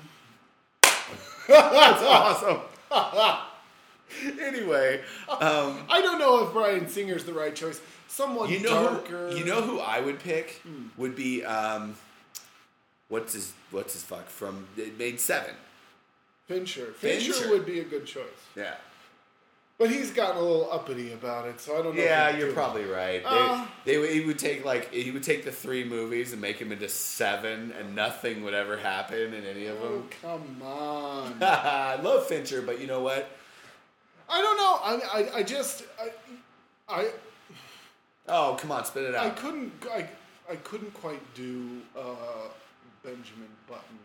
That's 1.47 2.01
awesome. 2.03 2.59
anyway, 4.41 5.01
um, 5.29 5.77
I 5.89 6.01
don't 6.01 6.19
know 6.19 6.45
if 6.45 6.53
Bryan 6.53 6.87
Singer's 6.87 7.23
the 7.25 7.33
right 7.33 7.55
choice. 7.55 7.79
Someone 8.07 8.49
you 8.49 8.59
know 8.61 8.83
darker. 8.95 9.29
who 9.31 9.37
you 9.37 9.45
know 9.45 9.61
who 9.61 9.79
I 9.79 9.99
would 9.99 10.19
pick 10.19 10.61
would 10.97 11.15
be 11.15 11.43
um, 11.43 11.95
what's 13.09 13.33
his 13.33 13.53
what's 13.71 13.93
his 13.93 14.03
fuck 14.03 14.27
from 14.29 14.67
it 14.77 14.97
made 14.97 15.19
seven. 15.19 15.53
Fincher. 16.47 16.87
Fincher. 16.93 17.33
Fincher. 17.33 17.49
would 17.51 17.65
be 17.65 17.79
a 17.81 17.83
good 17.83 18.05
choice. 18.05 18.23
Yeah. 18.55 18.75
But 19.79 19.91
he's 19.91 20.09
gotten 20.09 20.37
a 20.37 20.41
little 20.41 20.69
uppity 20.71 21.13
about 21.13 21.47
it, 21.47 21.59
so 21.61 21.77
I 21.77 21.83
don't 21.83 21.95
know. 21.95 22.01
Yeah, 22.01 22.35
you're 22.35 22.51
probably 22.51 22.85
right. 22.85 23.21
Uh. 23.23 23.63
they, 23.85 23.91
they 23.93 23.97
would- 23.99 24.09
he 24.09 24.21
would 24.21 24.39
take 24.39 24.65
like 24.65 24.91
he 24.91 25.11
would 25.11 25.21
take 25.21 25.45
the 25.45 25.51
three 25.51 25.83
movies 25.83 26.31
and 26.33 26.41
make 26.41 26.57
them 26.57 26.71
into 26.71 26.89
seven, 26.89 27.71
and 27.77 27.95
nothing 27.95 28.43
would 28.43 28.55
ever 28.55 28.77
happen 28.77 29.35
in 29.35 29.45
any 29.45 29.67
of 29.67 29.77
Oh, 29.81 29.89
them. 29.89 30.09
come 30.21 30.61
on. 30.63 31.37
I 31.43 31.99
love 32.01 32.25
Fincher, 32.25 32.63
but 32.63 32.81
you 32.81 32.87
know 32.87 33.01
what? 33.01 33.29
I 34.27 34.41
don't 34.41 34.57
know. 34.57 34.79
I, 34.83 35.19
I, 35.21 35.37
I 35.37 35.43
just, 35.43 35.83
I, 36.01 36.09
I, 36.89 37.09
Oh, 38.27 38.57
come 38.59 38.71
on, 38.71 38.83
spit 38.83 39.03
it 39.03 39.15
out! 39.15 39.25
I 39.25 39.29
couldn't, 39.29 39.71
I, 39.89 40.05
I 40.51 40.55
couldn't 40.57 40.93
quite 40.95 41.21
do 41.33 41.81
uh, 41.97 42.01
Benjamin 43.03 43.47
Button. 43.69 43.99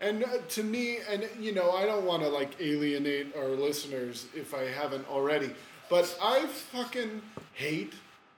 And 0.00 0.24
uh, 0.24 0.28
to 0.50 0.62
me, 0.62 0.98
and 1.10 1.28
you 1.40 1.52
know, 1.52 1.72
I 1.72 1.84
don't 1.84 2.04
want 2.04 2.22
to 2.22 2.28
like 2.28 2.60
alienate 2.60 3.36
our 3.36 3.48
listeners 3.48 4.26
if 4.34 4.54
I 4.54 4.64
haven't 4.64 5.08
already, 5.08 5.50
but 5.90 6.16
I 6.22 6.46
fucking 6.46 7.22
hate 7.54 7.94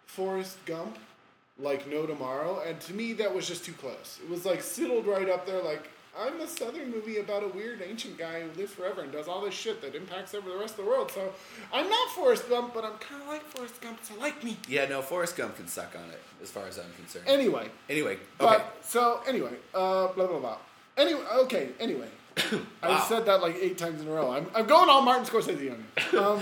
Forrest 0.07 0.65
Gump 0.65 0.99
like 1.59 1.89
no 1.89 2.07
tomorrow. 2.07 2.63
And 2.67 2.81
to 2.83 2.95
me, 2.95 3.13
that 3.15 3.35
was 3.35 3.47
just 3.47 3.65
too 3.65 3.75
close. 3.75 4.19
It 4.23 4.31
was 4.31 4.47
like 4.47 4.63
sidled 4.63 5.07
right 5.07 5.29
up 5.29 5.47
there, 5.47 5.63
like. 5.63 5.89
I'm 6.19 6.41
a 6.41 6.49
Southern 6.49 6.91
movie 6.91 7.19
about 7.19 7.45
a 7.45 7.49
weird 7.49 7.81
ancient 7.89 8.19
guy 8.19 8.41
who 8.43 8.51
lives 8.61 8.73
forever 8.73 9.03
and 9.03 9.13
does 9.13 9.29
all 9.29 9.43
this 9.43 9.55
shit 9.55 9.81
that 9.81 9.95
impacts 9.95 10.35
over 10.35 10.51
the 10.51 10.57
rest 10.57 10.77
of 10.77 10.85
the 10.85 10.91
world. 10.91 11.13
So 11.13 11.33
I'm 11.73 11.89
not 11.89 12.11
Forrest 12.11 12.49
Gump, 12.49 12.75
but 12.75 12.85
I'm 12.85 12.99
kind 12.99 13.23
of 13.23 13.29
like 13.29 13.43
Forrest 13.43 13.81
Gump, 13.81 14.01
so 14.03 14.15
like 14.19 14.43
me. 14.43 14.57
Yeah, 14.69 14.87
no, 14.87 15.03
Forrest 15.03 15.37
Gump 15.37 15.57
can 15.57 15.69
suck 15.69 15.95
on 15.95 16.11
it, 16.11 16.21
as 16.43 16.51
far 16.51 16.67
as 16.67 16.79
I'm 16.79 16.93
concerned. 16.97 17.27
Anyway, 17.29 17.71
anyway, 17.89 18.19
but 18.39 18.61
okay. 18.61 18.65
so 18.83 19.21
anyway, 19.25 19.53
uh, 19.73 20.09
blah 20.09 20.27
blah 20.27 20.41
blah. 20.41 20.57
Anyway, 21.01 21.23
okay. 21.45 21.69
Anyway, 21.81 22.09
Wow. 22.53 22.61
I've 22.83 23.05
said 23.05 23.27
that 23.27 23.41
like 23.41 23.57
eight 23.61 23.79
times 23.79 24.01
in 24.03 24.09
a 24.09 24.11
row. 24.11 24.31
I'm, 24.33 24.47
I'm 24.55 24.67
going 24.67 24.89
all 24.89 25.03
Martin 25.03 25.25
Scorsese 25.25 25.73
on 25.73 25.85
you. 26.13 26.19
Um, 26.21 26.41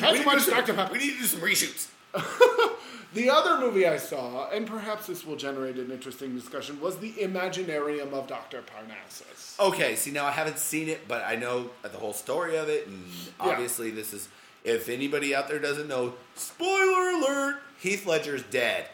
We 0.00 0.12
need, 0.18 0.24
to 0.24 0.30
do 0.30 0.40
some, 0.40 0.92
we 0.92 0.98
need 0.98 1.12
to 1.12 1.18
do 1.18 1.24
some 1.24 1.40
reshoots. 1.40 1.88
The 3.14 3.30
other 3.30 3.58
movie 3.58 3.86
I 3.86 3.96
saw, 3.96 4.50
and 4.50 4.66
perhaps 4.66 5.06
this 5.06 5.24
will 5.24 5.36
generate 5.36 5.76
an 5.76 5.90
interesting 5.90 6.34
discussion, 6.34 6.78
was 6.82 6.98
the 6.98 7.12
Imaginarium 7.12 8.12
of 8.12 8.26
Dr. 8.26 8.60
Parnassus. 8.62 9.58
Okay, 9.58 9.96
see 9.96 10.10
now 10.10 10.26
I 10.26 10.32
haven't 10.32 10.58
seen 10.58 10.90
it, 10.90 11.08
but 11.08 11.24
I 11.24 11.34
know 11.36 11.70
the 11.80 11.96
whole 11.96 12.12
story 12.12 12.58
of 12.58 12.68
it, 12.68 12.86
and 12.86 13.04
obviously 13.40 13.90
this 13.90 14.12
is. 14.12 14.28
If 14.64 14.90
anybody 14.90 15.34
out 15.34 15.48
there 15.48 15.60
doesn't 15.60 15.88
know, 15.88 16.12
spoiler 16.34 17.10
alert: 17.12 17.56
Heath 17.80 18.04
Ledger's 18.06 18.42
dead. 18.42 18.86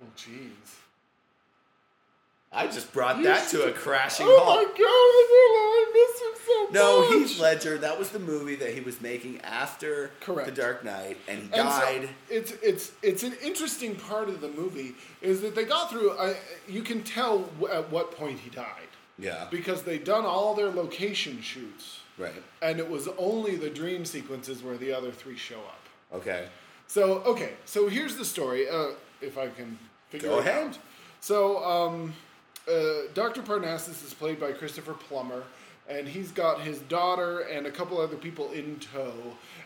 Oh, 0.00 0.06
jeez. 0.16 0.77
I 2.50 2.66
just 2.66 2.92
brought 2.94 3.18
You 3.18 3.24
that 3.24 3.48
to 3.50 3.64
a 3.64 3.72
crashing 3.72 4.26
Oh 4.28 4.40
halt. 4.42 4.56
my 4.56 4.64
god, 4.64 4.78
I 4.80 5.92
miss 5.92 6.20
him 6.22 6.46
so 6.46 6.72
No, 6.72 7.00
much. 7.20 7.28
Heath 7.30 7.40
Ledger. 7.40 7.78
That 7.78 7.98
was 7.98 8.08
the 8.10 8.18
movie 8.18 8.56
that 8.56 8.72
he 8.72 8.80
was 8.80 9.00
making 9.02 9.40
after 9.42 10.10
Correct. 10.20 10.48
The 10.48 10.54
Dark 10.62 10.82
Knight, 10.84 11.18
and 11.28 11.38
he 11.38 11.44
And 11.44 11.68
so 11.70 11.80
died. 11.80 12.08
it's 12.30 12.52
it's 12.62 12.92
it's 13.02 13.22
an 13.22 13.34
interesting 13.42 13.96
part 13.96 14.28
of 14.30 14.40
the 14.40 14.48
movie 14.48 14.94
is 15.20 15.42
that 15.42 15.54
they 15.54 15.64
got 15.64 15.90
through. 15.90 16.12
I, 16.18 16.36
you 16.66 16.82
can 16.82 17.02
tell 17.02 17.40
w- 17.60 17.72
at 17.72 17.90
what 17.90 18.12
point 18.12 18.38
he 18.40 18.48
died 18.50 18.88
yeah, 19.18 19.46
because 19.50 19.82
they'd 19.82 20.04
done 20.04 20.24
all 20.24 20.54
their 20.54 20.70
location 20.70 21.42
shoots, 21.42 22.00
right. 22.16 22.32
and 22.62 22.78
it 22.78 22.88
was 22.88 23.08
only 23.18 23.56
the 23.56 23.68
dream 23.68 24.04
sequences 24.06 24.62
where 24.62 24.78
the 24.78 24.92
other 24.92 25.10
three 25.12 25.36
show 25.36 25.58
up. 25.58 25.80
Okay, 26.14 26.46
So 26.86 27.18
okay, 27.26 27.52
so 27.66 27.88
here's 27.88 28.16
the 28.16 28.24
story. 28.24 28.68
Uh, 28.70 28.92
if 29.20 29.36
I 29.36 29.48
can 29.48 29.78
figure 30.08 30.30
Go 30.30 30.38
it 30.38 30.46
ahead. 30.46 30.68
out. 30.68 30.78
So 31.20 31.62
um, 31.64 32.14
uh, 32.68 33.08
Dr. 33.14 33.42
Parnassus 33.42 34.04
is 34.04 34.14
played 34.14 34.38
by 34.38 34.52
Christopher 34.52 34.94
Plummer, 34.94 35.42
and 35.88 36.06
he's 36.06 36.30
got 36.30 36.60
his 36.60 36.78
daughter 36.80 37.40
and 37.40 37.66
a 37.66 37.70
couple 37.70 38.00
other 38.00 38.16
people 38.16 38.50
in 38.52 38.78
tow, 38.78 39.12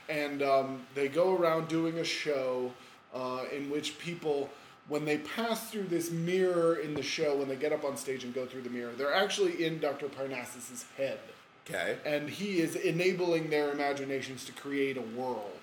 and 0.09 0.43
um, 0.43 0.83
they 0.95 1.09
go 1.09 1.37
around 1.37 1.69
doing 1.69 1.99
a 1.99 2.05
show 2.05 2.73
uh, 3.15 3.45
in 3.55 3.71
which 3.71 3.99
people. 3.99 4.51
When 4.89 5.05
they 5.05 5.19
pass 5.19 5.71
through 5.71 5.85
this 5.85 6.11
mirror 6.11 6.75
in 6.75 6.95
the 6.95 7.05
show, 7.05 7.37
when 7.37 7.47
they 7.47 7.55
get 7.55 7.73
up 7.73 7.85
on 7.85 7.97
stage 7.97 8.25
and 8.25 8.35
go 8.35 8.47
through 8.47 8.63
the 8.63 8.71
mirror, 8.71 8.91
they're 8.99 9.15
actually 9.15 9.65
in 9.65 9.79
Dr. 9.79 10.09
Parnassus's 10.09 10.85
head, 10.97 11.21
okay, 11.65 11.99
and 12.05 12.29
he 12.29 12.59
is 12.59 12.75
enabling 12.75 13.49
their 13.49 13.71
imaginations 13.71 14.45
to 14.47 14.53
create 14.53 14.97
a 14.97 15.03
world 15.17 15.61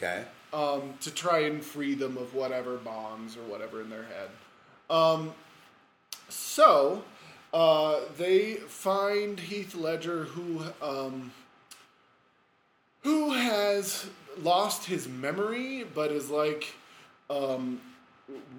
okay. 0.00 0.24
um, 0.52 0.94
to 1.00 1.10
try 1.10 1.40
and 1.40 1.62
free 1.62 1.94
them 1.94 2.16
of 2.16 2.34
whatever 2.34 2.76
bonds 2.78 3.36
or 3.36 3.42
whatever 3.42 3.80
in 3.80 3.90
their 3.90 4.04
head. 4.04 4.30
Um, 4.88 5.34
so 6.30 7.02
uh, 7.52 8.00
they 8.16 8.54
find 8.54 9.38
Heath 9.38 9.74
Ledger, 9.74 10.24
who 10.24 10.62
um, 10.80 11.32
who 13.02 13.30
has 13.30 14.06
lost 14.42 14.84
his 14.86 15.08
memory, 15.08 15.84
but 15.94 16.10
is 16.10 16.30
like 16.30 16.74
um, 17.28 17.80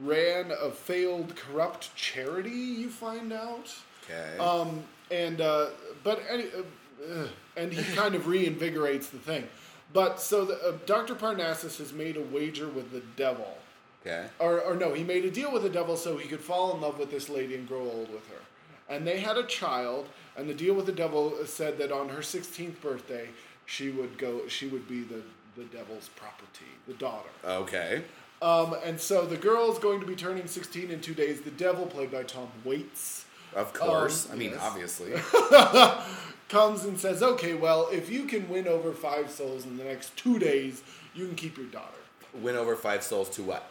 ran 0.01 0.51
a 0.51 0.72
failed 0.72 1.36
corrupt 1.36 1.95
charity. 1.95 2.49
You 2.49 2.89
find 2.89 3.32
out. 3.32 3.74
Okay. 4.03 4.38
Um, 4.38 4.84
and 5.09 5.41
uh, 5.41 5.67
but 6.03 6.22
any, 6.30 6.45
uh, 6.45 7.13
uh, 7.13 7.28
and 7.57 7.72
he 7.72 7.95
kind 7.95 8.15
of 8.15 8.24
reinvigorates 8.24 9.09
the 9.09 9.19
thing. 9.19 9.47
But 9.93 10.22
so 10.22 10.45
the, 10.45 10.53
uh, 10.69 10.78
Dr. 10.86 11.15
Parnassus 11.15 11.78
has 11.80 11.91
made 11.91 12.15
a 12.15 12.22
wager 12.22 12.67
with 12.67 12.91
the 12.91 13.01
devil, 13.17 13.57
okay. 14.06 14.28
or 14.39 14.62
or 14.62 14.76
no, 14.76 14.93
he 14.93 15.04
made 15.04 15.26
a 15.26 15.32
deal 15.32 15.52
with 15.52 15.64
the 15.64 15.70
devil 15.70 15.97
so 15.97 16.18
he 16.18 16.28
could 16.28 16.39
fall 16.39 16.74
in 16.76 16.82
love 16.82 16.99
with 16.99 17.12
this 17.12 17.30
lady 17.30 17.56
and 17.56 17.68
grow 17.68 17.82
old 17.82 18.12
with 18.12 18.28
her. 18.30 18.41
And 18.89 19.08
they 19.08 19.20
had 19.20 19.38
a 19.38 19.43
child, 19.43 20.10
and 20.36 20.49
the 20.49 20.54
deal 20.54 20.74
with 20.74 20.86
the 20.86 20.91
devil 20.91 21.34
said 21.45 21.78
that 21.78 21.93
on 21.93 22.10
her 22.10 22.20
16th 22.20 22.82
birthday, 22.82 23.30
she 23.66 23.89
would 23.89 24.18
go, 24.18 24.47
she 24.47 24.68
would 24.68 24.88
be 24.88 25.02
the 25.02 25.22
the 25.56 25.64
devil's 25.66 26.10
property, 26.16 26.72
the 26.88 26.93
daughter. 26.93 27.30
Okay. 27.45 28.04
Um, 28.41 28.76
and 28.84 28.99
so 28.99 29.26
the 29.26 29.38
girl 29.38 29.72
is 29.72 29.78
going 29.78 29.99
to 29.99 30.06
be 30.06 30.16
turning 30.16 30.47
16 30.47 30.89
in 30.89 30.99
two 30.99 31.14
days. 31.14 31.41
The 31.41 31.52
devil, 31.52 31.86
played 31.86 32.12
by 32.12 32.24
Tom 32.24 32.47
Waits, 32.64 33.26
Of 33.56 33.72
course. 33.74 34.26
Um, 34.26 34.32
I 34.32 34.36
mean, 34.36 34.52
yes. 34.52 34.60
obviously. 34.62 35.14
comes 36.49 36.84
and 36.84 36.99
says, 36.99 37.24
"Okay, 37.24 37.54
well, 37.54 37.88
if 37.91 38.10
you 38.10 38.26
can 38.26 38.47
win 38.49 38.68
over 38.68 38.91
five 38.91 39.32
souls 39.32 39.66
in 39.66 39.78
the 39.78 39.84
next 39.86 40.16
two 40.18 40.38
days, 40.38 40.84
you 41.16 41.26
can 41.26 41.36
keep 41.36 41.58
your 41.58 41.68
daughter." 41.68 41.88
Win 42.34 42.56
over 42.56 42.76
five 42.76 43.04
souls 43.04 43.30
to 43.32 43.43
what? 43.43 43.68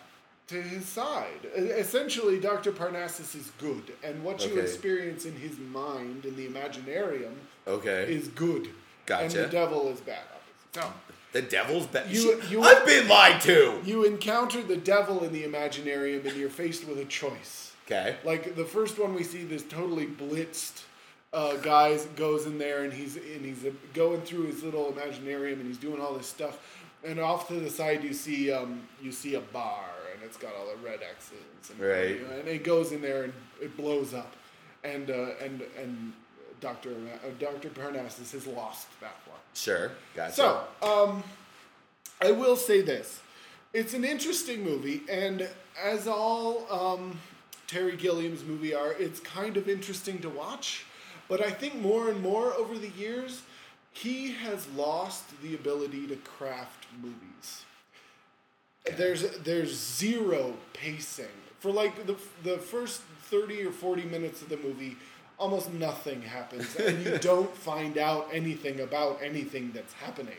To 0.50 0.60
his 0.60 0.84
side, 0.84 1.46
essentially, 1.54 2.40
Doctor 2.40 2.72
Parnassus 2.72 3.36
is 3.36 3.52
good, 3.58 3.92
and 4.02 4.24
what 4.24 4.44
you 4.44 4.50
Okay. 4.50 4.62
experience 4.62 5.24
in 5.24 5.36
his 5.36 5.56
mind 5.58 6.24
in 6.24 6.34
the 6.34 6.48
Imaginarium 6.48 7.34
Okay. 7.68 8.12
is 8.12 8.26
good, 8.26 8.70
Gotcha. 9.06 9.22
and 9.22 9.32
the 9.32 9.46
devil 9.46 9.88
is 9.92 10.00
bad. 10.00 10.18
Obviously. 10.74 10.82
So 10.82 10.92
the 11.30 11.42
devil's 11.42 11.86
bad. 11.86 12.10
You- 12.10 12.42
you- 12.50 12.62
I've 12.62 12.84
been 12.84 13.06
lied 13.06 13.40
to. 13.42 13.80
you 13.84 14.02
encounter 14.02 14.60
the 14.60 14.76
devil 14.76 15.22
in 15.22 15.32
the 15.32 15.44
Imaginarium, 15.44 16.26
and 16.26 16.36
you're 16.36 16.50
faced 16.50 16.84
with 16.84 16.98
a 16.98 17.04
choice. 17.04 17.70
Okay. 17.86 18.16
Like 18.24 18.56
the 18.56 18.64
first 18.64 18.98
one 18.98 19.14
we 19.14 19.22
see, 19.22 19.44
this 19.44 19.62
totally 19.62 20.06
blitzed 20.06 20.82
uh, 21.32 21.58
guy 21.58 21.96
goes 22.16 22.46
in 22.46 22.58
there 22.58 22.82
and 22.82 22.92
he's 22.92 23.14
and 23.14 23.44
he's 23.44 23.64
uh, 23.64 23.70
going 23.94 24.20
through 24.22 24.46
his 24.46 24.64
little 24.64 24.92
imaginarium 24.92 25.60
and 25.60 25.66
he's 25.68 25.78
doing 25.78 26.00
all 26.00 26.14
this 26.14 26.26
stuff. 26.26 26.58
And 27.04 27.20
off 27.20 27.46
to 27.48 27.54
the 27.54 27.70
side 27.70 28.02
you 28.02 28.12
see 28.12 28.50
um, 28.50 28.80
you 29.00 29.12
see 29.12 29.36
a 29.36 29.40
bar 29.40 29.84
and 30.20 30.28
it's 30.28 30.36
got 30.36 30.54
all 30.54 30.66
the 30.66 30.76
red 30.86 31.00
X's. 31.02 31.70
And, 31.70 31.80
Right. 31.80 32.20
And 32.38 32.48
it 32.48 32.64
goes 32.64 32.92
in 32.92 33.00
there 33.00 33.24
and 33.24 33.32
it 33.60 33.76
blows 33.76 34.14
up, 34.14 34.34
and 34.84 35.10
uh, 35.10 35.30
and 35.42 35.62
and 35.78 36.12
Doctor 36.60 36.90
uh, 36.90 37.28
Doctor 37.38 37.68
Parnassus 37.70 38.32
has 38.32 38.46
lost 38.46 38.88
that 39.00 39.16
one. 39.26 39.38
Sure. 39.54 39.92
Gotcha. 40.14 40.34
So, 40.34 40.62
um, 40.82 41.22
I 42.20 42.32
will 42.32 42.56
say 42.56 42.82
this: 42.82 43.20
it's 43.72 43.94
an 43.94 44.04
interesting 44.04 44.62
movie, 44.62 45.02
and 45.08 45.48
as 45.82 46.06
all 46.06 46.70
um, 46.70 47.18
Terry 47.66 47.96
Gilliam's 47.96 48.44
movie 48.44 48.74
are, 48.74 48.92
it's 48.92 49.20
kind 49.20 49.56
of 49.56 49.68
interesting 49.68 50.18
to 50.20 50.28
watch. 50.28 50.84
But 51.28 51.40
I 51.40 51.50
think 51.50 51.76
more 51.76 52.10
and 52.10 52.20
more 52.20 52.52
over 52.54 52.76
the 52.76 52.88
years, 52.88 53.42
he 53.92 54.32
has 54.32 54.66
lost 54.70 55.40
the 55.42 55.54
ability 55.54 56.08
to 56.08 56.16
craft 56.16 56.86
movies. 57.00 57.64
There's 58.96 59.22
there's 59.38 59.72
zero 59.76 60.54
pacing 60.72 61.26
for 61.60 61.70
like 61.70 62.06
the 62.06 62.16
the 62.42 62.58
first 62.58 63.02
thirty 63.24 63.62
or 63.64 63.70
forty 63.72 64.04
minutes 64.04 64.42
of 64.42 64.48
the 64.48 64.56
movie. 64.56 64.96
Almost 65.38 65.72
nothing 65.72 66.20
happens, 66.22 66.76
and 66.76 67.02
you 67.04 67.16
don't 67.30 67.54
find 67.56 67.96
out 67.96 68.28
anything 68.32 68.80
about 68.80 69.20
anything 69.22 69.70
that's 69.72 69.92
happening. 69.94 70.36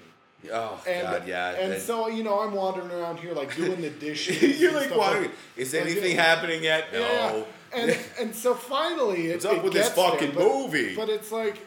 Oh 0.52 0.82
And, 0.88 1.02
God, 1.08 1.28
yeah. 1.28 1.52
And 1.52 1.72
that- 1.74 1.82
so 1.82 2.08
you 2.08 2.24
know, 2.24 2.40
I'm 2.40 2.54
wandering 2.54 2.92
around 2.92 3.18
here 3.20 3.34
like 3.34 3.56
doing 3.56 3.82
the 3.82 3.90
dishes. 3.90 4.60
you're 4.60 4.72
like, 4.74 4.86
stuff 4.88 4.98
wondering, 4.98 5.32
is 5.58 5.74
anything 5.74 6.16
yeah. 6.16 6.24
happening 6.24 6.64
yet? 6.64 6.92
No. 6.94 7.00
Yeah. 7.00 7.44
And 7.74 7.98
and 8.20 8.36
so 8.36 8.54
finally, 8.56 9.28
it, 9.28 9.34
What's 9.34 9.46
up 9.46 9.54
it 9.58 9.64
with 9.64 9.74
this 9.74 9.86
gets 9.88 9.96
there, 9.96 10.12
fucking 10.12 10.32
but- 10.36 10.44
movie? 10.44 10.96
But 10.96 11.10
it's 11.10 11.32
like, 11.32 11.58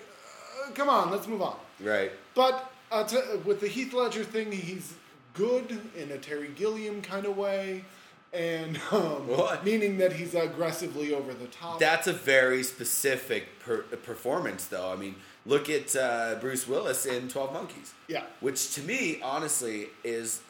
uh, 0.67 0.71
come 0.73 0.89
on, 0.89 1.11
let's 1.11 1.27
move 1.29 1.43
on. 1.43 1.57
Right. 1.81 2.11
But 2.35 2.71
uh, 2.93 3.05
t- 3.05 3.19
with 3.45 3.61
the 3.61 3.69
Heath 3.69 3.93
Ledger 3.95 4.23
thing, 4.25 4.53
he's 4.53 4.95
good 5.35 5.81
in 5.97 6.11
a 6.11 6.19
Terry 6.19 6.51
Gilliam 6.57 7.03
kind 7.03 7.27
of 7.27 7.37
way, 7.37 7.85
and 8.33 8.81
um, 8.91 9.29
meaning 9.65 9.99
that 9.99 10.13
he's 10.15 10.35
aggressively 10.35 11.13
over 11.15 11.35
the 11.35 11.47
top. 11.47 11.79
That's 11.79 12.07
a 12.07 12.13
very 12.13 12.63
specific 12.63 13.59
per- 13.61 13.83
performance, 13.83 14.67
though. 14.67 14.91
I 14.93 14.97
mean, 14.97 15.17
look 15.45 15.69
at 15.69 15.95
uh, 15.95 16.37
Bruce 16.41 16.67
Willis 16.67 17.05
in 17.07 17.29
Twelve 17.29 17.53
Monkeys. 17.53 17.93
Yeah. 18.09 18.23
Which 18.41 18.75
to 18.75 18.81
me, 18.83 19.21
honestly, 19.23 19.89
is 20.03 20.41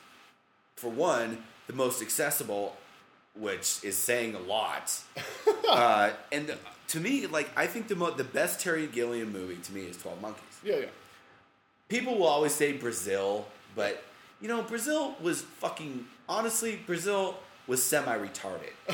for 0.77 0.91
one 0.91 1.43
the 1.67 1.73
most 1.73 2.03
accessible, 2.03 2.77
which 3.39 3.83
is 3.83 3.97
saying 3.97 4.35
a 4.35 4.41
lot. 4.41 4.93
uh, 5.69 6.11
and 6.31 6.55
to 6.89 7.01
me, 7.01 7.27
like 7.27 7.51
I 7.57 7.67
think 7.67 7.89
the 7.89 7.97
mo- 7.97 8.11
the 8.13 8.25
best 8.25 8.61
Terry 8.61 8.87
Gilliam 8.87 9.33
movie 9.33 9.57
to 9.57 9.73
me 9.73 9.83
is 9.83 9.97
Twelve 9.97 10.21
Monkeys. 10.21 10.43
yeah, 10.63 10.77
yeah. 10.77 10.87
People 11.89 12.17
will 12.17 12.27
always 12.27 12.55
say 12.55 12.73
Brazil, 12.73 13.47
but 13.77 14.03
you 14.45 14.51
know, 14.51 14.63
Brazil 14.63 15.17
was 15.23 15.41
fucking 15.41 16.05
honestly, 16.29 16.79
Brazil 16.87 17.37
was 17.67 17.83
semi 17.83 18.15
retarded. 18.19 18.75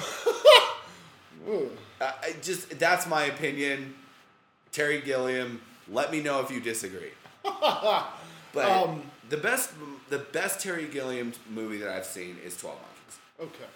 I 2.01 2.35
just 2.41 2.79
that's 2.79 3.09
my 3.09 3.25
opinion. 3.25 3.95
Terry 4.71 5.01
Gilliam, 5.01 5.61
let 5.89 6.13
me 6.13 6.23
know 6.23 6.39
if 6.41 6.53
you 6.53 6.61
disagree. 6.61 7.11
but 7.43 8.07
Um, 8.57 9.03
the 9.29 9.39
best 9.39 9.73
the 10.09 10.21
best 10.21 10.61
Terry 10.61 10.87
Gilliam 10.87 11.33
movie 11.51 11.79
that 11.79 11.89
I've 11.89 12.07
seen 12.07 12.37
is 12.45 12.57
Twelve 12.57 12.79
Monkeys. 12.79 13.19
Okay. 13.57 13.71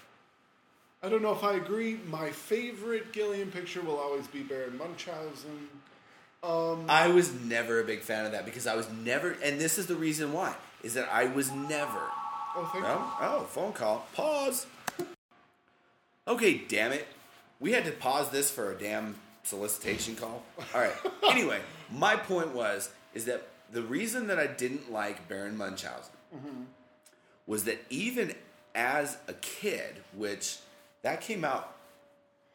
I 1.02 1.08
don't 1.08 1.22
know 1.22 1.32
if 1.32 1.42
I 1.42 1.54
agree. 1.54 1.98
My 2.08 2.30
favorite 2.30 3.12
Gilliam 3.12 3.50
picture 3.50 3.82
will 3.82 3.98
always 3.98 4.28
be 4.28 4.42
Baron 4.44 4.78
Munchausen. 4.78 5.68
I 6.88 7.08
was 7.08 7.32
never 7.32 7.80
a 7.80 7.84
big 7.84 8.00
fan 8.00 8.26
of 8.26 8.32
that 8.32 8.44
because 8.44 8.66
I 8.66 8.76
was 8.76 8.88
never, 8.90 9.34
and 9.42 9.60
this 9.60 9.76
is 9.78 9.86
the 9.86 9.96
reason 9.96 10.32
why, 10.32 10.54
is 10.84 10.94
that 10.94 11.08
I 11.10 11.26
was 11.26 11.50
never. 11.50 12.00
Oh, 12.56 12.70
thank 12.72 12.84
Oh, 12.84 13.16
oh, 13.20 13.44
phone 13.44 13.72
call. 13.72 14.06
Pause. 14.14 14.66
Okay, 16.28 16.62
damn 16.68 16.92
it. 16.92 17.06
We 17.58 17.72
had 17.72 17.84
to 17.86 17.90
pause 17.90 18.30
this 18.30 18.50
for 18.50 18.70
a 18.70 18.74
damn 18.78 19.16
solicitation 19.42 20.14
call. 20.16 20.42
All 20.74 20.80
right. 20.80 20.94
anyway, 21.30 21.60
my 21.90 22.16
point 22.16 22.54
was 22.54 22.90
is 23.14 23.24
that 23.26 23.48
the 23.72 23.82
reason 23.82 24.28
that 24.28 24.38
I 24.38 24.46
didn't 24.46 24.92
like 24.92 25.28
Baron 25.28 25.56
Munchausen 25.56 26.12
was 27.46 27.64
that 27.64 27.84
even 27.90 28.34
as 28.74 29.16
a 29.28 29.32
kid, 29.34 30.02
which 30.16 30.58
that 31.02 31.20
came 31.20 31.44
out 31.44 31.76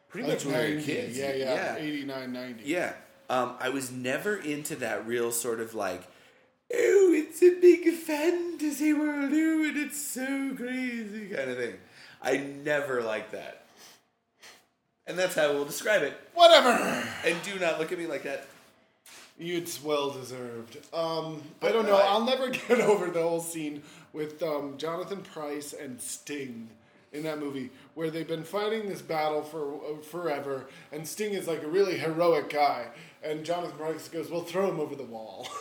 pretty 0.08 0.26
you. 0.26 0.34
much 0.34 0.44
when 0.44 0.54
we 0.54 0.60
were 0.60 0.68
90, 0.76 0.84
kids. 0.84 1.18
Yeah, 1.18 1.32
yeah, 1.32 1.54
yeah. 1.54 1.76
89, 1.76 2.32
90. 2.32 2.64
Yeah. 2.64 2.92
Um, 3.28 3.54
I 3.60 3.68
was 3.68 3.92
never 3.92 4.36
into 4.36 4.76
that 4.76 5.06
real 5.06 5.30
sort 5.30 5.60
of 5.60 5.74
like, 5.74 6.02
oh, 6.74 7.12
it's 7.14 7.42
a 7.42 7.58
big 7.60 7.92
fantasy 7.94 8.92
world, 8.92 9.30
oh, 9.32 9.64
and 9.64 9.76
it's 9.76 10.00
so 10.00 10.54
crazy 10.56 11.28
kind 11.28 11.50
of 11.50 11.56
thing. 11.56 11.74
I 12.22 12.36
never 12.38 13.02
like 13.02 13.30
that. 13.32 13.64
And 15.06 15.18
that's 15.18 15.34
how 15.34 15.52
we'll 15.52 15.64
describe 15.64 16.02
it. 16.02 16.14
Whatever. 16.34 16.70
And 17.24 17.36
do 17.42 17.58
not 17.58 17.78
look 17.80 17.90
at 17.92 17.98
me 17.98 18.06
like 18.06 18.22
that. 18.24 18.46
It's 19.38 19.82
well 19.82 20.10
deserved. 20.10 20.76
Um, 20.94 21.42
I 21.62 21.72
don't 21.72 21.86
know. 21.86 21.96
I- 21.96 22.06
I'll 22.06 22.24
never 22.24 22.48
get 22.68 22.80
over 22.80 23.10
the 23.10 23.22
whole 23.22 23.40
scene 23.40 23.82
with 24.12 24.42
um, 24.42 24.74
Jonathan 24.76 25.22
Pryce 25.22 25.72
and 25.72 26.00
Sting 26.00 26.68
in 27.12 27.24
that 27.24 27.40
movie, 27.40 27.70
where 27.94 28.08
they've 28.10 28.28
been 28.28 28.44
fighting 28.44 28.88
this 28.88 29.02
battle 29.02 29.42
for 29.42 29.74
uh, 29.76 30.00
forever, 30.02 30.66
and 30.92 31.08
Sting 31.08 31.32
is 31.32 31.48
like 31.48 31.62
a 31.64 31.66
really 31.66 31.98
heroic 31.98 32.50
guy, 32.50 32.86
and 33.22 33.44
Jonathan 33.44 33.76
Pryce 33.76 34.08
goes, 34.08 34.30
"We'll 34.30 34.44
throw 34.44 34.68
him 34.68 34.80
over 34.80 34.94
the 34.94 35.04
wall 35.04 35.46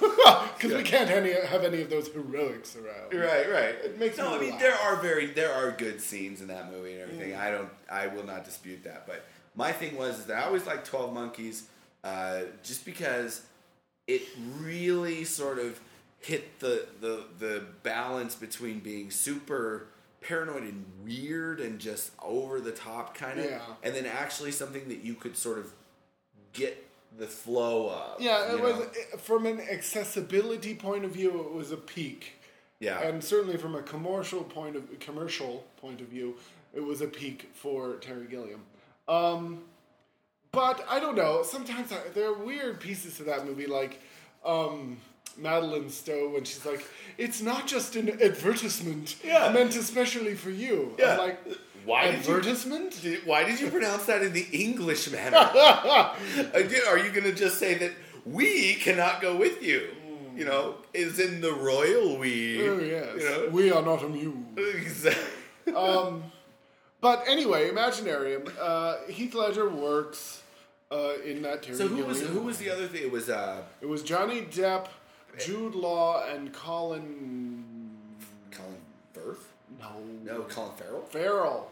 because 0.57 0.73
we 0.73 0.83
can't 0.83 1.09
any, 1.09 1.31
have 1.33 1.63
any 1.63 1.81
of 1.81 1.89
those 1.89 2.07
heroics 2.07 2.75
around." 2.75 3.13
Right, 3.13 3.49
right. 3.49 3.75
It 3.83 3.99
makes 3.99 4.17
no. 4.17 4.31
me 4.31 4.35
I 4.35 4.39
mean, 4.39 4.49
laugh. 4.51 4.59
there 4.59 4.75
are 4.75 4.95
very 4.97 5.27
there 5.27 5.51
are 5.53 5.71
good 5.71 6.01
scenes 6.01 6.41
in 6.41 6.47
that 6.47 6.71
movie 6.71 6.93
and 6.93 7.01
everything. 7.01 7.35
I 7.35 7.51
don't. 7.51 7.69
I 7.91 8.07
will 8.07 8.25
not 8.25 8.45
dispute 8.45 8.83
that. 8.83 9.05
But 9.05 9.25
my 9.55 9.71
thing 9.71 9.95
was 9.97 10.19
is 10.19 10.25
that 10.25 10.43
I 10.43 10.45
always 10.47 10.65
liked 10.65 10.85
Twelve 10.87 11.13
Monkeys, 11.13 11.67
uh, 12.03 12.41
just 12.63 12.85
because 12.85 13.41
it 14.07 14.21
really 14.59 15.23
sort 15.25 15.59
of 15.59 15.79
hit 16.19 16.59
the 16.59 16.87
the 17.01 17.25
the 17.39 17.63
balance 17.83 18.35
between 18.35 18.79
being 18.79 19.11
super 19.11 19.87
paranoid 20.21 20.63
and 20.63 20.85
weird 21.03 21.61
and 21.61 21.79
just 21.79 22.11
over 22.21 22.59
the 22.59 22.71
top 22.73 23.15
kind 23.15 23.39
of, 23.39 23.45
Yeah. 23.45 23.61
and 23.83 23.95
then 23.95 24.05
actually 24.05 24.51
something 24.51 24.89
that 24.89 25.01
you 25.03 25.13
could 25.13 25.37
sort 25.37 25.57
of 25.59 25.71
get 26.51 26.88
the 27.17 27.27
flow 27.27 27.89
of. 27.89 28.21
Yeah, 28.21 28.53
it 28.53 28.61
was 28.61 28.79
it- 28.95 29.19
from 29.19 29.45
an 29.45 29.59
accessibility 29.61 30.75
point 30.75 31.05
of 31.05 31.11
view, 31.11 31.39
it 31.41 31.51
was 31.53 31.71
a 31.71 31.77
peak. 31.77 32.33
Yeah. 32.81 33.01
and 33.01 33.21
certainly 33.21 33.57
from 33.57 33.75
a 33.75 33.81
commercial 33.81 34.41
point 34.41 34.77
of 34.77 34.83
commercial 35.01 35.65
point 35.81 35.99
of 35.99 36.07
view, 36.07 36.37
it 36.73 36.79
was 36.79 37.01
a 37.01 37.07
peak 37.07 37.49
for 37.53 37.95
Terry 37.97 38.25
Gilliam. 38.25 38.61
Um, 39.09 39.63
but 40.53 40.85
I 40.89 40.99
don't 41.01 41.17
know. 41.17 41.43
Sometimes 41.43 41.91
I, 41.91 41.97
there 42.13 42.29
are 42.29 42.33
weird 42.37 42.79
pieces 42.79 43.17
to 43.17 43.23
that 43.23 43.45
movie, 43.45 43.67
like 43.67 43.99
um, 44.45 44.97
Madeleine 45.37 45.89
Stowe 45.89 46.29
when 46.29 46.45
she's 46.45 46.65
like, 46.65 46.85
"It's 47.17 47.41
not 47.41 47.67
just 47.67 47.97
an 47.97 48.09
advertisement, 48.21 49.17
Yeah. 49.25 49.51
meant 49.51 49.75
especially 49.75 50.35
for 50.35 50.49
you." 50.49 50.95
Yeah. 50.97 51.13
I'm 51.13 51.17
like, 51.17 51.39
Why 51.89 52.11
did 52.11 52.25
you- 52.27 52.41
Did- 53.01 53.25
Why 53.25 53.43
did 53.43 53.59
you 53.59 53.69
pronounce 53.69 54.05
that 54.05 54.21
in 54.21 54.31
the 54.33 54.45
English 54.51 55.09
manner? 55.11 55.37
Are 56.91 56.97
you 56.97 57.09
going 57.11 57.23
to 57.23 57.33
just 57.33 57.57
say 57.57 57.73
that 57.75 57.91
we 58.25 58.75
cannot 58.75 59.21
go 59.21 59.35
with 59.35 59.61
you? 59.63 59.89
You 60.35 60.45
know, 60.45 60.75
is 60.93 61.19
in 61.19 61.41
the 61.41 61.51
royal 61.51 62.17
we. 62.17 62.61
Oh 62.69 62.79
yes, 62.79 63.15
You 63.19 63.29
know? 63.29 63.49
we 63.51 63.71
are 63.71 63.81
not 63.81 64.03
amused. 64.03 64.57
Exactly. 64.57 65.23
But 67.01 67.23
anyway, 67.27 67.69
Imaginarium. 67.69 68.51
Uh, 68.59 68.97
Heath 69.09 69.33
Ledger 69.33 69.69
works 69.69 70.41
uh, 70.91 71.13
in 71.25 71.41
that 71.43 71.63
Terry 71.63 71.75
So 71.77 71.87
who 71.87 72.03
was 72.05 72.21
who 72.21 72.41
was 72.41 72.57
the 72.57 72.69
other 72.69 72.87
thing? 72.87 73.03
It 73.03 73.11
was 73.11 73.29
uh, 73.29 73.61
It 73.81 73.87
was 73.87 74.03
Johnny 74.03 74.41
Depp, 74.43 74.87
Jude 75.39 75.75
Law, 75.75 76.23
and 76.27 76.53
Colin. 76.53 77.63
Colin 78.51 78.77
Firth. 79.13 79.45
No. 79.79 79.91
No, 80.25 80.41
Colin 80.43 80.71
Farrell. 80.77 81.01
Farrell. 81.09 81.71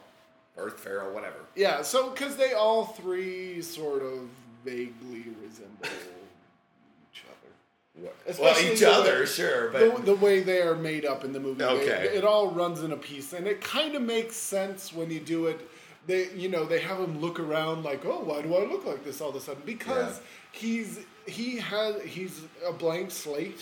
Firth, 0.58 0.80
Farrell, 0.80 1.14
whatever. 1.14 1.36
Yeah, 1.56 1.84
so 1.84 2.10
because 2.10 2.36
they 2.36 2.54
all 2.54 2.86
three 2.86 3.62
sort 3.62 4.02
of 4.02 4.28
vaguely 4.66 5.26
resemble 5.44 5.86
each 7.14 7.24
other. 7.30 8.02
What? 8.02 8.16
Especially 8.26 8.64
well, 8.66 8.74
each 8.74 8.84
other, 8.84 9.20
way- 9.20 9.26
sure, 9.26 9.72
The, 9.72 9.92
but 9.92 10.06
the 10.06 10.16
way 10.16 10.40
they 10.42 10.62
are 10.62 10.76
made 10.76 11.06
up 11.06 11.24
in 11.24 11.32
the 11.32 11.40
movie, 11.40 11.60
They- 11.60 11.66
Okay. 11.70 12.18
it 12.18 12.24
all 12.24 12.50
runs 12.50 12.82
in 12.82 12.92
a 12.92 12.98
piece, 12.98 13.34
and 13.34 13.48
it 13.48 13.62
kind 13.62 13.96
of 13.96 14.02
makes 14.02 14.36
sense 14.36 14.92
when 14.92 15.12
you 15.12 15.20
do 15.20 15.46
it. 15.46 15.60
They, 16.08 16.30
you 16.32 16.48
know, 16.50 16.66
they 16.66 16.80
have 16.80 17.00
him 17.00 17.20
look 17.22 17.40
around 17.40 17.84
like, 17.84 18.04
oh, 18.06 18.22
why 18.24 18.42
do 18.42 18.56
I 18.56 18.64
look 18.66 18.86
like 18.86 19.04
this 19.04 19.22
all 19.22 19.30
of 19.30 19.36
a 19.36 19.42
sudden? 19.42 19.62
Because 19.66 20.22
he's 20.54 21.00
he 21.28 21.58
has 21.58 22.02
he's 22.04 22.42
a 22.66 22.72
blank 22.72 23.12
slate, 23.12 23.60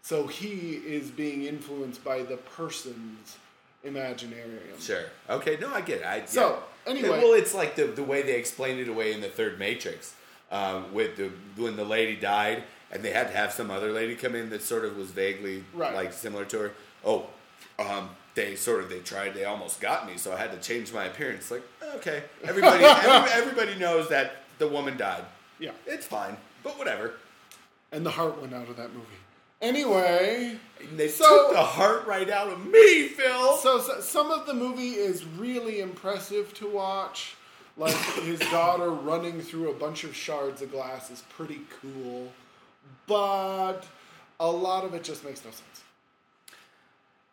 so 0.00 0.26
he 0.28 0.80
is 0.86 1.10
being 1.10 1.42
influenced 1.44 2.02
by 2.04 2.22
the 2.22 2.36
person's 2.36 3.36
imaginarium. 3.84 4.80
sure. 4.80 5.04
Okay, 5.28 5.56
no, 5.60 5.72
I 5.72 5.80
get 5.80 6.00
it. 6.00 6.06
I, 6.06 6.24
So, 6.26 6.62
yeah. 6.86 6.90
anyway. 6.92 7.08
well, 7.10 7.32
it's 7.34 7.54
like 7.54 7.76
the 7.76 7.84
the 7.86 8.02
way 8.04 8.22
they 8.22 8.34
explained 8.36 8.80
it 8.80 8.88
away 8.88 9.12
in 9.12 9.20
the 9.20 9.28
third 9.28 9.58
Matrix, 9.58 10.14
um, 10.50 10.92
with 10.92 11.16
the 11.16 11.30
when 11.60 11.76
the 11.76 11.84
lady 11.84 12.16
died 12.16 12.64
and 12.92 13.02
they 13.04 13.12
had 13.12 13.28
to 13.28 13.36
have 13.36 13.52
some 13.52 13.70
other 13.70 13.92
lady 13.92 14.14
come 14.16 14.34
in 14.34 14.50
that 14.50 14.62
sort 14.62 14.84
of 14.84 14.96
was 14.96 15.10
vaguely 15.10 15.64
Right. 15.72 15.94
like 15.94 16.12
similar 16.12 16.44
to 16.46 16.58
her. 16.58 16.72
Oh, 17.04 17.26
um, 17.78 18.10
they 18.34 18.56
sort 18.56 18.82
of 18.82 18.90
they 18.90 18.98
tried. 19.00 19.34
They 19.34 19.44
almost 19.44 19.80
got 19.80 20.06
me, 20.06 20.16
so 20.16 20.32
I 20.32 20.36
had 20.36 20.50
to 20.52 20.58
change 20.58 20.92
my 20.92 21.04
appearance. 21.04 21.50
Like, 21.50 21.62
okay, 21.96 22.24
everybody 22.44 22.84
every, 23.08 23.30
everybody 23.32 23.78
knows 23.78 24.08
that 24.08 24.32
the 24.58 24.66
woman 24.68 24.96
died. 24.96 25.24
Yeah. 25.58 25.72
It's 25.86 26.06
fine, 26.06 26.36
but 26.62 26.76
whatever. 26.78 27.14
And 27.92 28.04
the 28.06 28.10
heart 28.10 28.40
went 28.40 28.54
out 28.54 28.68
of 28.68 28.76
that 28.76 28.92
movie. 28.92 29.06
Anyway, 29.60 30.58
They 30.96 31.08
So- 31.08 31.24
took 31.28 31.52
the 31.52 31.62
heart 31.62 32.06
right 32.06 32.28
out 32.30 32.48
of 32.48 32.64
me, 32.66 33.08
Phil. 33.08 33.56
so, 33.58 33.78
so 33.80 34.00
some 34.00 34.30
of 34.30 34.46
the 34.46 34.54
movie 34.54 34.92
is 34.94 35.24
really 35.24 35.80
impressive 35.80 36.54
to 36.54 36.66
watch. 36.66 37.34
Like 37.76 37.94
his 38.24 38.40
daughter 38.50 38.90
running 38.90 39.42
through 39.42 39.70
a 39.70 39.74
bunch 39.74 40.04
of 40.04 40.16
shards 40.16 40.62
of 40.62 40.70
glass 40.72 41.10
is 41.10 41.22
pretty 41.28 41.60
cool, 41.82 42.32
but 43.06 43.82
a 44.40 44.50
lot 44.50 44.84
of 44.84 44.94
it 44.94 45.04
just 45.04 45.22
makes 45.24 45.44
no 45.44 45.50
sense. 45.50 45.82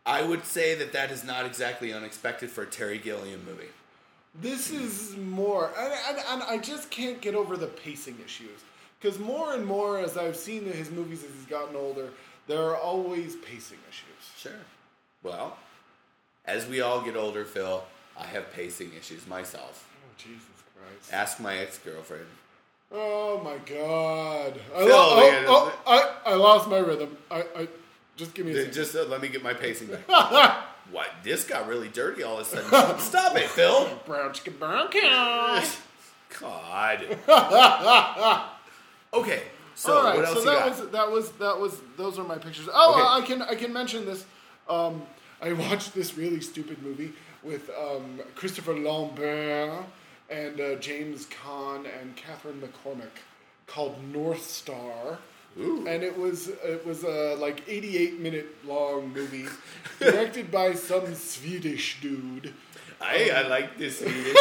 I 0.06 0.22
would 0.24 0.45
say 0.45 0.76
that 0.76 0.91
that 0.94 1.10
is 1.12 1.24
not 1.24 1.45
exactly 1.45 1.94
unexpected 1.94 2.49
for 2.49 2.64
a 2.64 2.68
Terry 2.68 2.98
Gilliam 2.98 3.45
movie. 3.45 3.70
This 4.36 4.72
is 4.72 5.16
more, 5.18 5.72
and, 5.78 5.94
and, 6.10 6.18
and 6.30 6.44
I 6.44 6.58
just 6.58 6.90
can't 6.91 7.20
get 7.22 7.34
over 7.34 7.58
the 7.58 7.68
pacing 7.68 8.18
issues. 8.24 8.60
Because 8.99 9.19
more 9.19 9.53
and 9.53 9.65
more, 9.65 9.99
as 9.99 10.18
I've 10.18 10.36
seen 10.36 10.65
his 10.65 10.90
movies 10.90 11.24
as 11.24 11.30
he's 11.36 11.45
gotten 11.45 11.76
older, 11.76 12.10
there 12.48 12.61
are 12.61 12.78
always 12.78 13.36
pacing 13.36 13.78
issues. 13.90 14.32
Sure. 14.38 14.52
Well, 15.24 15.57
as 16.45 16.65
we 16.68 16.82
all 16.82 17.02
get 17.02 17.15
older, 17.15 17.45
Phil, 17.45 17.84
I 18.18 18.26
have 18.26 18.52
pacing 18.53 18.91
issues 18.98 19.28
myself. 19.28 19.88
Oh, 20.03 20.14
Jesus 20.18 20.41
Christ. 20.76 21.14
Ask 21.14 21.40
my 21.40 21.57
ex 21.57 21.78
girlfriend. 21.78 22.26
Oh 22.91 23.41
my 23.44 23.57
God. 23.57 24.60
I, 24.74 24.78
Phil, 24.80 24.88
lo- 24.88 25.19
man, 25.19 25.45
oh, 25.48 25.80
oh, 25.86 26.22
I, 26.26 26.32
I 26.32 26.36
lost 26.36 26.69
my 26.69 26.78
rhythm. 26.78 27.18
I, 27.30 27.44
I 27.56 27.68
Just 28.15 28.34
give 28.34 28.45
me 28.45 28.53
a 28.53 28.56
second. 28.56 28.74
Just 28.74 28.95
uh, 28.95 29.03
let 29.03 29.22
me 29.22 29.28
get 29.28 29.44
my 29.44 29.53
pacing 29.53 29.88
back. 29.88 30.07
what? 30.91 31.10
This 31.24 31.44
got 31.44 31.68
really 31.68 31.90
dirty 31.90 32.24
all 32.24 32.40
of 32.40 32.48
a 32.48 32.49
sudden. 32.49 32.99
Stop 32.99 33.36
it, 33.36 33.49
Phil. 33.49 33.99
Brown 34.06 34.34
chicken, 34.34 34.56
brown 34.57 34.88
cow. 34.88 35.64
God. 36.40 37.18
Okay. 39.14 39.42
So 39.76 39.96
All 39.96 40.04
right, 40.06 40.16
what 40.16 40.26
else 40.26 40.40
so 40.44 40.46
that 40.46 40.60
got? 40.60 40.70
was 40.70 40.90
that 40.90 41.12
was 41.12 41.32
that 41.34 41.60
was 41.60 41.82
those 41.98 42.18
are 42.20 42.24
my 42.24 42.38
pictures. 42.38 42.68
Oh, 42.74 42.94
Okay. 42.94 43.24
I 43.24 43.28
can 43.28 43.42
I 43.44 43.56
can 43.56 43.72
mention 43.74 44.06
this. 44.06 44.26
Um, 44.68 45.04
I 45.42 45.54
watched 45.54 45.94
this 45.94 46.18
really 46.18 46.42
stupid 46.42 46.82
movie 46.82 47.14
with 47.44 47.70
um, 47.80 48.20
Christopher 48.36 48.74
Lambert 48.74 49.86
and 50.30 50.60
uh, 50.60 50.76
James 50.76 51.28
Caan 51.28 51.86
and 52.02 52.16
Catherine 52.16 52.60
McCormack 52.62 53.22
called 53.68 53.96
North 54.12 54.42
Star. 54.44 55.20
Ooh. 55.60 55.88
And 55.88 56.04
it 56.04 56.18
was 56.18 56.50
it 56.50 56.86
was 56.86 57.04
a 57.04 57.36
like 57.36 57.62
88 57.68 58.20
minute 58.20 58.48
long 58.66 59.14
movie 59.14 59.46
directed 60.00 60.52
by 60.52 60.74
some 60.74 61.14
Swedish 61.16 62.00
dude 62.02 62.54
I, 63.00 63.30
I 63.34 63.48
like 63.48 63.78
this 63.78 64.00
Swedish. 64.02 64.36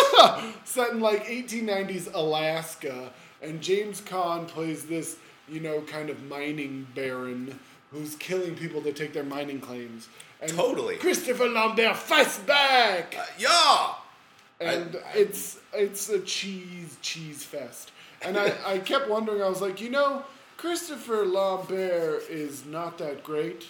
set 0.65 0.91
in 0.93 1.01
like 1.01 1.27
1890s 1.27 2.13
Alaska, 2.15 3.13
and 3.43 3.61
James 3.61 4.01
Caan 4.01 4.47
plays 4.49 4.87
this, 4.87 5.17
you 5.49 5.61
know, 5.61 5.81
kind 5.83 6.11
of 6.11 6.23
mining 6.25 6.87
baron 6.95 7.59
who's 7.93 8.17
killing 8.17 8.55
people 8.57 8.83
to 8.83 8.93
take 8.93 9.13
their 9.13 9.23
mining 9.25 9.61
claims. 9.61 10.09
And 10.41 10.51
Totally. 10.53 10.97
Christopher 10.97 11.49
Lambert 11.49 11.97
fights 11.97 12.39
back, 12.41 13.15
Uh, 13.19 13.25
yeah. 13.39 13.95
and 14.61 14.99
it's 15.15 15.59
it's 15.73 16.09
a 16.11 16.19
cheese 16.21 16.97
cheese 17.01 17.43
fest. 17.45 17.91
And 18.23 18.37
I, 18.37 18.53
I 18.67 18.79
kept 18.79 19.09
wondering, 19.09 19.43
I 19.43 19.49
was 19.49 19.61
like, 19.63 19.81
you 19.81 19.91
know, 19.91 20.25
Christopher 20.57 21.25
Lambert 21.27 22.25
is 22.29 22.65
not 22.67 22.99
that 22.99 23.23
great, 23.23 23.67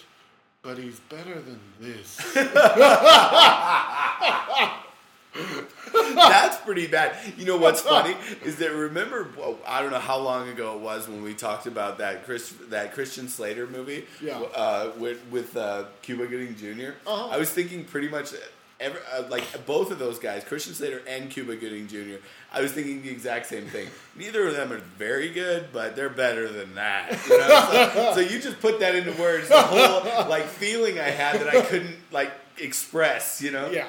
but 0.61 0.77
he's 0.77 0.99
better 1.01 1.39
than 1.39 1.59
this. 1.79 2.17
That's 6.15 6.57
pretty 6.57 6.87
bad. 6.87 7.15
You 7.37 7.45
know 7.45 7.57
what's 7.57 7.81
funny 7.81 8.15
is 8.43 8.57
that 8.57 8.71
remember 8.71 9.27
I 9.65 9.81
don't 9.81 9.91
know 9.91 9.99
how 9.99 10.17
long 10.19 10.49
ago 10.49 10.75
it 10.75 10.81
was 10.81 11.07
when 11.07 11.23
we 11.23 11.33
talked 11.33 11.67
about 11.67 11.97
that 11.99 12.25
Chris 12.25 12.53
that 12.69 12.93
Christian 12.93 13.27
Slater 13.27 13.67
movie. 13.67 14.05
Yeah. 14.21 14.39
Uh, 14.39 14.91
with 14.97 15.19
with 15.31 15.55
uh, 15.57 15.85
Cuba 16.01 16.27
Gooding 16.27 16.55
junior 16.55 16.95
Uh-huh. 17.05 17.29
I 17.29 17.37
was 17.37 17.49
thinking 17.49 17.85
pretty 17.85 18.09
much. 18.09 18.33
Every, 18.79 18.99
uh, 19.11 19.23
like 19.29 19.65
both 19.65 19.89
of 19.89 19.97
those 19.97 20.19
guys, 20.19 20.43
Christian 20.43 20.75
Slater 20.75 21.01
and 21.07 21.31
Cuba 21.31 21.55
Gooding 21.55 21.87
Jr. 21.87 22.17
I 22.53 22.61
was 22.61 22.71
thinking 22.73 23.01
the 23.01 23.09
exact 23.09 23.47
same 23.47 23.65
thing. 23.65 23.87
Neither 24.15 24.47
of 24.47 24.55
them 24.55 24.71
are 24.71 24.77
very 24.77 25.29
good, 25.31 25.69
but 25.73 25.95
they're 25.95 26.09
better 26.09 26.47
than 26.47 26.75
that. 26.75 27.09
You 27.27 27.39
know? 27.39 27.91
so, 27.95 28.13
so 28.13 28.19
you 28.19 28.39
just 28.39 28.59
put 28.59 28.79
that 28.81 28.93
into 28.93 29.19
words. 29.19 29.49
The 29.49 29.59
whole 29.59 30.29
like 30.29 30.45
feeling 30.45 30.99
I 30.99 31.09
had 31.09 31.41
that 31.41 31.47
I 31.47 31.61
couldn't 31.61 31.95
like 32.11 32.31
express. 32.59 33.41
You 33.41 33.49
know? 33.49 33.71
yeah. 33.71 33.87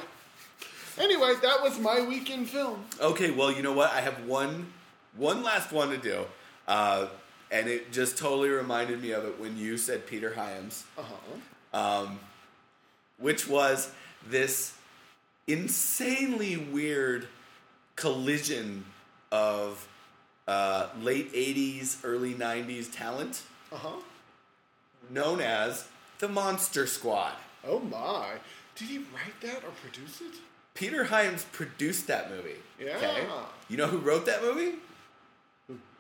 Anyway, 0.99 1.35
that 1.43 1.63
was 1.63 1.79
my 1.79 2.01
week 2.01 2.31
in 2.31 2.45
film. 2.45 2.85
Okay, 3.01 3.31
well, 3.31 3.53
you 3.53 3.63
know 3.63 3.73
what? 3.73 3.91
I 3.93 4.01
have 4.01 4.25
one 4.25 4.73
one 5.17 5.43
last 5.43 5.73
one 5.73 5.91
to 5.91 5.97
do. 5.99 6.25
Uh, 6.67 7.07
and 7.51 7.67
it 7.69 7.91
just 7.93 8.19
totally 8.19 8.51
reminded 8.51 9.01
me 9.01 9.11
of 9.13 9.25
it 9.25 9.41
when 9.41 9.57
you 9.57 9.79
said 9.79 10.07
Peter 10.07 10.35
Hyams, 10.35 10.85
Uh-huh. 10.99 11.79
um, 11.79 12.21
which 13.19 13.49
was 13.49 13.91
this 14.29 14.75
insanely 15.47 16.57
weird 16.57 17.27
collision 17.97 18.85
of 19.33 19.89
uh, 20.47 20.89
late 21.01 21.33
80s, 21.33 21.99
early 22.05 22.35
90s 22.35 22.93
talent 22.95 23.43
Uh-huh. 23.73 23.97
known 25.11 25.41
as 25.41 25.87
the 26.19 26.29
Monster 26.29 26.87
Squad. 26.87 27.33
Oh 27.67 27.81
my. 27.81 28.35
Did 28.77 28.89
he 28.89 28.99
write 28.99 29.41
that 29.43 29.65
or 29.65 29.71
produce 29.83 30.21
it? 30.21 30.35
Peter 30.79 31.05
Hyams 31.05 31.45
produced 31.51 32.07
that 32.07 32.31
movie. 32.31 32.55
Yeah. 32.81 33.01
You 33.69 33.77
know 33.77 33.89
who 33.89 33.99
wrote 33.99 34.27
that 34.27 34.43
movie? 34.43 34.77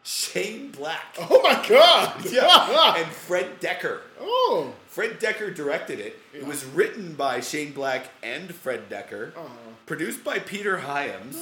Shane 0.05 0.70
Black. 0.70 1.16
Oh 1.18 1.42
my 1.42 1.66
god! 1.68 2.24
Yeah, 2.30 2.94
and 2.96 3.06
Fred 3.09 3.60
Dekker. 3.60 4.00
oh. 4.20 4.72
Fred 4.86 5.18
Dekker 5.20 5.55
directed 5.55 5.98
it. 5.98 6.18
It 6.32 6.46
was 6.46 6.64
written 6.64 7.14
by 7.14 7.40
Shane 7.40 7.72
Black 7.72 8.09
and 8.22 8.55
Fred 8.55 8.88
Dekker. 8.88 9.36
Uh-huh. 9.36 9.48
Produced 9.86 10.22
by 10.22 10.38
Peter 10.38 10.78
Hyams. 10.78 11.36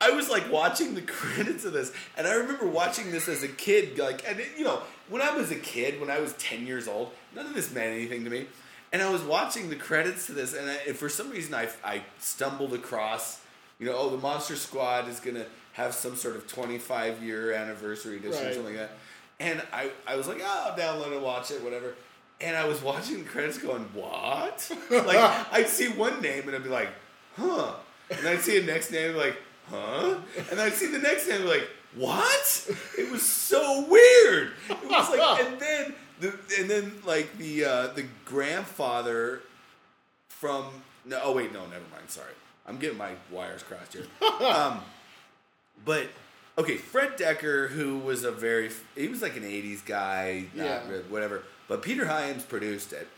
I 0.00 0.10
was 0.10 0.28
like 0.28 0.52
watching 0.52 0.94
the 0.94 1.02
credits 1.18 1.64
of 1.64 1.72
this, 1.72 1.90
and 2.18 2.26
I 2.26 2.34
remember 2.34 2.66
watching 2.66 3.10
this 3.12 3.28
as 3.28 3.42
a 3.42 3.48
kid. 3.48 3.98
Like, 3.98 4.28
and 4.28 4.38
it, 4.40 4.48
you 4.58 4.64
know, 4.64 4.82
when 5.08 5.22
I 5.22 5.34
was 5.34 5.50
a 5.50 5.56
kid, 5.56 6.00
when 6.00 6.10
I 6.10 6.20
was 6.20 6.34
ten 6.34 6.66
years 6.66 6.86
old, 6.86 7.12
none 7.34 7.46
of 7.46 7.54
this 7.54 7.72
meant 7.72 7.94
anything 7.94 8.24
to 8.24 8.30
me. 8.30 8.46
And 8.94 9.02
I 9.02 9.10
was 9.10 9.22
watching 9.22 9.70
the 9.70 9.74
credits 9.76 10.26
to 10.26 10.32
this, 10.32 10.54
and, 10.54 10.70
I, 10.70 10.74
and 10.86 10.96
for 10.96 11.08
some 11.08 11.28
reason, 11.30 11.52
I, 11.52 11.68
I 11.84 12.02
stumbled 12.20 12.72
across, 12.74 13.40
you 13.80 13.86
know, 13.86 13.96
oh, 13.98 14.08
the 14.10 14.18
Monster 14.18 14.54
Squad 14.54 15.08
is 15.08 15.18
gonna 15.18 15.46
have 15.72 15.94
some 15.94 16.14
sort 16.14 16.36
of 16.36 16.46
twenty-five 16.46 17.20
year 17.20 17.52
anniversary 17.52 18.18
edition 18.18 18.40
or 18.40 18.44
Right. 18.44 18.54
something 18.54 18.76
like 18.76 18.88
that. 18.88 18.92
And 19.40 19.60
I, 19.72 19.90
I 20.06 20.14
was 20.14 20.28
like, 20.28 20.38
oh, 20.40 20.64
I'll 20.70 20.78
download 20.78 21.10
it, 21.12 21.20
watch 21.20 21.50
it, 21.50 21.60
whatever. 21.64 21.94
And 22.40 22.56
I 22.56 22.66
was 22.68 22.80
watching 22.82 23.18
the 23.18 23.28
credits, 23.28 23.58
going, 23.58 23.82
what? 23.94 24.70
like, 24.90 25.16
I'd 25.52 25.66
see 25.68 25.88
one 25.88 26.22
name, 26.22 26.44
and 26.46 26.54
I'd 26.54 26.62
be 26.62 26.68
like, 26.70 26.90
huh? 27.36 27.72
And 28.10 28.28
I'd 28.28 28.42
see 28.42 28.58
a 28.58 28.62
next 28.62 28.92
name, 28.92 29.06
and 29.06 29.14
be 29.14 29.20
like, 29.20 29.36
huh? 29.70 30.18
And 30.52 30.60
I'd 30.60 30.74
see 30.74 30.86
the 30.86 31.00
next 31.00 31.26
name, 31.26 31.38
and 31.40 31.44
be 31.46 31.50
like, 31.50 31.68
what? 31.96 32.70
It 32.96 33.10
was 33.10 33.22
so 33.22 33.86
weird. 33.88 34.52
It 34.70 34.88
was 34.88 35.10
like, 35.10 35.44
and 35.44 35.58
then 35.60 35.94
the, 36.20 36.28
and 36.58 36.68
then 36.70 36.92
like 37.04 37.36
the 37.38 37.64
uh, 37.64 37.86
the 37.88 38.04
grandfather 38.24 39.42
from 40.28 40.66
no, 41.04 41.20
oh 41.22 41.32
wait, 41.32 41.52
no, 41.52 41.60
never 41.66 41.84
mind. 41.92 42.08
Sorry, 42.08 42.32
I'm 42.66 42.78
getting 42.78 42.98
my 42.98 43.12
wires 43.30 43.62
crossed 43.62 43.92
here. 43.94 44.06
Um, 44.44 44.80
but 45.84 46.06
okay, 46.58 46.76
Fred 46.76 47.16
Dekker, 47.18 47.68
who 47.70 47.98
was 47.98 48.24
a 48.24 48.30
very 48.32 48.70
he 48.96 49.08
was 49.08 49.22
like 49.22 49.36
an 49.36 49.42
'80s 49.44 49.84
guy, 49.84 50.46
Yeah. 50.54 50.88
re- 50.88 51.02
whatever. 51.08 51.42
But 51.68 51.82
Peter 51.82 52.06
Hyams 52.06 52.42
produced 52.44 52.92
it. 52.92 53.08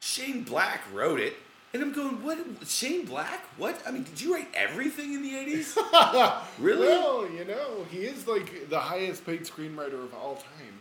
Shane 0.00 0.42
Black 0.42 0.80
wrote 0.92 1.20
it. 1.20 1.34
And 1.74 1.82
I'm 1.82 1.92
going, 1.94 2.22
what? 2.22 2.38
Shane 2.66 3.06
Black? 3.06 3.46
What? 3.56 3.80
I 3.86 3.92
mean, 3.92 4.02
did 4.02 4.20
you 4.20 4.34
write 4.34 4.48
everything 4.52 5.14
in 5.14 5.22
the 5.22 5.30
80s? 5.32 6.42
Really? 6.58 6.86
Well, 6.88 7.26
you 7.30 7.46
know, 7.46 7.86
he 7.90 7.98
is 8.00 8.26
like 8.26 8.68
the 8.68 8.78
highest 8.78 9.24
paid 9.24 9.42
screenwriter 9.44 9.94
of 10.04 10.12
all 10.12 10.34
time. 10.34 10.74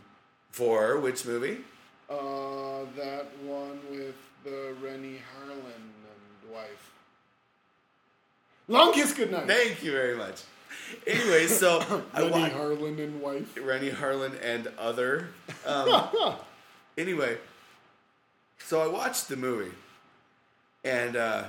For 0.51 0.99
which 0.99 1.25
movie? 1.25 1.59
Uh, 2.09 2.85
that 2.97 3.27
one 3.43 3.79
with 3.89 4.15
the 4.43 4.73
Renny 4.83 5.15
Harlin 5.17 5.63
and 5.75 6.53
wife. 6.53 6.91
Long 8.67 8.93
kiss 8.93 9.13
goodnight. 9.13 9.47
Thank 9.47 9.83
you 9.83 9.91
very 9.91 10.15
much. 10.17 10.41
Anyway, 11.07 11.47
so 11.47 11.79
I 12.13 12.21
Renny 12.21 12.31
watched 12.31 12.55
Harlin 12.55 12.99
and 13.03 13.21
wife. 13.21 13.57
Renny 13.61 13.91
Harlin 13.91 14.33
and 14.43 14.67
other. 14.77 15.29
Um, 15.65 16.05
anyway, 16.97 17.37
so 18.59 18.81
I 18.81 18.87
watched 18.87 19.29
the 19.29 19.37
movie, 19.37 19.71
and 20.83 21.15
uh, 21.15 21.45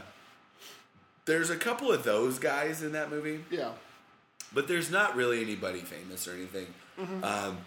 there's 1.24 1.50
a 1.50 1.56
couple 1.56 1.90
of 1.92 2.04
those 2.04 2.38
guys 2.38 2.82
in 2.82 2.92
that 2.92 3.10
movie, 3.10 3.44
Yeah. 3.50 3.70
but 4.52 4.68
there's 4.68 4.90
not 4.90 5.16
really 5.16 5.40
anybody 5.42 5.80
famous 5.80 6.28
or 6.28 6.34
anything. 6.34 6.66
Um, 7.22 7.58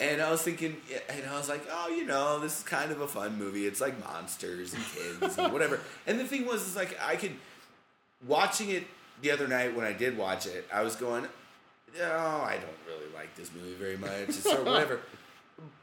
and 0.00 0.20
I 0.22 0.30
was 0.30 0.42
thinking, 0.42 0.76
and 1.08 1.26
I 1.28 1.36
was 1.36 1.48
like, 1.48 1.66
oh, 1.70 1.88
you 1.88 2.04
know, 2.06 2.38
this 2.38 2.58
is 2.58 2.62
kind 2.64 2.90
of 2.92 3.00
a 3.00 3.08
fun 3.08 3.36
movie. 3.38 3.66
It's 3.66 3.80
like 3.80 3.98
monsters 4.00 4.74
and 4.74 4.82
kids 4.94 5.38
and 5.38 5.52
whatever. 5.52 5.80
And 6.06 6.18
the 6.20 6.24
thing 6.24 6.46
was, 6.46 6.66
is 6.66 6.76
like 6.76 6.98
I 7.02 7.16
could 7.16 7.32
watching 8.26 8.70
it 8.70 8.84
the 9.20 9.30
other 9.30 9.48
night 9.48 9.74
when 9.76 9.84
I 9.84 9.92
did 9.92 10.16
watch 10.16 10.46
it. 10.46 10.66
I 10.72 10.82
was 10.82 10.96
going, 10.96 11.26
oh, 12.00 12.40
I 12.42 12.54
don't 12.56 12.78
really 12.86 13.12
like 13.14 13.34
this 13.36 13.50
movie 13.54 13.74
very 13.74 13.96
much. 13.96 14.10
It's 14.28 14.42
sort 14.42 14.64
whatever. 14.64 15.00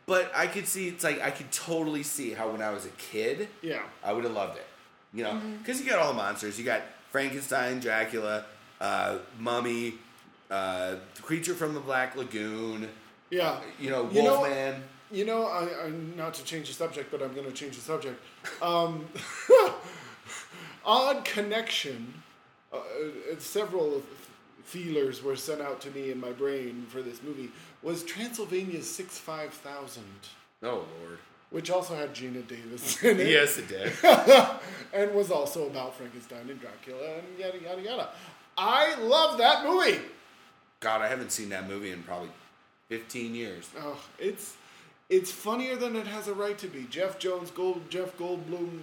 But 0.05 0.31
I 0.35 0.47
could 0.47 0.67
see 0.67 0.87
it's 0.87 1.03
like 1.03 1.21
I 1.21 1.29
could 1.29 1.51
totally 1.51 2.01
see 2.01 2.31
how 2.31 2.49
when 2.49 2.63
I 2.63 2.71
was 2.71 2.85
a 2.87 2.89
kid, 2.97 3.47
Yeah. 3.61 3.83
I 4.03 4.11
would 4.11 4.23
have 4.23 4.33
loved 4.33 4.57
it. 4.57 4.65
You 5.13 5.23
know, 5.23 5.33
Mm-hmm. 5.33 5.57
because 5.57 5.79
you 5.79 5.87
got 5.87 5.99
all 5.99 6.07
the 6.07 6.17
monsters. 6.17 6.57
You 6.57 6.65
got 6.65 6.81
Frankenstein, 7.11 7.79
Dracula, 7.79 8.45
uh, 8.81 9.19
Mummy, 9.37 9.93
uh, 10.49 10.95
creature 11.21 11.53
from 11.53 11.75
the 11.75 11.79
Black 11.79 12.15
Lagoon. 12.15 12.89
Yeah. 13.29 13.59
You 13.79 13.89
know, 13.89 14.09
You 14.11 14.23
know- 14.23 14.39
Wolfman. 14.41 14.83
You 15.11 15.25
know, 15.25 15.47
I, 15.47 15.85
I 15.85 15.89
not 16.15 16.35
to 16.35 16.43
change 16.43 16.67
the 16.67 16.73
subject, 16.75 17.09
but 17.09 17.23
I'm 17.23 17.33
going 17.33 17.47
to 17.47 17.51
change 17.51 17.75
the 17.75 17.81
subject. 17.81 18.21
Um, 18.61 19.07
odd 20.85 21.25
connection. 21.25 22.13
Uh, 22.71 22.77
uh, 22.77 22.81
several 23.39 24.03
feelers 24.63 25.23
were 25.23 25.35
sent 25.35 25.61
out 25.61 25.81
to 25.81 25.91
me 25.91 26.11
in 26.11 26.19
my 26.19 26.31
brain 26.31 26.85
for 26.89 27.01
this 27.01 27.23
movie. 27.23 27.49
Was 27.81 28.03
Transylvania's 28.03 28.87
Six 28.89 29.17
Five 29.17 29.51
Thousand, 29.51 30.03
oh 30.61 30.85
Lord. 31.01 31.17
which 31.49 31.71
also 31.71 31.95
had 31.95 32.13
Geena 32.13 32.45
Davis 32.47 33.01
in 33.03 33.19
it, 33.19 33.27
Yes, 33.27 33.57
it 33.57 33.67
did. 33.67 33.91
and 34.93 35.11
was 35.15 35.31
also 35.31 35.65
about 35.67 35.95
Frankenstein 35.95 36.47
and 36.49 36.61
Dracula 36.61 37.15
and 37.15 37.39
yada 37.39 37.59
yada 37.59 37.81
yada. 37.81 38.09
I 38.57 38.95
love 38.99 39.37
that 39.39 39.65
movie. 39.65 39.99
God, 40.81 41.01
I 41.01 41.07
haven't 41.07 41.31
seen 41.31 41.49
that 41.49 41.67
movie 41.67 41.91
in 41.91 42.03
probably 42.03 42.29
15 42.89 43.35
years. 43.35 43.69
Oh, 43.79 43.99
it's 44.17 44.55
it's 45.09 45.31
funnier 45.31 45.75
than 45.75 45.95
it 45.95 46.07
has 46.07 46.27
a 46.27 46.33
right 46.33 46.57
to 46.57 46.67
be. 46.67 46.85
Jeff 46.89 47.17
Jones, 47.17 47.49
Gold, 47.51 47.81
Jeff 47.89 48.15
Goldblum, 48.17 48.81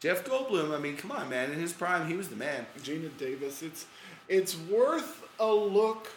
Jeff 0.00 0.24
Goldblum, 0.24 0.74
I 0.74 0.78
mean, 0.78 0.96
come 0.96 1.10
on, 1.10 1.28
man. 1.28 1.50
In 1.50 1.58
his 1.58 1.72
prime, 1.72 2.06
he 2.06 2.16
was 2.16 2.28
the 2.28 2.36
man. 2.36 2.66
Geena 2.78 3.10
Davis. 3.18 3.62
It's 3.62 3.86
it's 4.28 4.56
worth 4.70 5.26
a 5.40 5.52
look. 5.52 6.08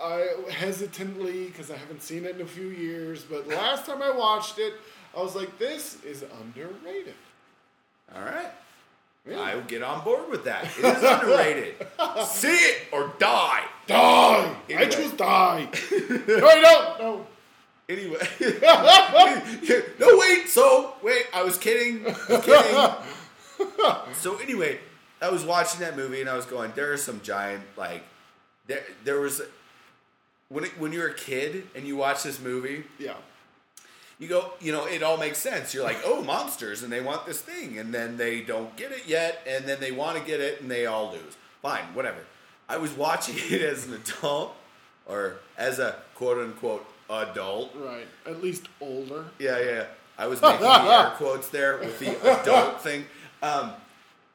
I 0.00 0.28
hesitantly 0.50 1.46
because 1.46 1.70
I 1.70 1.76
haven't 1.76 2.02
seen 2.02 2.24
it 2.24 2.36
in 2.36 2.42
a 2.42 2.46
few 2.46 2.68
years, 2.68 3.22
but 3.22 3.46
last 3.48 3.86
time 3.86 4.02
I 4.02 4.10
watched 4.10 4.58
it, 4.58 4.74
I 5.16 5.22
was 5.22 5.34
like, 5.34 5.58
"This 5.58 6.02
is 6.04 6.24
underrated." 6.42 7.14
All 8.14 8.22
right. 8.22 8.50
Yeah. 9.28 9.40
I 9.40 9.54
will 9.54 9.62
get 9.62 9.82
on 9.82 10.04
board 10.04 10.28
with 10.30 10.44
that. 10.44 10.64
It 10.78 10.84
is 10.84 11.02
underrated. 11.02 11.86
See 12.26 12.48
it 12.48 12.82
or 12.92 13.12
die. 13.18 13.62
Die! 13.86 13.94
I 13.94 14.56
Anyway. 14.68 14.90
choose 14.90 15.12
die. 15.12 15.68
no, 15.92 16.38
don't. 16.38 16.98
No. 16.98 17.26
Anyway. 17.88 18.18
no, 19.98 20.18
wait. 20.18 20.48
So, 20.48 20.94
wait. 21.02 21.26
I 21.32 21.42
was 21.42 21.56
kidding. 21.58 22.06
I 22.06 22.10
was 22.28 22.44
kidding. 22.44 24.14
so, 24.14 24.36
anyway, 24.38 24.78
I 25.22 25.30
was 25.30 25.44
watching 25.44 25.80
that 25.80 25.96
movie 25.96 26.20
and 26.20 26.28
I 26.28 26.36
was 26.36 26.44
going, 26.46 26.72
there 26.74 26.92
are 26.92 26.96
some 26.98 27.20
giant, 27.22 27.62
like, 27.76 28.02
there, 28.66 28.82
there 29.04 29.20
was, 29.20 29.40
when, 30.48 30.64
it, 30.64 30.78
when 30.78 30.92
you're 30.92 31.08
a 31.08 31.14
kid 31.14 31.66
and 31.74 31.86
you 31.86 31.96
watch 31.96 32.22
this 32.22 32.40
movie, 32.40 32.84
Yeah. 32.98 33.14
You 34.18 34.28
go, 34.28 34.52
you 34.60 34.72
know, 34.72 34.86
it 34.86 35.02
all 35.02 35.16
makes 35.16 35.38
sense. 35.38 35.74
You're 35.74 35.84
like, 35.84 35.98
oh, 36.04 36.22
monsters, 36.22 36.82
and 36.82 36.92
they 36.92 37.00
want 37.00 37.26
this 37.26 37.40
thing, 37.40 37.78
and 37.78 37.92
then 37.92 38.16
they 38.16 38.40
don't 38.40 38.76
get 38.76 38.92
it 38.92 39.06
yet, 39.06 39.40
and 39.46 39.64
then 39.66 39.80
they 39.80 39.92
want 39.92 40.18
to 40.18 40.24
get 40.24 40.40
it, 40.40 40.60
and 40.60 40.70
they 40.70 40.86
all 40.86 41.12
lose. 41.12 41.36
Fine, 41.62 41.94
whatever. 41.94 42.18
I 42.68 42.76
was 42.76 42.92
watching 42.92 43.36
it 43.38 43.62
as 43.62 43.86
an 43.86 43.94
adult, 43.94 44.54
or 45.06 45.36
as 45.58 45.78
a 45.78 45.96
quote 46.14 46.38
unquote 46.38 46.86
adult. 47.10 47.74
Right. 47.76 48.06
At 48.26 48.42
least 48.42 48.68
older. 48.80 49.24
Yeah, 49.38 49.58
yeah. 49.58 49.64
yeah. 49.64 49.84
I 50.16 50.26
was 50.28 50.40
making 50.40 50.60
the 50.60 50.68
air 50.68 51.12
quotes 51.16 51.48
there 51.48 51.78
with 51.78 51.98
the 51.98 52.40
adult 52.40 52.80
thing, 52.80 53.04
um, 53.42 53.72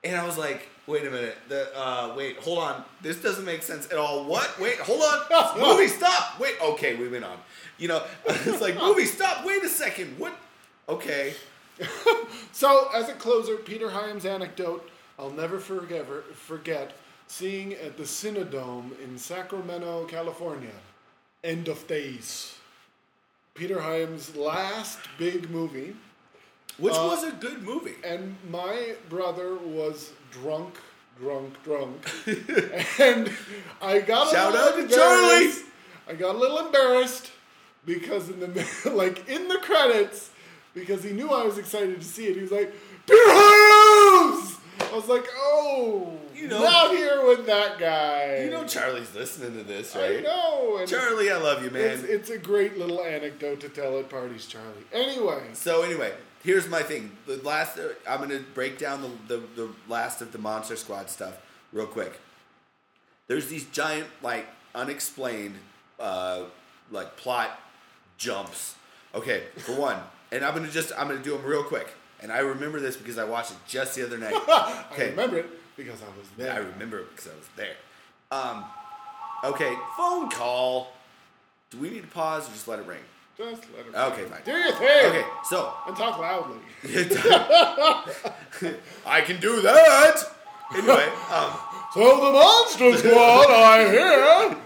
and 0.04 0.16
I 0.16 0.26
was 0.26 0.38
like, 0.38 0.68
wait 0.88 1.06
a 1.06 1.12
minute. 1.12 1.38
The 1.48 1.70
uh, 1.78 2.14
wait, 2.16 2.38
hold 2.38 2.60
on. 2.60 2.84
This 3.02 3.22
doesn't 3.22 3.46
make 3.46 3.64
sense 3.64 3.86
at 3.92 3.98
all. 3.98 4.26
What? 4.26 4.60
Wait, 4.60 4.80
hold 4.80 5.02
on. 5.02 5.60
movie, 5.60 5.88
stop. 5.88 6.40
Wait. 6.40 6.56
Okay, 6.62 6.96
we 6.96 7.08
went 7.08 7.26
on. 7.26 7.38
You 7.78 7.90
know, 7.90 8.04
it's 8.26 8.62
like 8.62 8.76
movie, 8.78 9.06
stop. 9.06 9.46
Wait 9.46 9.64
a 9.64 9.70
second. 9.70 10.18
What? 10.18 10.34
Okay. 10.88 11.34
So, 12.52 12.90
as 12.94 13.08
a 13.08 13.14
closer, 13.14 13.56
Peter 13.56 13.90
Hyams' 13.90 14.26
anecdote 14.26 14.90
I'll 15.20 15.30
never 15.32 15.60
forget, 15.60 16.06
forget 16.34 16.94
seeing 17.28 17.74
at 17.74 17.98
the 17.98 18.04
Cinedome 18.04 18.98
in 19.04 19.18
Sacramento, 19.18 20.06
California. 20.06 20.72
End 21.44 21.68
of 21.68 21.86
Days. 21.88 22.56
Peter 23.54 23.82
Hyams' 23.82 24.34
last 24.38 24.98
big 25.18 25.50
movie, 25.50 25.94
Which 26.80 26.94
Uh, 26.94 27.08
was 27.08 27.24
a 27.24 27.32
good 27.32 27.62
movie. 27.64 27.96
and 28.04 28.36
my 28.50 28.96
brother 29.10 29.56
was 29.56 30.12
drunk, 30.32 30.76
drunk, 31.20 31.54
drunk, 31.64 32.10
and 33.00 33.32
I 33.82 34.00
got 34.00 34.28
a 34.28 34.32
Shout 34.36 34.56
out 34.56 34.76
to 34.76 34.88
Charlie! 34.88 35.52
I 36.08 36.14
got 36.14 36.36
a 36.36 36.38
little 36.38 36.60
embarrassed 36.60 37.32
because 37.86 38.30
in 38.30 38.40
the 38.40 38.66
like 38.94 39.28
in 39.30 39.48
the 39.48 39.58
credits 39.58 40.30
because 40.74 41.04
he 41.04 41.12
knew 41.12 41.30
I 41.30 41.44
was 41.44 41.58
excited 41.58 42.00
to 42.00 42.06
see 42.08 42.28
it. 42.28 42.36
He 42.36 42.42
was 42.42 42.52
like, 42.52 42.72
Peter! 43.06 43.18
I 44.82 44.92
was 44.94 45.08
like, 45.10 45.26
oh, 45.36 46.18
You 46.34 46.48
know- 46.48 46.64
not 46.64 46.92
here 46.92 47.26
with 47.28 47.46
that 47.48 47.78
guy. 47.80 48.44
You 48.44 48.50
know 48.52 48.64
Charlie's 48.66 49.14
listening 49.14 49.58
to 49.58 49.64
this, 49.64 49.96
I 49.96 50.02
right? 50.16 50.24
know. 50.24 50.78
And 50.80 50.88
Charlie, 50.90 51.30
I 51.32 51.38
love 51.38 51.64
you, 51.64 51.70
man. 51.70 51.84
it's, 51.92 52.04
it's 52.04 52.30
a 52.30 52.38
great 52.38 52.78
little 52.78 53.04
anecdote 53.04 53.60
to 53.62 53.70
tell 53.70 54.00
at 54.00 54.10
parties, 54.10 54.46
Charlie. 54.46 54.86
Anyway, 54.94 55.42
So 55.54 55.82
anyway, 55.84 56.14
here's 56.44 56.68
my 56.68 56.82
thing. 56.82 57.12
The 57.26 57.38
last, 57.38 57.78
uh, 57.78 57.90
I'm 58.08 58.20
gonna 58.20 58.40
break 58.54 58.78
down 58.78 59.02
the, 59.02 59.38
the 59.38 59.44
the 59.56 59.70
last 59.88 60.22
of 60.22 60.32
the 60.32 60.38
Monster 60.40 60.76
Squad 60.76 61.10
stuff 61.10 61.38
real 61.72 61.88
quick. 61.88 62.20
There's 63.28 63.48
these 63.48 63.66
giant, 63.66 64.08
like 64.22 64.48
unexplained, 64.74 65.56
uh, 66.00 66.44
like 66.92 67.16
plot 67.18 67.60
jumps. 68.18 68.76
Okay, 69.16 69.44
for 69.58 69.74
one, 69.74 69.98
and 70.32 70.44
I'm 70.44 70.54
gonna 70.54 70.70
just 70.70 70.92
I'm 70.98 71.08
gonna 71.08 71.20
do 71.24 71.36
them 71.38 71.46
real 71.46 71.64
quick. 71.64 71.88
And 72.22 72.32
I 72.34 72.40
remember 72.40 72.80
this 72.82 72.98
because 72.98 73.18
I 73.18 73.24
watched 73.24 73.52
it 73.52 73.58
just 73.68 73.96
the 73.96 74.04
other 74.06 74.18
night. 74.18 74.34
I 74.48 74.86
Okay, 74.92 75.12
remember 75.12 75.38
it 75.38 75.48
because 75.78 76.02
I 76.02 76.08
was 76.18 76.28
there. 76.38 76.54
I 76.54 76.58
remember 76.58 77.00
it 77.00 77.10
because 77.16 77.28
I 77.32 77.36
was 77.36 77.48
there. 77.56 77.76
Um, 78.32 78.66
okay, 79.44 79.76
phone 79.98 80.30
call. 80.30 80.92
Do 81.70 81.78
we 81.78 81.90
need 81.92 82.02
to 82.02 82.08
pause 82.08 82.50
or 82.50 82.52
just 82.52 82.68
let 82.68 82.80
it 82.80 82.86
ring? 82.86 83.00
Just 83.40 83.64
let 83.74 83.86
it 83.88 83.96
Okay, 84.12 84.26
fine. 84.26 84.42
Do 84.44 84.52
your 84.52 84.74
thing. 84.74 85.06
Okay, 85.12 85.24
so 85.46 85.74
And 85.88 85.96
talk 85.96 86.20
loudly. 86.20 86.58
I 89.06 89.22
can 89.22 89.40
do 89.40 89.62
that. 89.62 90.16
Anyway, 90.74 91.08
um, 91.32 91.52
So 91.94 92.18
the 92.26 92.32
Monster 92.34 92.98
Squad, 92.98 93.50
I 93.50 93.90
hear. 93.90 94.58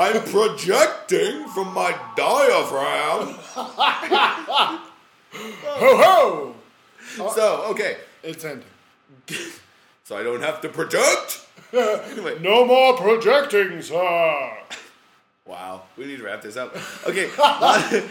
I'm 0.00 0.20
projecting 0.24 1.46
from 1.50 1.72
my 1.72 1.96
diaphragm. 2.16 3.38
Ho 5.30 5.96
ho! 6.02 6.54
So 7.34 7.66
okay, 7.70 7.98
It's 8.24 8.44
ending. 8.44 8.66
so 10.02 10.16
I 10.16 10.24
don't 10.24 10.42
have 10.42 10.60
to 10.62 10.68
project. 10.68 11.46
Anyway, 11.72 12.40
No 12.40 12.64
more 12.66 12.96
projecting, 12.96 13.80
sir. 13.80 14.58
Wow, 15.48 15.82
we 15.96 16.04
need 16.04 16.18
to 16.18 16.22
wrap 16.22 16.42
this 16.42 16.56
up. 16.56 16.76
Okay, 17.06 17.28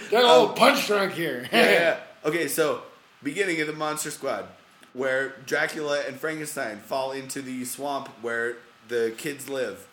Get 0.10 0.24
a 0.24 0.28
little 0.28 0.50
punch 0.50 0.88
drunk 0.88 1.14
here. 1.14 1.48
yeah, 1.54 1.72
yeah. 1.72 1.98
Okay, 2.26 2.48
so 2.48 2.82
beginning 3.24 3.62
of 3.62 3.68
the 3.68 3.74
Monster 3.74 4.12
Squad, 4.12 4.46
where 4.94 5.36
Dracula 5.46 6.02
and 6.08 6.20
Frankenstein 6.20 6.80
fall 6.80 7.12
into 7.12 7.42
the 7.42 7.64
swamp 7.64 8.10
where 8.22 8.58
the 8.90 9.14
kids 9.18 9.48
live, 9.48 9.88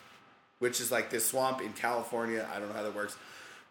which 0.59 0.81
is 0.81 0.91
like 0.91 1.11
this 1.11 1.27
swamp 1.27 1.61
in 1.61 1.73
California. 1.75 2.49
I 2.53 2.59
don't 2.59 2.69
know 2.71 2.75
how 2.75 2.83
that 2.83 2.95
works. 2.95 3.17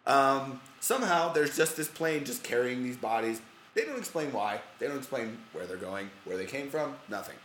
Um, 0.05 0.61
somehow 0.79 1.33
there's 1.33 1.57
just 1.57 1.75
this 1.75 1.87
plane 1.87 2.23
just 2.25 2.43
carrying 2.43 2.83
these 2.83 2.97
bodies. 2.97 3.41
They 3.73 3.85
don't 3.85 3.97
explain 3.97 4.31
why. 4.31 4.61
They 4.79 4.87
don't 4.87 4.97
explain 4.97 5.39
where 5.51 5.65
they're 5.65 5.77
going, 5.77 6.09
where 6.25 6.37
they 6.37 6.45
came 6.45 6.69
from. 6.69 6.95
Nothing. 7.09 7.35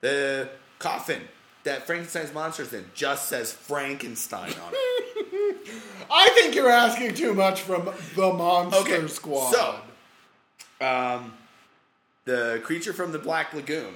The 0.00 0.48
coffin 0.78 1.20
that 1.66 1.86
Frankenstein's 1.86 2.32
monster's 2.32 2.72
in 2.72 2.84
just 2.94 3.28
says 3.28 3.52
Frankenstein 3.52 4.52
on 4.52 4.72
it. 4.72 5.56
I 6.10 6.30
think 6.34 6.54
you're 6.54 6.70
asking 6.70 7.14
too 7.14 7.34
much 7.34 7.60
from 7.62 7.90
the 8.14 8.32
Monster 8.32 8.80
Okay, 8.80 9.06
Squad. 9.08 9.52
so 9.52 9.80
um, 10.80 11.34
the 12.24 12.60
creature 12.64 12.92
from 12.92 13.12
the 13.12 13.18
Black 13.18 13.52
Lagoon 13.52 13.94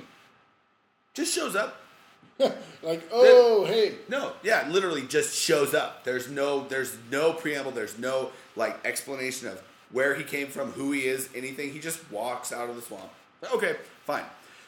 just 1.15 1.35
shows 1.35 1.55
up. 1.55 1.81
like, 2.83 3.09
oh, 3.13 3.65
hey. 3.67 3.95
No, 4.09 4.33
yeah, 4.43 4.67
literally 4.69 5.03
just 5.03 5.35
shows 5.37 5.73
up. 5.73 6.05
There's 6.05 6.29
no, 6.29 6.67
there's 6.67 6.97
no 7.11 7.33
preamble. 7.33 7.71
There's 7.71 7.99
no 7.99 8.31
like 8.57 8.85
explanation 8.85 9.47
of 9.47 9.63
where 9.93 10.15
he 10.17 10.25
came 10.25 10.49
from, 10.49 10.73
who 10.73 10.91
he 10.91 11.03
is, 11.03 11.29
anything. 11.37 11.73
He 11.73 11.79
just 11.79 12.11
walks 12.11 12.53
out 12.53 12.69
of 12.69 12.77
the 12.77 12.83
swamp. 12.83 13.11
Okay, 13.55 13.77
fine. 14.05 14.25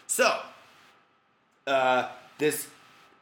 So, 0.06 0.38
uh, 1.66 2.08
this 2.38 2.68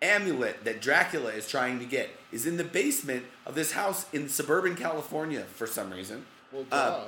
amulet 0.03 0.65
that 0.65 0.81
Dracula 0.81 1.31
is 1.31 1.49
trying 1.49 1.79
to 1.79 1.85
get 1.85 2.11
is 2.33 2.47
in 2.47 2.57
the 2.57 2.65
basement 2.65 3.25
of 3.47 3.55
this 3.55 3.73
house 3.73 4.07
in 4.13 4.29
suburban 4.29 4.77
California 4.77 5.43
for 5.55 5.67
some 5.67 5.91
reason. 5.91 6.25
Well, 6.53 6.65
Uh. 6.71 7.01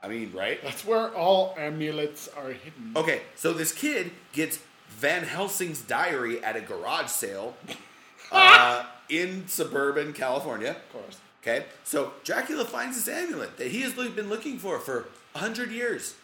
I 0.00 0.06
mean, 0.06 0.32
right? 0.32 0.62
That's 0.62 0.84
where 0.84 1.12
all 1.12 1.56
amulets 1.58 2.28
are 2.36 2.52
hidden. 2.52 2.92
Okay, 2.94 3.22
so 3.34 3.52
this 3.52 3.72
kid 3.72 4.12
gets 4.32 4.60
Van 4.90 5.24
Helsing's 5.24 5.80
diary 5.82 6.42
at 6.44 6.54
a 6.54 6.60
garage 6.60 7.08
sale 7.08 7.56
uh, 8.32 8.84
in 9.08 9.48
suburban 9.48 10.12
California. 10.12 10.70
Of 10.70 10.92
course. 10.92 11.18
Okay, 11.42 11.66
so 11.82 12.12
Dracula 12.22 12.64
finds 12.64 12.96
this 12.96 13.08
amulet 13.12 13.56
that 13.58 13.72
he 13.72 13.80
has 13.80 13.92
been 13.94 14.28
looking 14.28 14.58
for 14.58 14.78
for 14.78 15.06
a 15.34 15.38
hundred 15.38 15.72
years. 15.72 16.14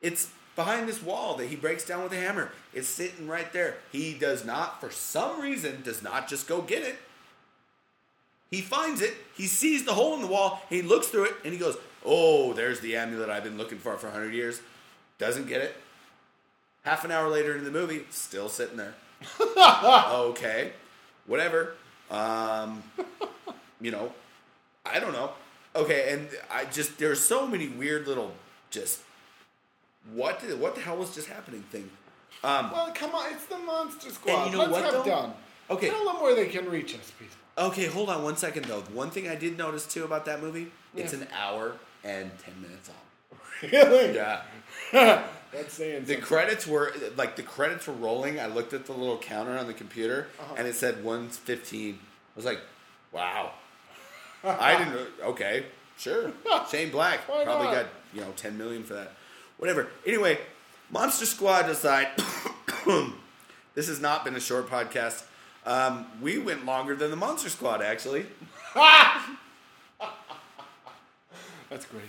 It's 0.00 0.30
behind 0.56 0.88
this 0.88 1.02
wall 1.02 1.36
that 1.36 1.46
he 1.46 1.56
breaks 1.56 1.84
down 1.84 2.02
with 2.02 2.12
a 2.12 2.16
hammer. 2.16 2.52
It's 2.72 2.88
sitting 2.88 3.26
right 3.26 3.52
there. 3.52 3.76
He 3.90 4.14
does 4.14 4.44
not, 4.44 4.80
for 4.80 4.90
some 4.90 5.40
reason, 5.40 5.82
does 5.82 6.02
not 6.02 6.28
just 6.28 6.46
go 6.46 6.62
get 6.62 6.82
it. 6.82 6.96
He 8.50 8.60
finds 8.60 9.00
it. 9.00 9.14
He 9.36 9.46
sees 9.46 9.84
the 9.84 9.94
hole 9.94 10.14
in 10.14 10.20
the 10.20 10.28
wall. 10.28 10.62
He 10.68 10.82
looks 10.82 11.08
through 11.08 11.24
it 11.24 11.34
and 11.44 11.52
he 11.52 11.58
goes, 11.58 11.76
"Oh, 12.04 12.52
there's 12.52 12.78
the 12.80 12.94
amulet 12.94 13.28
I've 13.28 13.42
been 13.42 13.58
looking 13.58 13.78
for 13.78 13.96
for 13.96 14.10
hundred 14.10 14.32
years." 14.32 14.60
Doesn't 15.18 15.48
get 15.48 15.60
it. 15.60 15.76
Half 16.82 17.04
an 17.04 17.10
hour 17.10 17.28
later 17.28 17.56
in 17.56 17.64
the 17.64 17.70
movie, 17.70 18.04
still 18.10 18.48
sitting 18.48 18.76
there. 18.76 18.94
okay, 19.58 20.72
whatever. 21.26 21.74
Um, 22.10 22.82
you 23.80 23.90
know, 23.90 24.12
I 24.84 25.00
don't 25.00 25.12
know. 25.12 25.32
Okay, 25.74 26.12
and 26.12 26.28
I 26.52 26.66
just 26.66 26.98
there's 26.98 27.20
so 27.20 27.46
many 27.46 27.68
weird 27.68 28.06
little 28.06 28.34
just 28.70 29.00
what 30.12 30.40
the, 30.40 30.56
what 30.56 30.74
the 30.74 30.80
hell 30.80 30.96
was 30.96 31.14
just 31.14 31.28
happening 31.28 31.62
thing. 31.70 31.90
Um, 32.42 32.70
Well, 32.72 32.92
come 32.94 33.14
on, 33.14 33.32
it's 33.32 33.46
the 33.46 33.58
Monster 33.58 34.10
Squad. 34.10 34.44
And 34.44 34.52
you 34.52 34.58
know 34.58 34.64
Let's 34.64 34.72
what, 34.72 34.84
have 34.84 34.92
though? 34.92 35.04
done. 35.10 35.32
Okay. 35.70 35.88
Tell 35.88 36.04
them 36.04 36.20
where 36.22 36.34
they 36.34 36.46
can 36.46 36.68
reach 36.68 36.94
us, 36.94 37.10
people. 37.18 37.36
okay, 37.56 37.86
hold 37.86 38.10
on 38.10 38.22
one 38.22 38.36
second 38.36 38.66
though. 38.66 38.80
One 38.92 39.10
thing 39.10 39.28
I 39.28 39.34
did 39.34 39.56
notice 39.56 39.86
too 39.86 40.04
about 40.04 40.26
that 40.26 40.42
movie, 40.42 40.70
it's 40.94 41.12
an 41.14 41.26
hour 41.32 41.72
and 42.02 42.30
ten 42.38 42.60
minutes 42.60 42.88
long. 42.90 43.40
Really? 43.72 44.14
Yeah. 44.14 44.42
That's 44.92 45.72
saying 45.72 46.04
The 46.04 46.16
credits 46.16 46.66
were 46.66 46.92
like 47.16 47.36
the 47.36 47.42
credits 47.44 47.86
were 47.86 47.94
rolling. 47.94 48.38
I 48.40 48.46
looked 48.46 48.72
at 48.74 48.84
the 48.86 48.92
little 48.92 49.16
counter 49.18 49.56
on 49.56 49.66
the 49.68 49.72
computer, 49.72 50.26
Uh-huh. 50.38 50.54
and 50.58 50.66
it 50.68 50.74
said 50.74 51.02
one 51.04 51.28
fifteen. 51.28 51.94
I 52.02 52.36
was 52.36 52.44
like, 52.44 52.60
"Wow." 53.12 53.52
I 54.44 54.76
didn't. 54.76 55.08
Okay, 55.22 55.64
sure. 55.96 56.32
Shane 56.70 56.90
Black 56.90 57.20
Why 57.28 57.44
probably 57.44 57.66
not? 57.68 57.74
got 57.74 57.86
you 58.12 58.20
know 58.20 58.32
ten 58.36 58.58
million 58.58 58.82
for 58.84 58.94
that. 58.94 59.12
Whatever. 59.58 59.88
Anyway, 60.06 60.38
Monster 60.90 61.26
Squad 61.26 61.68
aside, 61.68 62.08
this 63.74 63.88
has 63.88 64.00
not 64.00 64.24
been 64.24 64.34
a 64.36 64.40
short 64.40 64.68
podcast. 64.68 65.24
Um, 65.66 66.06
we 66.20 66.38
went 66.38 66.66
longer 66.66 66.94
than 66.94 67.10
the 67.10 67.16
Monster 67.16 67.48
Squad 67.48 67.80
actually, 67.82 68.26
That's 71.70 71.86
great. 71.86 72.04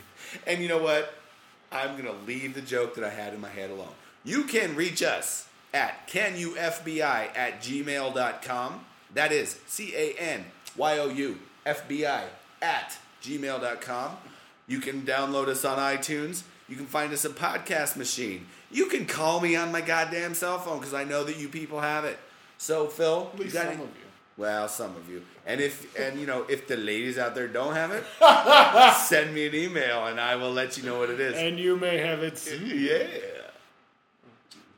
and 0.46 0.62
you 0.62 0.68
know 0.68 0.80
what? 0.80 1.14
I'm 1.72 1.96
gonna 1.98 2.14
leave 2.28 2.54
the 2.54 2.62
joke 2.62 2.96
that 2.96 3.04
I 3.04 3.10
had 3.10 3.34
in 3.34 3.42
my 3.42 3.50
head 3.50 3.70
alone. 3.70 3.94
You 4.24 4.44
can 4.44 4.76
reach 4.76 5.02
us 5.02 5.48
at 5.74 6.08
canyoufbi 6.08 7.00
at 7.02 7.62
gmail.com. 7.62 8.86
That 9.14 9.32
is 9.32 9.60
C 9.68 9.94
A 9.96 10.14
N 10.20 10.46
Y 10.76 10.98
O 11.00 11.10
U 11.10 11.40
F 11.66 11.88
B 11.88 12.06
I 12.06 12.26
at 12.62 12.98
gmail.com. 13.24 14.18
You 14.68 14.80
can 14.80 15.02
download 15.04 15.48
us 15.48 15.64
on 15.64 15.78
iTunes. 15.78 16.44
You 16.68 16.76
can 16.76 16.86
find 16.88 17.14
us 17.14 17.26
a 17.26 17.30
podcast 17.30 17.96
machine. 17.96 18.48
You 18.72 18.88
can 18.88 19.06
call 19.06 19.40
me 19.40 19.56
on 19.56 19.72
my 19.72 19.82
goddamn 19.82 20.34
cell 20.34 20.58
phone 20.60 20.80
because 20.80 20.94
I 20.94 21.04
know 21.04 21.24
that 21.24 21.38
you 21.38 21.48
people 21.48 21.80
have 21.82 22.06
it. 22.06 22.18
So 22.58 22.88
Phil, 22.88 23.30
At 23.34 23.40
least 23.40 23.54
you 23.54 23.60
got 23.60 23.66
some 23.68 23.74
any- 23.76 23.84
of 23.84 23.90
you. 23.90 24.02
Well, 24.38 24.68
some 24.68 24.96
of 24.98 25.10
you. 25.10 25.24
And 25.46 25.62
if 25.62 25.98
and 25.98 26.20
you 26.20 26.26
know 26.28 26.46
if 26.50 26.68
the 26.68 26.76
ladies 26.76 27.18
out 27.18 27.36
there 27.36 27.48
don't 27.48 27.74
have 27.74 27.92
it, 27.92 28.04
send 28.96 29.34
me 29.34 29.48
an 29.48 29.56
email 29.56 30.08
and 30.08 30.20
I 30.20 30.36
will 30.36 30.52
let 30.52 30.76
you 30.78 30.84
know 30.84 31.00
what 31.00 31.10
it 31.10 31.20
is. 31.22 31.36
And 31.38 31.58
you 31.58 31.78
may 31.78 31.98
have 32.00 32.22
it 32.22 32.38
soon. 32.38 32.66
Yeah. 32.66 33.06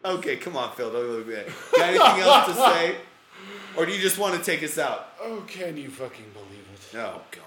Okay, 0.05 0.35
come 0.38 0.55
on, 0.57 0.76
Phil. 0.76 0.91
Don't 0.91 1.07
look 1.07 1.27
at. 1.30 1.47
Got 1.76 1.89
anything 1.89 2.22
else 2.22 2.45
to 2.47 2.53
say? 2.53 2.95
Or 3.76 3.85
do 3.85 3.91
you 3.91 3.99
just 3.99 4.18
want 4.19 4.35
to 4.35 4.43
take 4.43 4.64
us 4.64 4.77
out? 4.77 5.09
Oh, 5.19 5.43
can 5.47 5.76
you 5.76 5.89
fucking 5.89 6.26
believe 6.34 6.65
it? 6.73 6.97
Oh, 6.97 7.22
God. 7.31 7.43